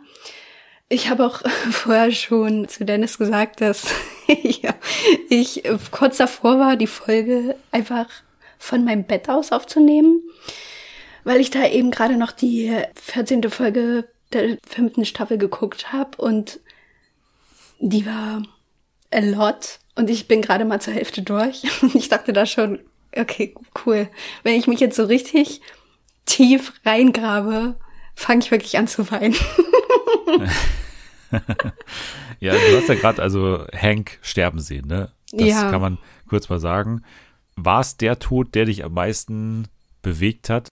Ich 0.88 1.10
habe 1.10 1.26
auch 1.26 1.42
vorher 1.72 2.12
schon 2.12 2.68
zu 2.68 2.86
Dennis 2.86 3.18
gesagt, 3.18 3.60
dass 3.60 3.88
ich 4.28 5.64
kurz 5.92 6.18
davor 6.18 6.60
war, 6.60 6.76
die 6.76 6.88
Folge 6.88 7.56
einfach 7.72 8.08
von 8.66 8.84
meinem 8.84 9.04
Bett 9.04 9.30
aus 9.30 9.52
aufzunehmen, 9.52 10.22
weil 11.24 11.40
ich 11.40 11.52
da 11.52 11.68
eben 11.68 11.92
gerade 11.92 12.18
noch 12.18 12.32
die 12.32 12.76
14. 12.96 13.50
Folge 13.50 14.08
der 14.34 14.58
fünften 14.68 15.06
Staffel 15.06 15.38
geguckt 15.38 15.94
habe 15.94 16.18
und 16.18 16.60
die 17.80 18.06
war 18.06 18.42
a 19.12 19.20
lot 19.20 19.80
und 19.96 20.10
ich 20.10 20.28
bin 20.28 20.42
gerade 20.42 20.66
mal 20.66 20.82
zur 20.82 20.94
Hälfte 20.94 21.22
durch 21.22 21.64
und 21.82 21.94
ich 21.96 22.10
dachte 22.10 22.34
da 22.34 22.46
schon, 22.46 22.80
okay, 23.16 23.54
cool. 23.86 24.10
Wenn 24.44 24.56
ich 24.56 24.68
mich 24.68 24.80
jetzt 24.80 24.96
so 24.96 25.06
richtig 25.06 25.62
tief 26.26 26.74
reingrabe, 26.86 27.76
fange 28.16 28.40
ich 28.44 28.52
wirklich 28.52 28.78
an 28.78 28.88
zu 28.88 29.10
weinen. 29.12 29.36
Ja, 32.40 32.54
du 32.54 32.78
hast 32.78 32.90
ja 32.90 32.96
gerade 32.96 33.22
also 33.22 33.66
Hank 33.74 34.20
sterben 34.22 34.60
sehen, 34.60 34.88
ne? 34.88 35.10
Das 35.32 35.48
Ja. 35.48 35.72
kann 35.72 35.82
man 35.82 35.98
kurz 36.30 36.50
mal 36.50 36.60
sagen. 36.60 37.04
War 37.56 37.82
es 37.82 37.98
der 37.98 38.20
Tod, 38.20 38.56
der 38.56 38.66
dich 38.66 38.84
am 38.84 38.94
meisten 38.94 39.68
bewegt 40.02 40.50
hat? 40.50 40.70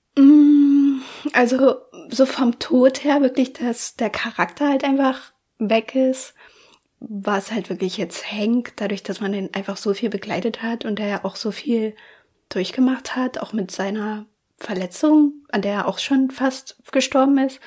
Also 1.33 1.77
so 2.09 2.25
vom 2.25 2.59
Tod 2.59 3.03
her 3.03 3.21
wirklich, 3.21 3.53
dass 3.53 3.95
der 3.95 4.09
Charakter 4.09 4.69
halt 4.69 4.83
einfach 4.83 5.31
weg 5.57 5.95
ist, 5.95 6.33
war 6.99 7.37
es 7.37 7.51
halt 7.51 7.69
wirklich 7.69 7.97
jetzt 7.97 8.31
Hank, 8.31 8.73
dadurch, 8.77 9.03
dass 9.03 9.19
man 9.19 9.33
ihn 9.33 9.49
einfach 9.53 9.77
so 9.77 9.93
viel 9.93 10.09
begleitet 10.09 10.61
hat 10.61 10.85
und 10.85 10.99
er 10.99 11.07
ja 11.07 11.25
auch 11.25 11.35
so 11.35 11.51
viel 11.51 11.95
durchgemacht 12.49 13.15
hat, 13.15 13.39
auch 13.39 13.53
mit 13.53 13.71
seiner 13.71 14.25
Verletzung, 14.57 15.33
an 15.51 15.61
der 15.61 15.73
er 15.73 15.87
auch 15.87 15.99
schon 15.99 16.31
fast 16.31 16.77
gestorben 16.91 17.37
ist. 17.37 17.59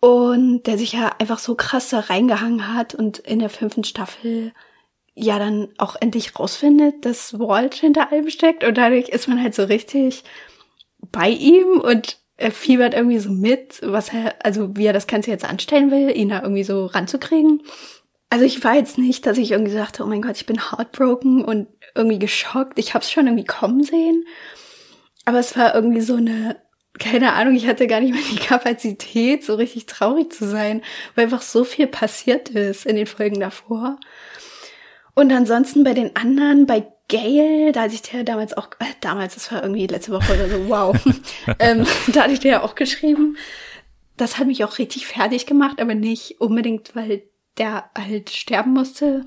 Und 0.00 0.64
der 0.66 0.78
sich 0.78 0.92
ja 0.92 1.12
einfach 1.18 1.38
so 1.38 1.54
krass 1.54 1.90
da 1.90 2.00
reingehangen 2.00 2.74
hat 2.74 2.94
und 2.94 3.18
in 3.18 3.38
der 3.38 3.50
fünften 3.50 3.84
Staffel 3.84 4.52
ja 5.14 5.38
dann 5.38 5.68
auch 5.78 5.96
endlich 6.00 6.38
rausfindet, 6.38 7.04
dass 7.04 7.38
Walt 7.38 7.74
hinter 7.74 8.10
allem 8.10 8.30
steckt 8.30 8.64
und 8.64 8.76
dadurch 8.78 9.08
ist 9.08 9.28
man 9.28 9.42
halt 9.42 9.54
so 9.54 9.64
richtig 9.64 10.24
bei 11.10 11.28
ihm 11.28 11.80
und 11.80 12.18
er 12.36 12.50
fiebert 12.50 12.94
irgendwie 12.94 13.18
so 13.18 13.30
mit, 13.30 13.80
was 13.82 14.12
er, 14.12 14.34
also 14.44 14.76
wie 14.76 14.86
er 14.86 14.92
das 14.92 15.06
Ganze 15.06 15.30
jetzt 15.30 15.44
anstellen 15.44 15.90
will, 15.90 16.16
ihn 16.16 16.30
da 16.30 16.42
irgendwie 16.42 16.64
so 16.64 16.86
ranzukriegen. 16.86 17.62
Also 18.30 18.44
ich 18.44 18.64
war 18.64 18.74
jetzt 18.74 18.96
nicht, 18.96 19.26
dass 19.26 19.36
ich 19.36 19.50
irgendwie 19.50 19.72
sagte, 19.72 20.02
oh 20.02 20.06
mein 20.06 20.22
Gott, 20.22 20.36
ich 20.36 20.46
bin 20.46 20.70
heartbroken 20.70 21.44
und 21.44 21.68
irgendwie 21.94 22.18
geschockt. 22.18 22.78
Ich 22.78 22.94
hab's 22.94 23.12
schon 23.12 23.26
irgendwie 23.26 23.44
kommen 23.44 23.84
sehen. 23.84 24.24
Aber 25.24 25.38
es 25.38 25.56
war 25.56 25.74
irgendwie 25.74 26.00
so 26.00 26.16
eine, 26.16 26.56
keine 26.98 27.34
Ahnung, 27.34 27.54
ich 27.54 27.66
hatte 27.68 27.86
gar 27.86 28.00
nicht 28.00 28.14
mehr 28.14 28.22
die 28.32 28.44
Kapazität, 28.44 29.44
so 29.44 29.54
richtig 29.54 29.86
traurig 29.86 30.32
zu 30.32 30.48
sein, 30.48 30.82
weil 31.14 31.24
einfach 31.24 31.42
so 31.42 31.62
viel 31.64 31.86
passiert 31.86 32.48
ist 32.48 32.86
in 32.86 32.96
den 32.96 33.06
Folgen 33.06 33.38
davor. 33.38 33.98
Und 35.14 35.32
ansonsten 35.32 35.84
bei 35.84 35.94
den 35.94 36.16
anderen, 36.16 36.66
bei 36.66 36.86
Gail, 37.08 37.72
da 37.72 37.82
hatte 37.82 37.94
ich 37.94 38.02
dir 38.02 38.24
damals 38.24 38.56
auch, 38.56 38.68
äh, 38.78 38.86
damals, 39.00 39.34
das 39.34 39.52
war 39.52 39.62
irgendwie 39.62 39.86
letzte 39.86 40.12
Woche 40.12 40.32
oder 40.32 40.48
so, 40.48 40.68
wow. 40.68 40.96
ähm, 41.58 41.86
da 42.08 42.22
hatte 42.22 42.32
ich 42.32 42.40
dir 42.40 42.52
ja 42.52 42.62
auch 42.62 42.74
geschrieben. 42.74 43.36
Das 44.16 44.38
hat 44.38 44.46
mich 44.46 44.64
auch 44.64 44.78
richtig 44.78 45.06
fertig 45.06 45.46
gemacht, 45.46 45.80
aber 45.80 45.94
nicht 45.94 46.40
unbedingt, 46.40 46.96
weil 46.96 47.22
der 47.58 47.90
halt 47.96 48.30
sterben 48.30 48.72
musste, 48.72 49.24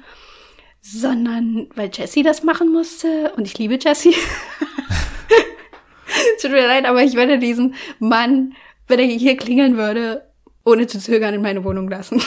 sondern 0.82 1.70
weil 1.76 1.92
Jessie 1.94 2.24
das 2.24 2.44
machen 2.44 2.72
musste. 2.72 3.34
Und 3.36 3.46
ich 3.46 3.58
liebe 3.58 3.78
Jessie. 3.80 4.16
Tut 6.42 6.52
mir 6.52 6.68
leid, 6.68 6.86
aber 6.86 7.04
ich 7.04 7.16
werde 7.16 7.40
diesen 7.40 7.76
Mann, 8.00 8.54
wenn 8.88 9.00
er 9.00 9.06
hier 9.06 9.38
klingeln 9.38 9.78
würde, 9.78 10.32
ohne 10.64 10.88
zu 10.88 11.00
zögern 11.00 11.34
in 11.34 11.42
meine 11.42 11.64
Wohnung 11.64 11.88
lassen. 11.88 12.22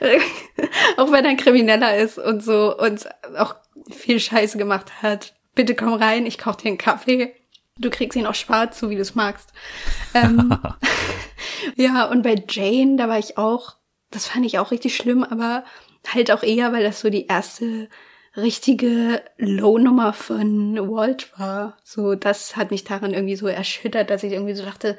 auch 0.96 1.12
wenn 1.12 1.24
er 1.24 1.30
ein 1.30 1.36
Krimineller 1.36 1.96
ist 1.96 2.18
und 2.18 2.42
so 2.42 2.76
und 2.76 3.08
auch 3.36 3.56
viel 3.90 4.20
Scheiße 4.20 4.58
gemacht 4.58 5.02
hat. 5.02 5.34
Bitte 5.54 5.74
komm 5.74 5.94
rein, 5.94 6.26
ich 6.26 6.38
koche 6.38 6.62
dir 6.62 6.68
einen 6.68 6.78
Kaffee. 6.78 7.34
Du 7.78 7.90
kriegst 7.90 8.16
ihn 8.16 8.26
auch 8.26 8.34
schwarz, 8.34 8.78
so 8.78 8.90
wie 8.90 8.96
du 8.96 9.02
es 9.02 9.14
magst. 9.14 9.52
Ähm, 10.14 10.56
ja, 11.76 12.04
und 12.04 12.22
bei 12.22 12.42
Jane, 12.48 12.96
da 12.96 13.08
war 13.08 13.18
ich 13.18 13.38
auch, 13.38 13.76
das 14.10 14.26
fand 14.26 14.46
ich 14.46 14.58
auch 14.58 14.70
richtig 14.70 14.96
schlimm, 14.96 15.24
aber 15.24 15.64
halt 16.12 16.30
auch 16.30 16.42
eher, 16.42 16.72
weil 16.72 16.82
das 16.82 17.00
so 17.00 17.10
die 17.10 17.26
erste 17.26 17.88
richtige 18.36 19.22
Low-Nummer 19.36 20.12
von 20.12 20.76
Walt 20.90 21.32
war. 21.38 21.76
So, 21.82 22.14
das 22.14 22.56
hat 22.56 22.70
mich 22.70 22.84
daran 22.84 23.12
irgendwie 23.12 23.36
so 23.36 23.46
erschüttert, 23.46 24.10
dass 24.10 24.22
ich 24.22 24.32
irgendwie 24.32 24.54
so 24.54 24.64
dachte, 24.64 24.96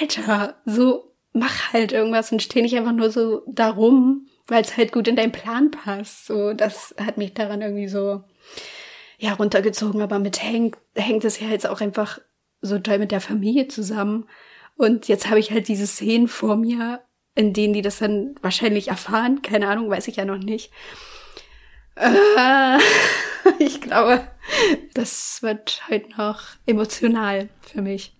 Alter, 0.00 0.56
so 0.64 1.07
mach 1.38 1.72
halt 1.72 1.92
irgendwas 1.92 2.32
und 2.32 2.42
steh 2.42 2.62
nicht 2.62 2.76
einfach 2.76 2.92
nur 2.92 3.10
so 3.10 3.42
darum, 3.46 4.26
weil 4.46 4.62
es 4.62 4.76
halt 4.76 4.92
gut 4.92 5.08
in 5.08 5.16
deinen 5.16 5.32
Plan 5.32 5.70
passt. 5.70 6.26
So, 6.26 6.52
das 6.52 6.94
hat 6.98 7.18
mich 7.18 7.34
daran 7.34 7.62
irgendwie 7.62 7.88
so 7.88 8.22
ja 9.18 9.34
runtergezogen. 9.34 10.02
Aber 10.02 10.18
mit 10.18 10.42
Hank 10.42 10.78
hängt 10.94 11.24
es 11.24 11.40
ja 11.40 11.48
jetzt 11.48 11.66
auch 11.66 11.80
einfach 11.80 12.20
so 12.60 12.78
toll 12.78 12.98
mit 12.98 13.12
der 13.12 13.20
Familie 13.20 13.68
zusammen. 13.68 14.28
Und 14.76 15.08
jetzt 15.08 15.28
habe 15.28 15.40
ich 15.40 15.50
halt 15.50 15.68
diese 15.68 15.86
Szenen 15.86 16.28
vor 16.28 16.56
mir, 16.56 17.02
in 17.34 17.52
denen 17.52 17.74
die 17.74 17.82
das 17.82 17.98
dann 17.98 18.34
wahrscheinlich 18.42 18.88
erfahren. 18.88 19.42
Keine 19.42 19.68
Ahnung, 19.68 19.90
weiß 19.90 20.08
ich 20.08 20.16
ja 20.16 20.24
noch 20.24 20.38
nicht. 20.38 20.72
Äh, 21.96 22.78
ich 23.58 23.80
glaube, 23.80 24.26
das 24.94 25.42
wird 25.42 25.82
halt 25.88 26.16
noch 26.16 26.42
emotional 26.66 27.48
für 27.60 27.82
mich. 27.82 28.14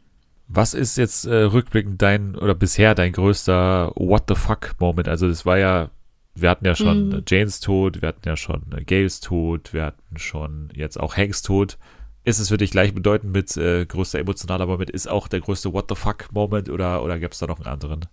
Was 0.49 0.73
ist 0.73 0.97
jetzt 0.97 1.27
äh, 1.27 1.43
rückblickend 1.43 2.01
dein 2.01 2.35
oder 2.35 2.55
bisher 2.55 2.95
dein 2.95 3.13
größter 3.13 3.93
What 3.97 4.25
the 4.29 4.35
fuck 4.35 4.75
Moment? 4.79 5.07
Also 5.07 5.29
das 5.29 5.45
war 5.45 5.59
ja, 5.59 5.91
wir 6.35 6.49
hatten 6.49 6.65
ja 6.65 6.75
schon 6.75 7.11
mm. 7.11 7.23
Janes 7.29 7.61
Tod, 7.61 8.01
wir 8.01 8.09
hatten 8.09 8.27
ja 8.27 8.37
schon 8.37 8.63
äh, 8.75 8.83
Gales 8.83 9.21
Tod, 9.21 9.75
wir 9.75 9.85
hatten 9.85 10.17
schon 10.17 10.71
jetzt 10.75 10.99
auch 10.99 11.17
Hanks 11.17 11.43
Tod. 11.43 11.77
Ist 12.25 12.39
es 12.39 12.49
für 12.49 12.57
dich 12.57 12.71
gleichbedeutend 12.71 13.33
mit 13.33 13.57
äh, 13.59 13.85
größter 13.85 14.19
emotionaler 14.19 14.67
Moment? 14.67 14.91
Ist 14.91 15.09
auch 15.09 15.29
der 15.29 15.41
größte 15.41 15.73
What 15.73 15.87
the 15.91 15.95
fuck 15.95 16.33
Moment 16.33 16.71
oder, 16.71 17.03
oder 17.03 17.19
gab 17.19 17.33
es 17.33 17.39
da 17.39 17.47
noch 17.47 17.59
einen 17.59 17.73
anderen? 17.73 18.07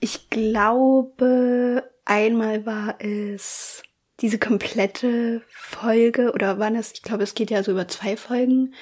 Ich 0.00 0.28
glaube, 0.30 1.84
einmal 2.04 2.66
war 2.66 2.96
es 3.00 3.82
diese 4.20 4.38
komplette 4.38 5.42
Folge 5.48 6.32
oder 6.32 6.58
wann 6.58 6.76
es, 6.76 6.92
ich 6.92 7.02
glaube, 7.02 7.22
es 7.22 7.34
geht 7.34 7.50
ja 7.50 7.62
so 7.62 7.72
über 7.72 7.88
zwei 7.88 8.16
Folgen, 8.16 8.74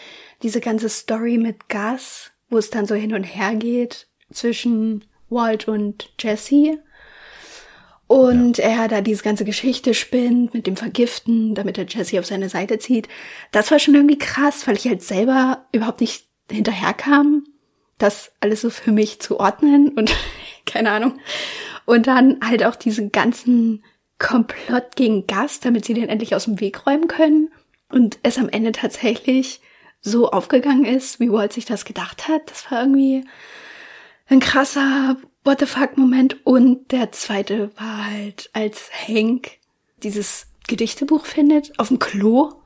diese 0.42 0.61
ganze 0.61 0.88
Story 0.88 1.38
mit 1.38 1.68
Gas, 1.68 2.32
wo 2.49 2.59
es 2.59 2.70
dann 2.70 2.86
so 2.86 2.94
hin 2.94 3.14
und 3.14 3.24
her 3.24 3.55
geht 3.55 4.09
zwischen 4.30 5.05
Walt 5.28 5.68
und 5.68 6.11
Jesse. 6.18 6.78
Und 8.07 8.59
ja. 8.59 8.64
er 8.64 8.88
da 8.88 9.01
diese 9.01 9.24
ganze 9.24 9.44
Geschichte 9.44 9.92
spinnt 9.94 10.55
mit 10.55 10.66
dem 10.66 10.76
Vergiften, 10.76 11.55
damit 11.55 11.76
er 11.76 11.86
Jesse 11.86 12.20
auf 12.20 12.26
seine 12.26 12.49
Seite 12.49 12.78
zieht. 12.78 13.09
Das 13.51 13.70
war 13.70 13.78
schon 13.78 13.94
irgendwie 13.94 14.18
krass, 14.18 14.66
weil 14.66 14.76
ich 14.76 14.86
halt 14.86 15.03
selber 15.03 15.66
überhaupt 15.72 16.01
nicht 16.01 16.26
hinterherkam, 16.51 17.44
das 17.99 18.32
alles 18.40 18.61
so 18.61 18.70
für 18.70 18.92
mich 18.92 19.20
zu 19.20 19.40
ordnen 19.40 19.88
und 19.88 20.14
keine 20.66 20.90
Ahnung. 20.90 21.18
Und 21.84 22.07
dann 22.07 22.38
halt 22.42 22.64
auch 22.64 22.76
diese 22.76 23.09
ganzen 23.09 23.84
Komplott 24.18 24.97
gegen 24.97 25.26
Gas, 25.26 25.61
damit 25.61 25.84
sie 25.84 25.94
den 25.94 26.09
endlich 26.09 26.34
aus 26.34 26.44
dem 26.44 26.61
Weg 26.61 26.86
räumen 26.86 27.09
können. 27.09 27.51
Und 27.88 28.18
es 28.22 28.38
am 28.38 28.49
Ende 28.49 28.72
tatsächlich 28.72 29.61
so 30.07 30.30
aufgegangen 30.30 30.84
ist, 30.84 31.18
wie 31.20 31.32
Walt 31.32 31.52
sich 31.52 31.64
das 31.64 31.84
gedacht 31.84 32.28
hat. 32.28 32.48
Das 32.50 32.70
war 32.70 32.80
irgendwie 32.80 33.24
ein 34.28 34.40
krasser 34.40 35.16
What 35.44 35.61
the 35.61 35.66
fuck 35.66 35.96
Moment. 35.96 36.46
Und 36.46 36.92
der 36.92 37.12
zweite 37.12 37.70
war 37.76 38.11
halt, 38.11 38.50
als 38.52 38.90
Hank 39.07 39.59
dieses 40.02 40.46
Gedichtebuch 40.68 41.26
findet 41.26 41.78
auf 41.78 41.88
dem 41.88 41.98
Klo. 41.98 42.52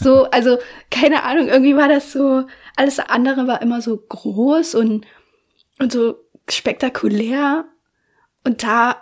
So, 0.00 0.24
also 0.24 0.58
keine 0.90 1.22
Ahnung, 1.22 1.46
irgendwie 1.46 1.76
war 1.76 1.86
das 1.86 2.10
so, 2.10 2.48
alles 2.74 2.98
andere 2.98 3.46
war 3.46 3.62
immer 3.62 3.80
so 3.80 3.96
groß 3.96 4.74
und, 4.74 5.06
und 5.78 5.92
so 5.92 6.16
spektakulär. 6.50 7.66
Und 8.42 8.64
da, 8.64 9.00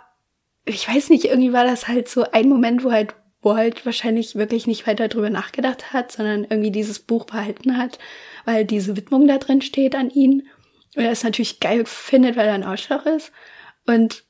ich 0.63 0.87
weiß 0.87 1.09
nicht, 1.09 1.25
irgendwie 1.25 1.53
war 1.53 1.63
das 1.63 1.87
halt 1.87 2.07
so 2.07 2.29
ein 2.31 2.47
Moment, 2.47 2.83
wo 2.83 2.91
halt 2.91 3.15
Walt 3.45 3.85
wahrscheinlich 3.85 4.35
wirklich 4.35 4.67
nicht 4.67 4.87
weiter 4.87 5.07
drüber 5.07 5.29
nachgedacht 5.29 5.93
hat, 5.93 6.11
sondern 6.11 6.43
irgendwie 6.43 6.71
dieses 6.71 6.99
Buch 6.99 7.25
behalten 7.25 7.77
hat, 7.77 7.99
weil 8.43 8.65
diese 8.65 8.97
Widmung 8.97 9.27
da 9.27 9.37
drin 9.37 9.61
steht 9.61 9.95
an 9.95 10.09
ihn. 10.09 10.47
Und 10.95 11.03
er 11.03 11.11
es 11.11 11.23
natürlich 11.23 11.59
geil 11.59 11.83
findet, 11.85 12.35
weil 12.35 12.47
er 12.47 12.53
ein 12.53 12.63
Arschloch 12.63 13.05
ist. 13.05 13.31
Und 13.85 14.23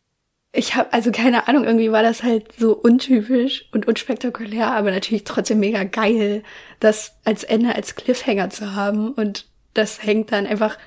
ich 0.51 0.75
habe 0.75 0.93
also 0.93 1.11
keine 1.11 1.47
Ahnung, 1.47 1.65
irgendwie 1.65 1.91
war 1.91 2.03
das 2.03 2.23
halt 2.23 2.53
so 2.57 2.73
untypisch 2.73 3.65
und 3.71 3.87
unspektakulär, 3.87 4.71
aber 4.71 4.91
natürlich 4.91 5.25
trotzdem 5.25 5.59
mega 5.59 5.83
geil, 5.83 6.43
das 6.79 7.15
als 7.25 7.43
Ende 7.43 7.75
als 7.75 7.95
Cliffhanger 7.95 8.49
zu 8.49 8.73
haben. 8.73 9.11
Und 9.11 9.47
das 9.73 10.03
hängt 10.03 10.31
dann 10.31 10.47
einfach 10.47 10.77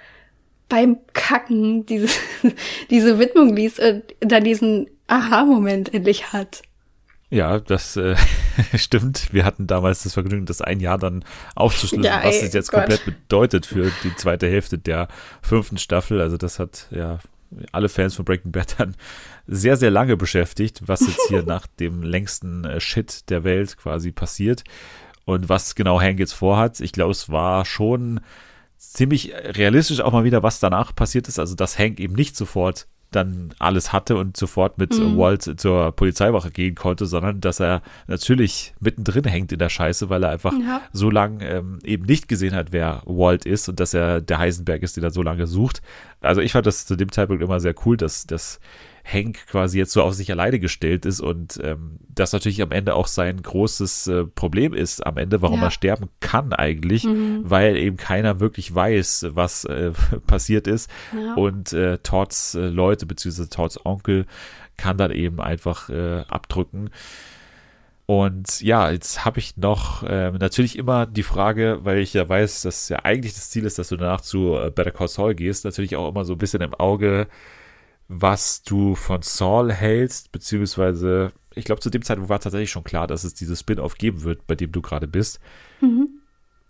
beim 0.68 0.98
Kacken 1.12 1.86
diese, 1.86 2.08
diese 2.90 3.18
Widmung 3.18 3.54
liest 3.54 3.80
und 3.80 4.04
dann 4.20 4.44
diesen 4.44 4.90
Aha-Moment 5.06 5.92
endlich 5.94 6.32
hat. 6.32 6.62
Ja, 7.30 7.60
das 7.60 7.96
äh, 7.96 8.16
stimmt. 8.74 9.32
Wir 9.32 9.44
hatten 9.44 9.66
damals 9.66 10.02
das 10.02 10.14
Vergnügen, 10.14 10.46
das 10.46 10.62
ein 10.62 10.80
Jahr 10.80 10.98
dann 10.98 11.24
aufzuschlüsseln, 11.54 12.04
ja, 12.04 12.24
was 12.24 12.42
es 12.42 12.54
jetzt 12.54 12.70
Gott. 12.70 12.80
komplett 12.80 13.04
bedeutet 13.04 13.66
für 13.66 13.90
die 14.02 14.16
zweite 14.16 14.48
Hälfte 14.48 14.78
der 14.78 15.08
fünften 15.42 15.78
Staffel. 15.78 16.20
Also 16.20 16.36
das 16.36 16.58
hat 16.58 16.86
ja 16.90 17.18
alle 17.72 17.88
Fans 17.88 18.14
von 18.14 18.24
Breaking 18.24 18.52
Bad 18.52 18.76
dann 18.78 18.96
sehr, 19.46 19.76
sehr 19.76 19.90
lange 19.90 20.16
beschäftigt, 20.16 20.82
was 20.86 21.00
jetzt 21.00 21.28
hier 21.28 21.42
nach 21.46 21.66
dem 21.66 22.02
längsten 22.02 22.64
äh, 22.64 22.80
Shit 22.80 23.28
der 23.28 23.44
Welt 23.44 23.76
quasi 23.76 24.10
passiert 24.10 24.64
und 25.24 25.50
was 25.50 25.74
genau 25.74 26.00
Hank 26.00 26.18
jetzt 26.18 26.32
vorhat. 26.32 26.80
Ich 26.80 26.92
glaube, 26.92 27.12
es 27.12 27.30
war 27.30 27.66
schon 27.66 28.20
ziemlich 28.78 29.34
realistisch 29.34 30.00
auch 30.00 30.12
mal 30.12 30.24
wieder, 30.24 30.42
was 30.42 30.60
danach 30.60 30.94
passiert 30.94 31.28
ist. 31.28 31.38
Also, 31.38 31.54
dass 31.54 31.78
Hank 31.78 32.00
eben 32.00 32.14
nicht 32.14 32.36
sofort 32.36 32.86
dann 33.10 33.54
alles 33.58 33.92
hatte 33.92 34.16
und 34.16 34.36
sofort 34.36 34.78
mit 34.78 34.98
mhm. 34.98 35.16
Walt 35.16 35.60
zur 35.60 35.92
Polizeiwache 35.92 36.50
gehen 36.50 36.74
konnte, 36.74 37.06
sondern 37.06 37.40
dass 37.40 37.58
er 37.58 37.82
natürlich 38.06 38.74
mittendrin 38.80 39.24
hängt 39.24 39.50
in 39.50 39.58
der 39.58 39.70
Scheiße, 39.70 40.10
weil 40.10 40.24
er 40.24 40.30
einfach 40.30 40.52
ja. 40.52 40.82
so 40.92 41.10
lange 41.10 41.46
ähm, 41.48 41.78
eben 41.84 42.04
nicht 42.04 42.28
gesehen 42.28 42.54
hat, 42.54 42.72
wer 42.72 43.02
Walt 43.06 43.46
ist 43.46 43.68
und 43.68 43.80
dass 43.80 43.94
er 43.94 44.20
der 44.20 44.38
Heisenberg 44.38 44.82
ist, 44.82 44.96
den 44.96 45.04
er 45.04 45.10
so 45.10 45.22
lange 45.22 45.46
sucht. 45.46 45.80
Also 46.20 46.40
ich 46.42 46.52
fand 46.52 46.66
das 46.66 46.84
zu 46.86 46.96
dem 46.96 47.10
Zeitpunkt 47.10 47.42
immer 47.42 47.60
sehr 47.60 47.74
cool, 47.86 47.96
dass, 47.96 48.26
dass 48.26 48.60
Hank 49.10 49.46
quasi 49.46 49.78
jetzt 49.78 49.92
so 49.92 50.02
auf 50.02 50.14
sich 50.14 50.30
alleine 50.30 50.60
gestellt 50.60 51.06
ist 51.06 51.20
und 51.20 51.58
ähm, 51.62 51.98
das 52.08 52.32
natürlich 52.32 52.60
am 52.60 52.72
Ende 52.72 52.94
auch 52.94 53.06
sein 53.06 53.40
großes 53.40 54.06
äh, 54.08 54.24
Problem 54.24 54.74
ist 54.74 55.06
am 55.06 55.16
Ende, 55.16 55.40
warum 55.40 55.60
ja. 55.60 55.66
er 55.66 55.70
sterben 55.70 56.08
kann 56.20 56.52
eigentlich, 56.52 57.04
mhm. 57.04 57.42
weil 57.44 57.76
eben 57.76 57.96
keiner 57.96 58.40
wirklich 58.40 58.74
weiß, 58.74 59.28
was 59.30 59.64
äh, 59.64 59.92
passiert 60.26 60.66
ist 60.66 60.90
ja. 61.14 61.34
und 61.34 61.72
äh, 61.72 61.98
Todds 61.98 62.54
äh, 62.54 62.68
Leute 62.68 63.06
beziehungsweise 63.06 63.48
Todds 63.48 63.84
Onkel 63.84 64.26
kann 64.76 64.98
dann 64.98 65.10
eben 65.10 65.40
einfach 65.40 65.88
äh, 65.88 66.24
abdrücken. 66.28 66.90
Und 68.06 68.62
ja, 68.62 68.90
jetzt 68.90 69.26
habe 69.26 69.38
ich 69.38 69.58
noch 69.58 70.02
äh, 70.02 70.30
natürlich 70.30 70.78
immer 70.78 71.04
die 71.04 71.22
Frage, 71.22 71.80
weil 71.82 71.98
ich 71.98 72.14
ja 72.14 72.26
weiß, 72.26 72.62
dass 72.62 72.88
ja 72.88 73.00
eigentlich 73.04 73.34
das 73.34 73.50
Ziel 73.50 73.66
ist, 73.66 73.78
dass 73.78 73.90
du 73.90 73.96
danach 73.96 74.22
zu 74.22 74.56
äh, 74.56 74.70
Better 74.70 74.92
Call 74.92 75.08
Saul 75.08 75.34
gehst, 75.34 75.66
natürlich 75.66 75.94
auch 75.94 76.08
immer 76.08 76.24
so 76.24 76.32
ein 76.32 76.38
bisschen 76.38 76.62
im 76.62 76.72
Auge, 76.72 77.26
was 78.08 78.62
du 78.62 78.94
von 78.94 79.22
Saul 79.22 79.72
hältst, 79.72 80.32
beziehungsweise 80.32 81.32
ich 81.54 81.64
glaube, 81.64 81.80
zu 81.80 81.90
dem 81.90 82.02
Zeitpunkt 82.02 82.30
war 82.30 82.40
tatsächlich 82.40 82.70
schon 82.70 82.84
klar, 82.84 83.06
dass 83.06 83.24
es 83.24 83.34
dieses 83.34 83.60
Spin-off 83.60 83.96
geben 83.96 84.22
wird, 84.22 84.46
bei 84.46 84.54
dem 84.54 84.72
du 84.72 84.80
gerade 84.80 85.08
bist. 85.08 85.40
Mhm. 85.80 86.08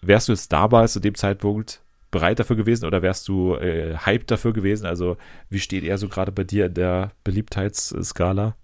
Wärst 0.01 0.29
du 0.29 0.33
jetzt 0.33 0.53
damals 0.53 0.95
zu 0.95 1.01
dem 1.01 1.15
Zeitpunkt 1.15 1.83
bereit 2.11 2.39
dafür 2.39 2.57
gewesen 2.57 2.87
oder 2.87 3.03
wärst 3.03 3.29
du 3.29 3.55
äh, 3.55 3.99
hyped 3.99 4.31
dafür 4.31 4.53
gewesen? 4.53 4.87
Also, 4.87 5.17
wie 5.51 5.61
steht 5.61 5.85
er 5.85 5.99
so 5.99 6.09
gerade 6.09 6.33
bei 6.33 6.45
dir 6.45 6.67
in 6.67 6.75
der 6.75 7.13
Beliebtheitsskala? 7.25 8.57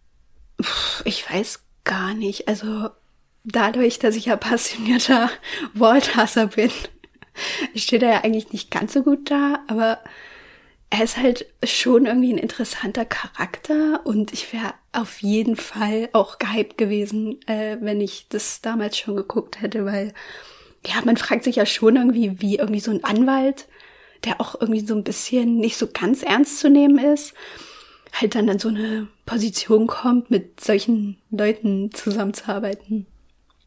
Ich 1.04 1.30
weiß 1.30 1.62
gar 1.84 2.14
nicht. 2.14 2.48
Also 2.48 2.88
dadurch, 3.44 3.98
dass 3.98 4.16
ich 4.16 4.26
ja 4.26 4.36
passionierter 4.36 5.28
Worthasser 5.74 6.46
bin, 6.48 6.70
steht 7.74 8.02
er 8.02 8.10
ja 8.10 8.24
eigentlich 8.24 8.52
nicht 8.52 8.70
ganz 8.70 8.94
so 8.94 9.02
gut 9.02 9.30
da, 9.30 9.62
aber 9.68 9.98
er 10.90 11.04
ist 11.04 11.16
halt 11.16 11.46
schon 11.64 12.06
irgendwie 12.06 12.32
ein 12.32 12.38
interessanter 12.38 13.04
Charakter 13.04 14.02
und 14.04 14.32
ich 14.32 14.52
wäre 14.52 14.74
auf 14.92 15.22
jeden 15.22 15.56
Fall 15.56 16.08
auch 16.12 16.38
gehypt 16.38 16.78
gewesen, 16.78 17.40
äh, 17.46 17.78
wenn 17.80 18.00
ich 18.00 18.26
das 18.28 18.60
damals 18.60 18.96
schon 18.96 19.16
geguckt 19.16 19.60
hätte, 19.60 19.84
weil 19.84 20.12
ja, 20.86 20.96
man 21.04 21.16
fragt 21.16 21.44
sich 21.44 21.56
ja 21.56 21.66
schon 21.66 21.96
irgendwie, 21.96 22.40
wie 22.40 22.56
irgendwie 22.56 22.80
so 22.80 22.90
ein 22.90 23.02
Anwalt, 23.02 23.66
der 24.24 24.40
auch 24.40 24.60
irgendwie 24.60 24.84
so 24.86 24.94
ein 24.94 25.04
bisschen 25.04 25.56
nicht 25.56 25.76
so 25.76 25.88
ganz 25.92 26.22
ernst 26.22 26.58
zu 26.58 26.70
nehmen 26.70 26.98
ist, 26.98 27.34
halt 28.12 28.34
dann 28.34 28.48
an 28.48 28.58
so 28.58 28.68
eine 28.68 29.08
Position 29.26 29.86
kommt, 29.86 30.30
mit 30.30 30.60
solchen 30.60 31.18
Leuten 31.30 31.90
zusammenzuarbeiten. 31.92 33.06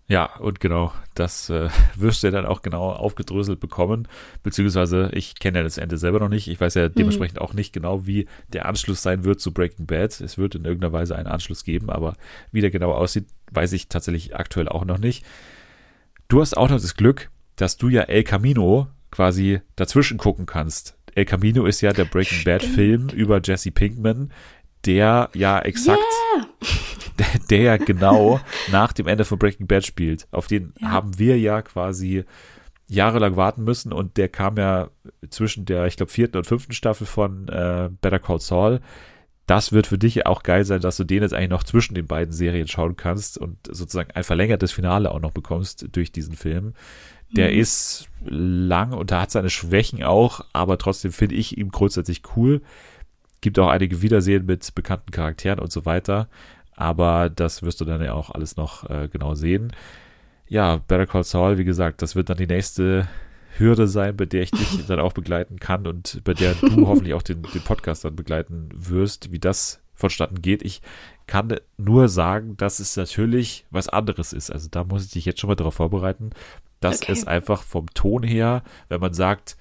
Ja, 0.09 0.38
und 0.38 0.61
genau, 0.61 0.93
das 1.15 1.49
äh, 1.49 1.69
wirst 1.95 2.23
du 2.23 2.27
ja 2.27 2.31
dann 2.31 2.45
auch 2.45 2.61
genau 2.61 2.91
aufgedröselt 2.91 3.59
bekommen. 3.59 4.07
Beziehungsweise, 4.41 5.09
ich 5.13 5.35
kenne 5.35 5.59
ja 5.59 5.63
das 5.63 5.77
Ende 5.77 5.97
selber 5.97 6.19
noch 6.19 6.29
nicht. 6.29 6.47
Ich 6.47 6.59
weiß 6.59 6.75
ja 6.75 6.88
mhm. 6.88 6.93
dementsprechend 6.95 7.41
auch 7.41 7.53
nicht 7.53 7.73
genau, 7.73 8.07
wie 8.07 8.27
der 8.53 8.65
Anschluss 8.67 9.01
sein 9.01 9.25
wird 9.25 9.41
zu 9.41 9.53
Breaking 9.53 9.85
Bad. 9.85 10.21
Es 10.21 10.38
wird 10.38 10.55
in 10.55 10.63
irgendeiner 10.63 10.93
Weise 10.93 11.15
einen 11.15 11.27
Anschluss 11.27 11.65
geben, 11.65 11.89
aber 11.89 12.15
wie 12.51 12.61
der 12.61 12.71
genau 12.71 12.93
aussieht, 12.93 13.27
weiß 13.51 13.73
ich 13.73 13.89
tatsächlich 13.89 14.35
aktuell 14.35 14.69
auch 14.69 14.85
noch 14.85 14.97
nicht. 14.97 15.25
Du 16.29 16.41
hast 16.41 16.55
auch 16.55 16.69
noch 16.69 16.79
das 16.79 16.95
Glück, 16.95 17.29
dass 17.57 17.77
du 17.77 17.89
ja 17.89 18.03
El 18.03 18.23
Camino 18.23 18.88
quasi 19.11 19.61
dazwischen 19.75 20.17
gucken 20.17 20.45
kannst. 20.45 20.97
El 21.15 21.25
Camino 21.25 21.65
ist 21.65 21.81
ja 21.81 21.91
der 21.91 22.05
Breaking 22.05 22.43
Bad 22.43 22.63
Film 22.63 23.09
über 23.09 23.41
Jesse 23.43 23.71
Pinkman, 23.71 24.31
der 24.85 25.29
ja 25.34 25.59
exakt, 25.59 25.99
yeah. 26.35 26.47
Der, 27.19 27.39
der, 27.49 27.61
ja 27.61 27.77
genau 27.77 28.39
nach 28.72 28.94
dem 28.94 29.07
Ende 29.07 29.26
von 29.26 29.39
Breaking 29.39 29.68
Bad 29.68 29.85
spielt. 29.85 30.27
Auf 30.31 30.48
den 30.48 30.73
ja. 30.80 30.89
haben 30.89 31.18
wir 31.19 31.39
ja 31.39 31.61
quasi 31.61 32.26
jahrelang 32.88 33.35
warten 33.35 33.64
müssen 33.64 33.91
und 33.91 34.18
der 34.18 34.30
kam 34.30 34.57
ja 34.57 34.89
zwischen 35.30 35.65
der, 35.65 35.85
ich 35.88 35.98
glaube, 35.98 36.11
vierten 36.11 36.38
und 36.38 36.48
fünften 36.48 36.73
Staffel 36.73 37.06
von 37.06 37.48
äh, 37.49 37.89
Better 38.02 38.19
Call 38.19 38.39
Saul. 38.39 38.80
Das 39.45 39.72
wird 39.72 39.88
für 39.88 39.98
dich 39.98 40.26
auch 40.26 40.44
geil 40.44 40.65
sein, 40.65 40.81
dass 40.81 40.98
du 40.98 41.06
den 41.06 41.23
jetzt 41.23 41.34
eigentlich 41.34 41.49
noch 41.49 41.64
zwischen 41.64 41.95
den 41.95 42.07
beiden 42.07 42.34
Serien 42.34 42.68
schauen 42.68 42.98
kannst 42.98 43.38
und 43.38 43.57
sozusagen 43.68 44.11
ein 44.11 44.23
verlängertes 44.23 44.73
Finale 44.73 45.11
auch 45.11 45.22
noch 45.22 45.31
bekommst 45.31 45.88
durch 45.94 46.11
diesen 46.11 46.35
Film. 46.35 46.73
Der 47.31 47.52
mhm. 47.52 47.60
ist 47.60 48.10
lang 48.26 48.94
und 48.94 49.11
da 49.11 49.22
hat 49.22 49.31
seine 49.31 49.49
Schwächen 49.49 50.03
auch, 50.03 50.45
aber 50.53 50.77
trotzdem 50.77 51.11
finde 51.11 51.35
ich 51.35 51.57
ihn 51.57 51.69
grundsätzlich 51.69 52.22
cool. 52.35 52.61
Gibt 53.41 53.60
auch 53.60 53.69
einige 53.69 54.02
Wiedersehen 54.02 54.45
mit 54.45 54.73
bekannten 54.76 55.11
Charakteren 55.11 55.60
und 55.60 55.72
so 55.72 55.85
weiter. 55.85 56.30
Aber 56.77 57.29
das 57.29 57.63
wirst 57.63 57.81
du 57.81 57.85
dann 57.85 58.01
ja 58.01 58.13
auch 58.13 58.29
alles 58.29 58.55
noch 58.55 58.89
äh, 58.89 59.09
genau 59.11 59.33
sehen. 59.33 59.73
Ja, 60.47 60.77
Better 60.87 61.07
Call 61.07 61.23
Saul, 61.23 61.57
wie 61.57 61.65
gesagt, 61.65 62.01
das 62.01 62.15
wird 62.15 62.29
dann 62.29 62.37
die 62.37 62.47
nächste 62.47 63.09
Hürde 63.57 63.87
sein, 63.87 64.15
bei 64.15 64.25
der 64.25 64.43
ich 64.43 64.51
dich 64.51 64.85
dann 64.87 64.99
auch 64.99 65.11
begleiten 65.11 65.59
kann 65.59 65.87
und 65.87 66.21
bei 66.23 66.33
der 66.33 66.53
du 66.53 66.87
hoffentlich 66.87 67.15
auch 67.15 67.23
den, 67.23 67.41
den 67.41 67.61
Podcast 67.61 68.05
dann 68.05 68.15
begleiten 68.15 68.69
wirst, 68.73 69.31
wie 69.31 69.39
das 69.39 69.81
vonstatten 69.95 70.41
geht. 70.43 70.61
Ich 70.61 70.81
kann 71.25 71.55
nur 71.77 72.07
sagen, 72.07 72.55
dass 72.57 72.79
es 72.79 72.95
natürlich 72.95 73.65
was 73.71 73.89
anderes 73.89 74.31
ist. 74.31 74.51
Also 74.51 74.69
da 74.69 74.83
muss 74.83 75.05
ich 75.05 75.11
dich 75.11 75.25
jetzt 75.25 75.39
schon 75.39 75.47
mal 75.47 75.55
darauf 75.55 75.73
vorbereiten. 75.73 76.29
Das 76.79 77.01
okay. 77.01 77.11
ist 77.11 77.27
einfach 77.27 77.63
vom 77.63 77.87
Ton 77.95 78.21
her, 78.21 78.61
wenn 78.87 79.01
man 79.01 79.13
sagt, 79.13 79.57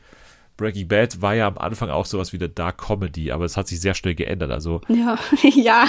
Breaking 0.57 0.89
Bad 0.89 1.20
war 1.20 1.35
ja 1.35 1.47
am 1.47 1.59
Anfang 1.59 1.91
auch 1.91 2.07
sowas 2.07 2.33
wie 2.33 2.39
eine 2.39 2.49
Dark 2.49 2.78
Comedy, 2.78 3.31
aber 3.31 3.45
es 3.45 3.57
hat 3.57 3.69
sich 3.69 3.81
sehr 3.81 3.95
schnell 3.95 4.15
geändert. 4.15 4.51
Also 4.51 4.81
ja, 4.89 5.19
ja, 5.43 5.85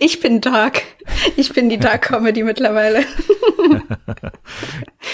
ich 0.00 0.20
bin 0.20 0.40
Dark. 0.40 0.82
Ich 1.36 1.52
bin 1.52 1.68
die 1.68 1.78
Dark 1.78 2.02
Comedy 2.02 2.42
mittlerweile. 2.42 3.04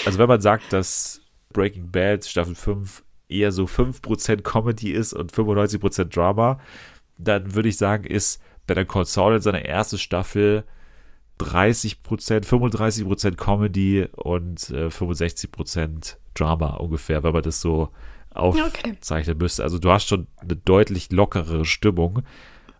also 0.05 0.19
wenn 0.19 0.27
man 0.27 0.41
sagt, 0.41 0.73
dass 0.73 1.21
Breaking 1.53 1.91
Bad 1.91 2.25
Staffel 2.25 2.55
5 2.55 3.03
eher 3.29 3.51
so 3.51 3.65
5% 3.65 4.41
Comedy 4.41 4.91
ist 4.91 5.13
und 5.13 5.31
95% 5.31 6.05
Drama, 6.05 6.59
dann 7.17 7.55
würde 7.55 7.69
ich 7.69 7.77
sagen, 7.77 8.03
ist 8.03 8.41
Better 8.67 8.85
Call 8.85 9.05
Saul 9.05 9.35
in 9.35 9.41
seiner 9.41 9.63
ersten 9.63 9.97
Staffel 9.97 10.65
30 11.37 12.03
Prozent, 12.03 12.45
35 12.45 13.05
Prozent 13.05 13.37
Comedy 13.37 14.07
und 14.15 14.69
äh, 14.69 14.89
65 14.89 15.51
Prozent 15.51 16.17
Drama 16.33 16.75
ungefähr, 16.75 17.23
wenn 17.23 17.33
man 17.33 17.43
das 17.43 17.61
so 17.61 17.89
aufzeichnen 18.35 19.35
okay. 19.35 19.43
müsste. 19.43 19.63
Also 19.63 19.79
du 19.79 19.91
hast 19.91 20.07
schon 20.07 20.27
eine 20.37 20.55
deutlich 20.55 21.11
lockerere 21.11 21.65
Stimmung. 21.65 22.23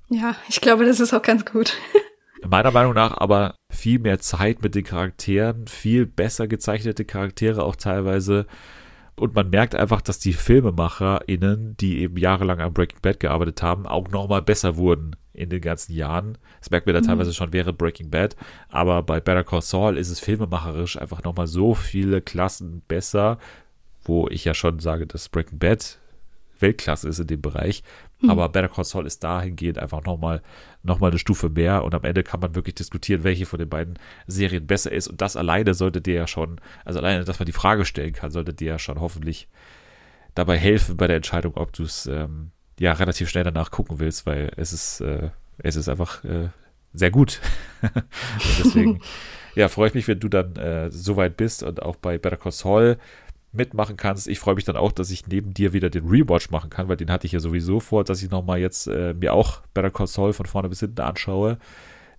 Ja, 0.09 0.35
ich 0.49 0.61
glaube, 0.61 0.85
das 0.85 0.99
ist 0.99 1.13
auch 1.13 1.21
ganz 1.21 1.45
gut. 1.45 1.77
Meiner 2.47 2.71
Meinung 2.71 2.93
nach 2.93 3.17
aber 3.17 3.55
viel 3.69 3.99
mehr 3.99 4.19
Zeit 4.19 4.61
mit 4.61 4.75
den 4.75 4.83
Charakteren, 4.83 5.67
viel 5.67 6.05
besser 6.05 6.47
gezeichnete 6.47 7.05
Charaktere 7.05 7.63
auch 7.63 7.75
teilweise. 7.75 8.45
Und 9.15 9.35
man 9.35 9.49
merkt 9.49 9.75
einfach, 9.75 10.01
dass 10.01 10.19
die 10.19 10.33
FilmemacherInnen, 10.33 11.77
die 11.77 11.99
eben 11.99 12.17
jahrelang 12.17 12.59
an 12.59 12.73
Breaking 12.73 12.99
Bad 13.01 13.19
gearbeitet 13.19 13.61
haben, 13.61 13.85
auch 13.85 14.09
nochmal 14.09 14.41
besser 14.41 14.75
wurden 14.75 15.15
in 15.33 15.49
den 15.49 15.61
ganzen 15.61 15.93
Jahren. 15.93 16.37
Das 16.59 16.71
merkt 16.71 16.87
man 16.87 16.95
da 16.95 17.01
mhm. 17.01 17.05
teilweise 17.05 17.33
schon 17.33 17.53
während 17.53 17.77
Breaking 17.77 18.09
Bad. 18.09 18.35
Aber 18.69 19.03
bei 19.03 19.19
Better 19.19 19.43
Call 19.43 19.61
Saul 19.61 19.97
ist 19.97 20.09
es 20.09 20.19
filmemacherisch 20.19 20.97
einfach 20.97 21.23
nochmal 21.23 21.47
so 21.47 21.75
viele 21.75 22.21
Klassen 22.21 22.81
besser, 22.87 23.37
wo 24.05 24.27
ich 24.29 24.45
ja 24.45 24.53
schon 24.53 24.79
sage, 24.79 25.07
dass 25.07 25.29
Breaking 25.29 25.59
Bad 25.59 25.99
Weltklasse 26.63 27.09
ist 27.09 27.19
in 27.19 27.27
dem 27.27 27.41
Bereich. 27.41 27.83
Mhm. 28.21 28.31
Aber 28.31 28.49
Better 28.49 28.69
Call 28.69 28.85
Saul 28.85 29.05
ist 29.05 29.23
dahingehend 29.23 29.77
einfach 29.77 30.03
nochmal 30.03 30.41
noch 30.81 30.99
mal 30.99 31.09
eine 31.09 31.19
Stufe 31.19 31.49
mehr. 31.49 31.83
Und 31.83 31.93
am 31.93 32.03
Ende 32.03 32.23
kann 32.23 32.39
man 32.39 32.55
wirklich 32.55 32.75
diskutieren, 32.75 33.23
welche 33.23 33.45
von 33.45 33.59
den 33.59 33.69
beiden 33.69 33.99
Serien 34.25 34.65
besser 34.65 34.91
ist. 34.91 35.07
Und 35.07 35.21
das 35.21 35.35
alleine 35.35 35.75
sollte 35.75 36.01
dir 36.01 36.15
ja 36.15 36.27
schon, 36.27 36.59
also 36.85 36.99
alleine, 36.99 37.25
dass 37.25 37.39
man 37.39 37.45
die 37.45 37.51
Frage 37.51 37.85
stellen 37.85 38.13
kann, 38.13 38.31
sollte 38.31 38.53
dir 38.53 38.69
ja 38.69 38.79
schon 38.79 38.99
hoffentlich 38.99 39.47
dabei 40.33 40.57
helfen 40.57 40.97
bei 40.97 41.05
der 41.05 41.17
Entscheidung, 41.17 41.55
ob 41.55 41.73
du 41.73 41.83
es 41.83 42.07
ähm, 42.07 42.51
ja 42.79 42.93
relativ 42.93 43.29
schnell 43.29 43.43
danach 43.43 43.69
gucken 43.69 43.99
willst, 43.99 44.25
weil 44.25 44.51
es 44.55 44.73
ist, 44.73 45.01
äh, 45.01 45.29
es 45.59 45.75
ist 45.75 45.89
einfach 45.89 46.23
äh, 46.23 46.49
sehr 46.93 47.11
gut. 47.11 47.39
deswegen, 48.59 48.99
ja, 49.55 49.67
freue 49.67 49.89
ich 49.89 49.93
mich, 49.93 50.07
wenn 50.07 50.19
du 50.19 50.29
dann 50.29 50.55
äh, 50.55 50.89
so 50.89 51.17
weit 51.17 51.37
bist 51.37 51.61
und 51.63 51.81
auch 51.81 51.95
bei 51.97 52.17
Better 52.17 52.37
Call 52.37 52.51
Saul 52.51 52.97
mitmachen 53.53 53.97
kannst. 53.97 54.27
Ich 54.27 54.39
freue 54.39 54.55
mich 54.55 54.65
dann 54.65 54.75
auch, 54.75 54.91
dass 54.91 55.11
ich 55.11 55.27
neben 55.27 55.53
dir 55.53 55.73
wieder 55.73 55.89
den 55.89 56.07
Rewatch 56.07 56.49
machen 56.49 56.69
kann, 56.69 56.87
weil 56.87 56.97
den 56.97 57.11
hatte 57.11 57.27
ich 57.27 57.33
ja 57.33 57.39
sowieso 57.39 57.79
vor, 57.79 58.03
dass 58.03 58.21
ich 58.23 58.29
nochmal 58.29 58.59
jetzt 58.59 58.87
äh, 58.87 59.13
mir 59.13 59.33
auch 59.33 59.61
Better 59.73 59.91
Call 59.91 60.07
Saul 60.07 60.33
von 60.33 60.45
vorne 60.45 60.69
bis 60.69 60.79
hinten 60.79 61.01
anschaue. 61.01 61.57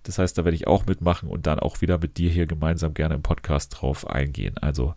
Das 0.03 0.17
heißt, 0.17 0.37
da 0.37 0.45
werde 0.45 0.55
ich 0.55 0.67
auch 0.67 0.85
mitmachen 0.85 1.29
und 1.29 1.47
dann 1.47 1.59
auch 1.59 1.81
wieder 1.81 1.97
mit 1.97 2.17
dir 2.17 2.29
hier 2.29 2.45
gemeinsam 2.45 2.93
gerne 2.93 3.15
im 3.15 3.21
Podcast 3.21 3.81
drauf 3.81 4.07
eingehen. 4.07 4.57
Also 4.59 4.93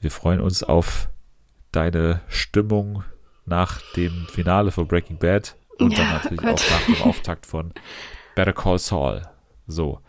wir 0.00 0.10
freuen 0.10 0.40
uns 0.40 0.62
auf 0.62 1.08
deine 1.72 2.20
Stimmung 2.28 3.04
nach 3.46 3.80
dem 3.96 4.26
Finale 4.28 4.70
von 4.70 4.86
Breaking 4.86 5.18
Bad 5.18 5.56
und 5.78 5.92
ja, 5.92 5.98
dann 5.98 6.12
natürlich 6.14 6.40
Gott. 6.40 6.60
auch 6.60 6.70
nach 6.70 6.86
dem 6.86 7.02
Auftakt 7.08 7.46
von 7.46 7.72
Better 8.34 8.52
Call 8.52 8.78
Saul. 8.78 9.22
So, 9.66 10.00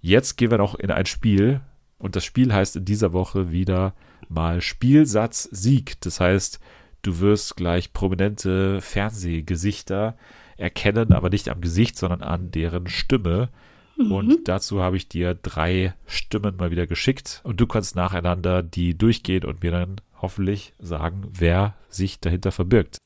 jetzt 0.00 0.36
gehen 0.36 0.50
wir 0.50 0.58
noch 0.58 0.74
in 0.74 0.90
ein 0.90 1.06
Spiel 1.06 1.60
und 1.98 2.16
das 2.16 2.24
Spiel 2.24 2.52
heißt 2.52 2.76
in 2.76 2.84
dieser 2.84 3.12
Woche 3.12 3.50
wieder 3.50 3.94
mal 4.28 4.60
Spielsatz 4.60 5.44
Sieg. 5.44 6.00
Das 6.00 6.20
heißt, 6.20 6.60
du 7.02 7.20
wirst 7.20 7.56
gleich 7.56 7.92
prominente 7.92 8.80
Fernsehgesichter 8.80 10.16
erkennen, 10.56 11.12
aber 11.12 11.30
nicht 11.30 11.48
am 11.48 11.60
Gesicht, 11.60 11.96
sondern 11.96 12.22
an 12.22 12.50
deren 12.50 12.88
Stimme. 12.88 13.50
Mhm. 13.96 14.12
Und 14.12 14.48
dazu 14.48 14.82
habe 14.82 14.96
ich 14.96 15.08
dir 15.08 15.34
drei 15.34 15.94
Stimmen 16.06 16.56
mal 16.56 16.70
wieder 16.70 16.86
geschickt 16.86 17.40
und 17.44 17.60
du 17.60 17.66
kannst 17.66 17.96
nacheinander 17.96 18.62
die 18.62 18.96
durchgehen 18.96 19.44
und 19.44 19.62
mir 19.62 19.70
dann 19.70 20.00
hoffentlich 20.20 20.74
sagen, 20.78 21.28
wer 21.30 21.74
sich 21.88 22.20
dahinter 22.20 22.52
verbirgt. 22.52 22.98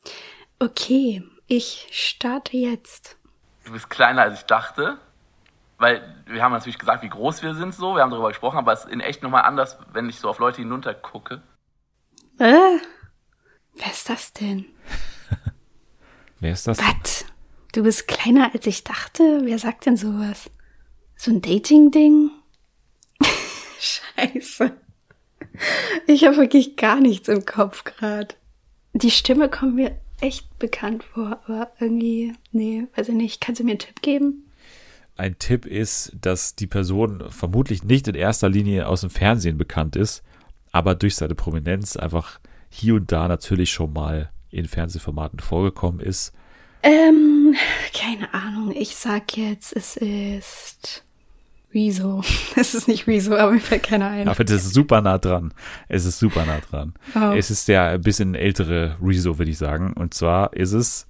Okay, 0.59 1.23
ich 1.47 1.89
starte 1.91 2.57
jetzt. 2.57 3.17
Du 3.65 3.73
bist 3.73 3.91
kleiner 3.91 4.23
als 4.23 4.41
ich 4.41 4.47
dachte, 4.47 4.99
weil 5.81 6.03
wir 6.27 6.43
haben 6.43 6.53
natürlich 6.53 6.79
gesagt, 6.79 7.03
wie 7.03 7.09
groß 7.09 7.43
wir 7.43 7.55
sind 7.55 7.75
so, 7.75 7.97
wir 7.97 8.03
haben 8.03 8.11
darüber 8.11 8.29
gesprochen, 8.29 8.59
aber 8.59 8.75
es 8.75 8.85
ist 8.85 8.93
in 8.93 9.01
echt 9.01 9.23
nochmal 9.23 9.45
anders, 9.45 9.79
wenn 9.93 10.11
ich 10.11 10.21
so 10.21 10.29
auf 10.29 10.39
Leute 10.39 10.59
hinunter 10.59 10.93
gucke. 10.93 11.43
Äh? 12.39 12.79
Wer 13.75 13.91
ist 13.91 14.11
das 14.11 14.35
denn? 14.35 14.67
Wer 16.41 16.53
ist 16.53 16.67
das? 16.67 16.79
Was? 16.79 17.25
Du 17.73 17.83
bist 17.83 18.09
kleiner 18.09 18.53
als 18.53 18.67
ich 18.67 18.85
dachte? 18.85 19.41
Wer 19.45 19.59
sagt 19.59 19.87
denn 19.87 19.97
sowas? 19.97 20.51
So 21.17 21.31
ein 21.31 21.41
Dating-Ding? 21.41 22.31
Scheiße. 23.81 24.77
Ich 26.07 26.27
habe 26.27 26.37
wirklich 26.37 26.77
gar 26.77 27.01
nichts 27.01 27.29
im 27.29 27.47
Kopf 27.47 27.85
gerade. 27.85 28.35
Die 28.93 29.11
Stimme 29.11 29.49
kommt 29.49 29.77
mir 29.77 29.99
echt 30.21 30.59
bekannt 30.59 31.05
vor, 31.05 31.41
aber 31.47 31.73
irgendwie, 31.81 32.35
nee, 32.53 32.87
weiß 32.97 33.09
ich 33.09 33.15
nicht. 33.15 33.41
Kannst 33.41 33.61
du 33.61 33.65
mir 33.65 33.71
einen 33.71 33.79
Tipp 33.79 34.03
geben? 34.03 34.50
Ein 35.21 35.39
Tipp 35.39 35.67
ist, 35.67 36.17
dass 36.19 36.55
die 36.55 36.67
Person 36.67 37.25
vermutlich 37.29 37.85
nicht 37.85 38.09
in 38.09 38.15
erster 38.15 38.49
Linie 38.49 38.89
aus 38.89 39.03
dem 39.03 39.11
Fernsehen 39.11 39.59
bekannt 39.59 39.95
ist, 39.95 40.23
aber 40.73 40.95
durch 40.95 41.15
seine 41.15 41.35
Prominenz 41.35 41.95
einfach 41.97 42.41
hier 42.71 42.95
und 42.95 43.13
da 43.13 43.29
natürlich 43.29 43.71
schon 43.71 43.93
mal 43.93 44.31
in 44.49 44.67
Fernsehformaten 44.67 45.39
vorgekommen 45.41 46.01
ist. 46.01 46.33
Ähm, 46.83 47.55
keine 47.93 48.33
Ahnung. 48.33 48.73
Ich 48.75 48.97
sag 48.97 49.37
jetzt, 49.37 49.77
es 49.77 49.99
ist 49.99 51.05
Rezo. 51.75 52.23
Es 52.57 52.75
ist 52.75 52.89
nicht 52.89 53.07
Rezo, 53.07 53.37
aber 53.37 53.53
mir 53.53 53.61
fällt 53.61 53.83
keiner 53.83 54.09
ein. 54.09 54.27
Aber 54.27 54.43
das 54.43 54.65
ist 54.65 54.73
super 54.73 55.03
nah 55.03 55.19
dran. 55.19 55.53
Es 55.89 56.07
ist 56.07 56.19
super 56.19 56.47
nah 56.47 56.61
dran. 56.61 56.95
Oh. 57.15 57.35
Es 57.37 57.51
ist 57.51 57.69
der 57.69 57.83
ein 57.85 58.01
bisschen 58.01 58.35
ältere 58.35 58.97
Rezo, 59.03 59.39
würde 59.39 59.51
ich 59.51 59.59
sagen. 59.59 59.93
Und 59.93 60.15
zwar 60.15 60.55
ist 60.55 60.73
es 60.73 61.07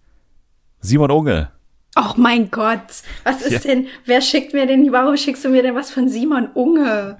Simon 0.80 1.12
Unge. 1.12 1.52
Ach 1.94 2.16
mein 2.16 2.50
Gott, 2.50 3.02
was 3.24 3.42
ist 3.42 3.64
ja. 3.64 3.74
denn, 3.74 3.88
wer 4.04 4.20
schickt 4.20 4.52
mir 4.52 4.66
denn, 4.66 4.92
warum 4.92 5.16
schickst 5.16 5.44
du 5.44 5.48
mir 5.48 5.62
denn 5.62 5.74
was 5.74 5.90
von 5.90 6.08
Simon 6.08 6.48
Unge? 6.54 7.18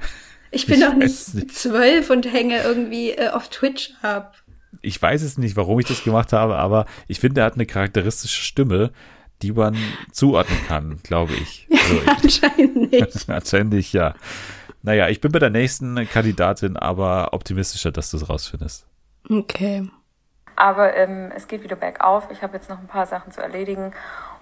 Ich 0.52 0.66
bin 0.66 0.80
ich 0.80 0.86
doch 0.86 0.94
nicht 0.94 1.54
zwölf 1.54 2.10
und 2.10 2.32
hänge 2.32 2.62
irgendwie 2.62 3.10
äh, 3.10 3.30
auf 3.30 3.48
Twitch 3.48 3.92
ab. 4.02 4.36
Ich 4.82 5.00
weiß 5.00 5.22
es 5.22 5.38
nicht, 5.38 5.56
warum 5.56 5.80
ich 5.80 5.86
das 5.86 6.04
gemacht 6.04 6.32
habe, 6.32 6.56
aber 6.56 6.86
ich 7.08 7.20
finde, 7.20 7.40
er 7.40 7.46
hat 7.46 7.54
eine 7.54 7.66
charakteristische 7.66 8.42
Stimme, 8.42 8.90
die 9.42 9.52
man 9.52 9.76
zuordnen 10.12 10.58
kann, 10.66 10.98
glaube 11.02 11.34
ich. 11.34 11.68
Also 11.90 12.02
anscheinend 12.06 12.92
nicht. 12.92 13.28
anscheinend 13.28 13.72
nicht, 13.72 13.92
ja. 13.92 14.14
Naja, 14.82 15.08
ich 15.08 15.20
bin 15.20 15.32
bei 15.32 15.40
der 15.40 15.50
nächsten 15.50 15.96
Kandidatin 16.08 16.76
aber 16.76 17.32
optimistischer, 17.32 17.90
dass 17.90 18.12
du 18.12 18.16
es 18.16 18.28
rausfindest. 18.28 18.86
Okay. 19.28 19.88
Aber 20.54 20.94
ähm, 20.94 21.32
es 21.34 21.48
geht 21.48 21.64
wieder 21.64 21.74
bergauf. 21.74 22.28
Ich 22.30 22.42
habe 22.42 22.56
jetzt 22.56 22.70
noch 22.70 22.78
ein 22.78 22.86
paar 22.86 23.06
Sachen 23.06 23.32
zu 23.32 23.40
erledigen. 23.40 23.92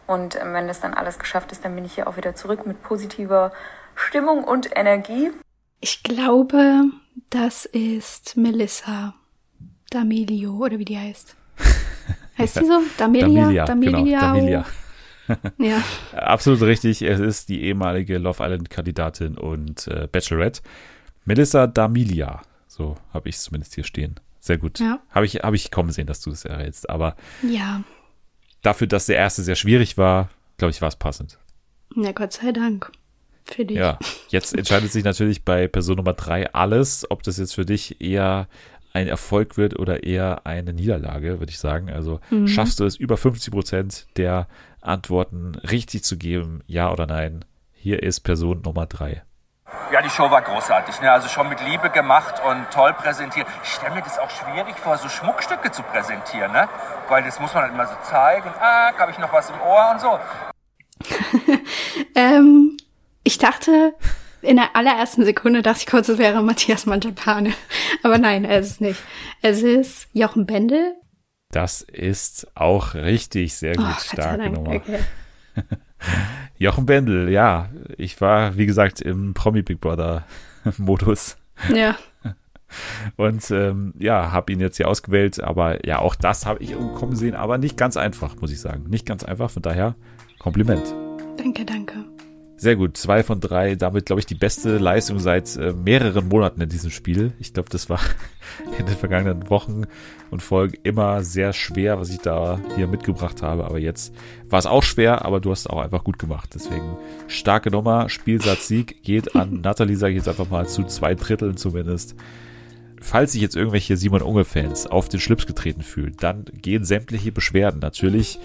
Und 0.09 0.37
ähm, 0.37 0.55
wenn 0.55 0.67
das 0.67 0.81
dann 0.81 0.95
alles 0.95 1.19
geschafft 1.19 1.53
ist, 1.53 1.65
dann 1.65 1.75
bin 1.75 1.85
ich 1.85 1.95
hier 1.95 2.09
auch 2.09 2.17
wieder 2.17 2.35
zurück 2.35 2.67
mit 2.67 2.83
positiver 2.83 3.53
Stimmung 3.95 4.43
und 4.43 4.71
Energie. 4.75 5.31
Ich 5.81 6.03
glaube, 6.03 6.85
das 7.31 7.67
ist 7.67 8.37
Melissa 8.37 9.15
D'Amelio 9.93 10.59
oder 10.59 10.79
wie 10.79 10.85
die 10.85 10.99
heißt. 10.99 11.37
Heißt 12.39 12.61
die 12.61 12.65
so? 12.65 12.81
D'Amelia? 12.99 13.65
D'Amelia, 13.65 13.65
D'Amelia. 13.65 14.21
Genau, 14.21 14.21
D'Amelia. 14.21 14.65
ja. 15.59 15.83
Absolut 16.19 16.63
richtig. 16.63 17.03
Es 17.03 17.21
ist 17.21 17.49
die 17.49 17.65
ehemalige 17.65 18.19
Love 18.19 18.43
Island-Kandidatin 18.43 19.37
und 19.37 19.89
äh, 19.89 20.09
Bachelorette. 20.11 20.63
Melissa 21.25 21.65
D'Amelia. 21.65 22.41
So 22.67 22.97
habe 23.13 23.29
ich 23.29 23.37
es 23.37 23.43
zumindest 23.43 23.75
hier 23.75 23.85
stehen. 23.85 24.21
Sehr 24.41 24.57
gut. 24.57 24.79
Ja. 24.79 25.01
Habe 25.11 25.27
ich, 25.27 25.37
hab 25.37 25.53
ich 25.53 25.71
kommen 25.71 25.91
sehen, 25.91 26.07
dass 26.07 26.21
du 26.21 26.31
es 26.31 26.45
errätst. 26.45 26.89
Aber 26.89 27.17
ja. 27.43 27.83
Dafür, 28.63 28.87
dass 28.87 29.07
der 29.07 29.17
erste 29.17 29.43
sehr 29.43 29.57
schwierig 29.57 29.97
war, 29.99 30.29
glaube 30.57 30.71
ich, 30.71 30.81
war 30.81 30.89
es 30.89 30.97
passend. 30.97 31.39
Ja, 31.95 32.13
Gott 32.13 32.33
sei 32.33 32.53
Dank. 32.53 32.93
Für 33.45 33.65
dich. 33.65 33.79
Ja, 33.79 33.99
jetzt 34.29 34.55
entscheidet 34.55 34.93
sich 34.93 35.05
natürlich 35.05 35.43
bei 35.43 35.69
Person 35.69 35.97
Nummer 35.97 36.13
drei 36.13 36.53
alles, 36.53 37.11
ob 37.11 37.23
das 37.23 37.39
jetzt 37.39 37.55
für 37.55 37.65
dich 37.65 37.99
eher 37.99 38.47
ein 38.93 39.09
Erfolg 39.09 39.57
wird 39.57 39.79
oder 39.79 40.05
eher 40.05 40.47
eine 40.47 40.75
Niederlage, 40.75 41.39
würde 41.39 41.51
ich 41.51 41.59
sagen. 41.59 41.89
Also 41.89 42.21
mhm. 42.31 42.47
schaffst 42.47 42.79
du 42.79 42.85
es, 42.85 42.97
über 42.97 43.17
50 43.17 43.53
Prozent 43.53 44.07
der 44.17 44.49
Antworten 44.83 45.55
richtig 45.55 46.05
zu 46.05 46.19
geben, 46.19 46.61
ja 46.67 46.93
oder 46.93 47.07
nein? 47.07 47.45
Hier 47.73 48.03
ist 48.03 48.21
Person 48.21 48.61
Nummer 48.63 48.87
drei. 48.87 49.23
Ja, 49.91 50.03
die 50.03 50.11
Show 50.11 50.31
war 50.31 50.43
großartig. 50.43 51.01
Ne? 51.01 51.11
Also 51.11 51.29
schon 51.29 51.49
mit 51.49 51.61
Liebe 51.63 51.89
gemacht 51.89 52.43
und 52.45 52.71
toll 52.71 52.93
präsentiert. 52.93 53.47
Ich 53.63 53.71
stelle 53.71 53.95
mir 53.95 54.03
das 54.03 54.19
auch 54.19 54.29
schwierig 54.29 54.79
vor, 54.79 54.99
so 54.99 55.09
Schmuckstücke 55.09 55.71
zu 55.71 55.83
präsentieren, 55.83 56.53
ne? 56.53 56.69
Weil 57.09 57.25
das 57.25 57.41
muss 57.41 57.55
man 57.55 57.63
halt 57.63 57.73
immer 57.73 57.87
so 57.87 57.95
zeigen. 58.03 58.51
Ah, 58.61 58.93
habe 58.99 59.13
ich 59.13 59.19
noch 59.19 59.33
was 59.33 59.49
im 59.49 59.61
Ohr 59.63 59.91
und 59.93 60.01
so. 60.01 60.19
ähm, 62.15 62.77
ich 63.25 63.39
dachte, 63.39 63.95
in 64.43 64.57
der 64.57 64.77
allerersten 64.77 65.25
Sekunde 65.25 65.63
dachte 65.63 65.81
ich 65.81 65.87
kurz, 65.87 66.09
es 66.09 66.19
wäre 66.19 66.43
Matthias 66.43 66.85
Manjapane. 66.85 67.55
Aber 68.03 68.19
nein, 68.19 68.45
es 68.45 68.73
ist 68.73 68.81
nicht. 68.83 69.03
Es 69.41 69.63
ist 69.63 70.09
Jochen 70.13 70.45
Bendel. 70.45 70.97
Das 71.51 71.81
ist 71.81 72.47
auch 72.55 72.93
richtig, 72.93 73.57
sehr 73.57 73.75
gut, 73.75 73.87
oh, 73.89 74.01
starke 74.01 74.51
Nummer. 74.51 74.75
Okay. 74.75 75.01
Jochen 76.59 76.87
Bendel, 76.87 77.29
ja. 77.29 77.69
Ich 77.97 78.21
war, 78.21 78.57
wie 78.57 78.67
gesagt, 78.67 79.01
im 79.01 79.35
Promi 79.35 79.63
Big 79.63 79.81
Brother 79.81 80.25
Modus. 80.77 81.37
Ja. 81.75 81.97
Und 83.17 83.51
ähm, 83.51 83.95
ja, 83.99 84.31
habe 84.31 84.53
ihn 84.53 84.61
jetzt 84.61 84.77
hier 84.77 84.89
ausgewählt, 84.89 85.43
aber 85.43 85.87
ja, 85.87 86.01
auch 86.01 86.15
das 86.15 86.45
habe 86.45 86.63
ich 86.63 86.75
kommen 86.95 87.17
sehen, 87.17 87.35
aber 87.35 87.57
nicht 87.57 87.77
ganz 87.77 87.97
einfach, 87.97 88.37
muss 88.41 88.53
ich 88.53 88.61
sagen. 88.61 88.85
Nicht 88.91 89.07
ganz 89.07 89.25
einfach, 89.25 89.51
von 89.51 89.63
daher 89.63 89.95
Kompliment. 90.39 90.95
Danke, 91.39 91.65
danke. 91.65 92.05
Sehr 92.59 92.75
gut, 92.75 92.97
zwei 92.97 93.23
von 93.23 93.39
drei. 93.39 93.77
Damit, 93.77 94.07
glaube 94.07 94.19
ich, 94.19 94.27
die 94.27 94.35
beste 94.35 94.79
Leistung 94.79 95.21
seit 95.21 95.57
äh, 95.57 95.73
mehreren 95.73 96.27
Monaten 96.27 96.61
in 96.61 96.69
diesem 96.69 96.91
Spiel. 96.91 97.33
Ich 97.39 97.55
glaube, 97.55 97.69
das 97.71 97.89
war 97.89 98.01
in 98.79 98.85
den 98.85 98.97
vergangenen 98.97 99.49
Wochen 99.49 99.85
und 100.33 100.43
Folgen 100.43 100.77
immer 100.83 101.23
sehr 101.23 101.53
schwer, 101.53 102.01
was 102.01 102.11
ich 102.11 102.19
da 102.19 102.61
hier 102.75 102.89
mitgebracht 102.89 103.43
habe. 103.43 103.65
Aber 103.65 103.79
jetzt 103.79 104.13
war 104.49 104.59
es 104.59 104.67
auch 104.67 104.83
schwer, 104.83 105.25
aber 105.25 105.39
du 105.39 105.53
hast 105.53 105.61
es 105.61 105.67
auch 105.69 105.81
einfach 105.81 106.03
gut 106.03 106.19
gemacht. 106.19 106.51
Deswegen 106.53 106.97
starke 107.29 107.71
Nummer. 107.71 108.09
Spielsatz 108.09 108.67
Sieg 108.67 109.05
geht 109.05 109.37
an 109.37 109.61
Nathalie, 109.63 109.97
sage 109.97 110.15
ich 110.15 110.19
jetzt 110.19 110.29
einfach 110.29 110.51
mal 110.51 110.67
zu 110.67 110.83
zwei 110.83 111.15
Dritteln 111.15 111.57
zumindest. 111.57 112.17
Falls 113.01 113.33
sich 113.33 113.43
jetzt 113.43 113.57
irgendwelche 113.57 113.97
Simon 113.97 114.23
Unge-Fans 114.23 114.87
auf 114.87 115.09
den 115.09 115.21
Schlips 115.21 115.47
getreten 115.47 115.83
fühlen, 115.83 116.17
dann 116.19 116.45
gehen 116.53 116.85
sämtliche 116.85 117.33
Beschwerden 117.33 117.81
natürlich 117.81 118.39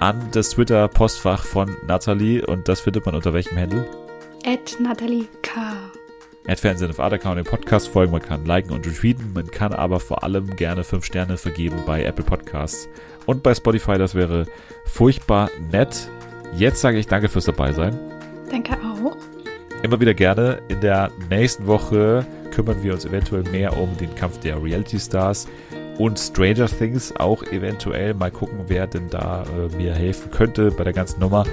an 0.00 0.28
das 0.32 0.50
Twitter-Postfach 0.50 1.44
von 1.44 1.76
Nathalie 1.86 2.44
und 2.44 2.68
das 2.68 2.80
findet 2.80 3.04
man 3.04 3.14
unter 3.14 3.34
welchem 3.34 3.58
Handle? 3.58 3.86
At 4.46 4.78
Nathalie 4.80 5.28
K. 5.42 5.76
At 6.46 6.58
Fernsehen 6.58 6.90
auf 6.90 6.98
Art 6.98 7.12
Account 7.12 7.38
den 7.38 7.44
Podcast 7.44 7.88
folgen, 7.88 8.12
man 8.12 8.22
kann 8.22 8.46
liken 8.46 8.72
und 8.72 8.86
retweeten, 8.86 9.34
man 9.34 9.50
kann 9.50 9.74
aber 9.74 10.00
vor 10.00 10.24
allem 10.24 10.56
gerne 10.56 10.84
5 10.84 11.04
Sterne 11.04 11.36
vergeben 11.36 11.76
bei 11.86 12.02
Apple 12.02 12.24
Podcasts 12.24 12.88
und 13.26 13.42
bei 13.42 13.54
Spotify, 13.54 13.98
das 13.98 14.14
wäre 14.14 14.46
furchtbar 14.86 15.50
nett. 15.70 16.08
Jetzt 16.56 16.80
sage 16.80 16.98
ich 16.98 17.06
danke 17.06 17.28
fürs 17.28 17.44
dabei 17.44 17.72
sein. 17.72 17.96
Danke 18.50 18.72
auch. 18.72 19.16
Immer 19.82 19.98
wieder 19.98 20.14
gerne. 20.14 20.60
In 20.68 20.80
der 20.80 21.10
nächsten 21.30 21.66
Woche 21.66 22.26
kümmern 22.50 22.82
wir 22.82 22.92
uns 22.92 23.04
eventuell 23.06 23.42
mehr 23.44 23.76
um 23.78 23.96
den 23.96 24.14
Kampf 24.14 24.38
der 24.40 24.62
Reality 24.62 24.98
Stars 24.98 25.48
und 25.98 26.18
Stranger 26.18 26.66
Things 26.66 27.14
auch 27.16 27.42
eventuell. 27.44 28.12
Mal 28.14 28.30
gucken, 28.30 28.58
wer 28.66 28.86
denn 28.86 29.08
da 29.08 29.44
äh, 29.44 29.74
mir 29.76 29.94
helfen 29.94 30.30
könnte 30.30 30.70
bei 30.70 30.84
der 30.84 30.92
ganzen 30.92 31.20
Nummer. 31.20 31.44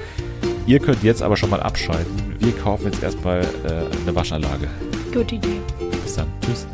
Ihr 0.66 0.80
könnt 0.80 1.04
jetzt 1.04 1.22
aber 1.22 1.38
schon 1.38 1.50
mal 1.50 1.62
abschalten. 1.62 2.36
Wir 2.40 2.52
kaufen 2.52 2.88
jetzt 2.92 3.02
erstmal 3.02 3.42
äh, 3.42 4.02
eine 4.02 4.14
Waschanlage. 4.14 4.68
Gute 5.14 5.36
Idee. 5.36 5.62
Bis 6.04 6.16
dann. 6.16 6.28
Tschüss. 6.42 6.68